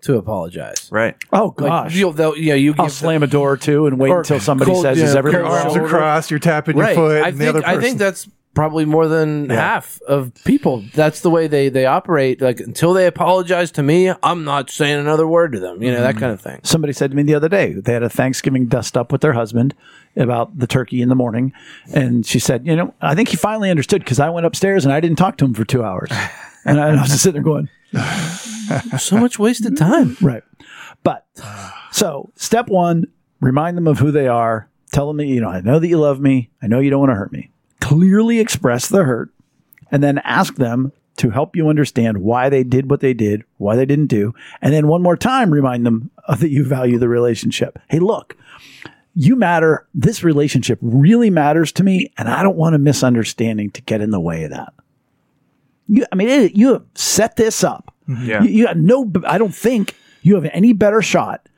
to 0.03 0.17
apologize. 0.17 0.89
right. 0.93 1.17
Oh 1.33 1.55
Like, 1.59 1.69
gosh. 1.69 1.95
you'll, 1.95 2.13
they'll, 2.13 2.37
yeah, 2.37 2.55
you 2.55 2.75
I'll 2.79 2.87
give 2.87 2.93
slam 2.93 3.23
a 3.23 3.27
door 3.27 3.57
too 3.57 3.87
and 3.87 3.99
wait 3.99 4.11
Or 4.11 4.19
until 4.21 4.41
somebody 4.41 4.71
cold- 4.71 4.83
says, 4.85 4.99
yeah, 4.99 5.05
"Is 5.05 5.17
everything 5.17 5.41
Your 5.41 5.51
right?" 5.51 5.63
arms 5.63 5.75
shoulder. 5.75 5.87
across, 5.87 6.31
you're 6.31 6.41
tapping 6.41 6.77
right. 6.77 6.97
your 6.97 7.09
foot, 7.09 7.23
I 7.25 7.29
and 7.29 7.39
the 7.39 7.45
think, 7.45 7.57
other 7.57 7.67
I 7.67 7.81
think 7.81 7.99
that's 7.99 8.29
probably 8.55 8.85
more 8.85 9.07
than 9.07 9.51
half 9.51 10.01
of 10.09 10.33
people. 10.45 10.83
That's 10.93 11.21
the 11.21 11.31
way 11.31 11.47
they, 11.47 11.69
they 11.69 11.87
operate. 11.87 12.41
Like, 12.41 12.59
until 12.59 12.93
they 12.93 13.07
apologize 13.07 13.71
to 13.73 13.85
me, 13.85 14.13
I'm 14.23 14.43
not 14.43 14.69
saying 14.69 14.99
another 14.99 15.29
word 15.29 15.53
to 15.53 15.61
them, 15.61 15.81
you 15.81 15.93
know, 15.93 16.01
that 16.01 16.13
mm-hmm. 16.13 16.19
kind 16.21 16.33
of 16.33 16.41
thing. 16.41 16.59
Somebody 16.65 16.93
said 16.93 17.11
to 17.13 17.17
me 17.17 17.23
the 17.23 17.37
other 17.37 17.49
day 17.49 17.75
they 17.75 17.93
had 17.93 18.03
a 18.03 18.09
Thanksgiving 18.09 18.67
dust 18.67 18.97
up 18.97 19.13
with 19.13 19.21
their 19.21 19.33
husband 19.35 19.75
about 20.17 20.59
the 20.59 20.67
turkey 20.67 21.03
in 21.03 21.09
the 21.09 21.15
morning, 21.15 21.53
and 21.95 22.27
she 22.27 22.41
said, 22.41 22.67
"You 22.67 22.75
know, 22.75 22.95
I 23.01 23.15
think 23.15 23.29
he 23.29 23.37
finally 23.37 23.71
understood 23.71 24.03
because 24.03 24.19
I 24.19 24.29
went 24.31 24.47
upstairs 24.47 24.85
and 24.85 24.93
I 24.93 24.99
didn't 24.99 25.19
talk 25.19 25.37
to 25.39 25.45
him 25.45 25.55
for 25.55 25.65
two 25.65 25.85
hours." 25.85 26.11
And 26.69 26.81
I, 26.81 26.89
I 26.89 27.01
was 27.01 27.09
just 27.11 27.23
sitting 27.23 27.43
there 27.43 27.51
going, 27.51 27.69
so 28.99 29.17
much 29.17 29.39
wasted 29.39 29.77
time. 29.77 30.17
Right. 30.21 30.43
But 31.03 31.27
so 31.93 32.31
step 32.37 32.69
one, 32.69 33.07
remind 33.41 33.77
them 33.77 33.87
of 33.87 33.99
who 33.99 34.11
they 34.11 34.29
are. 34.29 34.69
Tell 34.93 35.07
them 35.09 35.19
that, 35.19 35.27
you 35.27 35.41
know, 35.41 35.49
I 35.49 35.61
know 35.61 35.79
that 35.79 35.89
you 35.89 35.99
love 35.99 36.21
me. 36.21 36.51
I 36.63 36.67
know 36.67 36.81
you 36.81 36.91
don't 36.91 37.01
want 37.01 37.11
to 37.11 37.17
hurt 37.17 37.33
me. 37.33 37.51
Clearly 37.81 38.41
express 38.41 38.89
the 38.89 39.05
hurt 39.05 39.31
and 39.91 40.03
then 40.03 40.19
ask 40.19 40.57
them 40.57 40.93
to 41.17 41.31
help 41.31 41.57
you 41.57 41.69
understand 41.69 42.19
why 42.19 42.49
they 42.49 42.63
did 42.63 42.91
what 42.91 43.01
they 43.01 43.13
did, 43.13 43.45
why 43.59 43.77
they 43.77 43.85
didn't 43.85 44.07
do. 44.07 44.35
And 44.63 44.73
then 44.73 44.87
one 44.87 45.03
more 45.03 45.17
time, 45.17 45.53
remind 45.53 45.85
them 45.85 46.11
that 46.29 46.51
you 46.51 46.65
value 46.65 46.99
the 46.99 47.09
relationship. 47.09 47.79
Hey, 47.89 47.99
look, 47.99 48.37
you 49.15 49.35
matter. 49.35 49.87
This 49.95 50.23
relationship 50.23 50.79
really 50.81 51.29
matters 51.29 51.73
to 51.73 51.83
me. 51.83 52.13
And 52.17 52.29
I 52.29 52.43
don't 52.43 52.57
want 52.57 52.77
a 52.77 52.79
misunderstanding 52.79 53.71
to 53.73 53.83
get 53.83 54.01
in 54.01 54.11
the 54.11 54.21
way 54.21 54.45
of 54.45 54.51
that. 54.51 54.73
You, 55.89 56.05
I 56.13 56.15
mean, 56.15 56.29
it, 56.29 56.55
you 56.55 56.75
have 56.75 56.85
set 56.95 57.37
this 57.37 57.65
up. 57.65 57.95
Mm-hmm. 58.09 58.27
Yeah. 58.27 58.43
You, 58.43 58.51
you 58.51 58.65
got 58.67 58.77
no, 58.77 59.11
I 59.27 59.39
don't 59.39 59.55
think 59.55 59.95
you 60.23 60.35
have 60.35 60.45
any 60.53 60.73
better 60.73 61.03
shot 61.03 61.49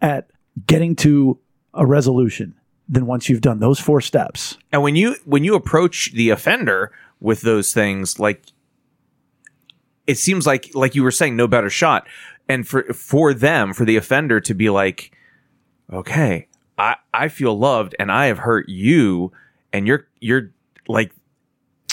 at 0.00 0.28
getting 0.66 0.96
to 0.96 1.38
a 1.72 1.86
resolution 1.86 2.54
than 2.88 3.06
once 3.06 3.28
you've 3.28 3.40
done 3.40 3.60
those 3.60 3.80
four 3.80 4.00
steps. 4.00 4.58
And 4.72 4.82
when 4.82 4.96
you 4.96 5.16
when 5.24 5.44
you 5.44 5.54
approach 5.54 6.12
the 6.12 6.30
offender 6.30 6.92
with 7.20 7.40
those 7.42 7.72
things, 7.72 8.18
like 8.18 8.44
it 10.06 10.18
seems 10.18 10.46
like 10.46 10.70
like 10.74 10.94
you 10.94 11.02
were 11.02 11.10
saying, 11.10 11.36
no 11.36 11.48
better 11.48 11.70
shot. 11.70 12.06
And 12.48 12.66
for 12.66 12.82
for 12.92 13.32
them, 13.32 13.72
for 13.72 13.84
the 13.84 13.96
offender 13.96 14.40
to 14.40 14.54
be 14.54 14.68
like, 14.68 15.12
okay, 15.92 16.48
I 16.76 16.96
I 17.12 17.28
feel 17.28 17.58
loved, 17.58 17.94
and 17.98 18.12
I 18.12 18.26
have 18.26 18.38
hurt 18.38 18.68
you, 18.68 19.32
and 19.72 19.86
you're 19.86 20.06
you're 20.20 20.50
like 20.86 21.12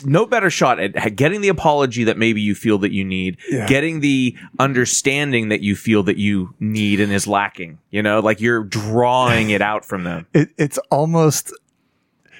no 0.05 0.25
better 0.25 0.49
shot 0.49 0.79
at 0.79 1.15
getting 1.15 1.41
the 1.41 1.47
apology 1.49 2.03
that 2.05 2.17
maybe 2.17 2.41
you 2.41 2.55
feel 2.55 2.77
that 2.79 2.91
you 2.91 3.03
need, 3.05 3.37
Yeah. 3.49 3.67
getting 3.67 3.99
the 3.99 4.35
understanding 4.59 5.49
that 5.49 5.61
you 5.61 5.75
feel 5.75 6.03
that 6.03 6.17
you 6.17 6.53
need 6.59 6.99
and 6.99 7.11
is 7.11 7.27
lacking. 7.27 7.77
You 7.91 8.01
know, 8.01 8.19
like 8.19 8.39
you're 8.41 8.63
drawing 8.63 9.49
it 9.49 9.61
out 9.61 9.85
from 9.85 10.03
them. 10.03 10.27
it, 10.33 10.49
it's 10.57 10.77
almost 10.89 11.53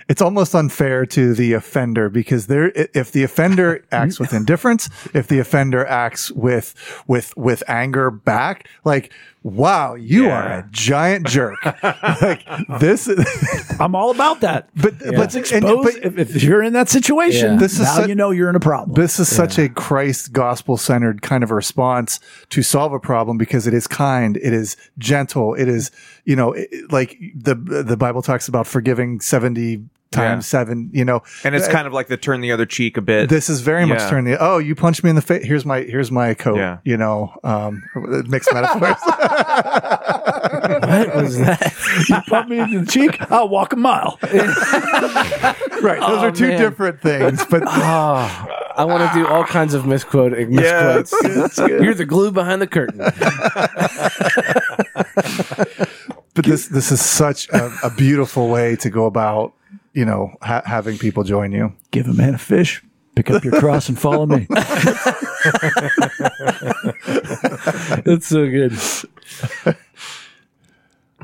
it's 0.10 0.22
almost 0.22 0.54
unfair 0.56 1.06
to 1.06 1.34
the 1.34 1.54
offender 1.54 2.10
because 2.10 2.48
there 2.48 2.72
if 2.94 3.12
the 3.12 3.24
offender 3.24 3.86
acts 3.92 4.20
with 4.20 4.34
indifference 4.34 4.90
if 5.14 5.28
the 5.28 5.40
offender 5.40 5.86
acts 5.86 6.32
with 6.32 6.74
with 7.08 7.36
with 7.38 7.64
anger 7.68 8.10
back 8.12 8.68
like 8.84 9.14
wow 9.44 9.96
you 9.96 10.26
Yeah. 10.26 10.34
are 10.36 10.60
a 10.60 10.68
giant 10.72 11.26
jerk 11.28 11.56
like 12.22 12.46
this 12.80 13.10
I'm 13.80 13.96
all 13.96 14.12
about 14.12 14.42
that. 14.42 14.70
but 14.76 15.00
but, 15.00 15.16
Let's 15.16 15.34
and- 15.36 15.46
expose 15.46 15.84
but- 15.96 16.06
if, 16.06 16.18
if 16.36 16.44
you're 16.44 16.62
in 16.62 16.74
that 16.74 16.90
situation. 16.90 17.54
Yeah. 17.54 17.60
This 17.60 17.74
is 17.74 17.80
now 17.82 17.96
such- 17.96 18.10
you 18.10 18.16
know 18.16 18.30
you're 18.32 18.50
in 18.50 18.56
a 18.56 18.60
problem. 18.60 18.94
this 18.94 19.20
is 19.20 19.28
such 19.34 19.58
a 19.58 19.68
Christ 19.70 20.32
gospel 20.34 20.78
centered 20.78 21.22
kind 21.24 21.44
of 21.44 21.50
response 21.52 22.20
to 22.50 22.62
solve 22.62 22.94
a 22.94 23.00
problem 23.00 23.38
because 23.40 23.66
it 23.66 23.74
is 23.74 23.88
kind, 23.88 24.38
it 24.38 24.54
is 24.54 24.78
gentle, 25.00 25.56
it 25.56 25.68
is 25.68 25.90
you 26.26 26.36
know 26.36 26.52
it- 26.54 26.92
like 26.92 27.18
the 27.36 27.56
the 27.56 27.98
Bible 27.98 28.22
talks 28.22 28.48
about 28.48 28.68
forgiving 28.68 29.20
seventy 29.22 29.84
times 30.12 30.46
Yeah. 30.46 30.60
seven. 30.60 30.90
You 30.94 31.06
know, 31.06 31.22
And 31.44 31.56
it's 31.56 31.68
uh, 31.68 31.72
kind 31.72 31.88
of 31.88 31.94
like 31.94 32.08
the 32.08 32.18
turn 32.18 32.42
the 32.42 32.52
other 32.52 32.66
cheek 32.66 32.98
a 32.98 33.02
bit. 33.02 33.30
this 33.30 33.50
is 33.50 33.62
very 33.62 33.86
much 33.86 34.00
turn 34.10 34.26
the 34.26 34.38
oh 34.40 34.58
you 34.58 34.76
punched 34.76 35.04
me 35.04 35.10
in 35.10 35.16
the 35.16 35.22
face. 35.22 35.46
Here's 35.46 35.66
my 35.66 35.82
here's 35.82 36.12
my 36.12 36.34
coat. 36.34 36.58
Yeah. 36.58 36.78
You 36.84 36.98
know, 36.98 37.34
um, 37.44 37.84
mixed 38.28 38.54
metaphors. 38.54 38.98
What 40.82 41.16
was 41.16 41.38
that? 41.40 41.74
you 42.10 42.18
bump 42.30 42.50
me 42.50 42.60
in 42.60 42.84
the 42.84 42.92
cheek, 42.92 43.18
I'll 43.32 43.50
walk 43.50 43.74
a 43.74 43.76
mile. 43.76 44.18
right, 44.24 46.00
those 46.00 46.02
Oh, 46.02 46.20
are 46.28 46.32
two 46.32 46.50
man. 46.50 46.60
different 46.60 47.02
things, 47.02 47.46
but. 47.50 47.64
Oh, 47.66 48.48
I 48.76 48.86
want 48.86 49.10
to 49.12 49.20
do 49.20 49.28
all 49.28 49.44
kinds 49.44 49.74
of 49.74 49.86
misquoting. 49.86 50.58
Eh, 50.60 50.64
yeah, 50.64 50.98
Misquotes. 50.98 51.58
You're 51.58 51.94
the 51.94 52.06
glue 52.06 52.32
behind 52.32 52.62
the 52.62 52.68
curtain. 52.68 53.00
but 56.34 56.46
this 56.46 56.68
this 56.68 56.92
is 56.92 57.02
such 57.02 57.50
a, 57.50 57.72
a 57.84 57.90
beautiful 57.92 58.50
way 58.50 58.76
to 58.78 58.90
go 58.90 59.06
about 59.06 59.54
you 59.94 60.06
know 60.06 60.36
ha- 60.42 60.64
having 60.66 60.98
people 60.98 61.24
join 61.24 61.52
you 61.52 61.74
Give 61.92 62.08
a 62.08 62.14
man 62.14 62.36
a 62.36 62.38
fish, 62.38 62.82
pick 63.16 63.30
up 63.30 63.44
your 63.44 63.60
cross 63.60 63.90
and 63.90 64.00
follow 64.00 64.26
me. 64.26 64.48
That's 68.06 68.28
so 68.28 68.50
good. 68.50 68.78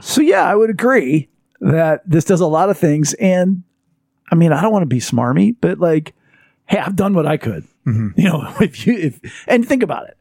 So 0.02 0.22
yeah, 0.22 0.44
I 0.44 0.56
would 0.56 0.70
agree 0.70 1.30
that 1.60 2.08
this 2.10 2.26
does 2.26 2.42
a 2.42 2.48
lot 2.48 2.70
of 2.70 2.78
things. 2.78 3.14
And 3.16 3.64
I 4.32 4.36
mean, 4.36 4.52
I 4.52 4.62
don't 4.62 4.72
want 4.72 4.84
to 4.84 4.88
be 4.88 5.00
smarmy, 5.00 5.56
but 5.60 5.80
like, 5.80 6.14
hey, 6.66 6.80
I've 6.80 6.96
done 6.96 7.14
what 7.14 7.26
I 7.26 7.38
could. 7.38 7.64
Mm-hmm. 7.86 8.20
You 8.20 8.26
know, 8.26 8.54
if 8.62 8.86
you 8.86 8.98
if 8.98 9.46
and 9.48 9.68
think 9.68 9.84
about 9.84 10.08
it, 10.08 10.18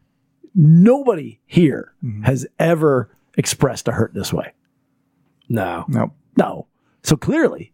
nobody 0.54 1.40
here 1.46 1.92
mm-hmm. 2.02 2.22
has 2.22 2.46
ever 2.58 3.10
expressed 3.36 3.88
a 3.88 3.92
hurt 3.92 4.14
this 4.14 4.32
way. 4.32 4.52
No, 5.48 5.84
no 5.88 6.12
No. 6.36 6.66
So 7.02 7.16
clearly, 7.16 7.72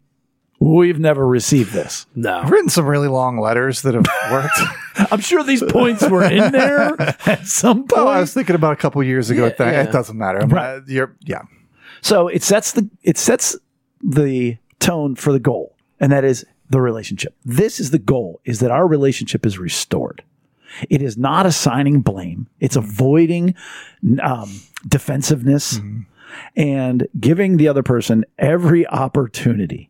we've 0.63 0.99
never 0.99 1.27
received 1.27 1.73
this. 1.73 2.05
no. 2.15 2.39
i've 2.39 2.49
written 2.51 2.69
some 2.69 2.85
really 2.85 3.07
long 3.07 3.37
letters 3.39 3.81
that 3.81 3.93
have 3.93 4.05
worked 4.31 5.11
I'm 5.11 5.21
sure 5.21 5.43
these 5.43 5.63
points 5.63 6.07
were 6.07 6.23
in 6.23 6.51
there 6.51 6.95
at 7.25 7.45
some 7.47 7.79
point. 7.87 7.93
oh 8.01 8.07
i 8.07 8.19
was 8.19 8.33
thinking 8.33 8.55
about 8.55 8.73
a 8.73 8.75
couple 8.77 9.03
years 9.03 9.29
ago 9.29 9.45
Yeah, 9.47 9.53
that 9.57 9.73
yeah. 9.73 9.83
it 9.83 9.91
doesn't 9.91 10.17
matter 10.17 10.39
Right. 10.45 10.81
you're 10.87 11.15
yeah 11.25 11.41
So 12.01 12.27
it 12.27 12.43
sets 12.43 12.71
the 12.73 12.89
it 13.03 13.17
sets 13.17 13.57
the 14.01 14.57
tone 14.79 15.15
for 15.15 15.31
the 15.31 15.39
goal, 15.39 15.75
and 15.99 16.11
that 16.11 16.25
is 16.25 16.45
the 16.69 16.81
relationship. 16.81 17.33
This 17.45 17.79
is 17.79 17.91
the 17.91 17.99
goal: 17.99 18.41
is 18.43 18.59
that 18.59 18.69
our 18.71 18.85
relationship 18.85 19.45
is 19.45 19.57
restored. 19.57 20.21
It 20.89 21.01
is 21.01 21.17
not 21.17 21.45
assigning 21.45 22.01
blame; 22.01 22.47
it's 22.59 22.75
avoiding 22.75 23.55
um, 24.21 24.51
defensiveness 24.85 25.79
and 26.57 27.07
giving 27.19 27.55
the 27.57 27.69
other 27.69 27.83
person 27.83 28.25
every 28.37 28.85
opportunity 28.87 29.89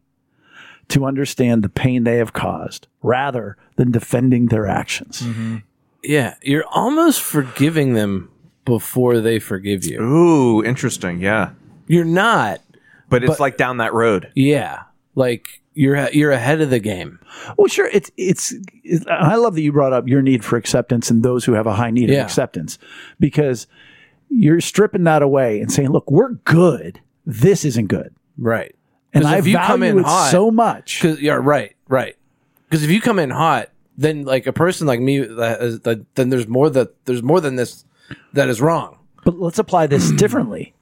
to 0.90 1.06
understand 1.06 1.64
the 1.64 1.70
pain 1.70 2.04
they 2.04 2.18
have 2.18 2.34
caused, 2.34 2.88
rather 3.02 3.58
than 3.78 3.92
defending 3.92 4.48
their 4.48 4.68
actions. 4.68 5.22
Mm-hmm. 5.22 5.58
Yeah, 6.04 6.36
you're 6.42 6.66
almost 6.68 7.22
forgiving 7.22 7.94
them 7.94 8.30
before 8.66 9.20
they 9.22 9.40
forgive 9.40 9.86
you. 9.86 10.02
Ooh, 10.02 10.64
interesting. 10.64 11.20
Yeah. 11.20 11.52
You're 11.88 12.06
not. 12.06 12.60
But 13.10 13.24
it's 13.24 13.32
But- 13.34 13.40
like 13.40 13.58
down 13.58 13.78
that 13.78 13.94
road. 13.94 14.32
Yeah, 14.36 14.84
like 15.16 15.48
you're 15.76 16.10
you're 16.12 16.32
ahead 16.32 16.62
of 16.62 16.70
the 16.70 16.80
game. 16.80 17.20
Well, 17.58 17.68
sure. 17.68 17.88
It's, 17.92 18.12
it's 18.18 18.54
it's 18.84 19.06
I 19.08 19.36
love 19.36 19.56
that 19.56 19.62
you 19.62 19.72
brought 19.72 19.94
up 19.94 20.08
your 20.08 20.22
need 20.22 20.44
for 20.46 20.58
acceptance 20.58 21.10
and 21.10 21.24
those 21.24 21.46
who 21.46 21.54
have 21.54 21.68
a 21.68 21.74
high 21.74 21.90
need 21.92 22.10
Yeah. 22.10 22.20
of 22.20 22.26
acceptance 22.26 22.78
because 23.20 23.68
you're 24.30 24.62
stripping 24.62 25.04
that 25.06 25.22
away 25.22 25.60
and 25.62 25.72
saying, 25.72 25.90
"Look, 25.90 26.10
we're 26.12 26.34
good. 26.46 27.00
This 27.26 27.66
isn't 27.66 27.88
good." 27.88 28.14
Right. 28.38 28.76
And 29.14 29.26
I 29.28 29.38
if 29.38 29.48
you 29.48 29.54
value 29.54 29.68
come 29.68 29.84
in 29.84 30.00
it 30.00 30.06
hot- 30.06 30.32
so 30.32 30.50
much. 30.52 31.02
Cause 31.02 31.20
yeah, 31.22 31.40
right, 31.42 31.76
right. 31.88 32.16
Because 32.70 32.84
if 32.84 32.90
you 32.90 33.00
come 33.02 33.20
in 33.20 33.30
hot, 33.30 33.70
then 33.98 34.24
like 34.26 34.48
a 34.48 34.54
person 34.54 34.88
like 34.88 35.00
me, 35.00 35.20
that 35.20 35.62
is, 35.62 35.80
that, 35.82 36.04
then 36.16 36.30
there's 36.30 36.48
more 36.48 36.70
that 36.70 37.06
there's 37.06 37.22
more 37.22 37.40
than 37.40 37.56
this 37.56 37.86
that 38.34 38.50
is 38.50 38.60
wrong. 38.62 38.98
But 39.24 39.40
let's 39.40 39.60
apply 39.60 39.88
this 39.88 40.12
differently. 40.18 40.74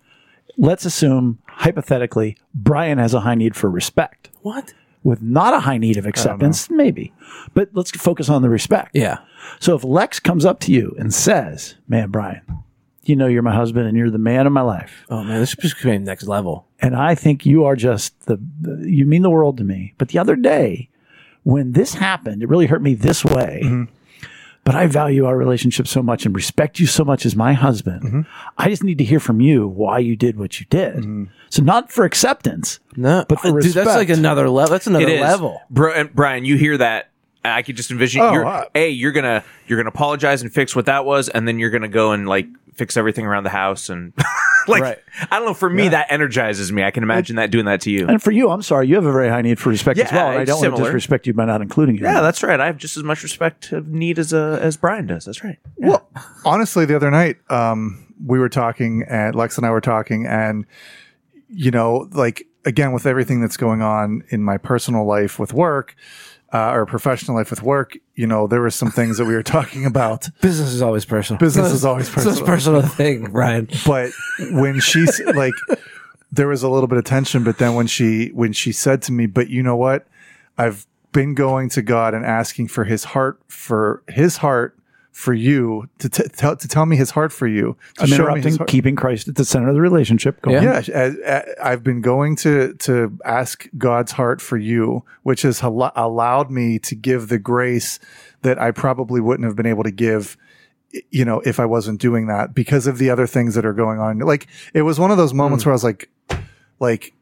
Let's 0.58 0.86
assume 0.86 1.40
hypothetically 1.48 2.38
Brian 2.54 2.98
has 2.98 3.14
a 3.14 3.22
high 3.22 3.36
need 3.36 3.56
for 3.56 3.70
respect 3.70 4.30
What? 4.42 4.74
with 5.04 5.22
not 5.22 5.54
a 5.54 5.60
high 5.62 5.78
need 5.78 5.98
of 5.98 6.06
acceptance, 6.06 6.70
maybe. 6.70 7.14
But 7.54 7.70
let's 7.74 7.92
focus 7.92 8.30
on 8.30 8.42
the 8.42 8.50
respect. 8.50 8.92
Yeah. 8.94 9.20
So 9.60 9.76
if 9.76 9.84
Lex 9.84 10.20
comes 10.20 10.46
up 10.46 10.60
to 10.62 10.72
you 10.72 10.96
and 11.00 11.14
says, 11.14 11.76
"Man, 11.88 12.10
Brian, 12.12 12.42
you 13.04 13.16
know 13.16 13.28
you're 13.28 13.42
my 13.42 13.56
husband 13.56 13.88
and 13.88 13.98
you're 13.98 14.10
the 14.10 14.18
man 14.18 14.46
of 14.48 14.54
my 14.54 14.62
life." 14.62 15.06
Oh 15.10 15.24
man, 15.24 15.40
this 15.40 15.50
is 15.50 15.56
just 15.56 15.76
became 15.78 16.04
next 16.04 16.28
level. 16.28 16.68
and 16.80 16.96
I 16.96 17.16
think 17.16 17.46
you 17.46 17.64
are 17.66 17.76
just 17.76 18.20
the, 18.28 18.40
the- 18.62 18.90
you 18.90 19.06
mean 19.06 19.22
the 19.22 19.30
world 19.30 19.58
to 19.58 19.64
me. 19.64 19.94
But 19.98 20.10
the 20.10 20.20
other 20.20 20.36
day, 20.36 20.90
when 21.44 21.72
this 21.74 21.94
happened, 21.96 22.44
it 22.44 22.50
really 22.50 22.68
hurt 22.68 22.82
me 22.82 22.94
this 22.96 23.24
way. 23.26 23.62
Mm-hmm. 23.64 23.84
But 24.64 24.76
I 24.76 24.86
value 24.86 25.26
our 25.26 25.36
relationship 25.36 25.88
so 25.88 26.04
much 26.04 26.24
and 26.24 26.36
respect 26.36 26.80
you 26.80 26.86
so 26.86 27.04
much 27.04 27.26
as 27.26 27.36
my 27.36 27.54
husband. 27.54 28.04
Mm-hmm. 28.04 28.22
I 28.60 28.70
just 28.70 28.84
need 28.84 29.00
to 29.00 29.04
hear 29.04 29.20
from 29.20 29.42
you 29.42 29.68
why 29.68 29.98
you 29.98 30.16
did 30.16 30.38
what 30.38 30.60
you 30.60 30.68
did. 30.70 30.98
Mm-hmm. 30.98 31.24
So 31.50 31.64
not 31.64 31.92
for 31.92 32.06
acceptance, 32.06 32.80
No, 32.96 33.26
But 33.28 33.40
for 33.40 33.58
uh, 33.58 33.62
dude, 33.62 33.74
that's 33.74 33.88
like 33.88 34.10
another 34.10 34.48
level. 34.52 34.72
That's 34.72 34.86
another 34.86 35.06
It 35.08 35.14
is. 35.14 35.22
level. 35.22 35.62
Bro, 35.72 35.94
and 35.94 36.14
Brian, 36.14 36.46
you 36.46 36.58
hear 36.58 36.78
that? 36.78 37.10
I 37.44 37.62
could 37.64 37.76
just 37.76 37.92
envision. 37.92 38.22
Oh, 38.22 38.34
you're, 38.34 38.46
uh, 38.46 38.66
a, 38.76 38.90
you're 38.90 39.12
gonna 39.12 39.44
you're 39.68 39.80
gonna 39.80 39.90
apologize 39.90 40.42
and 40.42 40.54
fix 40.54 40.76
what 40.76 40.86
that 40.86 41.06
was, 41.06 41.30
and 41.30 41.48
then 41.48 41.60
you're 41.60 41.70
gonna 41.72 41.88
go 41.88 42.12
and 42.12 42.28
like 42.28 42.48
fix 42.74 42.98
everything 42.98 43.26
around 43.26 43.44
the 43.44 43.50
house 43.50 43.90
and 43.90 44.14
like 44.68 44.82
Right. 44.82 45.00
I 45.30 45.38
don't 45.38 45.48
know. 45.48 45.54
For 45.54 45.70
me, 45.70 45.90
that 45.90 46.08
energizes 46.10 46.72
me. 46.72 46.84
I 46.84 46.92
can 46.92 47.04
imagine 47.04 47.36
that 47.38 47.52
doing 47.52 47.66
that 47.66 47.82
to 47.82 47.92
you. 47.92 48.08
and 48.08 48.22
for 48.22 48.32
you, 48.32 48.50
I'm 48.50 48.62
sorry, 48.62 48.88
you 48.88 48.96
have 48.96 49.06
a 49.06 49.12
very 49.12 49.30
high 49.30 49.42
need 49.42 49.60
for 49.60 49.70
respect 49.70 50.00
as 50.00 50.12
well. 50.12 50.32
And 50.32 50.40
I 50.40 50.46
don't 50.46 50.62
want 50.62 50.78
to 50.78 50.84
disrespect 50.84 51.28
you 51.28 51.34
by 51.34 51.46
not 51.46 51.62
including 51.62 51.96
you. 51.98 52.04
Yeah, 52.04 52.22
that's 52.22 52.44
right. 52.44 52.60
I 52.60 52.68
have 52.68 52.78
just 52.78 52.96
as 52.98 53.04
much 53.04 53.24
respect 53.24 53.72
of 53.72 53.88
need 53.88 54.20
as 54.20 54.34
uh, 54.34 54.60
as 54.62 54.78
Brian 54.78 55.08
does. 55.08 55.26
That's 55.26 55.44
right. 55.44 55.58
Well, 55.78 56.08
honestly, 56.46 56.86
the 56.86 56.96
other 56.96 57.12
night, 57.12 57.38
um, 57.50 58.14
we 58.24 58.40
were 58.40 58.50
talking, 58.50 59.04
and 59.10 59.36
Lex 59.36 59.58
and 59.58 59.66
I 59.66 59.72
were 59.72 59.82
talking, 59.82 60.26
and 60.28 60.66
you 61.50 61.72
know, 61.72 62.08
like 62.12 62.46
again, 62.66 62.92
with 62.92 63.06
everything 63.06 63.42
that's 63.42 63.58
going 63.58 63.82
on 63.82 64.24
in 64.30 64.44
my 64.44 64.58
personal 64.58 65.06
life 65.06 65.40
with 65.40 65.54
work, 65.54 65.96
uh, 66.54 66.72
or 66.72 66.86
professional 66.86 67.38
life 67.38 67.50
with 67.50 67.64
work, 67.64 67.98
you 68.16 68.28
know, 68.28 68.46
there 68.48 68.60
were 68.62 68.70
some 68.70 68.92
things 68.92 69.18
that 69.18 69.26
we 69.26 69.34
were 69.34 69.44
talking 69.44 69.86
about. 69.86 70.28
Business 70.42 70.74
is 70.74 70.82
always 70.82 71.06
personal. 71.06 71.40
Business 71.40 71.72
is 71.72 71.86
always 71.90 72.08
It's 72.08 72.16
the 72.24 72.30
most 72.30 72.46
personal. 72.46 72.82
personal 72.82 72.82
thing, 72.82 73.32
Brian. 73.32 73.70
But 73.86 74.12
when 74.52 74.80
she's 74.80 75.20
like, 75.36 75.54
there 76.32 76.48
was 76.48 76.64
a 76.64 76.70
little 76.70 76.88
bit 76.88 76.98
of 76.98 77.06
tension. 77.06 77.44
But 77.44 77.58
then 77.58 77.74
when 77.76 77.88
she 77.88 78.30
when 78.30 78.54
she 78.54 78.72
said 78.72 79.02
to 79.04 79.12
me, 79.12 79.26
"But 79.28 79.50
you 79.50 79.64
know 79.64 79.76
what? 79.76 80.08
I've 80.58 80.86
been 81.14 81.34
going 81.36 81.70
to 81.70 81.82
God 81.82 82.14
and 82.14 82.26
asking 82.26 82.68
for 82.70 82.84
His 82.86 83.04
heart 83.06 83.40
for 83.48 84.04
His 84.10 84.38
heart 84.38 84.78
for 85.12 85.34
you 85.34 85.90
to 86.00 86.10
t- 86.10 86.24
tell 86.36 86.56
to 86.56 86.68
tell 86.68 86.86
me 86.86 86.96
His 86.96 87.12
heart 87.12 87.32
for 87.32 87.48
you 87.48 87.76
to 87.98 88.04
I'm 88.04 88.14
interrupting, 88.14 88.56
heart." 88.56 88.70
keeping 88.70 88.96
Christ 88.96 89.28
at 89.28 89.36
the 89.36 89.46
center 89.46 89.70
of 89.70 89.76
the 89.76 89.82
relationship. 89.82 90.42
Go 90.42 90.52
Yeah. 90.52 90.64
Yeah, 90.64 90.96
as, 90.98 91.18
as, 91.20 91.46
I've 91.62 91.84
been 91.84 92.02
going 92.02 92.36
to 92.38 92.74
to 92.76 93.18
ask 93.26 93.68
God's 93.78 94.14
heart 94.14 94.42
for 94.42 94.58
you, 94.58 95.04
which 95.24 95.42
has 95.44 95.62
al- 95.62 95.92
allowed 95.96 96.50
me 96.50 96.80
to 96.80 96.96
give 96.96 97.28
the 97.28 97.40
grace 97.40 98.00
that 98.42 98.60
I 98.60 98.72
probably 98.72 99.22
wouldn't 99.22 99.46
have 99.46 99.56
been 99.56 99.66
able 99.66 99.84
to 99.84 99.92
give, 99.92 100.38
you 101.10 101.26
know, 101.26 101.42
if 101.42 101.60
I 101.60 101.66
wasn't 101.66 102.00
doing 102.02 102.28
that 102.28 102.54
because 102.54 102.88
of 102.88 102.98
the 102.98 103.10
other 103.10 103.28
things 103.28 103.56
that 103.56 103.66
are 103.66 103.74
going 103.74 104.00
on. 104.00 104.20
Like 104.20 104.48
it 104.74 104.84
was 104.84 105.00
one 105.00 105.12
of 105.12 105.18
those 105.18 105.34
moments 105.34 105.64
hmm. 105.64 105.70
where 105.70 105.74
I 105.74 105.76
was 105.76 105.84
like, 105.84 106.10
like 106.80 107.14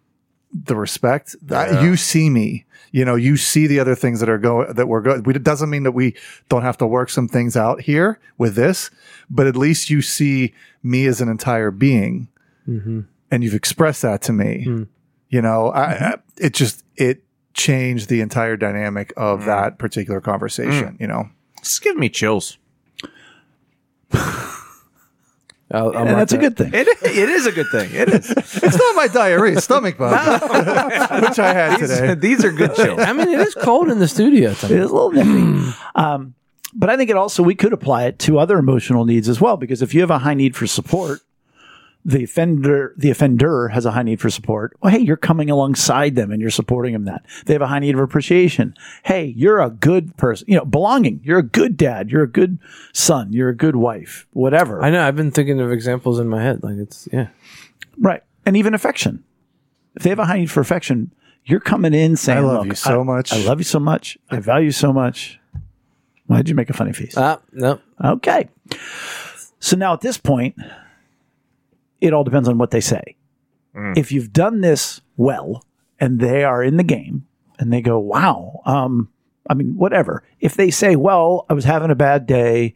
the 0.52 0.76
respect 0.76 1.36
that 1.42 1.84
you 1.84 1.96
see 1.96 2.30
me. 2.30 2.66
You 2.92 3.06
know, 3.06 3.16
you 3.16 3.38
see 3.38 3.68
the 3.68 3.80
other 3.80 3.94
things 3.94 4.20
that 4.20 4.30
are 4.30 4.40
going 4.40 4.74
that 4.74 4.88
we're 4.88 5.02
going. 5.02 5.24
It 5.30 5.44
doesn't 5.44 5.70
mean 5.70 5.84
that 5.84 5.92
we 5.92 6.16
don't 6.50 6.64
have 6.64 6.78
to 6.78 6.88
work 6.88 7.10
some 7.10 7.28
things 7.28 7.56
out 7.56 7.82
here 7.82 8.20
with 8.38 8.56
this, 8.56 8.90
but 9.30 9.46
at 9.46 9.56
least 9.56 9.90
you 9.90 10.02
see 10.02 10.54
me 10.82 11.06
as 11.06 11.22
an 11.22 11.30
entire 11.30 11.70
being 11.70 12.30
mm-hmm. 12.68 13.02
and 13.30 13.44
you've 13.44 13.54
expressed 13.54 14.02
that 14.02 14.22
to 14.24 14.34
me. 14.34 14.66
Mm. 14.68 14.88
You 15.30 15.42
know, 15.42 15.72
I, 15.74 15.86
mm-hmm. 15.86 16.04
I, 16.04 16.16
it 16.38 16.54
just 16.54 16.84
it 16.96 17.24
changed 17.54 18.10
the 18.10 18.22
entire 18.22 18.58
dynamic 18.58 19.14
of 19.18 19.42
mm. 19.42 19.46
that 19.46 19.78
particular 19.78 20.22
conversation. 20.22 20.96
Mm. 20.96 21.02
You 21.02 21.08
know, 21.08 21.30
It's 21.60 21.80
giving 21.80 22.00
me 22.00 22.10
chills. 22.10 22.58
I'll, 25.72 25.90
I'll 25.90 25.98
And 25.98 26.06
mark 26.06 26.18
that's 26.18 26.34
a 26.34 26.38
good 26.38 26.58
thing. 26.58 26.74
It, 26.74 26.88
it 26.88 27.30
is 27.30 27.46
a 27.46 27.52
good 27.52 27.68
thing. 27.72 27.92
It 27.94 28.10
is. 28.10 28.30
it's 28.64 28.78
not 28.78 28.96
my 28.96 29.08
diarrhea, 29.08 29.62
stomach 29.62 29.98
bug, 29.98 30.42
which 31.22 31.40
I 31.40 31.54
had 31.54 31.78
today. 31.78 32.16
These 32.16 32.44
are 32.44 32.52
good 32.52 32.76
chills. 32.76 33.00
I 33.00 33.14
mean, 33.14 33.30
it 33.30 33.40
is 33.40 33.54
cold 33.56 33.90
in 33.90 34.00
the 34.00 34.08
studio. 34.08 34.52
It 34.52 34.58
Tonight. 34.58 34.80
is 34.80 34.90
a 34.90 34.94
little 34.94 35.12
nippy. 35.12 35.74
um, 35.96 36.34
but 36.74 36.90
I 36.90 36.98
think 36.98 37.10
it 37.10 37.18
also 37.18 37.44
we 37.44 37.56
could 37.56 37.74
apply 37.74 38.06
it 38.06 38.20
to 38.20 38.40
other 38.40 38.58
emotional 38.58 39.06
needs 39.06 39.30
as 39.30 39.40
well 39.42 39.58
because 39.58 39.82
if 39.82 39.94
you 39.94 40.02
have 40.02 40.12
a 40.12 40.20
high 40.20 40.34
need 40.34 40.56
for 40.56 40.68
support, 40.68 41.22
the 42.06 42.24
offender 42.24 42.94
the 42.98 43.10
offender 43.10 43.68
has 43.70 43.86
a 43.86 43.92
high 43.92 44.04
need 44.04 44.22
for 44.22 44.30
support. 44.30 44.76
Well, 44.82 44.92
hey, 44.92 45.00
you're 45.00 45.18
coming 45.18 45.50
alongside 45.50 46.16
them 46.16 46.32
and 46.32 46.42
you're 46.42 46.50
supporting 46.50 46.94
them. 46.94 47.06
That 47.06 47.26
they 47.46 47.54
have 47.54 47.62
a 47.62 47.68
high 47.68 47.80
need 47.80 47.94
of 47.94 48.00
appreciation. 48.00 48.74
Hey, 49.04 49.34
you're 49.36 49.60
a 49.60 49.70
good 49.70 50.16
person. 50.18 50.46
You 50.50 50.58
know, 50.58 50.66
belonging. 50.66 51.22
You're 51.24 51.40
a 51.40 51.44
good 51.44 51.76
dad. 51.78 52.10
You're 52.10 52.24
a 52.24 52.30
good 52.30 52.58
son. 52.94 53.34
You're 53.34 53.50
a 53.50 53.56
good 53.56 53.76
wife. 53.76 54.28
Whatever. 54.32 54.82
I 54.82 54.90
know. 54.90 55.06
I've 55.06 55.16
been 55.16 55.32
thinking 55.32 55.60
of 55.60 55.72
examples 55.72 56.20
in 56.20 56.28
my 56.30 56.42
head. 56.42 56.64
Like 56.64 56.78
it's 56.78 57.08
yeah. 57.12 57.28
right. 57.98 58.24
And 58.46 58.56
even 58.56 58.74
affection. 58.74 59.24
If 59.96 60.04
they 60.04 60.10
have 60.10 60.20
a 60.20 60.26
high 60.26 60.40
need 60.40 60.52
for 60.52 60.62
affection, 60.62 61.12
you're 61.44 61.60
coming 61.60 61.94
in 61.94 62.16
saying, 62.16 62.40
I 62.40 62.42
love 62.42 62.66
you 62.66 62.76
so 62.76 63.02
I- 63.02 63.04
much." 63.04 63.34
I 63.34 63.44
love 63.44 63.60
you 63.60 63.66
so 63.66 63.80
much. 63.80 64.18
I 64.30 64.40
value 64.40 64.68
you 64.68 64.72
so 64.72 64.94
much." 64.94 65.40
Why 66.28 66.38
did 66.38 66.50
you 66.50 66.56
make 66.56 66.70
a 66.70 66.74
funny 66.74 66.94
face? 66.94 67.18
Ah, 67.18 67.40
no. 67.52 67.80
Okay. 68.06 68.50
So 69.60 69.76
now 69.76 69.94
at 69.94 70.02
this 70.02 70.20
point, 70.20 70.56
it 72.02 72.14
all 72.14 72.24
depends 72.24 72.48
on 72.50 72.58
what 72.58 72.72
they 72.72 72.82
say. 72.82 73.16
If 73.96 74.12
you've 74.12 74.34
done 74.34 74.62
this 74.62 75.02
well 75.16 75.64
and 76.00 76.20
they 76.20 76.44
are 76.44 76.64
in 76.64 76.78
the 76.78 76.84
game 76.84 77.28
and 77.60 77.72
they 77.72 77.82
go, 77.82 78.00
wow, 78.00 78.62
um, 78.66 79.10
I 79.50 79.54
mean, 79.54 79.76
whatever. 79.78 80.24
If 80.40 80.56
they 80.56 80.72
say, 80.72 80.96
well, 80.96 81.46
I 81.50 81.54
was 81.54 81.66
having 81.66 81.92
a 81.92 81.96
bad 81.96 82.26
day, 82.26 82.74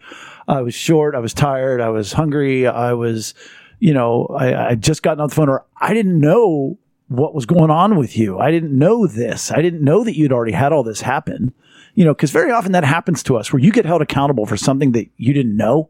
I 0.48 0.62
was 0.62 0.74
short, 0.74 1.16
I 1.16 1.20
was 1.20 1.34
tired, 1.34 1.82
I 1.82 1.90
was 1.90 2.14
hungry, 2.14 2.68
I 2.68 2.94
was, 2.94 3.34
you 3.80 3.94
know, 3.94 4.28
I, 4.28 4.70
I 4.70 4.76
just 4.76 5.04
gotten 5.04 5.22
off 5.22 5.30
the 5.30 5.36
phone, 5.36 5.50
or 5.50 5.66
I 5.78 5.94
didn't 5.94 6.20
know 6.20 6.78
what 7.08 7.36
was 7.36 7.46
going 7.46 7.70
on 7.70 7.96
with 7.98 8.18
you. 8.18 8.40
I 8.40 8.50
didn't 8.50 8.78
know 8.78 9.06
this. 9.08 9.52
I 9.52 9.62
didn't 9.62 9.84
know 9.84 10.04
that 10.04 10.18
you'd 10.18 10.32
already 10.34 10.54
had 10.54 10.72
all 10.74 10.84
this 10.84 11.02
happen. 11.02 11.54
You 11.96 12.06
know, 12.06 12.14
because 12.14 12.32
very 12.32 12.52
often 12.52 12.72
that 12.72 12.84
happens 12.84 13.22
to 13.24 13.38
us 13.38 13.54
where 13.54 13.60
you 13.60 13.72
get 13.72 13.86
held 13.86 14.02
accountable 14.02 14.48
for 14.48 14.58
something 14.58 14.94
that 14.94 15.10
you 15.18 15.32
didn't 15.34 15.56
know. 15.56 15.90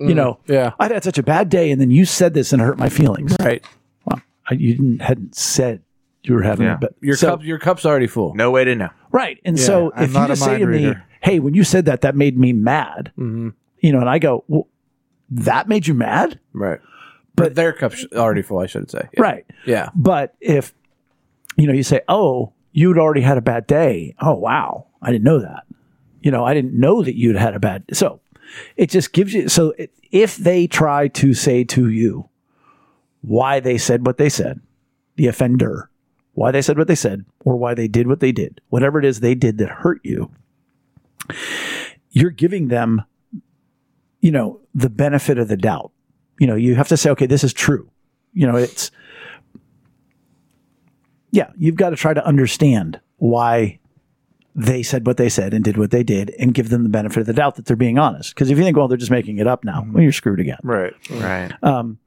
You 0.00 0.14
know, 0.14 0.38
yeah. 0.46 0.72
I 0.80 0.88
had 0.88 1.04
such 1.04 1.18
a 1.18 1.22
bad 1.22 1.48
day, 1.50 1.70
and 1.70 1.80
then 1.80 1.90
you 1.90 2.04
said 2.04 2.32
this 2.34 2.52
and 2.52 2.62
it 2.62 2.64
hurt 2.64 2.78
my 2.78 2.88
feelings. 2.88 3.36
Right. 3.38 3.64
Well, 4.06 4.20
I, 4.48 4.54
you 4.54 4.74
didn't 4.76 5.02
hadn't 5.02 5.34
said 5.34 5.82
you 6.22 6.34
were 6.34 6.42
having 6.42 6.66
Yeah. 6.66 6.74
a 6.74 6.78
bad. 6.78 6.94
Your 7.02 7.16
so- 7.16 7.28
cup. 7.36 7.44
Your 7.44 7.58
cup's 7.58 7.84
already 7.84 8.06
full. 8.06 8.34
No 8.34 8.50
way 8.50 8.64
to 8.64 8.74
know. 8.74 8.88
Right. 9.12 9.38
And 9.44 9.58
so 9.58 9.92
I'm 9.94 10.04
if 10.04 10.14
you 10.14 10.26
just 10.26 10.42
say 10.42 10.50
mind 10.58 10.60
to 10.60 10.66
me, 10.66 10.94
hey, 11.22 11.38
when 11.38 11.54
you 11.54 11.64
said 11.64 11.84
that, 11.84 12.00
that 12.00 12.16
made 12.16 12.38
me 12.38 12.52
mad, 12.52 13.12
Mm-hmm. 13.18 13.50
you 13.80 13.92
know, 13.92 14.00
and 14.00 14.08
I 14.08 14.18
go, 14.18 14.44
well, 14.48 14.68
that 15.30 15.68
made 15.68 15.86
you 15.86 15.94
mad? 15.94 16.38
Right. 16.52 16.80
But 17.34 17.54
their 17.54 17.72
cup's 17.72 18.04
already 18.14 18.42
full. 18.42 18.58
I 18.58 18.66
should 18.66 18.90
say. 18.90 19.08
Yeah. 19.14 19.20
Right. 19.22 19.46
Yeah. 19.66 19.90
But 19.94 20.34
if, 20.40 20.74
you 21.56 21.66
know, 21.66 21.72
you 21.72 21.82
say, 21.82 22.00
oh, 22.08 22.52
you'd 22.72 22.98
already 22.98 23.20
had 23.22 23.36
a 23.38 23.40
bad 23.42 23.66
day. 23.66 24.14
Oh, 24.20 24.34
wow. 24.34 24.86
I 25.02 25.10
didn't 25.12 25.24
know 25.24 25.40
that. 25.40 25.64
You 26.22 26.30
know, 26.30 26.44
I 26.44 26.52
didn't 26.54 26.78
know 26.78 27.02
that 27.02 27.16
you'd 27.16 27.36
had 27.36 27.54
a 27.54 27.60
bad. 27.60 27.84
So 27.92 28.20
it 28.76 28.90
just 28.90 29.12
gives 29.12 29.34
you. 29.34 29.48
So 29.48 29.74
if 30.10 30.36
they 30.36 30.66
try 30.66 31.08
to 31.08 31.34
say 31.34 31.64
to 31.64 31.88
you 31.88 32.28
why 33.22 33.60
they 33.60 33.78
said 33.78 34.06
what 34.06 34.18
they 34.18 34.28
said, 34.28 34.60
the 35.16 35.26
offender, 35.26 35.90
why 36.34 36.50
they 36.50 36.62
said 36.62 36.78
what 36.78 36.88
they 36.88 36.94
said, 36.94 37.24
or 37.44 37.56
why 37.56 37.74
they 37.74 37.88
did 37.88 38.06
what 38.06 38.20
they 38.20 38.32
did, 38.32 38.60
whatever 38.68 38.98
it 38.98 39.04
is 39.04 39.20
they 39.20 39.34
did 39.34 39.58
that 39.58 39.68
hurt 39.68 40.00
you, 40.04 40.30
you're 42.10 42.30
giving 42.30 42.68
them, 42.68 43.02
you 44.20 44.30
know, 44.30 44.60
the 44.74 44.90
benefit 44.90 45.38
of 45.38 45.48
the 45.48 45.56
doubt. 45.56 45.92
You 46.38 46.46
know, 46.46 46.54
you 46.54 46.74
have 46.76 46.88
to 46.88 46.96
say, 46.96 47.10
okay, 47.10 47.26
this 47.26 47.44
is 47.44 47.52
true. 47.52 47.90
You 48.32 48.46
know, 48.46 48.56
it's, 48.56 48.90
yeah, 51.30 51.50
you've 51.56 51.76
got 51.76 51.90
to 51.90 51.96
try 51.96 52.14
to 52.14 52.24
understand 52.24 53.00
why 53.18 53.79
they 54.54 54.82
said 54.82 55.06
what 55.06 55.16
they 55.16 55.28
said 55.28 55.54
and 55.54 55.64
did 55.64 55.76
what 55.76 55.90
they 55.90 56.02
did 56.02 56.30
and 56.38 56.52
give 56.54 56.68
them 56.70 56.82
the 56.82 56.88
benefit 56.88 57.18
of 57.20 57.26
the 57.26 57.32
doubt 57.32 57.54
that 57.56 57.66
they're 57.66 57.76
being 57.76 57.98
honest. 57.98 58.34
Because 58.34 58.50
if 58.50 58.58
you 58.58 58.64
think, 58.64 58.76
well, 58.76 58.88
they're 58.88 58.96
just 58.98 59.10
making 59.10 59.38
it 59.38 59.46
up 59.46 59.64
now, 59.64 59.86
well, 59.92 60.02
you're 60.02 60.12
screwed 60.12 60.40
again. 60.40 60.58
Right. 60.62 60.92
Right. 61.10 61.52
Um, 61.62 61.98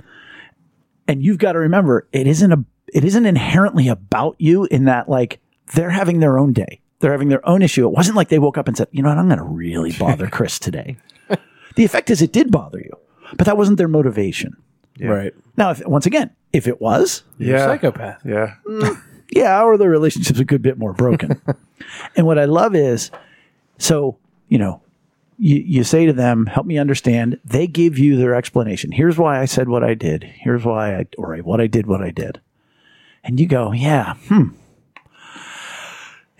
And 1.07 1.23
you've 1.23 1.37
got 1.37 1.53
to 1.53 1.59
remember, 1.59 2.07
it 2.11 2.27
isn't 2.27 2.51
a, 2.51 2.63
it 2.93 3.03
isn't 3.03 3.25
inherently 3.25 3.87
about 3.87 4.35
you 4.39 4.65
in 4.65 4.85
that 4.85 5.07
like 5.09 5.39
they're 5.73 5.89
having 5.89 6.19
their 6.19 6.37
own 6.37 6.53
day. 6.53 6.81
They're 6.99 7.11
having 7.11 7.29
their 7.29 7.45
own 7.47 7.61
issue. 7.61 7.85
It 7.87 7.91
wasn't 7.91 8.15
like 8.17 8.29
they 8.29 8.39
woke 8.39 8.57
up 8.57 8.67
and 8.67 8.77
said, 8.77 8.87
you 8.91 9.01
know 9.03 9.09
what, 9.09 9.17
I'm 9.17 9.27
going 9.27 9.37
to 9.39 9.43
really 9.43 9.91
bother 9.91 10.27
Chris 10.31 10.59
today. 10.59 10.97
the 11.75 11.83
effect 11.85 12.09
is 12.09 12.21
it 12.21 12.31
did 12.31 12.51
bother 12.51 12.79
you, 12.79 12.91
but 13.37 13.45
that 13.45 13.57
wasn't 13.57 13.77
their 13.77 13.87
motivation. 13.89 14.55
Right. 15.01 15.33
Now, 15.57 15.71
if, 15.71 15.85
once 15.87 16.05
again, 16.05 16.29
if 16.53 16.67
it 16.67 16.79
was, 16.79 17.23
Yeah. 17.37 17.65
Psychopath. 17.65 18.21
Yeah. 18.25 18.53
Yeah, 19.35 19.63
or 19.63 19.77
the 19.77 19.89
relationship's 19.89 20.39
a 20.39 20.45
good 20.45 20.61
bit 20.61 20.77
more 20.77 20.93
broken. 20.93 21.41
and 22.15 22.25
what 22.25 22.39
I 22.39 22.45
love 22.45 22.75
is, 22.75 23.11
so 23.77 24.17
you 24.49 24.57
know, 24.57 24.81
you 25.37 25.57
you 25.57 25.83
say 25.83 26.05
to 26.05 26.13
them, 26.13 26.45
"Help 26.45 26.65
me 26.65 26.77
understand." 26.77 27.39
They 27.43 27.67
give 27.67 27.97
you 27.97 28.17
their 28.17 28.35
explanation. 28.35 28.91
Here's 28.91 29.17
why 29.17 29.39
I 29.39 29.45
said 29.45 29.69
what 29.69 29.83
I 29.83 29.93
did. 29.93 30.23
Here's 30.23 30.65
why 30.65 30.95
I 30.95 31.05
or 31.17 31.35
what 31.37 31.61
I 31.61 31.67
did 31.67 31.87
what 31.87 32.01
I 32.01 32.11
did. 32.11 32.39
And 33.23 33.39
you 33.39 33.47
go, 33.47 33.71
"Yeah, 33.71 34.15
hmm." 34.27 34.49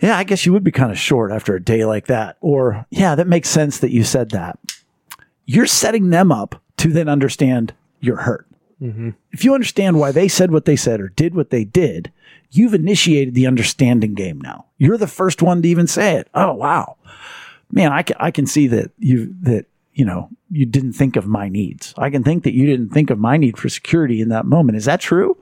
Yeah, 0.00 0.18
I 0.18 0.24
guess 0.24 0.44
you 0.44 0.52
would 0.52 0.64
be 0.64 0.72
kind 0.72 0.90
of 0.90 0.98
short 0.98 1.32
after 1.32 1.54
a 1.54 1.62
day 1.62 1.86
like 1.86 2.08
that. 2.08 2.36
Or, 2.42 2.84
yeah, 2.90 3.14
that 3.14 3.26
makes 3.26 3.48
sense 3.48 3.78
that 3.78 3.92
you 3.92 4.04
said 4.04 4.30
that. 4.32 4.58
You're 5.46 5.66
setting 5.66 6.10
them 6.10 6.30
up 6.30 6.60
to 6.78 6.88
then 6.88 7.08
understand 7.08 7.72
your 8.00 8.16
hurt 8.16 8.46
if 9.32 9.44
you 9.44 9.54
understand 9.54 9.98
why 9.98 10.12
they 10.12 10.28
said 10.28 10.50
what 10.50 10.64
they 10.64 10.76
said 10.76 11.00
or 11.00 11.08
did 11.08 11.34
what 11.34 11.50
they 11.50 11.64
did, 11.64 12.12
you've 12.56 12.74
initiated 12.74 13.34
the 13.34 13.46
understanding 13.46 14.14
game 14.14 14.40
now. 14.40 14.66
You're 14.78 14.98
the 14.98 15.06
first 15.06 15.42
one 15.42 15.62
to 15.62 15.68
even 15.68 15.86
say 15.86 16.16
it. 16.16 16.28
Oh, 16.34 16.52
wow. 16.54 16.96
Man, 17.70 17.92
I 17.92 18.02
can, 18.02 18.16
I 18.20 18.30
can 18.30 18.46
see 18.46 18.66
that 18.68 18.92
you, 18.98 19.34
that, 19.42 19.66
you 19.92 20.04
know, 20.04 20.28
you 20.50 20.66
didn't 20.66 20.92
think 20.92 21.16
of 21.16 21.26
my 21.26 21.48
needs. 21.48 21.94
I 21.96 22.10
can 22.10 22.22
think 22.22 22.44
that 22.44 22.54
you 22.54 22.66
didn't 22.66 22.90
think 22.90 23.10
of 23.10 23.18
my 23.18 23.36
need 23.36 23.58
for 23.58 23.68
security 23.68 24.20
in 24.20 24.28
that 24.28 24.46
moment. 24.46 24.76
Is 24.76 24.84
that 24.84 25.00
true? 25.00 25.36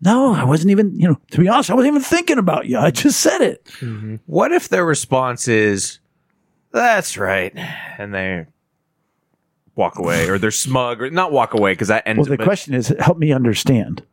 No, 0.00 0.32
I 0.32 0.44
wasn't 0.44 0.70
even, 0.70 0.98
you 0.98 1.08
know, 1.08 1.18
to 1.32 1.38
be 1.40 1.48
honest, 1.48 1.70
I 1.70 1.74
wasn't 1.74 1.94
even 1.94 2.02
thinking 2.02 2.38
about 2.38 2.66
you. 2.66 2.78
I 2.78 2.90
just 2.90 3.20
said 3.20 3.40
it. 3.40 3.64
Mm-hmm. 3.80 4.16
What 4.26 4.52
if 4.52 4.68
their 4.68 4.84
response 4.84 5.48
is, 5.48 5.98
"That's 6.70 7.18
right," 7.18 7.52
and 7.98 8.14
they 8.14 8.46
walk 9.74 9.98
away, 9.98 10.28
or 10.28 10.38
they're 10.38 10.52
smug, 10.52 11.02
or 11.02 11.10
not 11.10 11.32
walk 11.32 11.52
away 11.52 11.72
because 11.72 11.88
that 11.88 12.06
ends. 12.06 12.18
Well, 12.28 12.30
the 12.30 12.36
but- 12.36 12.44
question 12.44 12.74
is, 12.74 12.94
help 13.00 13.18
me 13.18 13.32
understand. 13.32 14.04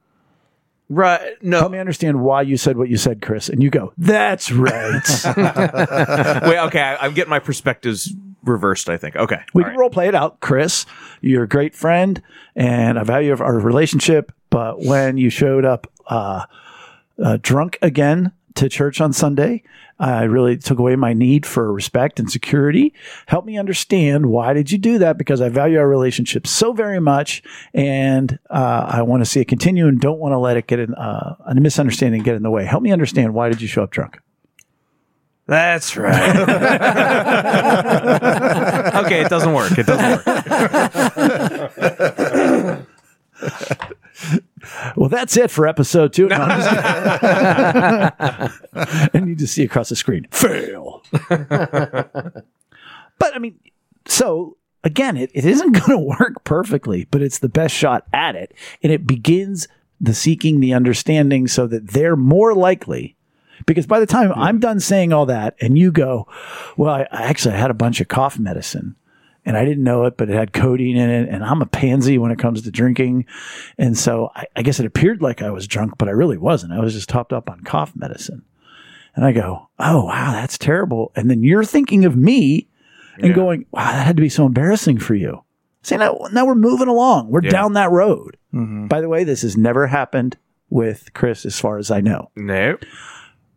Right? 0.90 1.22
No, 1.42 1.60
Help 1.60 1.72
me 1.72 1.80
understand 1.80 2.22
why 2.22 2.42
you 2.42 2.58
said 2.58 2.78
what 2.78 2.90
you 2.90 2.98
said, 2.98 3.22
Chris. 3.22 3.50
And 3.50 3.62
you 3.64 3.70
go, 3.70 3.94
that's 3.98 4.52
right. 4.52 5.02
wait. 6.44 6.60
Okay, 6.60 6.82
I, 6.82 6.98
I'm 7.02 7.14
getting 7.14 7.30
my 7.30 7.40
perspectives 7.40 8.14
reversed. 8.44 8.90
I 8.90 8.98
think. 8.98 9.16
Okay, 9.16 9.42
We 9.54 9.64
all 9.64 9.70
can 9.70 9.76
right. 9.76 9.80
role 9.80 9.90
play 9.90 10.08
it 10.08 10.16
out, 10.16 10.40
Chris. 10.40 10.86
You're 11.22 11.44
a 11.44 11.48
great 11.48 11.76
friend, 11.76 12.22
and 12.56 13.00
I 13.00 13.04
value 13.04 13.36
our 13.38 13.60
relationship. 13.60 14.32
But 14.50 14.80
when 14.82 15.18
you 15.18 15.30
showed 15.30 15.66
up 15.66 15.88
uh, 16.08 16.46
uh, 17.22 17.38
drunk 17.42 17.78
again 17.82 18.32
to 18.56 18.70
church 18.70 19.02
on 19.02 19.14
Sunday. 19.14 19.64
I 19.98 20.24
really 20.24 20.58
took 20.58 20.78
away 20.78 20.98
my 20.98 21.14
need 21.14 21.46
for 21.46 21.72
respect 21.72 22.20
and 22.20 22.30
security. 22.30 22.93
Help 23.28 23.46
me 23.46 23.58
understand 23.58 24.26
why 24.26 24.54
did 24.54 24.70
you 24.72 24.78
do 24.78 24.98
that? 25.00 25.18
Because 25.18 25.39
I 25.39 25.48
value 25.50 25.80
our 25.80 25.88
relationship 25.88 26.46
so 26.46 26.74
very 26.74 27.00
much, 27.00 27.41
and 27.74 28.38
uh, 28.50 28.88
I 28.89 29.02
want 29.04 29.22
to 29.22 29.26
see 29.26 29.39
it 29.39 29.48
continue 29.48 29.88
and 29.88 30.00
don't 30.00 30.20
want 30.20 30.34
to 30.34 30.38
let 30.38 30.58
it 30.58 30.68
get 30.68 30.80
in 30.80 30.93
uh, 30.96 31.36
a 31.46 31.56
misunderstanding 31.56 32.24
get 32.24 32.36
in 32.36 32.43
the 32.43 32.52
way. 32.52 32.66
Help 32.66 32.84
me 32.84 32.91
understand 32.91 33.34
why 33.34 33.50
did 33.50 33.62
you 33.62 33.68
show 33.68 33.84
up 33.84 33.91
drunk? 33.91 34.20
That's 35.48 35.96
right. 35.96 36.36
okay, 39.06 39.22
it 39.22 39.30
doesn't 39.30 39.54
work. 39.54 39.78
It 39.78 39.86
doesn't 39.86 40.26
work. 40.26 40.36
Well, 44.95 45.09
that's 45.09 45.38
it 45.38 45.51
for 45.51 45.68
episode 45.68 46.13
two. 46.13 46.30
No, 46.36 46.39
and 49.13 49.30
you 49.30 49.36
just 49.36 49.53
see 49.55 49.63
across 49.63 49.89
the 49.89 49.95
screen, 49.95 50.28
fail. 50.32 51.03
but 51.30 52.13
I 53.22 53.39
mean, 53.39 53.59
so 54.05 54.57
again, 54.84 55.18
it, 55.18 55.32
it 55.34 55.45
isn't 55.45 55.72
going 55.72 55.91
to 55.91 55.97
work 55.97 56.43
perfectly, 56.43 57.07
but 57.11 57.22
it's 57.22 57.39
the 57.39 57.49
best 57.49 57.74
shot 57.74 58.05
at 58.13 58.36
it. 58.36 58.53
And 58.84 58.91
it 58.91 59.07
begins 59.07 59.68
the 59.99 60.13
seeking 60.13 60.59
the 60.59 60.74
understanding 60.74 61.47
so 61.47 61.68
that 61.68 61.89
they're 61.89 62.16
more 62.16 62.53
likely. 62.53 63.16
Because 63.66 63.88
by 63.88 63.99
the 63.99 64.05
time 64.05 64.32
I'm 64.36 64.59
done 64.59 64.80
saying 64.80 65.13
all 65.13 65.26
that 65.28 65.55
and 65.61 65.78
you 65.78 65.91
go, 65.91 66.28
well, 66.78 66.93
I, 66.93 67.07
I 67.11 67.24
actually 67.24 67.55
had 67.55 67.72
a 67.72 67.76
bunch 67.76 68.01
of 68.01 68.07
cough 68.07 68.38
medicine 68.38 68.95
and 69.46 69.56
I 69.56 69.64
didn't 69.66 69.84
know 69.84 70.06
it, 70.06 70.18
but 70.18 70.30
it 70.30 70.34
had 70.36 70.54
codeine 70.54 70.98
in 70.98 71.10
it. 71.10 71.30
And 71.30 71.43
I'm 71.43 71.62
a 71.62 71.66
pansy 71.68 72.18
when 72.18 72.32
it 72.32 72.39
comes 72.39 72.62
to 72.64 72.72
drinking. 72.72 73.26
And 73.78 73.98
so 73.98 74.32
I, 74.36 74.46
I 74.56 74.62
guess 74.64 74.80
it 74.80 74.86
appeared 74.86 75.22
like 75.22 75.41
I 75.41 75.52
was 75.52 75.68
drunk, 75.68 75.93
but 75.98 76.08
I 76.08 76.12
really 76.12 76.38
wasn't. 76.38 76.74
I 76.74 76.80
was 76.80 76.93
just 76.93 77.10
topped 77.10 77.32
up 77.34 77.50
on 77.50 77.62
cough 77.62 77.93
medicine. 77.96 78.43
And 79.16 79.24
I 79.24 79.32
go, 79.32 79.70
oh, 79.80 80.06
wow, 80.06 80.32
that's 80.34 80.58
terrible. 80.58 81.12
And 81.16 81.30
then 81.30 81.41
you're 81.43 81.64
thinking 81.64 82.04
of 82.06 82.18
me 82.18 82.68
and 83.20 83.34
going, 83.34 83.66
wow, 83.72 83.91
that 83.91 84.06
had 84.06 84.18
to 84.18 84.22
be 84.22 84.28
so 84.28 84.46
embarrassing 84.46 84.98
for 84.98 85.16
you. 85.16 85.41
See, 85.84 85.96
now, 85.96 86.18
now 86.34 86.46
we're 86.46 86.56
moving 86.56 86.88
along. 86.89 87.30
We're 87.30 87.43
Yeah. 87.43 87.52
down 87.52 87.74
that 87.74 87.91
road. 87.91 88.36
Mm-hmm. 88.54 88.88
By 88.88 89.00
the 89.00 89.08
way, 89.08 89.24
this 89.24 89.43
has 89.43 89.56
never 89.56 89.88
happened 89.88 90.36
with 90.70 91.14
Chris, 91.14 91.46
as 91.46 91.58
far 91.60 91.78
as 91.78 91.91
I 91.91 92.02
know. 92.02 92.30
No. 92.36 92.78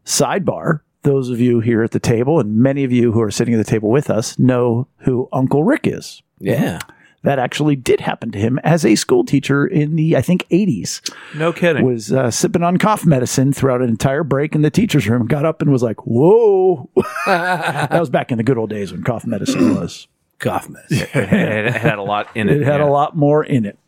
Sidebar 0.04 0.80
those 1.08 1.30
of 1.30 1.40
you 1.40 1.60
here 1.60 1.82
at 1.82 1.92
the 1.92 1.98
table 1.98 2.38
and 2.38 2.56
many 2.56 2.84
of 2.84 2.92
you 2.92 3.12
who 3.12 3.20
are 3.22 3.30
sitting 3.30 3.54
at 3.54 3.56
the 3.56 3.64
table 3.64 3.88
with 3.88 4.10
us 4.10 4.38
know 4.38 4.86
who 4.98 5.26
Uncle 5.32 5.64
Rick 5.64 5.86
is. 5.86 6.22
Yeah. 6.38 6.80
That 7.22 7.38
actually 7.38 7.76
did 7.76 8.00
happen 8.00 8.30
to 8.32 8.38
him 8.38 8.58
as 8.62 8.84
a 8.84 8.94
school 8.94 9.24
teacher 9.24 9.66
in 9.66 9.96
the, 9.96 10.18
I 10.18 10.20
think, 10.20 10.46
80s. 10.50 11.00
No 11.34 11.52
kidding. 11.52 11.84
Was 11.84 12.12
uh, 12.12 12.30
sipping 12.30 12.62
on 12.62 12.76
cough 12.76 13.06
medicine 13.06 13.54
throughout 13.54 13.80
an 13.80 13.88
entire 13.88 14.22
break 14.22 14.54
in 14.54 14.60
the 14.60 14.70
teacher's 14.70 15.08
room, 15.08 15.26
got 15.26 15.46
up 15.46 15.62
and 15.62 15.72
was 15.72 15.82
like, 15.82 16.06
whoa. 16.06 16.88
that 17.26 17.98
was 17.98 18.10
back 18.10 18.30
in 18.30 18.36
the 18.36 18.44
good 18.44 18.58
old 18.58 18.70
days 18.70 18.92
when 18.92 19.02
cough 19.02 19.26
medicine 19.26 19.74
was. 19.74 20.06
Cough 20.38 20.68
mess. 20.68 20.84
it, 20.90 21.08
it 21.14 21.72
had 21.72 21.98
a 21.98 22.02
lot 22.02 22.28
in 22.34 22.50
it. 22.50 22.58
It 22.58 22.64
had 22.66 22.80
yeah. 22.80 22.86
a 22.86 22.90
lot 22.90 23.16
more 23.16 23.42
in 23.42 23.64
it. 23.64 23.78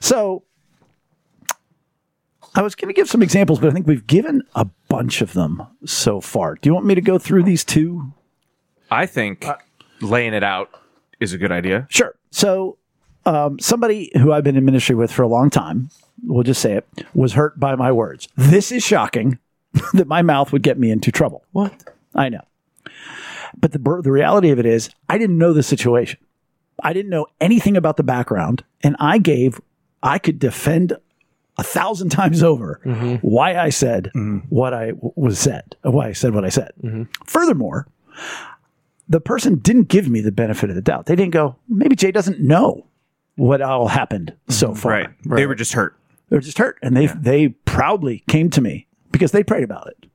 So 0.00 0.42
I 2.54 2.62
was 2.62 2.74
going 2.74 2.88
to 2.88 2.94
give 2.94 3.08
some 3.08 3.22
examples, 3.22 3.60
but 3.60 3.70
I 3.70 3.72
think 3.72 3.86
we've 3.86 4.06
given 4.06 4.42
a 4.54 4.66
bunch 4.88 5.22
of 5.22 5.32
them 5.32 5.66
so 5.84 6.20
far. 6.20 6.56
Do 6.56 6.68
you 6.68 6.74
want 6.74 6.86
me 6.86 6.94
to 6.94 7.00
go 7.00 7.18
through 7.18 7.44
these 7.44 7.64
two? 7.64 8.12
I 8.90 9.06
think 9.06 9.46
laying 10.00 10.34
it 10.34 10.44
out 10.44 10.70
is 11.18 11.32
a 11.32 11.38
good 11.38 11.52
idea. 11.52 11.86
Sure. 11.88 12.14
So 12.30 12.76
um, 13.24 13.58
somebody 13.58 14.10
who 14.14 14.32
I've 14.32 14.44
been 14.44 14.56
in 14.56 14.64
ministry 14.64 14.94
with 14.94 15.10
for 15.10 15.22
a 15.22 15.28
long 15.28 15.48
time, 15.48 15.88
we'll 16.24 16.42
just 16.42 16.60
say 16.60 16.74
it, 16.74 16.86
was 17.14 17.32
hurt 17.32 17.58
by 17.58 17.74
my 17.74 17.90
words. 17.90 18.28
This 18.36 18.70
is 18.70 18.82
shocking 18.82 19.38
that 19.94 20.06
my 20.06 20.20
mouth 20.20 20.52
would 20.52 20.62
get 20.62 20.78
me 20.78 20.90
into 20.90 21.10
trouble. 21.10 21.44
What? 21.52 21.72
I 22.14 22.28
know. 22.28 22.42
But 23.58 23.72
the, 23.72 23.78
the 23.78 24.12
reality 24.12 24.50
of 24.50 24.58
it 24.58 24.66
is, 24.66 24.90
I 25.08 25.16
didn't 25.16 25.38
know 25.38 25.52
the 25.52 25.62
situation. 25.62 26.18
I 26.82 26.92
didn't 26.92 27.10
know 27.10 27.26
anything 27.40 27.76
about 27.76 27.96
the 27.96 28.02
background. 28.02 28.64
And 28.82 28.96
I 28.98 29.18
gave, 29.18 29.60
I 30.02 30.18
could 30.18 30.38
defend 30.38 30.96
a 31.58 31.62
thousand 31.62 32.08
times 32.10 32.42
over 32.42 32.80
mm-hmm. 32.84 33.14
why 33.16 33.56
I 33.56 33.70
said 33.70 34.10
mm-hmm. 34.14 34.38
what 34.48 34.74
I 34.74 34.90
w- 34.90 35.12
was 35.16 35.38
said, 35.38 35.76
why 35.82 36.08
I 36.08 36.12
said 36.12 36.34
what 36.34 36.44
I 36.44 36.48
said. 36.48 36.72
Mm-hmm. 36.82 37.04
Furthermore, 37.24 37.88
the 39.08 39.20
person 39.20 39.56
didn't 39.56 39.88
give 39.88 40.08
me 40.08 40.20
the 40.20 40.32
benefit 40.32 40.70
of 40.70 40.76
the 40.76 40.82
doubt. 40.82 41.06
They 41.06 41.16
didn't 41.16 41.32
go, 41.32 41.56
maybe 41.68 41.96
Jay 41.96 42.10
doesn't 42.10 42.40
know 42.40 42.86
what 43.36 43.60
all 43.60 43.88
happened 43.88 44.34
so 44.48 44.74
far. 44.74 44.92
Right. 44.92 45.08
They 45.24 45.46
were 45.46 45.54
just 45.54 45.72
hurt. 45.72 45.96
They 46.28 46.36
were 46.36 46.42
just 46.42 46.58
hurt. 46.58 46.78
And 46.82 46.96
they, 46.96 47.06
they 47.06 47.48
proudly 47.48 48.24
came 48.28 48.50
to 48.50 48.60
me 48.60 48.86
because 49.10 49.32
they 49.32 49.42
prayed 49.42 49.64
about 49.64 49.88
it. 49.88 50.06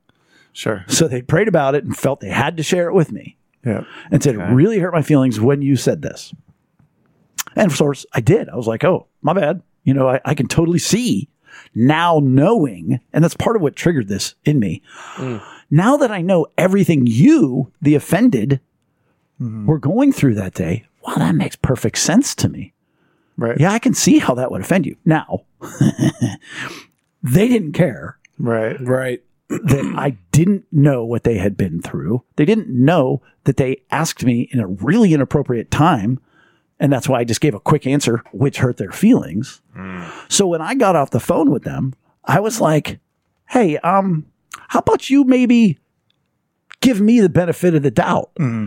Sure. 0.53 0.83
So 0.87 1.07
they 1.07 1.21
prayed 1.21 1.47
about 1.47 1.75
it 1.75 1.83
and 1.83 1.95
felt 1.95 2.19
they 2.19 2.29
had 2.29 2.57
to 2.57 2.63
share 2.63 2.87
it 2.87 2.93
with 2.93 3.11
me 3.11 3.37
Yeah. 3.63 3.83
and 4.09 4.23
said, 4.23 4.35
it 4.35 4.39
really 4.39 4.79
hurt 4.79 4.93
my 4.93 5.03
feelings 5.03 5.39
when 5.39 5.61
you 5.61 5.75
said 5.75 6.01
this. 6.01 6.33
And 7.55 7.71
of 7.71 7.77
course, 7.77 8.05
I 8.13 8.21
did. 8.21 8.49
I 8.49 8.55
was 8.55 8.67
like, 8.67 8.83
oh, 8.83 9.07
my 9.21 9.33
bad. 9.33 9.61
You 9.87 9.93
know, 9.93 10.09
I, 10.09 10.21
I 10.25 10.33
can 10.35 10.47
totally 10.47 10.79
see 10.79 11.29
now 11.73 12.19
knowing, 12.21 12.99
and 13.13 13.23
that's 13.23 13.35
part 13.35 13.55
of 13.55 13.61
what 13.61 13.75
triggered 13.75 14.07
this 14.07 14.35
in 14.45 14.59
me. 14.59 14.81
Mm. 15.15 15.43
Now 15.71 15.97
that 15.97 16.11
I 16.11 16.21
know 16.21 16.47
everything 16.57 17.07
you, 17.07 17.71
the 17.81 17.95
offended, 17.95 18.59
mm-hmm. 19.41 19.65
were 19.65 19.79
going 19.79 20.13
through 20.13 20.35
that 20.35 20.53
day, 20.53 20.85
wow, 21.05 21.15
that 21.15 21.35
makes 21.35 21.55
perfect 21.55 21.97
sense 21.97 22.35
to 22.35 22.49
me. 22.49 22.73
Right. 23.37 23.59
Yeah, 23.59 23.71
I 23.71 23.79
can 23.79 23.93
see 23.93 24.19
how 24.19 24.33
that 24.35 24.51
would 24.51 24.61
offend 24.61 24.85
you. 24.85 24.97
Now, 25.05 25.41
they 27.23 27.47
didn't 27.47 27.73
care 27.73 28.17
Right. 28.39 28.79
Right. 28.79 29.23
that 29.49 29.93
I 29.97 30.17
didn't 30.31 30.65
know 30.71 31.05
what 31.05 31.23
they 31.23 31.37
had 31.37 31.55
been 31.55 31.81
through. 31.81 32.23
They 32.35 32.45
didn't 32.45 32.69
know 32.69 33.21
that 33.45 33.57
they 33.57 33.83
asked 33.91 34.23
me 34.23 34.49
in 34.51 34.59
a 34.59 34.67
really 34.67 35.13
inappropriate 35.13 35.71
time. 35.71 36.19
And 36.79 36.93
that's 36.93 37.09
why 37.09 37.19
I 37.19 37.23
just 37.23 37.41
gave 37.41 37.55
a 37.55 37.59
quick 37.59 37.87
answer, 37.87 38.23
which 38.31 38.57
hurt 38.57 38.77
their 38.77 38.91
feelings. 38.91 39.61
Hmm. 39.73 40.03
So 40.29 40.47
when 40.47 40.61
I 40.61 40.75
got 40.75 40.95
off 40.95 41.09
the 41.09 41.19
phone 41.19 41.49
with 41.49 41.63
them, 41.63 41.93
I 42.23 42.39
was 42.39 42.61
like, 42.61 42.99
hey, 43.49 43.77
um, 43.77 44.27
how 44.67 44.79
about 44.79 45.09
you 45.09 45.23
maybe 45.23 45.79
give 46.81 47.01
me 47.01 47.19
the 47.19 47.29
benefit 47.29 47.73
of 47.73 47.83
the 47.83 47.91
doubt? 47.91 48.31
Hmm. 48.37 48.65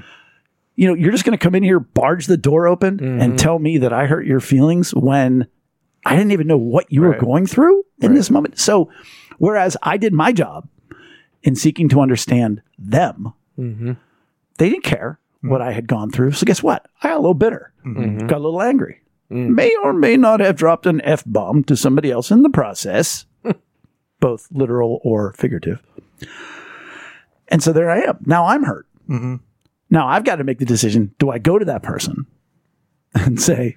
You 0.74 0.88
know, 0.88 0.94
you're 0.94 1.12
just 1.12 1.24
going 1.24 1.38
to 1.38 1.42
come 1.42 1.54
in 1.54 1.62
here, 1.62 1.78
barge 1.78 2.26
the 2.26 2.38
door 2.38 2.66
open, 2.66 3.00
and 3.00 3.32
hmm. 3.32 3.36
tell 3.36 3.58
me 3.58 3.78
that 3.78 3.92
I 3.92 4.06
hurt 4.06 4.26
your 4.26 4.40
feelings 4.40 4.94
when 4.94 5.46
I 6.04 6.16
didn't 6.16 6.32
even 6.32 6.46
know 6.46 6.56
what 6.56 6.90
you 6.90 7.02
were 7.02 7.16
going 7.18 7.46
through 7.46 7.84
in 8.00 8.14
this 8.14 8.30
moment. 8.30 8.58
So, 8.58 8.90
whereas 9.38 9.76
I 9.82 9.98
did 9.98 10.14
my 10.14 10.32
job 10.32 10.68
in 11.42 11.54
seeking 11.54 11.88
to 11.90 12.00
understand 12.00 12.62
them, 12.78 13.34
mm-hmm. 13.58 13.92
they 14.56 14.70
didn't 14.70 14.84
care 14.84 15.20
what 15.42 15.60
mm. 15.60 15.66
I 15.66 15.72
had 15.72 15.86
gone 15.86 16.10
through. 16.10 16.32
So, 16.32 16.44
guess 16.44 16.62
what? 16.62 16.86
I 17.02 17.08
got 17.08 17.16
a 17.16 17.20
little 17.20 17.34
bitter, 17.34 17.72
mm-hmm. 17.84 18.26
got 18.26 18.38
a 18.38 18.44
little 18.44 18.62
angry, 18.62 19.00
mm. 19.30 19.48
may 19.48 19.74
or 19.82 19.92
may 19.92 20.16
not 20.16 20.40
have 20.40 20.56
dropped 20.56 20.86
an 20.86 21.00
F 21.02 21.22
bomb 21.26 21.64
to 21.64 21.76
somebody 21.76 22.10
else 22.10 22.30
in 22.30 22.42
the 22.42 22.50
process, 22.50 23.26
both 24.20 24.48
literal 24.50 25.00
or 25.02 25.32
figurative. 25.34 25.82
And 27.48 27.62
so 27.62 27.72
there 27.72 27.90
I 27.90 28.00
am. 28.00 28.18
Now 28.26 28.46
I'm 28.46 28.64
hurt. 28.64 28.86
Mm-hmm. 29.08 29.36
Now 29.90 30.06
I've 30.06 30.24
got 30.24 30.36
to 30.36 30.44
make 30.44 30.58
the 30.58 30.64
decision 30.64 31.14
do 31.18 31.30
I 31.30 31.38
go 31.38 31.58
to 31.58 31.64
that 31.64 31.82
person 31.82 32.26
and 33.14 33.40
say, 33.40 33.74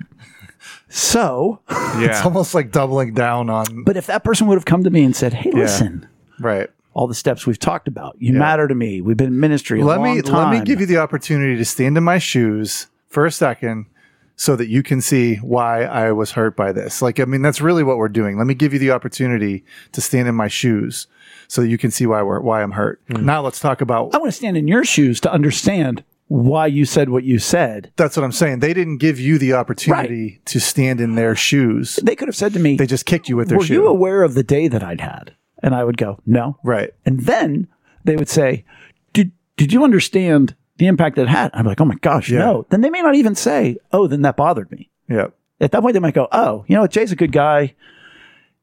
so, 0.90 1.60
Yeah. 1.70 2.06
It's 2.10 2.26
almost 2.26 2.54
like 2.54 2.72
doubling 2.72 3.14
down 3.14 3.50
on. 3.50 3.84
but 3.84 3.98
if 3.98 4.08
that 4.08 4.24
person 4.24 4.48
would 4.48 4.56
have 4.56 4.66
come 4.66 4.84
to 4.84 4.90
me 4.90 5.04
and 5.04 5.16
said, 5.16 5.34
hey, 5.34 5.52
listen, 5.52 6.08
Right. 6.40 6.70
All 6.94 7.08
the 7.08 7.16
steps 7.16 7.46
we've 7.48 7.60
talked 7.60 7.88
about, 7.88 8.16
you 8.20 8.34
matter 8.34 8.68
to 8.68 8.76
me. 8.76 9.02
We've 9.02 9.18
been 9.18 9.28
in 9.28 9.40
ministry 9.40 9.82
a 9.82 9.86
Let 9.86 10.00
long 10.00 10.16
me 10.16 10.22
time. 10.22 10.52
let 10.52 10.60
me 10.60 10.66
give 10.66 10.80
you 10.80 10.86
the 10.86 10.98
opportunity 10.98 11.56
to 11.58 11.66
stand 11.66 11.98
in 11.98 12.04
my 12.04 12.18
shoes 12.20 12.88
for 13.10 13.26
a 13.26 13.32
second 13.32 13.88
so 14.36 14.56
that 14.56 14.68
you 14.68 14.82
can 14.84 15.00
see 15.02 15.36
why 15.38 15.84
I 15.84 16.12
was 16.12 16.32
hurt 16.32 16.56
by 16.56 16.72
this. 16.72 17.02
Like 17.02 17.20
I 17.20 17.26
mean 17.26 17.42
that's 17.42 17.62
really 17.62 17.84
what 17.84 17.98
we're 17.98 18.10
doing. 18.10 18.38
Let 18.38 18.48
me 18.48 18.54
give 18.54 18.74
you 18.74 18.80
the 18.80 18.92
opportunity 18.92 19.64
to 19.92 20.02
stand 20.02 20.28
in 20.28 20.36
my 20.36 20.48
shoes 20.48 21.08
so 21.48 21.62
that 21.62 21.68
you 21.68 21.78
can 21.78 21.92
see 21.92 22.06
why 22.06 22.22
we're 22.24 22.40
why 22.40 22.64
I'm 22.64 22.72
hurt. 22.72 23.02
Hmm. 23.12 23.26
Now 23.26 23.42
let's 23.42 23.60
talk 23.60 23.82
about 23.82 24.14
I 24.14 24.18
want 24.18 24.32
to 24.32 24.38
stand 24.38 24.58
in 24.58 24.68
your 24.68 24.84
shoes 24.84 25.20
to 25.22 25.32
understand 25.32 26.04
why 26.28 26.66
you 26.66 26.86
said 26.86 27.10
what 27.10 27.24
you 27.24 27.38
said. 27.38 27.92
that's 27.96 28.18
what 28.18 28.24
I'm 28.24 28.32
saying. 28.32 28.60
They 28.60 28.74
didn't 28.74 28.98
give 28.98 29.20
you 29.20 29.38
the 29.38 29.54
opportunity 29.54 30.42
to 30.46 30.60
stand 30.60 31.00
in 31.00 31.14
their 31.16 31.36
shoes. 31.36 32.00
They 32.02 32.16
could 32.16 32.28
have 32.28 32.36
said 32.36 32.54
to 32.54 32.60
me, 32.60 32.76
They 32.76 32.88
just 32.88 33.06
kicked 33.06 33.30
you 33.30 33.36
with 33.38 33.50
their 33.50 33.60
shoes. 33.60 33.70
Were 33.70 33.76
shoe. 33.76 33.82
you 33.82 33.88
aware 33.88 34.24
of 34.24 34.34
the 34.34 34.42
day 34.42 34.68
that 34.68 34.82
I'd 34.84 35.02
had? 35.02 35.36
And 35.64 35.74
I 35.74 35.84
would 35.84 35.98
go, 35.98 36.20
No. 36.26 36.58
right. 36.64 36.94
And 37.06 37.22
then 37.22 37.68
they 38.04 38.16
would 38.18 38.30
say, 38.30 38.66
Did 39.14 39.32
did 39.58 39.72
you 39.74 39.84
understand 39.84 40.56
the 40.78 40.88
impact 40.88 41.18
it 41.18 41.28
had? 41.30 41.50
I'm 41.54 41.66
like, 41.66 41.80
Oh 41.82 41.86
my 41.86 41.96
gosh, 41.96 42.30
yeah. 42.30 42.40
no. 42.40 42.66
Then 42.70 42.82
they 42.82 42.90
may 42.90 43.02
not 43.02 43.16
even 43.16 43.34
say, 43.36 43.78
Oh, 43.92 44.06
then 44.08 44.22
that 44.24 44.36
bothered 44.36 44.70
me. 44.72 44.90
Yeah. 45.10 45.28
At 45.62 45.72
that 45.72 45.82
point, 45.82 45.94
they 45.94 46.00
might 46.00 46.14
go, 46.14 46.28
Oh, 46.32 46.66
you 46.68 46.76
know 46.76 46.82
what? 46.82 46.92
Jay's 46.92 47.12
a 47.12 47.16
good 47.16 47.32
guy. 47.32 47.74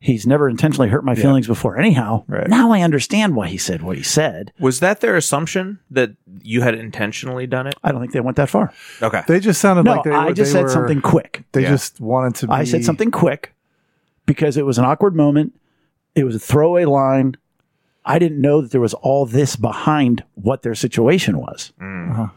He's 0.02 0.26
never 0.26 0.48
intentionally 0.48 0.88
hurt 0.88 1.04
my 1.04 1.14
feelings 1.14 1.46
before, 1.46 1.76
anyhow. 1.78 2.24
Right. 2.26 2.48
Now 2.48 2.72
I 2.72 2.80
understand 2.80 3.36
why 3.36 3.48
he 3.48 3.58
said 3.58 3.82
what 3.82 3.98
he 3.98 4.02
said. 4.02 4.50
Was 4.58 4.80
that 4.80 5.00
their 5.02 5.14
assumption 5.14 5.78
that 5.90 6.12
you 6.42 6.62
had 6.62 6.74
intentionally 6.74 7.46
done 7.46 7.66
it? 7.66 7.74
I 7.84 7.92
don't 7.92 8.00
think 8.00 8.12
they 8.14 8.20
went 8.20 8.38
that 8.38 8.48
far. 8.48 8.72
Okay. 9.02 9.22
They 9.26 9.40
just 9.40 9.60
sounded 9.60 9.84
No, 9.84 9.96
like 9.96 10.04
they 10.04 10.10
were. 10.10 10.16
I 10.16 10.32
just 10.32 10.52
they 10.54 10.58
said 10.58 10.62
were- 10.64 10.68
something 10.70 11.02
quick. 11.02 11.44
They 11.52 11.62
Yeah. 11.64 11.68
just 11.70 12.00
wanted 12.00 12.34
to 12.36 12.46
be 12.46 12.52
I 12.54 12.64
said 12.64 12.82
something 12.82 13.10
quick 13.10 13.52
because 14.24 14.56
it 14.56 14.64
was 14.64 14.78
an 14.78 14.86
awkward 14.86 15.14
moment. 15.14 15.52
It 16.14 16.24
was 16.24 16.34
a 16.34 16.40
throwaway 16.40 16.84
line. 16.84 17.36
I 18.04 18.18
didn't 18.18 18.40
know 18.40 18.60
that 18.60 18.70
there 18.70 18.80
was 18.80 18.94
all 18.94 19.26
this 19.26 19.56
behind 19.56 20.24
what 20.34 20.62
their 20.62 20.74
situation 20.74 21.38
was. 21.38 21.72
Mm. 21.80 22.10
Uh-huh. 22.10 22.28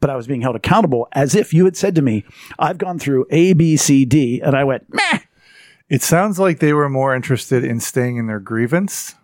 But 0.00 0.10
I 0.10 0.16
was 0.16 0.26
being 0.26 0.40
held 0.40 0.56
accountable 0.56 1.08
as 1.12 1.34
if 1.34 1.52
you 1.52 1.64
had 1.66 1.76
said 1.76 1.94
to 1.96 2.02
me, 2.02 2.24
I've 2.58 2.78
gone 2.78 2.98
through 2.98 3.26
A, 3.30 3.52
B, 3.52 3.76
C, 3.76 4.04
D, 4.04 4.40
and 4.40 4.56
I 4.56 4.64
went, 4.64 4.86
meh. 4.92 5.18
It 5.90 6.02
sounds 6.02 6.38
like 6.38 6.60
they 6.60 6.72
were 6.72 6.88
more 6.88 7.14
interested 7.14 7.64
in 7.64 7.80
staying 7.80 8.16
in 8.16 8.26
their 8.26 8.40
grievance. 8.40 9.14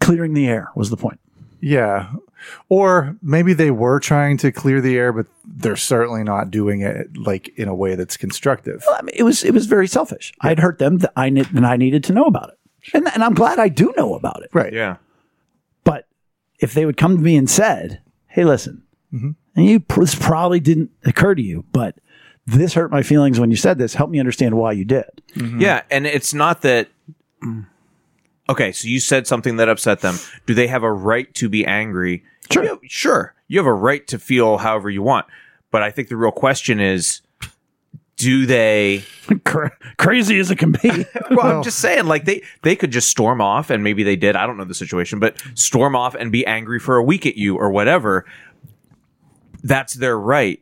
Clearing 0.00 0.34
the 0.34 0.48
air 0.48 0.70
was 0.74 0.90
the 0.90 0.96
point. 0.96 1.20
Yeah. 1.60 2.10
Or 2.70 3.16
maybe 3.22 3.52
they 3.52 3.70
were 3.70 4.00
trying 4.00 4.38
to 4.38 4.50
clear 4.50 4.80
the 4.80 4.96
air, 4.96 5.12
but 5.12 5.26
they're 5.44 5.76
certainly 5.76 6.24
not 6.24 6.50
doing 6.50 6.80
it 6.80 7.16
like 7.16 7.48
in 7.58 7.68
a 7.68 7.74
way 7.74 7.94
that's 7.94 8.16
constructive. 8.16 8.82
I 8.90 9.02
mean, 9.02 9.14
it 9.14 9.24
was 9.24 9.44
it 9.44 9.52
was 9.52 9.66
very 9.66 9.86
selfish. 9.86 10.32
I'd 10.40 10.58
hurt 10.58 10.78
them, 10.78 10.98
that 10.98 11.12
I 11.16 11.28
ne- 11.28 11.44
and 11.54 11.66
I 11.66 11.76
needed 11.76 12.02
to 12.04 12.14
know 12.14 12.24
about 12.24 12.48
it, 12.48 12.58
and, 12.94 13.08
and 13.12 13.22
I'm 13.24 13.34
glad 13.34 13.58
I 13.58 13.68
do 13.68 13.92
know 13.96 14.14
about 14.14 14.42
it. 14.42 14.50
Right. 14.52 14.72
Yeah. 14.72 14.96
But 15.84 16.06
if 16.58 16.74
they 16.74 16.86
would 16.86 16.96
come 16.96 17.16
to 17.16 17.22
me 17.22 17.36
and 17.36 17.48
said, 17.48 18.00
"Hey, 18.26 18.44
listen," 18.44 18.82
mm-hmm. 19.12 19.30
and 19.56 19.66
you 19.66 19.82
this 19.96 20.14
probably 20.14 20.60
didn't 20.60 20.90
occur 21.04 21.34
to 21.34 21.42
you, 21.42 21.64
but 21.72 21.96
this 22.46 22.74
hurt 22.74 22.90
my 22.90 23.02
feelings 23.02 23.38
when 23.38 23.50
you 23.50 23.56
said 23.56 23.78
this. 23.78 23.94
Help 23.94 24.10
me 24.10 24.18
understand 24.18 24.56
why 24.56 24.72
you 24.72 24.84
did. 24.84 25.10
Mm-hmm. 25.34 25.60
Yeah, 25.60 25.82
and 25.90 26.06
it's 26.06 26.34
not 26.34 26.62
that. 26.62 26.88
Mm, 27.42 27.66
okay, 28.48 28.72
so 28.72 28.88
you 28.88 29.00
said 29.00 29.26
something 29.26 29.56
that 29.56 29.68
upset 29.68 30.00
them. 30.00 30.16
Do 30.46 30.54
they 30.54 30.66
have 30.66 30.82
a 30.82 30.92
right 30.92 31.32
to 31.34 31.48
be 31.48 31.64
angry? 31.64 32.24
Sure. 32.50 32.64
You- 32.64 32.80
sure. 32.86 33.34
You 33.46 33.58
have 33.58 33.66
a 33.66 33.72
right 33.72 34.06
to 34.08 34.18
feel 34.18 34.58
however 34.58 34.90
you 34.90 35.02
want. 35.02 35.26
But 35.70 35.82
I 35.82 35.90
think 35.90 36.08
the 36.08 36.16
real 36.16 36.32
question 36.32 36.80
is 36.80 37.20
do 38.20 38.44
they 38.46 39.02
Cra- 39.44 39.72
crazy 39.96 40.38
as 40.38 40.50
it 40.50 40.56
can 40.56 40.72
be. 40.72 41.06
well, 41.30 41.58
I'm 41.58 41.62
just 41.62 41.78
saying, 41.78 42.04
like 42.06 42.24
they 42.26 42.42
they 42.62 42.76
could 42.76 42.90
just 42.90 43.08
storm 43.08 43.40
off, 43.40 43.70
and 43.70 43.82
maybe 43.82 44.02
they 44.02 44.16
did. 44.16 44.36
I 44.36 44.46
don't 44.46 44.56
know 44.58 44.64
the 44.64 44.74
situation, 44.74 45.18
but 45.18 45.40
storm 45.54 45.96
off 45.96 46.14
and 46.14 46.30
be 46.30 46.44
angry 46.46 46.78
for 46.80 46.96
a 46.96 47.02
week 47.02 47.24
at 47.26 47.36
you 47.36 47.56
or 47.56 47.70
whatever. 47.70 48.26
That's 49.62 49.94
their 49.94 50.18
right. 50.18 50.60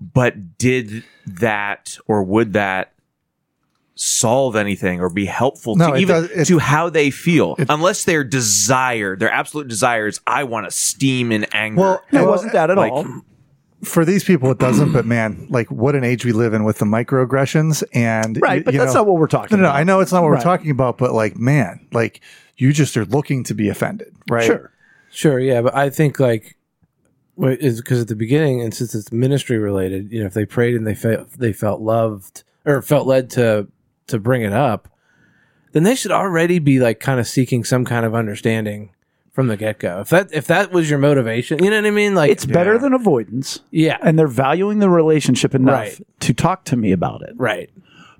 But 0.00 0.58
did 0.58 1.02
that 1.26 1.96
or 2.06 2.22
would 2.22 2.52
that 2.52 2.92
solve 3.94 4.54
anything 4.56 5.00
or 5.00 5.08
be 5.08 5.24
helpful 5.24 5.76
No, 5.76 5.92
to 5.92 5.96
even 5.96 6.22
does- 6.22 6.30
it- 6.30 6.44
to 6.46 6.58
how 6.58 6.90
they 6.90 7.10
feel? 7.10 7.56
Unless 7.68 8.04
their 8.04 8.22
desire, 8.24 9.16
their 9.16 9.30
absolute 9.32 9.68
desire 9.68 10.06
is, 10.08 10.20
I 10.26 10.44
want 10.44 10.66
to 10.66 10.70
steam 10.70 11.32
in 11.32 11.44
anger. 11.52 11.80
Well, 11.80 12.02
it 12.12 12.26
wasn't 12.26 12.52
that 12.52 12.70
at 12.70 12.76
like- 12.76 12.92
all. 12.92 13.06
For 13.84 14.04
these 14.04 14.24
people 14.24 14.50
it 14.50 14.58
doesn't 14.58 14.92
but 14.92 15.04
man 15.06 15.46
like 15.50 15.70
what 15.70 15.94
an 15.94 16.02
age 16.04 16.24
we 16.24 16.32
live 16.32 16.52
in 16.54 16.64
with 16.64 16.78
the 16.78 16.84
microaggressions 16.84 17.82
and 17.94 18.38
Right, 18.42 18.58
y- 18.58 18.62
but 18.64 18.74
you 18.74 18.80
that's 18.80 18.94
know- 18.94 19.00
not 19.00 19.06
what 19.06 19.16
we're 19.20 19.26
talking 19.26 19.56
no, 19.58 19.62
no, 19.64 19.68
about. 19.68 19.78
i 19.78 19.84
know 19.84 20.00
it's 20.00 20.12
not 20.12 20.22
what 20.22 20.30
Right. 20.30 20.38
we're 20.38 20.42
talking 20.44 20.70
about 20.70 20.98
but 20.98 21.12
like 21.12 21.36
man 21.36 21.86
like 21.92 22.20
you 22.56 22.72
just 22.72 22.96
are 22.96 23.04
looking 23.04 23.44
to 23.44 23.54
be 23.54 23.68
offended 23.68 24.14
right 24.30 24.44
Sure. 24.44 24.70
Sure, 25.10 25.38
yeah, 25.38 25.62
but 25.62 25.76
I 25.76 25.90
think 25.90 26.18
like 26.18 26.56
wait, 27.36 27.60
is 27.60 27.80
because 27.80 28.00
at 28.00 28.08
the 28.08 28.16
beginning, 28.16 28.60
and 28.62 28.74
since 28.74 28.96
it's 28.96 29.12
ministry 29.12 29.58
related, 29.58 30.10
you 30.10 30.18
know, 30.18 30.26
if 30.26 30.34
they 30.34 30.44
prayed 30.44 30.74
and 30.74 30.84
they 30.84 30.94
felt 30.96 31.30
they 31.34 31.52
felt 31.52 31.80
loved 31.80 32.42
or 32.64 32.82
felt 32.82 33.06
led 33.06 33.30
to 33.30 33.68
to 34.08 34.18
bring 34.18 34.42
it 34.42 34.52
up, 34.52 34.88
then 35.70 35.84
they 35.84 35.94
should 35.94 36.10
already 36.10 36.58
be 36.58 36.80
like 36.80 36.98
kind 36.98 37.20
of 37.20 37.28
seeking 37.28 37.62
some 37.62 37.84
kind 37.84 38.04
of 38.04 38.12
understanding 38.12 38.90
from 39.34 39.48
the 39.48 39.56
get 39.58 39.78
go. 39.80 40.00
If 40.00 40.08
that 40.08 40.32
if 40.32 40.46
that 40.46 40.72
was 40.72 40.88
your 40.88 40.98
motivation, 40.98 41.62
you 41.62 41.68
know 41.68 41.76
what 41.76 41.86
I 41.86 41.90
mean? 41.90 42.14
Like 42.14 42.30
It's 42.30 42.46
better 42.46 42.78
than 42.78 42.92
avoidance, 42.94 43.60
yeah, 43.70 43.98
and 44.00 44.18
they're 44.18 44.26
valuing 44.26 44.78
the 44.78 44.88
relationship 44.88 45.54
enough 45.54 45.74
Right. 45.74 46.06
to 46.20 46.32
talk 46.32 46.64
to 46.66 46.76
me 46.76 46.92
about 46.92 47.20
it. 47.22 47.34
right, 47.36 47.68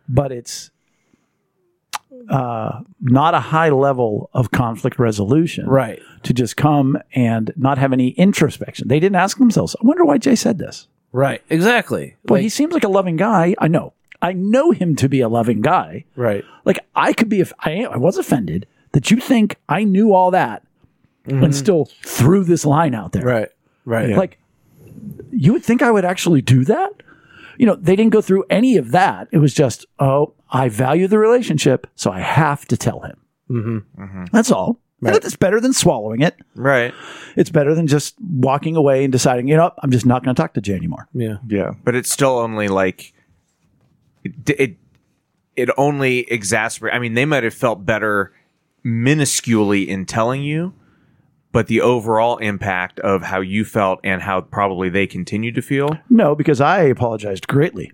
But 0.09 0.31
it's 0.33 0.71
uh, 2.29 2.81
not 3.01 3.35
a 3.35 3.41
high 3.41 3.69
level 3.71 4.31
of 4.33 4.51
conflict 4.51 4.99
resolution. 4.99 5.67
right, 5.67 6.01
to 6.23 6.33
just 6.33 6.57
come 6.57 6.99
and 7.15 7.53
not 7.57 7.79
have 7.79 7.93
any 7.93 8.09
introspection. 8.11 8.89
They 8.89 9.01
didn't 9.01 9.17
ask 9.17 9.39
themselves, 9.39 9.77
I 9.81 9.87
wonder 9.87 10.05
why 10.05 10.19
Jay 10.19 10.35
said 10.35 10.59
this. 10.59 10.89
right, 11.13 11.43
exactly. 11.51 12.17
Well, 12.25 12.37
Like, 12.39 12.43
he 12.43 12.49
seems 12.49 12.73
like 12.73 12.85
a 12.85 12.89
loving 12.89 13.17
guy. 13.17 13.55
I 13.59 13.69
know. 13.69 13.93
I 14.23 14.33
know 14.33 14.71
him 14.71 14.97
to 14.97 15.09
be 15.09 15.21
a 15.21 15.29
loving 15.29 15.61
guy. 15.61 16.05
right, 16.17 16.45
Like 16.65 16.79
I 16.97 17.13
could 17.13 17.29
be, 17.29 17.41
if 17.41 17.53
I, 17.61 17.73
am- 17.73 17.93
I 17.93 17.99
was 17.99 18.17
offended 18.17 18.67
that 18.93 19.11
you 19.11 19.19
think 19.21 19.57
I 19.69 19.85
knew 19.85 20.13
all 20.15 20.31
that 20.31 20.63
and 21.27 21.55
still 21.55 21.87
threw 22.03 22.45
this 22.45 22.65
line 22.65 22.95
out 22.95 23.13
there. 23.13 23.23
Mm-hmm. 23.23 23.29
right, 23.31 24.07
right. 24.07 24.17
Like 24.17 24.39
you 25.31 25.53
would 25.53 25.65
think 25.65 25.83
I 25.83 25.91
would 25.91 26.05
actually 26.05 26.43
do 26.43 26.65
that? 26.65 27.03
You 27.59 27.67
know, 27.67 27.77
they 27.77 27.95
didn't 27.97 28.13
go 28.13 28.21
through 28.21 28.45
any 28.51 28.77
of 28.77 28.91
that. 28.91 29.29
It 29.31 29.39
was 29.39 29.55
just, 29.55 29.87
oh, 29.99 30.35
I 30.51 30.69
value 30.69 31.07
the 31.07 31.19
relationship, 31.19 31.87
so 31.95 32.11
I 32.11 32.21
have 32.21 32.67
to 32.67 32.77
tell 32.77 33.01
him. 33.01 33.17
Mm-hmm. 33.51 34.25
That's 34.33 34.51
all. 34.51 34.81
And 35.07 35.15
it's 35.17 35.37
better 35.37 35.61
than 35.61 35.73
swallowing 35.75 36.23
it. 36.23 36.35
right. 36.55 36.95
It's 37.37 37.51
better 37.51 37.75
than 37.75 37.87
just 37.87 38.15
walking 38.21 38.75
away 38.75 39.05
and 39.05 39.13
deciding, 39.13 39.49
you 39.49 39.57
know, 39.57 39.71
I'm 39.83 39.91
just 39.91 40.07
not 40.07 40.25
going 40.25 40.35
to 40.35 40.41
talk 40.41 40.55
to 40.55 40.61
Jay 40.63 40.75
anymore. 40.75 41.09
yeah, 41.13 41.37
yeah 41.47 41.73
but 41.85 41.95
it's 41.95 42.11
still 42.11 42.39
only 42.39 42.69
like 42.69 43.13
it 44.23 44.33
it, 44.49 44.77
it 45.57 45.69
only 45.77 46.25
exacerbate 46.31 46.95
i 46.95 46.99
mean 46.99 47.13
they 47.15 47.27
might 47.27 47.45
have 47.45 47.53
felt 47.55 47.85
better 47.85 48.33
minusculely 48.85 49.87
in 49.87 50.07
telling 50.07 50.43
you 50.43 50.73
but 51.55 51.69
the 51.69 51.81
overall 51.81 52.37
impact 52.39 53.01
of 53.01 53.23
how 53.23 53.41
you 53.41 53.65
felt 53.65 53.99
and 54.05 54.21
how 54.21 54.43
probably 54.43 54.91
they 54.91 55.07
continued 55.07 55.55
to 55.55 55.63
feel 55.63 55.89
No, 56.11 56.35
because 56.35 56.61
I 56.61 56.83
apologized 56.83 57.47
greatly. 57.49 57.91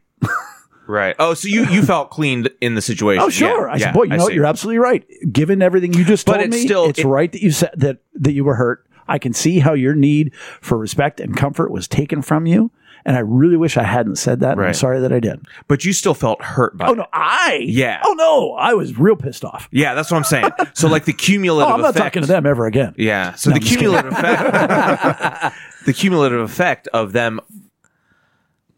right 0.88 1.14
oh 1.20 1.34
so 1.34 1.46
you 1.46 1.64
you 1.66 1.82
felt 1.82 2.10
cleaned 2.10 2.50
in 2.60 2.74
the 2.74 2.82
situation 2.82 3.22
Oh, 3.22 3.28
sure. 3.28 3.68
Yeah, 3.68 3.72
I 3.72 3.76
yeah, 3.76 3.84
said, 3.86 3.94
boy, 3.94 4.02
you 4.04 4.16
know 4.16 4.24
what? 4.24 4.34
You're 4.34 4.46
absolutely 4.46 4.78
right. 4.78 5.04
Given 5.30 5.62
everything 5.62 5.92
you 5.94 6.04
just 6.04 6.26
But 6.26 6.34
told 6.38 6.46
it's 6.46 6.56
me, 6.56 6.64
still- 6.64 6.86
it's 6.86 6.98
it- 6.98 7.06
right 7.06 7.30
that 7.30 7.42
you 7.42 7.52
said 7.52 7.70
that 7.76 7.98
that 8.14 8.32
you 8.32 8.42
were 8.44 8.56
hurt. 8.56 8.84
I 9.06 9.18
can 9.18 9.32
see 9.32 9.58
how 9.58 9.72
your 9.74 9.94
need 9.94 10.32
for 10.60 10.78
respect 10.78 11.18
and 11.20 11.36
comfort 11.36 11.70
was 11.72 11.88
taken 11.88 12.22
from 12.22 12.46
you, 12.46 12.70
and 13.10 13.16
I 13.16 13.20
really 13.20 13.56
wish 13.56 13.76
I 13.76 13.82
hadn't 13.82 14.16
said 14.16 14.38
that. 14.40 14.56
and 14.56 14.64
I'm 14.64 14.72
sorry 14.74 15.00
that 15.00 15.12
I 15.12 15.18
did. 15.18 15.40
but 15.66 15.84
you 15.84 15.92
still 15.92 16.14
felt 16.14 16.40
hurt 16.42 16.76
by 16.76 16.86
Oh 16.86 16.92
it. 16.92 16.96
no, 16.98 17.06
I 17.12 17.64
Yeah. 17.66 18.00
Oh 18.04 18.12
no, 18.12 18.52
I 18.54 18.74
was 18.74 18.96
real 18.96 19.16
pissed 19.16 19.44
off. 19.44 19.68
yeah 19.72 19.94
that's 19.94 20.10
what 20.12 20.18
i'm 20.18 20.24
saying 20.24 20.50
so 20.74 20.86
like 20.86 21.04
the 21.06 21.12
cumulative 21.12 21.68
Oh, 21.70 21.74
I'm 21.74 21.80
not 21.80 21.90
effect, 21.90 22.14
talking 22.14 22.22
to 22.22 22.28
them 22.28 22.46
ever 22.46 22.66
again. 22.66 22.94
Yeah. 22.96 23.34
So 23.34 23.50
No, 23.50 23.54
the 23.54 23.60
cumulative 23.60 24.12
effect, 24.12 25.56
the 25.86 25.92
cumulative 25.92 26.40
effect 26.40 26.86
of 26.88 27.12
them, 27.12 27.40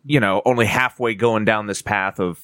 you 0.04 0.18
know, 0.20 0.40
only 0.44 0.66
halfway 0.66 1.14
going 1.14 1.44
down 1.44 1.66
this 1.66 1.82
path 1.82 2.18
of 2.18 2.40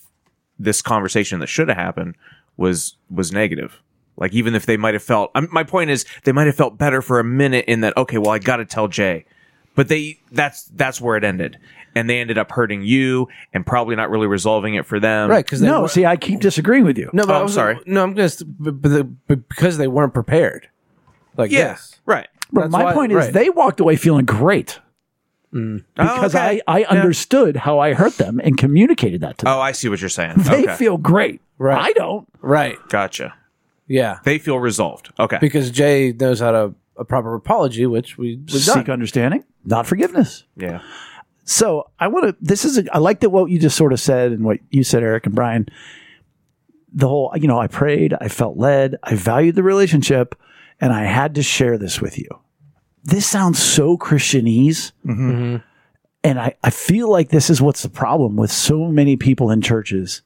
this 0.58 0.82
conversation 0.82 1.40
that 1.40 1.46
should 1.46 1.68
have 1.68 1.76
happened 1.78 2.16
was 2.56 2.96
was 3.10 3.32
negative. 3.32 3.80
Like 4.16 4.32
even 4.34 4.54
if 4.54 4.66
they 4.66 4.76
might 4.76 4.94
have 4.94 5.02
felt, 5.02 5.30
um, 5.36 5.48
my 5.52 5.62
point 5.62 5.90
is 5.90 6.04
they 6.24 6.32
might 6.32 6.46
have 6.46 6.56
felt 6.56 6.76
better 6.76 7.00
for 7.00 7.20
a 7.20 7.24
minute 7.24 7.64
in 7.68 7.80
that. 7.82 7.96
Okay, 7.96 8.18
well 8.18 8.30
I 8.32 8.38
got 8.40 8.56
to 8.56 8.64
tell 8.64 8.88
Jay, 8.88 9.24
but 9.78 9.86
they 9.86 10.18
that's 10.32 10.64
that's 10.74 11.00
where 11.00 11.16
it 11.16 11.22
ended, 11.22 11.56
and 11.94 12.10
they 12.10 12.18
ended 12.20 12.36
up 12.36 12.50
hurting 12.50 12.82
you 12.82 13.28
and 13.54 13.64
probably 13.64 13.94
not 13.94 14.10
really 14.10 14.26
resolving 14.26 14.74
it 14.74 14.84
for 14.84 14.98
them. 14.98 15.30
right. 15.30 15.44
Because 15.44 15.62
No, 15.62 15.86
see, 15.86 16.04
I 16.04 16.16
keep 16.16 16.40
disagreeing 16.40 16.84
with 16.84 16.98
you. 16.98 17.10
no, 17.12 17.24
but 17.24 17.30
Oh, 17.32 17.34
I 17.34 17.38
I'm 17.38 17.42
was- 17.44 17.54
sorry. 17.54 17.78
No, 17.86 18.02
I'm 18.02 18.16
just 18.16 18.42
but, 18.58 18.82
but, 18.82 18.88
the- 18.88 19.04
but 19.04 19.48
because 19.48 19.78
they 19.78 19.86
weren't 19.86 20.12
prepared. 20.12 20.68
Like 21.36 21.52
Yeah. 21.52 21.74
this. 21.74 22.00
Right. 22.06 22.26
But 22.52 22.62
That's 22.62 22.72
my 22.72 22.84
why- 22.86 22.92
point 22.94 23.12
is, 23.12 23.16
right. 23.18 23.32
they 23.32 23.50
walked 23.50 23.78
away 23.78 23.94
feeling 23.94 24.24
great 24.24 24.80
oh, 25.54 25.78
because 25.94 26.34
Oh, 26.34 26.38
okay. 26.40 26.60
I, 26.66 26.80
I 26.80 26.84
understood 26.86 27.54
how 27.56 27.78
I 27.78 27.94
hurt 27.94 28.16
them 28.18 28.40
and 28.42 28.58
communicated 28.58 29.20
that 29.20 29.38
to 29.38 29.44
them. 29.44 29.54
Oh, 29.54 29.60
I 29.60 29.70
see 29.70 29.88
what 29.88 30.00
you're 30.00 30.08
saying. 30.10 30.34
they 30.38 30.64
okay. 30.64 30.74
feel 30.74 30.96
great. 30.98 31.40
Right. 31.58 31.78
I 31.80 31.92
don't. 31.92 32.26
Right. 32.40 32.76
gotcha. 32.88 33.34
Yeah. 33.86 34.18
They 34.24 34.38
feel 34.38 34.58
resolved. 34.58 35.12
Okay. 35.20 35.38
Because 35.40 35.70
Jay 35.70 36.12
knows 36.12 36.40
how 36.40 36.50
to 36.50 36.74
a 36.98 37.04
proper 37.04 37.34
apology, 37.34 37.86
which 37.86 38.18
we 38.18 38.36
we've 38.36 38.64
done. 38.64 38.78
Seek 38.78 38.88
understanding, 38.88 39.44
not 39.64 39.86
forgiveness. 39.86 40.44
yeah. 40.56 40.80
So 41.44 41.90
I 41.98 42.08
want 42.08 42.26
to. 42.26 42.36
This 42.40 42.64
is. 42.64 42.78
A, 42.78 42.94
I 42.94 42.98
like 42.98 43.20
that 43.20 43.30
what 43.30 43.50
you 43.50 43.58
just 43.58 43.76
sort 43.76 43.92
of 43.92 44.00
said 44.00 44.32
and 44.32 44.44
what 44.44 44.58
you 44.70 44.84
said, 44.84 45.02
Eric 45.02 45.26
and 45.26 45.34
Brian. 45.34 45.66
The 46.92 47.08
whole, 47.08 47.32
you 47.36 47.48
know, 47.48 47.58
I 47.58 47.66
prayed, 47.66 48.14
I 48.18 48.28
felt 48.28 48.56
led, 48.56 48.96
I 49.02 49.14
valued 49.14 49.54
the 49.54 49.62
relationship, 49.62 50.34
and 50.80 50.92
I 50.92 51.04
had 51.04 51.34
to 51.34 51.42
share 51.42 51.76
this 51.76 52.00
with 52.00 52.18
you. 52.18 52.28
This 53.04 53.26
sounds 53.26 53.58
so 53.58 53.96
Christianese, 53.98 54.92
mm-hmm. 55.06 55.30
Mm-hmm. 55.30 55.56
and 56.24 56.40
I, 56.40 56.54
I 56.64 56.70
feel 56.70 57.10
like 57.10 57.28
this 57.28 57.50
is 57.50 57.60
what's 57.60 57.82
the 57.82 57.90
problem 57.90 58.36
with 58.36 58.50
so 58.50 58.86
many 58.86 59.16
people 59.16 59.50
in 59.50 59.60
churches 59.60 60.22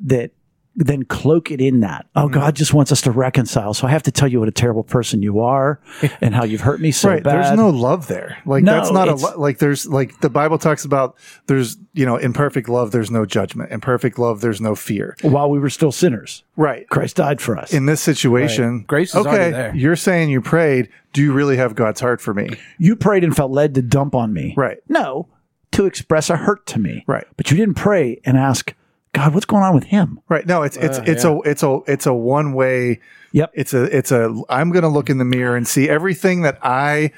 that 0.00 0.32
then 0.76 1.04
cloak 1.04 1.50
it 1.50 1.60
in 1.60 1.80
that. 1.80 2.06
Oh, 2.16 2.24
mm-hmm. 2.24 2.34
God 2.34 2.56
just 2.56 2.74
wants 2.74 2.90
us 2.90 3.00
to 3.02 3.10
reconcile, 3.12 3.74
so 3.74 3.86
I 3.86 3.90
have 3.90 4.02
to 4.04 4.10
tell 4.10 4.26
you 4.28 4.40
what 4.40 4.48
a 4.48 4.52
terrible 4.52 4.82
person 4.82 5.22
you 5.22 5.40
are 5.40 5.78
and 6.20 6.34
how 6.34 6.44
you've 6.44 6.62
hurt 6.62 6.80
me 6.80 6.90
so 6.90 7.08
right 7.10 7.22
bad. 7.22 7.44
there's 7.44 7.56
no 7.56 7.70
love 7.70 8.08
there 8.08 8.38
like 8.44 8.64
No, 8.64 8.72
that's 8.74 8.90
not 8.90 9.08
a 9.08 9.14
lo- 9.14 9.38
like 9.38 9.58
there's 9.58 9.86
like 9.86 10.20
the 10.20 10.28
bible 10.30 10.58
talks 10.58 10.84
about 10.84 11.16
there's 11.46 11.76
you 11.92 12.04
know 12.04 12.16
in 12.16 12.32
perfect 12.32 12.68
love 12.68 12.90
there's 12.90 13.10
no 13.10 13.24
judgment 13.24 13.70
in 13.70 13.80
perfect 13.80 14.18
love 14.18 14.40
there's 14.40 14.60
no 14.60 14.74
fear 14.74 15.16
While 15.22 15.50
we 15.50 15.58
were 15.58 15.70
still 15.70 15.92
sinners, 15.92 16.42
right 16.56 16.88
Christ 16.88 17.16
died 17.16 17.40
for 17.40 17.56
us. 17.56 17.72
in 17.72 17.86
this 17.86 18.00
situation 18.00 18.78
Right. 18.78 18.86
Grace 18.86 19.10
is 19.10 19.26
okay 19.26 19.50
there. 19.50 19.74
you're 19.76 19.96
saying 19.96 20.30
you 20.30 20.40
prayed 20.40 20.88
do 21.12 21.22
you 21.22 21.32
really 21.32 21.56
have 21.56 21.74
god's 21.74 22.00
heart 22.00 22.20
for 22.20 22.34
me 22.34 22.48
You 22.78 22.96
prayed 22.96 23.22
and 23.24 23.34
felt 23.36 23.50
led 23.52 23.74
to 23.76 23.82
dump 23.82 24.14
on 24.14 24.32
me. 24.32 24.54
Right. 24.56 24.78
No, 24.88 25.28
to 25.72 25.86
express 25.86 26.30
a 26.30 26.36
hurt 26.36 26.66
to 26.66 26.78
me. 26.78 27.04
Right. 27.06 27.26
But 27.36 27.50
you 27.50 27.56
didn't 27.56 27.74
pray 27.74 28.20
and 28.24 28.36
ask 28.36 28.74
God, 29.14 29.32
what's 29.32 29.46
going 29.46 29.62
on 29.62 29.74
with 29.74 29.84
him? 29.84 30.20
Right. 30.28 30.46
No, 30.46 30.62
it's 30.62 30.76
it's 30.76 30.98
Uh, 30.98 31.04
it's 31.06 31.24
a 31.24 31.38
it's 31.46 31.62
a 31.62 31.78
it's 31.86 32.06
a 32.06 32.12
one 32.12 32.52
way. 32.52 33.00
Yep. 33.32 33.50
It's 33.54 33.72
a 33.72 33.84
it's 33.96 34.12
a. 34.12 34.34
I'm 34.50 34.70
going 34.70 34.82
to 34.82 34.88
look 34.88 35.08
in 35.08 35.18
the 35.18 35.24
mirror 35.24 35.56
and 35.56 35.66
see 35.66 35.88
everything 35.88 36.42
that 36.42 36.58
I 36.62 37.10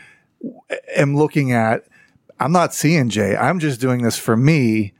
am 0.94 1.16
looking 1.16 1.52
at. 1.52 1.84
I'm 2.38 2.52
not 2.52 2.74
seeing 2.74 3.08
Jay. 3.08 3.34
I'm 3.36 3.58
just 3.58 3.80
doing 3.80 4.02
this 4.02 4.18
for 4.18 4.36
me 4.36 4.92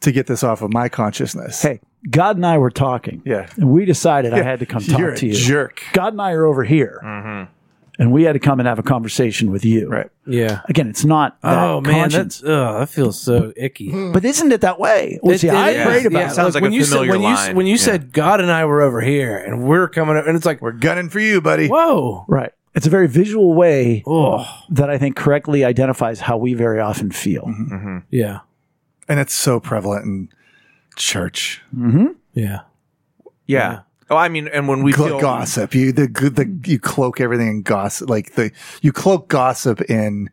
to 0.00 0.12
get 0.12 0.26
this 0.26 0.42
off 0.44 0.60
of 0.60 0.72
my 0.72 0.88
consciousness. 0.88 1.62
Hey, 1.62 1.80
God 2.10 2.36
and 2.36 2.44
I 2.44 2.58
were 2.58 2.70
talking. 2.70 3.22
Yeah. 3.24 3.48
And 3.56 3.70
we 3.70 3.84
decided 3.84 4.34
I 4.34 4.42
had 4.42 4.58
to 4.58 4.66
come 4.66 4.82
talk 4.82 4.98
You're 4.98 5.12
a 5.12 5.16
to 5.16 5.26
you. 5.28 5.34
jerk. 5.34 5.82
God 5.92 6.12
and 6.12 6.20
I 6.20 6.32
are 6.32 6.44
over 6.44 6.64
here. 6.64 7.48
And 7.96 8.10
we 8.10 8.24
had 8.24 8.32
to 8.32 8.40
come 8.40 8.58
and 8.58 8.66
have 8.66 8.80
a 8.80 8.82
conversation 8.82 9.52
with 9.52 9.64
you. 9.64 9.88
Right. 9.88 10.10
Yeah. 10.26 10.62
Again, 10.68 10.88
it's 10.88 11.04
not 11.04 11.38
oh, 11.44 11.48
that 11.50 11.58
Oh 11.64 11.80
man, 11.80 12.08
that's 12.10 12.42
ugh, 12.42 12.80
that 12.80 12.88
feels 12.88 13.20
so 13.20 13.52
icky. 13.56 13.90
Hmm. 13.90 14.10
but 14.12 14.24
isn't 14.24 14.50
it 14.50 14.62
that 14.62 14.80
way? 14.80 15.20
Well, 15.22 15.38
see, 15.38 15.46
It- 15.46 15.54
it 15.54 15.56
I 15.56 15.70
is. 15.70 15.86
prayed 15.86 16.06
about 16.06 16.18
Yeah, 16.18 16.30
it. 16.30 16.34
Sounds 16.34 16.54
like 16.54 16.62
when 16.62 16.72
a 16.72 16.74
you 16.74 16.82
said 16.84 16.90
familiar 16.94 17.12
when 17.12 17.20
you 17.22 17.26
line. 17.34 17.54
when 17.56 17.66
you 17.66 17.72
Yeah. 17.74 17.78
said 17.78 18.12
God 18.12 18.40
and 18.40 18.50
I 18.50 18.64
were 18.64 18.82
over 18.82 19.00
here 19.00 19.36
and 19.36 19.62
we're 19.62 19.88
coming 19.88 20.16
up, 20.16 20.26
and 20.26 20.36
it's 20.36 20.44
like 20.44 20.60
We're 20.60 20.72
gunning 20.72 21.08
for 21.08 21.20
you, 21.20 21.40
buddy. 21.40 21.68
whoa, 21.68 22.24
Right. 22.26 22.50
It's 22.74 22.88
a 22.88 22.90
very 22.90 23.06
visual 23.06 23.54
way 23.54 24.02
oh 24.08 24.44
that 24.70 24.90
I 24.90 24.98
think 24.98 25.14
correctly 25.14 25.64
identifies 25.64 26.18
how 26.18 26.36
we 26.36 26.54
very 26.54 26.80
often 26.80 27.12
feel. 27.12 27.42
Mm-hmm. 27.44 27.74
mm-hmm. 27.76 27.98
yeah, 28.10 28.40
And 29.08 29.20
it's 29.20 29.34
so 29.34 29.60
prevalent 29.60 30.04
in 30.04 30.28
church. 30.96 31.62
Mm-hmm. 31.76 32.06
yeah. 32.32 32.60
Yeah. 33.46 33.80
Oh, 34.10 34.16
I 34.16 34.28
mean, 34.28 34.48
and 34.48 34.68
when 34.68 34.82
we 34.82 34.92
Gl- 34.92 35.08
feel 35.08 35.20
gossip. 35.20 35.74
You 35.74 35.92
the, 35.92 36.06
the 36.06 36.70
you 36.70 36.78
cloak 36.78 37.20
everything 37.20 37.48
in 37.48 37.62
gossip. 37.62 38.08
Like 38.08 38.34
the 38.34 38.52
you 38.82 38.92
cloak 38.92 39.28
gossip 39.28 39.80
in. 39.82 40.30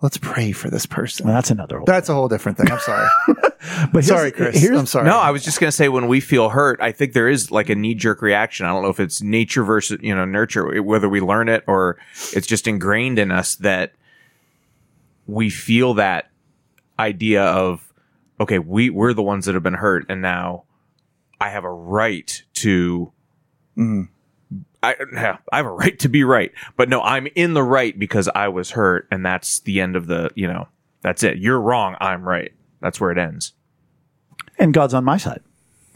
Let's 0.00 0.16
pray 0.16 0.52
for 0.52 0.70
this 0.70 0.86
person. 0.86 1.26
Well, 1.26 1.34
that's 1.34 1.50
another 1.50 1.78
one. 1.78 1.84
That's 1.84 2.08
a 2.08 2.14
whole 2.14 2.28
different 2.28 2.56
thing. 2.56 2.70
I'm 2.70 2.78
sorry. 2.78 3.08
but 3.92 4.04
sorry, 4.04 4.30
Chris. 4.30 4.64
I'm 4.64 4.86
sorry. 4.86 5.06
No, 5.06 5.18
I 5.18 5.32
was 5.32 5.42
just 5.42 5.58
going 5.58 5.66
to 5.68 5.76
say 5.76 5.88
when 5.88 6.06
we 6.06 6.20
feel 6.20 6.50
hurt, 6.50 6.80
I 6.80 6.92
think 6.92 7.14
there 7.14 7.28
is 7.28 7.50
like 7.50 7.68
a 7.68 7.74
knee 7.74 7.96
jerk 7.96 8.22
reaction. 8.22 8.64
I 8.64 8.68
don't 8.68 8.84
know 8.84 8.90
if 8.90 9.00
it's 9.00 9.22
nature 9.22 9.64
versus, 9.64 9.98
you 10.00 10.14
know, 10.14 10.24
nurture, 10.24 10.80
whether 10.82 11.08
we 11.08 11.20
learn 11.20 11.48
it 11.48 11.64
or 11.66 11.98
it's 12.32 12.46
just 12.46 12.68
ingrained 12.68 13.18
in 13.18 13.32
us 13.32 13.56
that 13.56 13.92
we 15.26 15.50
feel 15.50 15.94
that 15.94 16.30
idea 16.96 17.42
of, 17.42 17.92
okay, 18.38 18.60
we, 18.60 18.90
we're 18.90 19.14
the 19.14 19.22
ones 19.24 19.46
that 19.46 19.54
have 19.54 19.64
been 19.64 19.74
hurt 19.74 20.06
and 20.08 20.22
now 20.22 20.62
I 21.40 21.50
have 21.50 21.64
a 21.64 21.72
right 21.72 22.42
to, 22.54 23.12
I, 24.82 24.94
yeah, 25.12 25.38
I 25.52 25.56
have 25.56 25.66
a 25.66 25.70
right 25.70 25.98
to 26.00 26.08
be 26.08 26.24
right. 26.24 26.52
But 26.76 26.88
no, 26.88 27.00
I'm 27.02 27.28
in 27.34 27.54
the 27.54 27.62
right 27.62 27.96
because 27.98 28.28
I 28.34 28.48
was 28.48 28.70
hurt 28.70 29.06
and 29.10 29.24
that's 29.24 29.60
the 29.60 29.80
end 29.80 29.96
of 29.96 30.06
the, 30.06 30.30
you 30.34 30.46
know, 30.48 30.68
that's 31.02 31.22
it. 31.22 31.38
You're 31.38 31.60
wrong. 31.60 31.96
I'm 32.00 32.22
right. 32.26 32.52
That's 32.80 33.00
where 33.00 33.10
it 33.10 33.18
ends. 33.18 33.52
and 34.58 34.74
God's 34.74 34.94
on 34.94 35.04
my 35.04 35.16
side. 35.16 35.40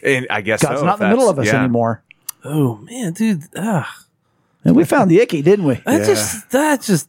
And 0.03 0.27
I 0.31 0.41
guess 0.41 0.63
God's 0.63 0.81
so, 0.81 0.87
not 0.87 1.01
in 1.01 1.09
the 1.09 1.17
middle 1.17 1.29
of 1.29 1.39
us 1.39 1.47
yeah. 1.47 1.61
anymore. 1.61 2.03
Oh 2.45 2.77
man, 2.79 3.13
dude, 3.13 3.45
ah, 3.57 4.05
And 4.65 4.75
we 4.75 4.85
found 4.85 5.11
the 5.11 5.21
icky, 5.21 5.43
didn't 5.43 5.65
we? 5.65 5.75
that 5.75 6.07
just 6.07 6.51
that 6.51 6.83
just 6.83 7.09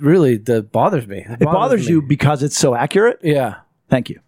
really 0.00 0.38
that 0.38 0.72
bothers 0.72 1.06
me. 1.06 1.18
It 1.18 1.40
It 1.40 1.44
bothers 1.44 1.88
you 1.88 2.02
because 2.02 2.42
it's 2.42 2.56
so 2.56 2.74
accurate. 2.74 3.20
Yeah, 3.22 3.60
Thank 3.88 4.08
you. 4.08 4.20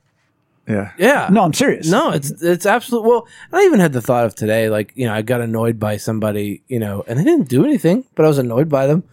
Yeah. 0.67 0.93
yeah. 0.97 1.29
No, 1.31 1.43
I'm 1.43 1.53
serious. 1.53 1.91
No, 1.91 2.11
it's 2.11 2.31
it's 2.43 2.65
absolute. 2.65 3.03
Well, 3.05 3.27
I 3.53 3.63
even 3.65 3.81
had 3.81 3.93
the 3.93 4.01
thought 4.01 4.25
of 4.25 4.35
today, 4.35 4.71
like 4.71 4.93
you 4.95 5.07
know, 5.07 5.13
I 5.13 5.23
got 5.23 5.41
annoyed 5.41 5.79
by 5.79 5.97
somebody, 5.99 6.63
you 6.69 6.79
know, 6.79 7.05
and 7.07 7.19
they 7.19 7.25
didn't 7.25 7.49
do 7.49 7.65
anything, 7.65 8.05
but 8.15 8.25
I 8.25 8.29
was 8.29 8.39
annoyed 8.39 8.69
by 8.69 8.87
them, 8.87 9.05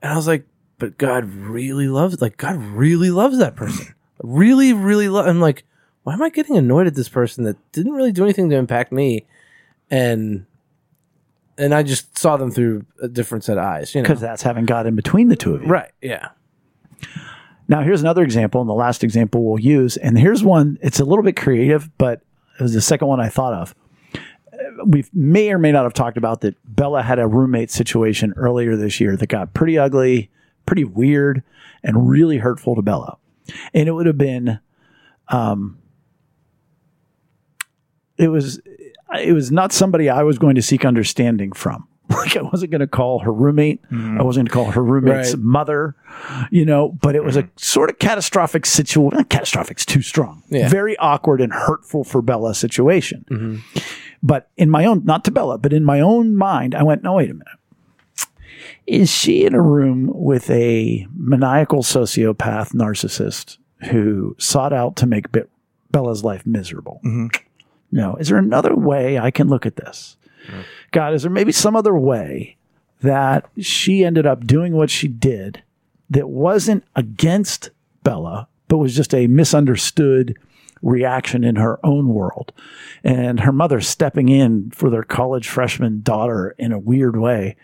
and 0.00 0.12
I 0.12 0.16
was 0.16 0.26
like, 0.26 0.46
but 0.78 0.96
God 0.96 1.26
really 1.26 1.88
loves, 1.88 2.22
like 2.22 2.36
God 2.38 2.56
really 2.56 3.10
loves 3.10 3.36
that 3.38 3.54
person, 3.54 3.94
really, 4.22 4.72
really 4.72 5.08
love. 5.08 5.26
I'm 5.26 5.40
like, 5.40 5.64
why 6.04 6.14
am 6.14 6.22
I 6.22 6.30
getting 6.30 6.56
annoyed 6.56 6.86
at 6.86 6.94
this 6.94 7.08
person 7.10 7.44
that 7.44 7.56
didn't 7.72 7.92
really 7.92 8.12
do 8.12 8.24
anything 8.24 8.48
to 8.50 8.56
impact 8.56 8.90
me, 8.90 9.26
and 9.90 10.46
and 11.58 11.74
I 11.74 11.82
just 11.82 12.16
saw 12.16 12.36
them 12.38 12.50
through 12.50 12.86
a 13.02 13.08
different 13.08 13.44
set 13.44 13.58
of 13.58 13.64
eyes, 13.64 13.94
you 13.94 14.00
know, 14.00 14.04
Because 14.08 14.20
that's 14.20 14.42
having 14.42 14.64
God 14.64 14.86
in 14.86 14.94
between 14.96 15.28
the 15.28 15.36
two 15.36 15.54
of 15.54 15.62
you. 15.62 15.68
right? 15.68 15.90
Yeah, 16.00 16.28
Now, 17.68 17.82
here's 17.82 18.00
another 18.00 18.22
example, 18.22 18.62
and 18.62 18.68
the 18.68 18.74
last 18.74 19.04
example 19.04 19.44
we'll 19.44 19.60
use. 19.60 19.98
And 19.98 20.18
here's 20.18 20.42
one, 20.42 20.78
it's 20.80 21.00
a 21.00 21.04
little 21.04 21.22
bit 21.22 21.36
creative, 21.36 21.90
but 21.98 22.22
it 22.58 22.62
was 22.62 22.72
the 22.72 22.80
second 22.80 23.08
one 23.08 23.20
I 23.20 23.28
thought 23.28 23.52
of. 23.52 23.74
We 24.86 25.04
may 25.12 25.50
or 25.50 25.58
may 25.58 25.72
not 25.72 25.84
have 25.84 25.92
talked 25.92 26.16
about 26.16 26.40
that 26.40 26.56
Bella 26.64 27.02
had 27.02 27.18
a 27.18 27.26
roommate 27.26 27.70
situation 27.70 28.32
earlier 28.36 28.76
this 28.76 29.00
year 29.00 29.16
that 29.16 29.26
got 29.26 29.52
pretty 29.54 29.78
ugly, 29.78 30.30
pretty 30.66 30.84
weird, 30.84 31.42
and 31.82 32.08
really 32.08 32.38
hurtful 32.38 32.74
to 32.74 32.82
Bella. 32.82 33.18
And 33.74 33.88
it 33.88 33.92
would 33.92 34.06
have 34.06 34.18
been, 34.18 34.60
um, 35.28 35.78
it 38.16 38.28
was, 38.28 38.60
it 39.20 39.32
was 39.32 39.50
not 39.50 39.72
somebody 39.72 40.08
I 40.08 40.22
was 40.22 40.38
going 40.38 40.54
to 40.54 40.62
seek 40.62 40.84
understanding 40.84 41.52
from. 41.52 41.87
Like 42.18 42.36
I 42.36 42.42
wasn't 42.42 42.70
going 42.70 42.80
to 42.80 42.86
call 42.86 43.20
her 43.20 43.32
roommate. 43.32 43.82
Mm-hmm. 43.84 44.18
I 44.18 44.22
wasn't 44.22 44.48
going 44.48 44.64
to 44.64 44.64
call 44.64 44.72
her 44.72 44.82
roommate's 44.82 45.34
Right. 45.34 45.42
mother, 45.42 45.94
you 46.50 46.64
know, 46.64 46.88
but 46.88 47.14
it 47.14 47.22
was 47.22 47.36
a 47.36 47.42
mm-hmm. 47.42 47.52
sort 47.56 47.90
of 47.90 47.98
catastrophic 47.98 48.66
situation. 48.66 49.24
Catastrophic's 49.24 49.84
too 49.86 50.02
strong. 50.02 50.42
Yeah. 50.48 50.68
Very 50.68 50.96
awkward 50.98 51.40
and 51.40 51.52
hurtful 51.52 52.04
for 52.04 52.22
Bella 52.22 52.54
situation. 52.54 53.24
Mm-hmm. 53.30 53.78
But 54.22 54.50
in 54.56 54.70
my 54.70 54.84
own, 54.84 55.04
not 55.04 55.24
to 55.26 55.30
Bella, 55.30 55.58
but 55.58 55.72
in 55.72 55.84
my 55.84 56.00
own 56.00 56.34
mind, 56.34 56.74
I 56.74 56.82
went, 56.82 57.02
no, 57.02 57.14
wait 57.14 57.30
a 57.30 57.34
minute. 57.34 57.46
Is 58.86 59.10
she 59.10 59.44
in 59.44 59.54
a 59.54 59.60
room 59.60 60.10
with 60.14 60.48
a 60.50 61.06
maniacal 61.14 61.82
sociopath 61.82 62.72
narcissist 62.72 63.58
who 63.90 64.34
sought 64.38 64.72
out 64.72 64.96
to 64.96 65.06
make 65.06 65.30
Be- 65.30 65.42
Bella's 65.90 66.24
life 66.24 66.46
miserable? 66.46 67.00
No. 67.92 68.16
Is 68.16 68.28
there 68.28 68.38
another 68.38 68.74
way 68.74 69.18
I 69.18 69.30
can 69.30 69.48
look 69.48 69.66
at 69.66 69.76
this? 69.76 70.16
God, 70.90 71.14
is 71.14 71.22
there 71.22 71.30
maybe 71.30 71.52
some 71.52 71.76
other 71.76 71.96
way 71.96 72.56
that 73.00 73.48
she 73.58 74.04
ended 74.04 74.26
up 74.26 74.46
doing 74.46 74.74
what 74.74 74.90
she 74.90 75.08
did 75.08 75.62
that 76.10 76.28
wasn't 76.28 76.84
against 76.96 77.70
Bella, 78.02 78.48
but 78.68 78.78
was 78.78 78.96
just 78.96 79.14
a 79.14 79.26
misunderstood 79.26 80.36
reaction 80.82 81.44
in 81.44 81.56
her 81.56 81.84
own 81.84 82.08
world? 82.08 82.52
And 83.04 83.40
her 83.40 83.52
mother 83.52 83.80
stepping 83.80 84.28
in 84.28 84.70
for 84.70 84.90
their 84.90 85.02
college 85.04 85.48
freshman 85.48 86.02
daughter 86.02 86.54
in 86.58 86.72
a 86.72 86.78
weird 86.78 87.16
way. 87.16 87.56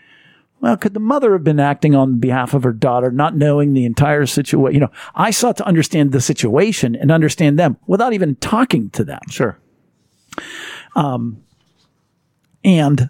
Well, 0.61 0.77
could 0.77 0.93
the 0.93 0.99
mother 0.99 1.33
have 1.33 1.43
been 1.43 1.59
acting 1.59 1.95
on 1.95 2.19
behalf 2.19 2.53
of 2.53 2.63
her 2.63 2.73
daughter, 2.73 3.11
not 3.11 3.35
knowing 3.35 3.73
the 3.73 3.85
entire 3.85 4.25
situation? 4.25 4.73
You 4.73 4.79
know, 4.81 4.91
I 5.13 5.31
sought 5.31 5.57
to 5.57 5.65
understand 5.67 6.11
the 6.11 6.21
situation 6.21 6.95
and 6.95 7.11
understand 7.11 7.59
them 7.59 7.77
without 7.87 8.13
even 8.13 8.35
talking 8.35 8.89
to 8.91 9.03
them. 9.03 9.19
Sure. 9.29 9.59
Um, 10.95 11.43
And 12.65 13.09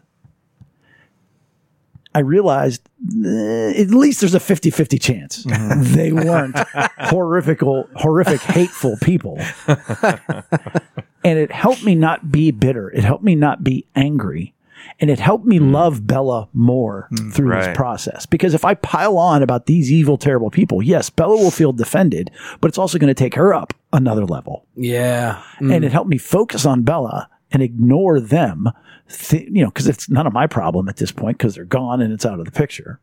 I 2.13 2.19
realized 2.19 2.87
eh, 3.25 3.81
at 3.81 3.89
least 3.89 4.19
there's 4.19 4.33
a 4.33 4.39
50 4.39 4.69
50 4.69 4.99
chance 4.99 5.45
mm-hmm. 5.45 5.81
they 5.95 6.11
weren't 6.11 6.57
horrific, 6.99 7.61
horrific, 7.61 8.41
hateful 8.41 8.97
people. 9.01 9.39
and 9.67 11.39
it 11.39 11.51
helped 11.51 11.83
me 11.83 11.95
not 11.95 12.31
be 12.31 12.51
bitter. 12.51 12.89
It 12.91 13.03
helped 13.03 13.23
me 13.23 13.35
not 13.35 13.63
be 13.63 13.87
angry. 13.95 14.53
And 14.99 15.09
it 15.09 15.19
helped 15.19 15.45
me 15.45 15.57
hmm. 15.57 15.73
love 15.73 16.05
Bella 16.05 16.47
more 16.53 17.07
hmm, 17.09 17.31
through 17.31 17.49
Right. 17.49 17.65
this 17.65 17.75
process. 17.75 18.25
Because 18.25 18.53
if 18.53 18.63
I 18.63 18.75
pile 18.75 19.17
on 19.17 19.41
about 19.41 19.65
these 19.65 19.91
evil, 19.91 20.17
terrible 20.17 20.51
people, 20.51 20.81
yes, 20.81 21.09
Bella 21.09 21.35
will 21.35 21.51
feel 21.51 21.73
defended, 21.73 22.29
but 22.61 22.67
it's 22.67 22.77
also 22.77 22.99
going 22.99 23.09
to 23.09 23.15
take 23.15 23.33
her 23.35 23.53
up 23.53 23.73
another 23.91 24.25
level 24.25 24.65
yeah, 24.75 25.41
and 25.59 25.85
it 25.85 25.89
mm. 25.89 25.91
helped 25.91 26.09
me 26.09 26.17
focus 26.17 26.65
on 26.65 26.81
Bella 26.81 27.29
and 27.55 27.63
ignore 27.63 28.19
them. 28.19 28.69
Th- 29.09 29.49
you 29.49 29.63
know, 29.63 29.69
because 29.69 29.87
it's 29.87 30.09
none 30.09 30.27
of 30.27 30.33
my 30.33 30.45
problem 30.45 30.89
at 30.89 30.97
this 30.97 31.11
point 31.11 31.37
because 31.37 31.55
they're 31.55 31.63
gone 31.63 32.01
and 32.01 32.13
it's 32.13 32.25
out 32.25 32.37
of 32.37 32.45
the 32.45 32.51
picture. 32.51 32.99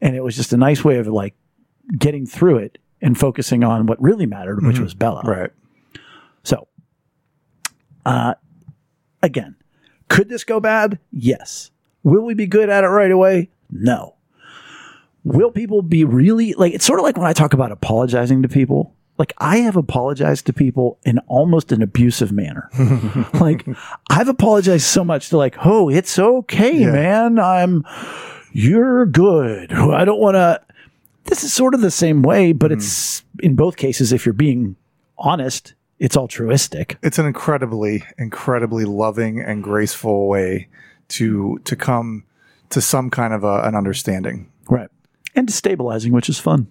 And 0.00 0.16
it 0.16 0.24
was 0.24 0.34
just 0.34 0.52
a 0.52 0.56
nice 0.56 0.84
way 0.84 0.98
of 0.98 1.06
like 1.06 1.34
getting 1.96 2.26
through 2.26 2.58
it 2.58 2.78
and 3.00 3.16
focusing 3.16 3.62
on 3.62 3.86
what 3.86 4.02
really 4.02 4.26
mattered, 4.26 4.66
which 4.66 4.80
was 4.80 4.92
Bella. 4.92 5.22
Right. 5.22 5.50
So, 6.42 6.66
uh, 8.04 8.34
again, 9.22 9.54
could 10.08 10.28
this 10.28 10.42
go 10.42 10.58
bad? 10.58 10.98
Yes. 11.12 11.70
Will 12.02 12.22
we 12.22 12.34
be 12.34 12.46
good 12.46 12.68
at 12.68 12.82
it 12.82 12.88
right 12.88 13.10
away? 13.10 13.50
No. 13.70 14.16
Will 15.22 15.52
people 15.52 15.82
be 15.82 16.04
really 16.04 16.54
like 16.54 16.72
it's 16.72 16.84
sort 16.84 16.98
of 16.98 17.04
like 17.04 17.16
when 17.16 17.26
I 17.26 17.32
talk 17.32 17.52
about 17.52 17.70
apologizing 17.70 18.42
to 18.42 18.48
people. 18.48 18.95
Like 19.18 19.32
I 19.38 19.58
have 19.58 19.76
apologized 19.76 20.46
to 20.46 20.52
people 20.52 20.98
in 21.04 21.18
almost 21.20 21.72
an 21.72 21.82
abusive 21.82 22.32
manner. 22.32 22.68
like 23.34 23.66
I've 24.10 24.28
apologized 24.28 24.84
so 24.86 25.04
much 25.04 25.30
to 25.30 25.38
like, 25.38 25.56
oh, 25.64 25.88
it's 25.88 26.18
okay, 26.18 26.80
Yeah. 26.80 26.92
man. 26.92 27.38
I'm 27.38 27.84
you're 28.52 29.06
good. 29.06 29.72
I 29.72 30.04
don't 30.04 30.20
want 30.20 30.34
to 30.34 30.60
this 31.24 31.44
is 31.44 31.52
sort 31.52 31.74
of 31.74 31.80
the 31.80 31.90
same 31.90 32.22
way, 32.22 32.52
but 32.52 32.70
mm. 32.70 32.74
it's 32.74 33.24
in 33.40 33.56
both 33.56 33.76
cases, 33.76 34.12
if 34.12 34.24
you're 34.24 34.32
being 34.32 34.76
honest, 35.18 35.74
it's 35.98 36.16
altruistic. 36.16 36.98
It's 37.02 37.18
an 37.18 37.26
incredibly, 37.26 38.04
incredibly 38.18 38.84
loving 38.84 39.40
and 39.40 39.62
graceful 39.62 40.28
way 40.28 40.68
to 41.08 41.58
to 41.64 41.76
come 41.76 42.24
to 42.70 42.80
some 42.80 43.10
kind 43.10 43.32
of 43.32 43.44
a, 43.44 43.62
an 43.62 43.74
understanding. 43.74 44.50
Right. 44.68 44.88
And 45.34 45.48
destabilizing, 45.48 46.10
which 46.10 46.28
is 46.28 46.38
fun. 46.38 46.68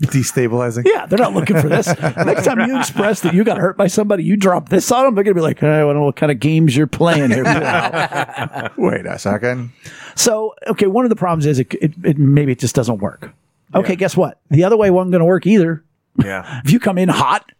Destabilizing. 0.00 0.84
Yeah, 0.86 1.06
they're 1.06 1.18
not 1.18 1.34
looking 1.34 1.60
for 1.60 1.68
this. 1.68 1.86
Next 2.00 2.44
time 2.44 2.60
you 2.68 2.78
express 2.78 3.20
that 3.22 3.34
you 3.34 3.42
got 3.42 3.58
hurt 3.58 3.76
by 3.76 3.88
somebody, 3.88 4.22
you 4.22 4.36
drop 4.36 4.68
this 4.68 4.92
on 4.92 5.04
them, 5.04 5.14
they're 5.14 5.24
going 5.24 5.34
to 5.34 5.38
be 5.38 5.42
like, 5.42 5.58
hey, 5.58 5.76
I 5.76 5.80
don't 5.80 5.94
know 5.94 6.04
what 6.04 6.16
kind 6.16 6.30
of 6.30 6.38
games 6.38 6.76
you're 6.76 6.86
playing 6.86 7.30
here. 7.30 7.42
Wait 8.76 9.06
a 9.06 9.18
second. 9.18 9.72
so, 10.14 10.54
okay, 10.68 10.86
one 10.86 11.04
of 11.04 11.08
the 11.08 11.16
problems 11.16 11.46
is 11.46 11.58
it, 11.58 11.74
it, 11.74 11.92
it 12.04 12.18
maybe 12.18 12.52
it 12.52 12.60
just 12.60 12.74
doesn't 12.76 12.98
work. 12.98 13.32
Okay, 13.74 13.96
guess 13.96 14.16
what? 14.16 14.40
The 14.50 14.64
other 14.64 14.76
way 14.76 14.90
wasn't 14.90 15.12
going 15.12 15.20
to 15.20 15.26
work 15.26 15.46
either. 15.46 15.84
Yeah. 16.16 16.62
If 16.64 16.72
you 16.72 16.80
come 16.80 16.98
in 16.98 17.08
hot, 17.08 17.52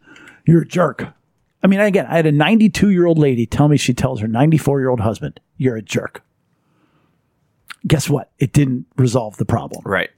you're 0.44 0.62
a 0.62 0.66
jerk. 0.66 1.06
I 1.62 1.66
mean, 1.66 1.80
again, 1.80 2.06
I 2.06 2.16
had 2.16 2.26
a 2.26 2.32
92 2.32 2.90
year 2.90 3.06
old 3.06 3.18
lady 3.18 3.46
tell 3.46 3.68
me 3.68 3.76
she 3.76 3.94
tells 3.94 4.20
her 4.20 4.28
94 4.28 4.80
year 4.80 4.90
old 4.90 5.00
husband, 5.00 5.40
you're 5.56 5.76
a 5.76 5.82
jerk. 5.82 6.22
Guess 7.86 8.08
what? 8.08 8.30
It 8.38 8.52
didn't 8.52 8.86
resolve 8.96 9.36
the 9.36 9.44
problem. 9.44 9.82
Right. 9.84 10.10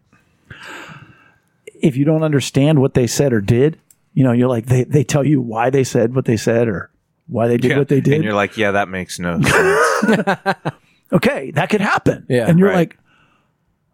If 1.83 1.97
you 1.97 2.05
don't 2.05 2.23
understand 2.23 2.81
what 2.81 2.95
they 2.95 3.07
said 3.07 3.33
or 3.33 3.41
did, 3.41 3.79
you 4.15 4.25
know, 4.25 4.33
you're 4.33 4.49
like 4.49 4.67
they, 4.67 4.85
they 4.85 5.05
tell 5.05 5.25
you 5.25 5.41
why 5.41 5.71
they 5.71 5.85
said 5.85 6.15
what 6.15 6.25
they 6.25 6.37
said 6.37 6.69
or 6.69 6.91
why 7.27 7.47
they 7.49 7.57
did 7.57 7.71
Yeah. 7.73 7.79
what 7.79 7.89
they 7.89 8.01
did. 8.01 8.15
And 8.15 8.25
you're 8.25 8.35
like, 8.35 8.57
yeah, 8.57 8.73
that 8.73 8.89
makes 8.89 9.19
no 9.19 9.41
sense. 9.41 10.47
okay, 11.13 11.51
that 11.53 11.71
could 11.71 11.81
happen. 11.81 12.27
Yeah, 12.29 12.49
and 12.49 12.59
you're 12.59 12.69
right. 12.69 12.75
like, 12.91 12.99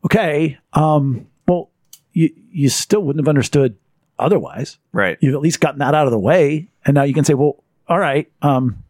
okay, 0.04 0.58
um, 0.72 1.26
well, 1.46 1.70
you 2.12 2.30
you 2.50 2.68
still 2.68 3.02
wouldn't 3.02 3.24
have 3.24 3.28
understood 3.28 3.76
otherwise. 4.18 4.78
right. 4.92 5.18
You've 5.20 5.34
at 5.34 5.40
least 5.42 5.60
gotten 5.60 5.80
that 5.80 5.94
out 5.94 6.06
of 6.06 6.10
the 6.10 6.18
way, 6.18 6.68
and 6.84 6.94
now 6.94 7.02
you 7.02 7.12
can 7.14 7.24
say, 7.24 7.34
well, 7.34 7.62
all 7.88 7.98
right, 7.98 8.30
um, 8.42 8.82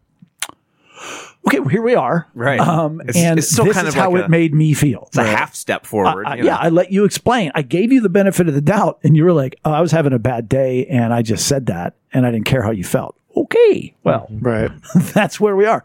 okay, 1.47 1.61
well, 1.61 1.69
here 1.69 1.83
we 1.83 1.95
are, 1.95 2.29
Right. 2.35 2.59
Um, 2.61 3.01
It's- 3.03 3.17
and 3.17 3.39
it's 3.39 3.51
still 3.51 3.65
this 3.67 3.75
kind 3.75 3.87
is 3.89 3.95
of 3.95 4.01
how 4.01 4.11
like 4.11 4.21
it 4.23 4.27
a- 4.27 4.29
made 4.29 4.55
me 4.55 4.73
feel. 4.75 5.05
It's 5.09 5.17
a 5.19 5.25
half 5.25 5.55
step 5.55 5.87
forward. 5.87 6.27
I- 6.27 6.37
you 6.37 6.43
know? 6.43 6.47
yeah, 6.49 6.57
I 6.57 6.69
let 6.69 6.91
you 6.93 7.05
explain. 7.05 7.51
I 7.55 7.63
gave 7.63 7.93
you 7.93 8.01
the 8.01 8.09
benefit 8.09 8.49
of 8.49 8.55
the 8.55 8.61
doubt, 8.61 8.99
and 9.05 9.17
you 9.17 9.25
were 9.25 9.33
like, 9.33 9.57
oh, 9.65 9.73
"I 9.73 9.81
was 9.81 9.93
having 9.93 10.13
a 10.13 10.19
bad 10.19 10.49
day, 10.49 10.87
and 10.87 11.13
I 11.13 11.23
just 11.23 11.47
said 11.47 11.67
that, 11.67 11.95
and 12.13 12.27
I 12.27 12.31
didn't 12.31 12.47
care 12.47 12.63
how 12.63 12.71
you 12.71 12.85
felt." 12.85 13.17
Okay, 13.37 13.95
well, 14.03 14.29
mm-hmm. 14.33 14.47
Right. 14.47 14.71
that's 15.15 15.39
where 15.39 15.55
we 15.57 15.67
are. 15.67 15.85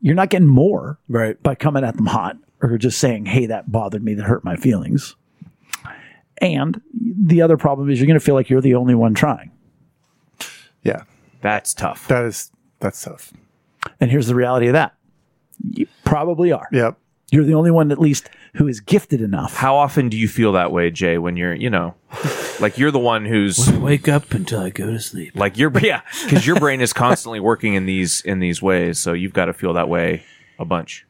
You're 0.00 0.14
not 0.14 0.30
getting 0.30 0.48
more 0.48 0.98
Right. 1.08 1.40
by 1.42 1.54
coming 1.54 1.84
at 1.84 1.96
them 1.96 2.06
hot 2.06 2.36
or 2.62 2.78
just 2.78 2.98
saying, 2.98 3.26
"Hey, 3.26 3.46
that 3.46 3.70
bothered 3.70 4.02
me. 4.02 4.14
That 4.14 4.24
hurt 4.24 4.44
my 4.44 4.56
feelings." 4.56 5.14
And 6.38 6.80
the 6.94 7.40
other 7.42 7.56
problem 7.56 7.88
is 7.90 7.98
you're 7.98 8.06
going 8.06 8.18
to 8.18 8.24
feel 8.24 8.34
like 8.34 8.50
you're 8.50 8.60
the 8.60 8.74
only 8.74 8.94
one 8.94 9.14
trying. 9.14 9.50
Yeah. 10.82 11.02
That's 11.40 11.72
tough. 11.74 12.06
That 12.08 12.24
is 12.24 12.50
that's 12.80 13.02
tough. 13.02 13.32
And 14.00 14.10
here's 14.10 14.26
the 14.26 14.34
reality 14.34 14.66
of 14.68 14.72
that: 14.74 14.94
you 15.70 15.86
probably 16.04 16.52
are. 16.52 16.68
Yep. 16.72 16.98
You're 17.32 17.44
the 17.44 17.54
only 17.54 17.72
one, 17.72 17.90
at 17.90 17.98
least, 17.98 18.30
who 18.54 18.68
is 18.68 18.78
gifted 18.78 19.20
enough. 19.20 19.56
How 19.56 19.74
often 19.76 20.08
do 20.08 20.16
you 20.16 20.28
feel 20.28 20.52
that 20.52 20.70
way, 20.70 20.92
Jay, 20.92 21.18
when 21.18 21.36
you're, 21.36 21.54
you 21.54 21.68
know, 21.68 21.96
like 22.60 22.78
you're 22.78 22.92
the 22.92 23.00
one 23.00 23.24
who's 23.24 23.68
Wake 23.72 24.06
up 24.08 24.32
until 24.32 24.60
I 24.60 24.70
go 24.70 24.86
to 24.86 25.00
sleep. 25.00 25.32
like 25.34 25.58
you're 25.58 25.76
yeah, 25.82 26.02
because 26.24 26.46
your 26.46 26.60
brain 26.60 26.80
is 26.80 26.92
constantly 26.92 27.40
working 27.40 27.74
in 27.74 27.86
these 27.86 28.20
in 28.20 28.38
these 28.38 28.62
ways, 28.62 28.98
so 28.98 29.12
you've 29.12 29.32
got 29.32 29.46
to 29.46 29.52
feel 29.52 29.72
that 29.72 29.88
way 29.88 30.22
a 30.58 30.64
bunch. 30.64 31.04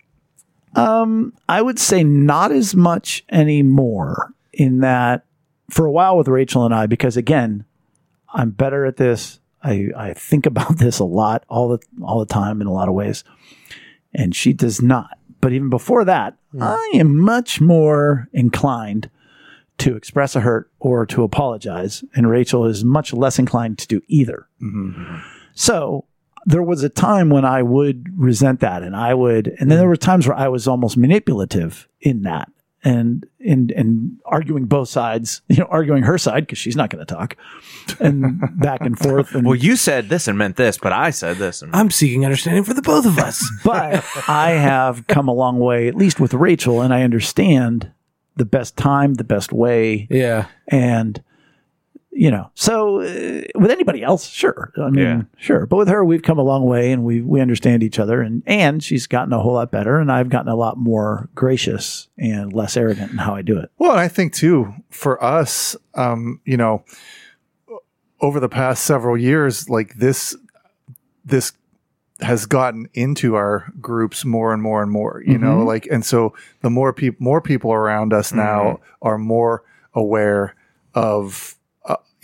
Um, 0.74 1.32
I 1.48 1.62
would 1.62 1.78
say 1.78 2.02
not 2.02 2.50
as 2.50 2.74
much 2.74 3.24
anymore 3.30 4.32
in 4.52 4.80
that 4.80 5.24
for 5.70 5.86
a 5.86 5.90
while 5.90 6.16
with 6.16 6.28
Rachel 6.28 6.64
and 6.64 6.74
I, 6.74 6.86
because 6.86 7.16
again, 7.16 7.64
I'm 8.32 8.50
better 8.50 8.84
at 8.86 8.96
this. 8.96 9.38
I, 9.66 9.90
I 9.96 10.14
think 10.14 10.46
about 10.46 10.78
this 10.78 10.98
a 10.98 11.04
lot 11.04 11.44
all 11.48 11.68
the 11.68 11.78
all 12.02 12.20
the 12.20 12.32
time 12.32 12.60
in 12.60 12.66
a 12.66 12.72
lot 12.72 12.88
of 12.88 12.94
ways. 12.94 13.24
And 14.14 14.34
she 14.34 14.52
does 14.52 14.80
not. 14.80 15.18
But 15.40 15.52
even 15.52 15.68
before 15.68 16.04
that, 16.04 16.36
hmm. 16.52 16.62
I 16.62 16.92
am 16.94 17.18
much 17.18 17.60
more 17.60 18.28
inclined 18.32 19.10
to 19.78 19.94
express 19.94 20.34
a 20.34 20.40
hurt 20.40 20.70
or 20.78 21.04
to 21.06 21.22
apologize. 21.22 22.02
And 22.14 22.30
Rachel 22.30 22.64
is 22.64 22.84
much 22.84 23.12
less 23.12 23.38
inclined 23.38 23.78
to 23.78 23.86
do 23.86 24.00
either. 24.08 24.48
Mm-hmm. 24.62 25.18
So 25.52 26.06
there 26.46 26.62
was 26.62 26.82
a 26.82 26.88
time 26.88 27.28
when 27.28 27.44
I 27.44 27.62
would 27.62 28.06
resent 28.16 28.60
that 28.60 28.82
and 28.82 28.96
I 28.96 29.12
would, 29.12 29.48
and 29.58 29.70
then 29.70 29.78
there 29.78 29.88
were 29.88 29.96
times 29.96 30.26
where 30.26 30.36
I 30.36 30.48
was 30.48 30.66
almost 30.66 30.96
manipulative 30.96 31.88
in 32.00 32.22
that 32.22 32.50
and, 32.86 33.26
and, 33.44 33.72
and 33.72 34.16
arguing 34.24 34.66
both 34.66 34.88
sides, 34.88 35.42
you 35.48 35.56
know, 35.56 35.66
arguing 35.68 36.04
her 36.04 36.18
side 36.18 36.44
because 36.46 36.58
she's 36.58 36.76
not 36.76 36.88
going 36.88 37.04
to 37.04 37.14
talk 37.14 37.36
and 37.98 38.40
back 38.60 38.80
and 38.80 38.96
forth. 38.96 39.34
And, 39.34 39.44
Well, 39.44 39.56
you 39.56 39.74
said 39.74 40.08
this 40.08 40.28
and 40.28 40.38
meant 40.38 40.54
this, 40.54 40.78
but 40.78 40.92
I 40.92 41.10
said 41.10 41.38
this 41.38 41.62
and 41.62 41.74
I'm 41.74 41.90
seeking 41.90 42.24
understanding 42.24 42.62
for 42.62 42.74
the 42.74 42.82
both 42.82 43.04
of 43.04 43.18
us. 43.18 43.44
but 43.64 44.04
I 44.28 44.50
have 44.50 45.06
come 45.08 45.26
a 45.26 45.34
long 45.34 45.58
way, 45.58 45.88
at 45.88 45.96
least 45.96 46.20
with 46.20 46.32
Rachel, 46.32 46.80
and 46.80 46.94
I 46.94 47.02
understand 47.02 47.90
the 48.36 48.44
best 48.44 48.76
time, 48.76 49.14
the 49.14 49.24
best 49.24 49.52
way, 49.52 50.06
yeah. 50.08 50.46
and 50.68 51.22
you 52.18 52.30
know. 52.30 52.50
So 52.54 53.00
uh, 53.02 53.42
with 53.54 53.70
anybody 53.70 54.02
else, 54.02 54.26
sure, 54.26 54.72
I 54.78 54.90
mean, 54.90 55.04
Yeah. 55.04 55.22
sure, 55.38 55.66
but 55.66 55.76
with 55.76 55.88
her, 55.88 56.04
we've 56.04 56.22
come 56.22 56.38
a 56.38 56.42
long 56.42 56.64
way, 56.64 56.90
and 56.92 57.04
we 57.04 57.20
we 57.20 57.40
understand 57.40 57.82
each 57.82 57.98
other, 57.98 58.22
and 58.22 58.42
and 58.46 58.82
she's 58.82 59.06
gotten 59.06 59.32
a 59.32 59.38
whole 59.40 59.54
lot 59.54 59.70
better, 59.70 59.98
and 59.98 60.10
I've 60.10 60.28
gotten 60.30 60.50
a 60.50 60.56
lot 60.56 60.78
more 60.78 61.28
gracious 61.34 62.08
and 62.18 62.52
less 62.52 62.76
arrogant 62.76 63.12
in 63.12 63.18
how 63.18 63.34
I 63.34 63.42
do 63.42 63.58
it. 63.58 63.70
Well, 63.78 63.92
I 63.92 64.08
think 64.08 64.32
too 64.32 64.72
for 64.90 65.22
us, 65.22 65.76
um, 65.94 66.40
you 66.44 66.56
know, 66.56 66.84
over 68.20 68.40
the 68.40 68.48
past 68.48 68.84
several 68.84 69.16
years, 69.18 69.68
like 69.68 69.94
this, 69.96 70.34
this 71.24 71.52
has 72.20 72.46
gotten 72.46 72.88
into 72.94 73.34
our 73.34 73.70
groups 73.78 74.24
more 74.24 74.54
and 74.54 74.62
more 74.62 74.82
and 74.82 74.90
more. 74.90 75.22
You 75.26 75.36
know, 75.36 75.62
like, 75.62 75.86
and 75.90 76.02
so 76.04 76.32
the 76.62 76.70
more 76.70 76.94
people, 76.94 77.22
more 77.22 77.42
people 77.42 77.72
around 77.74 78.14
us 78.14 78.32
now 78.32 78.80
are 79.02 79.18
more 79.18 79.64
aware 79.92 80.54
of, 80.94 81.55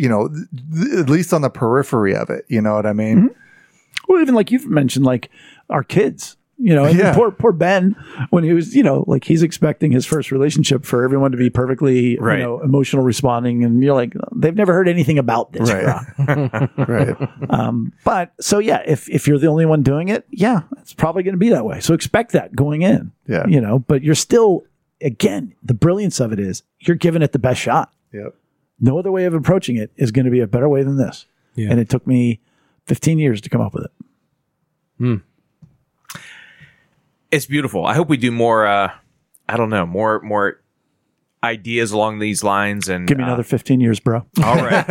you 0.03 0.09
know, 0.09 0.29
th- 0.29 0.49
th- 0.75 1.01
at 1.01 1.09
least 1.09 1.33
on 1.33 1.43
the 1.43 1.51
periphery 1.51 2.15
of 2.15 2.29
it. 2.31 2.45
You 2.49 2.61
know 2.61 2.75
what 2.75 2.87
I 2.87 2.93
mean? 2.93 3.17
Mm-hmm. 3.19 3.39
Well, 4.09 4.21
even 4.21 4.35
like 4.35 4.51
you've 4.51 4.67
mentioned, 4.67 5.05
like 5.07 5.31
our 5.71 5.85
kids. 5.85 6.37
You 6.65 6.77
know, 6.77 6.85
and 6.85 6.97
Yeah. 6.97 7.13
poor 7.13 7.33
poor 7.33 7.51
Ben 7.51 7.97
when 8.31 8.45
he 8.45 8.53
was, 8.53 8.77
you 8.77 8.85
know, 8.85 9.03
like 9.09 9.25
he's 9.25 9.43
expecting 9.43 9.91
his 9.91 10.07
first 10.07 10.31
relationship 10.31 10.85
for 10.85 11.03
everyone 11.03 11.33
to 11.33 11.37
be 11.37 11.51
perfectly, 11.51 12.17
Right. 12.21 12.39
you 12.39 12.45
know, 12.45 12.61
emotional 12.61 13.03
responding, 13.03 13.65
and 13.65 13.83
you're 13.83 13.95
like, 13.97 14.13
they've 14.37 14.55
never 14.55 14.73
heard 14.73 14.87
anything 14.89 15.19
about 15.19 15.53
this. 15.53 15.69
Right. 15.73 15.85
Rob. 16.19 16.71
right. 16.89 17.17
Um, 17.51 17.93
but 18.05 18.33
so 18.41 18.61
yeah, 18.61 18.81
if 18.87 19.09
if 19.11 19.27
you're 19.27 19.39
the 19.41 19.49
only 19.49 19.67
one 19.67 19.83
doing 19.83 20.07
it, 20.07 20.25
yeah, 20.31 20.61
it's 20.79 20.93
probably 20.95 21.25
going 21.25 21.35
to 21.35 21.39
be 21.39 21.49
that 21.49 21.65
way. 21.65 21.81
So 21.81 21.95
expect 21.95 22.31
that 22.33 22.55
going 22.55 22.83
in. 22.83 23.11
Yeah. 23.27 23.45
You 23.49 23.61
know, 23.61 23.81
but 23.81 24.05
you're 24.05 24.15
still 24.15 24.63
again, 25.01 25.55
the 25.65 25.75
brilliance 25.75 26.21
of 26.21 26.33
it 26.33 26.39
is 26.39 26.63
you're 26.79 26.97
giving 26.97 27.23
it 27.23 27.33
the 27.33 27.41
best 27.41 27.61
shot. 27.61 27.91
Yep. 28.13 28.37
No 28.81 28.99
other 28.99 29.13
way 29.13 29.25
of 29.25 29.35
approaching 29.35 29.77
it 29.77 29.91
is 29.97 30.11
going 30.11 30.25
to 30.25 30.31
be 30.31 30.41
a 30.41 30.47
better 30.47 30.69
way 30.69 30.83
than 30.83 30.97
this. 30.97 31.27
Yeah. 31.55 31.71
And 31.71 31.79
it 31.79 31.89
took 31.89 32.07
me 32.07 32.41
15 32.87 33.19
years 33.19 33.41
to 33.43 33.49
come 33.51 33.61
up 33.61 33.75
with 33.75 33.85
it. 33.85 35.21
it's 37.31 37.47
beautiful. 37.47 37.85
I 37.87 37.95
hope 37.95 38.09
we 38.09 38.17
do 38.17 38.31
more. 38.31 38.67
uh 38.67 38.93
I 39.49 39.57
don't 39.57 39.71
know 39.71 39.85
more 39.87 40.21
more 40.21 40.61
ideas 41.45 41.91
along 41.91 42.21
these 42.21 42.45
lines 42.45 42.89
and 42.89 43.07
Give 43.09 43.19
me 43.19 43.25
uh, 43.25 43.27
another 43.29 43.43
15 43.43 43.81
years, 43.81 43.99
bro. 44.01 44.19
All 44.43 44.55
right, 44.57 44.87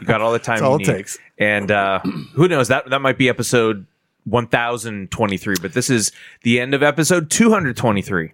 you 0.00 0.06
got 0.06 0.20
all 0.20 0.32
the 0.32 0.38
time. 0.38 0.58
That's 0.58 0.62
all 0.62 0.80
you 0.80 0.84
it 0.84 0.88
need. 0.88 0.94
takes. 0.94 1.18
And 1.38 1.70
uh, 1.70 1.98
who 2.34 2.46
knows? 2.48 2.68
That 2.68 2.88
that 2.90 3.00
might 3.00 3.18
be 3.18 3.28
episode 3.28 3.86
one 4.24 4.46
thousand 4.46 5.10
twenty 5.10 5.36
three. 5.36 5.56
But 5.60 5.74
this 5.74 5.90
is 5.90 6.12
the 6.42 6.60
end 6.60 6.74
of 6.74 6.82
episode 6.82 7.30
two 7.30 7.50
hundred 7.50 7.76
twenty 7.76 8.02
three. 8.02 8.32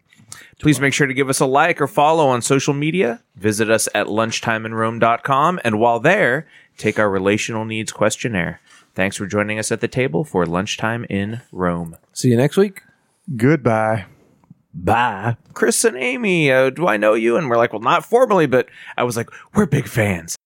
Please 0.59 0.81
make 0.81 0.93
sure 0.93 1.07
to 1.07 1.14
give 1.14 1.29
us 1.29 1.41
a 1.41 1.47
like 1.47 1.81
or 1.81 1.87
follow 1.87 2.29
on 2.29 2.43
social 2.43 2.74
media. 2.74 3.22
Visit 3.37 3.70
us 3.70 3.89
at 3.95 4.07
lunchtimeinrome.com. 4.07 5.61
And 5.64 5.79
while 5.79 6.01
there, 6.01 6.47
take 6.76 6.99
our 6.99 7.11
relational 7.11 7.64
needs 7.64 7.93
questionnaire. 7.93 8.61
Thanks 8.95 9.17
for 9.17 9.26
joining 9.26 9.59
us 9.59 9.71
at 9.71 9.80
the 9.80 9.88
table 9.88 10.25
for 10.25 10.45
Lunchtime 10.45 11.05
in 11.09 11.42
Rome. 11.53 11.96
See 12.13 12.30
you 12.30 12.37
next 12.37 12.57
week. 12.57 12.83
Goodbye. 13.37 14.07
Bye. 14.75 15.37
Chris 15.55 15.84
and 15.84 15.96
Amy, 15.96 16.50
uh, 16.50 16.71
do 16.71 16.87
I 16.87 16.96
know 16.96 17.14
you? 17.14 17.37
And 17.37 17.49
we're 17.49 17.57
like, 17.57 17.72
well, 17.72 17.83
not 17.83 18.05
formally, 18.05 18.46
but 18.46 18.68
I 18.96 19.05
was 19.05 19.17
like, 19.17 19.30
we're 19.55 19.67
big 19.67 19.87
fans. 19.87 20.37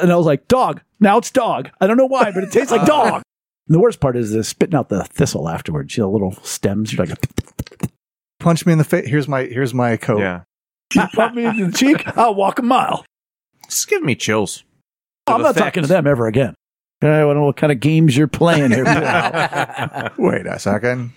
And 0.00 0.12
I 0.12 0.16
was 0.16 0.26
like, 0.26 0.48
dog. 0.48 0.82
Now 1.00 1.18
it's 1.18 1.30
dog. 1.30 1.70
I 1.80 1.86
don't 1.86 1.96
know 1.96 2.06
why, 2.06 2.30
but 2.32 2.44
it 2.44 2.52
tastes 2.52 2.70
like 2.72 2.86
dog. 2.86 3.22
And 3.68 3.76
the 3.76 3.80
worst 3.80 4.00
part 4.00 4.16
is 4.16 4.32
the 4.32 4.42
spitting 4.42 4.74
out 4.74 4.88
the 4.88 5.04
thistle 5.04 5.48
afterwards. 5.48 5.96
You 5.96 6.02
know, 6.02 6.10
little 6.10 6.32
stems. 6.42 6.92
You're 6.92 7.06
like, 7.06 7.16
Punch 8.42 8.66
me 8.66 8.72
in 8.72 8.78
the 8.78 8.84
face. 8.84 9.06
Here's 9.06 9.28
my 9.28 9.44
here's 9.44 9.72
my 9.72 9.96
coat. 9.96 10.18
Yeah. 10.18 10.42
you 10.94 11.02
pump 11.14 11.34
me 11.36 11.44
in 11.44 11.70
the 11.70 11.72
cheek, 11.72 12.04
I'll 12.18 12.34
walk 12.34 12.58
a 12.58 12.62
mile. 12.62 13.04
Just 13.68 13.88
give 13.88 14.02
me 14.02 14.14
chills. 14.14 14.64
I'm 15.26 15.42
not 15.42 15.52
effect. 15.52 15.64
talking 15.64 15.82
to 15.84 15.88
them 15.88 16.06
ever 16.06 16.26
again. 16.26 16.54
I 17.02 17.06
don't 17.06 17.34
know 17.34 17.44
what 17.44 17.56
kind 17.56 17.72
of 17.72 17.80
games 17.80 18.16
you're 18.16 18.28
playing 18.28 18.70
here. 18.70 18.84
Wait 20.18 20.46
a 20.46 20.58
second. 20.58 21.10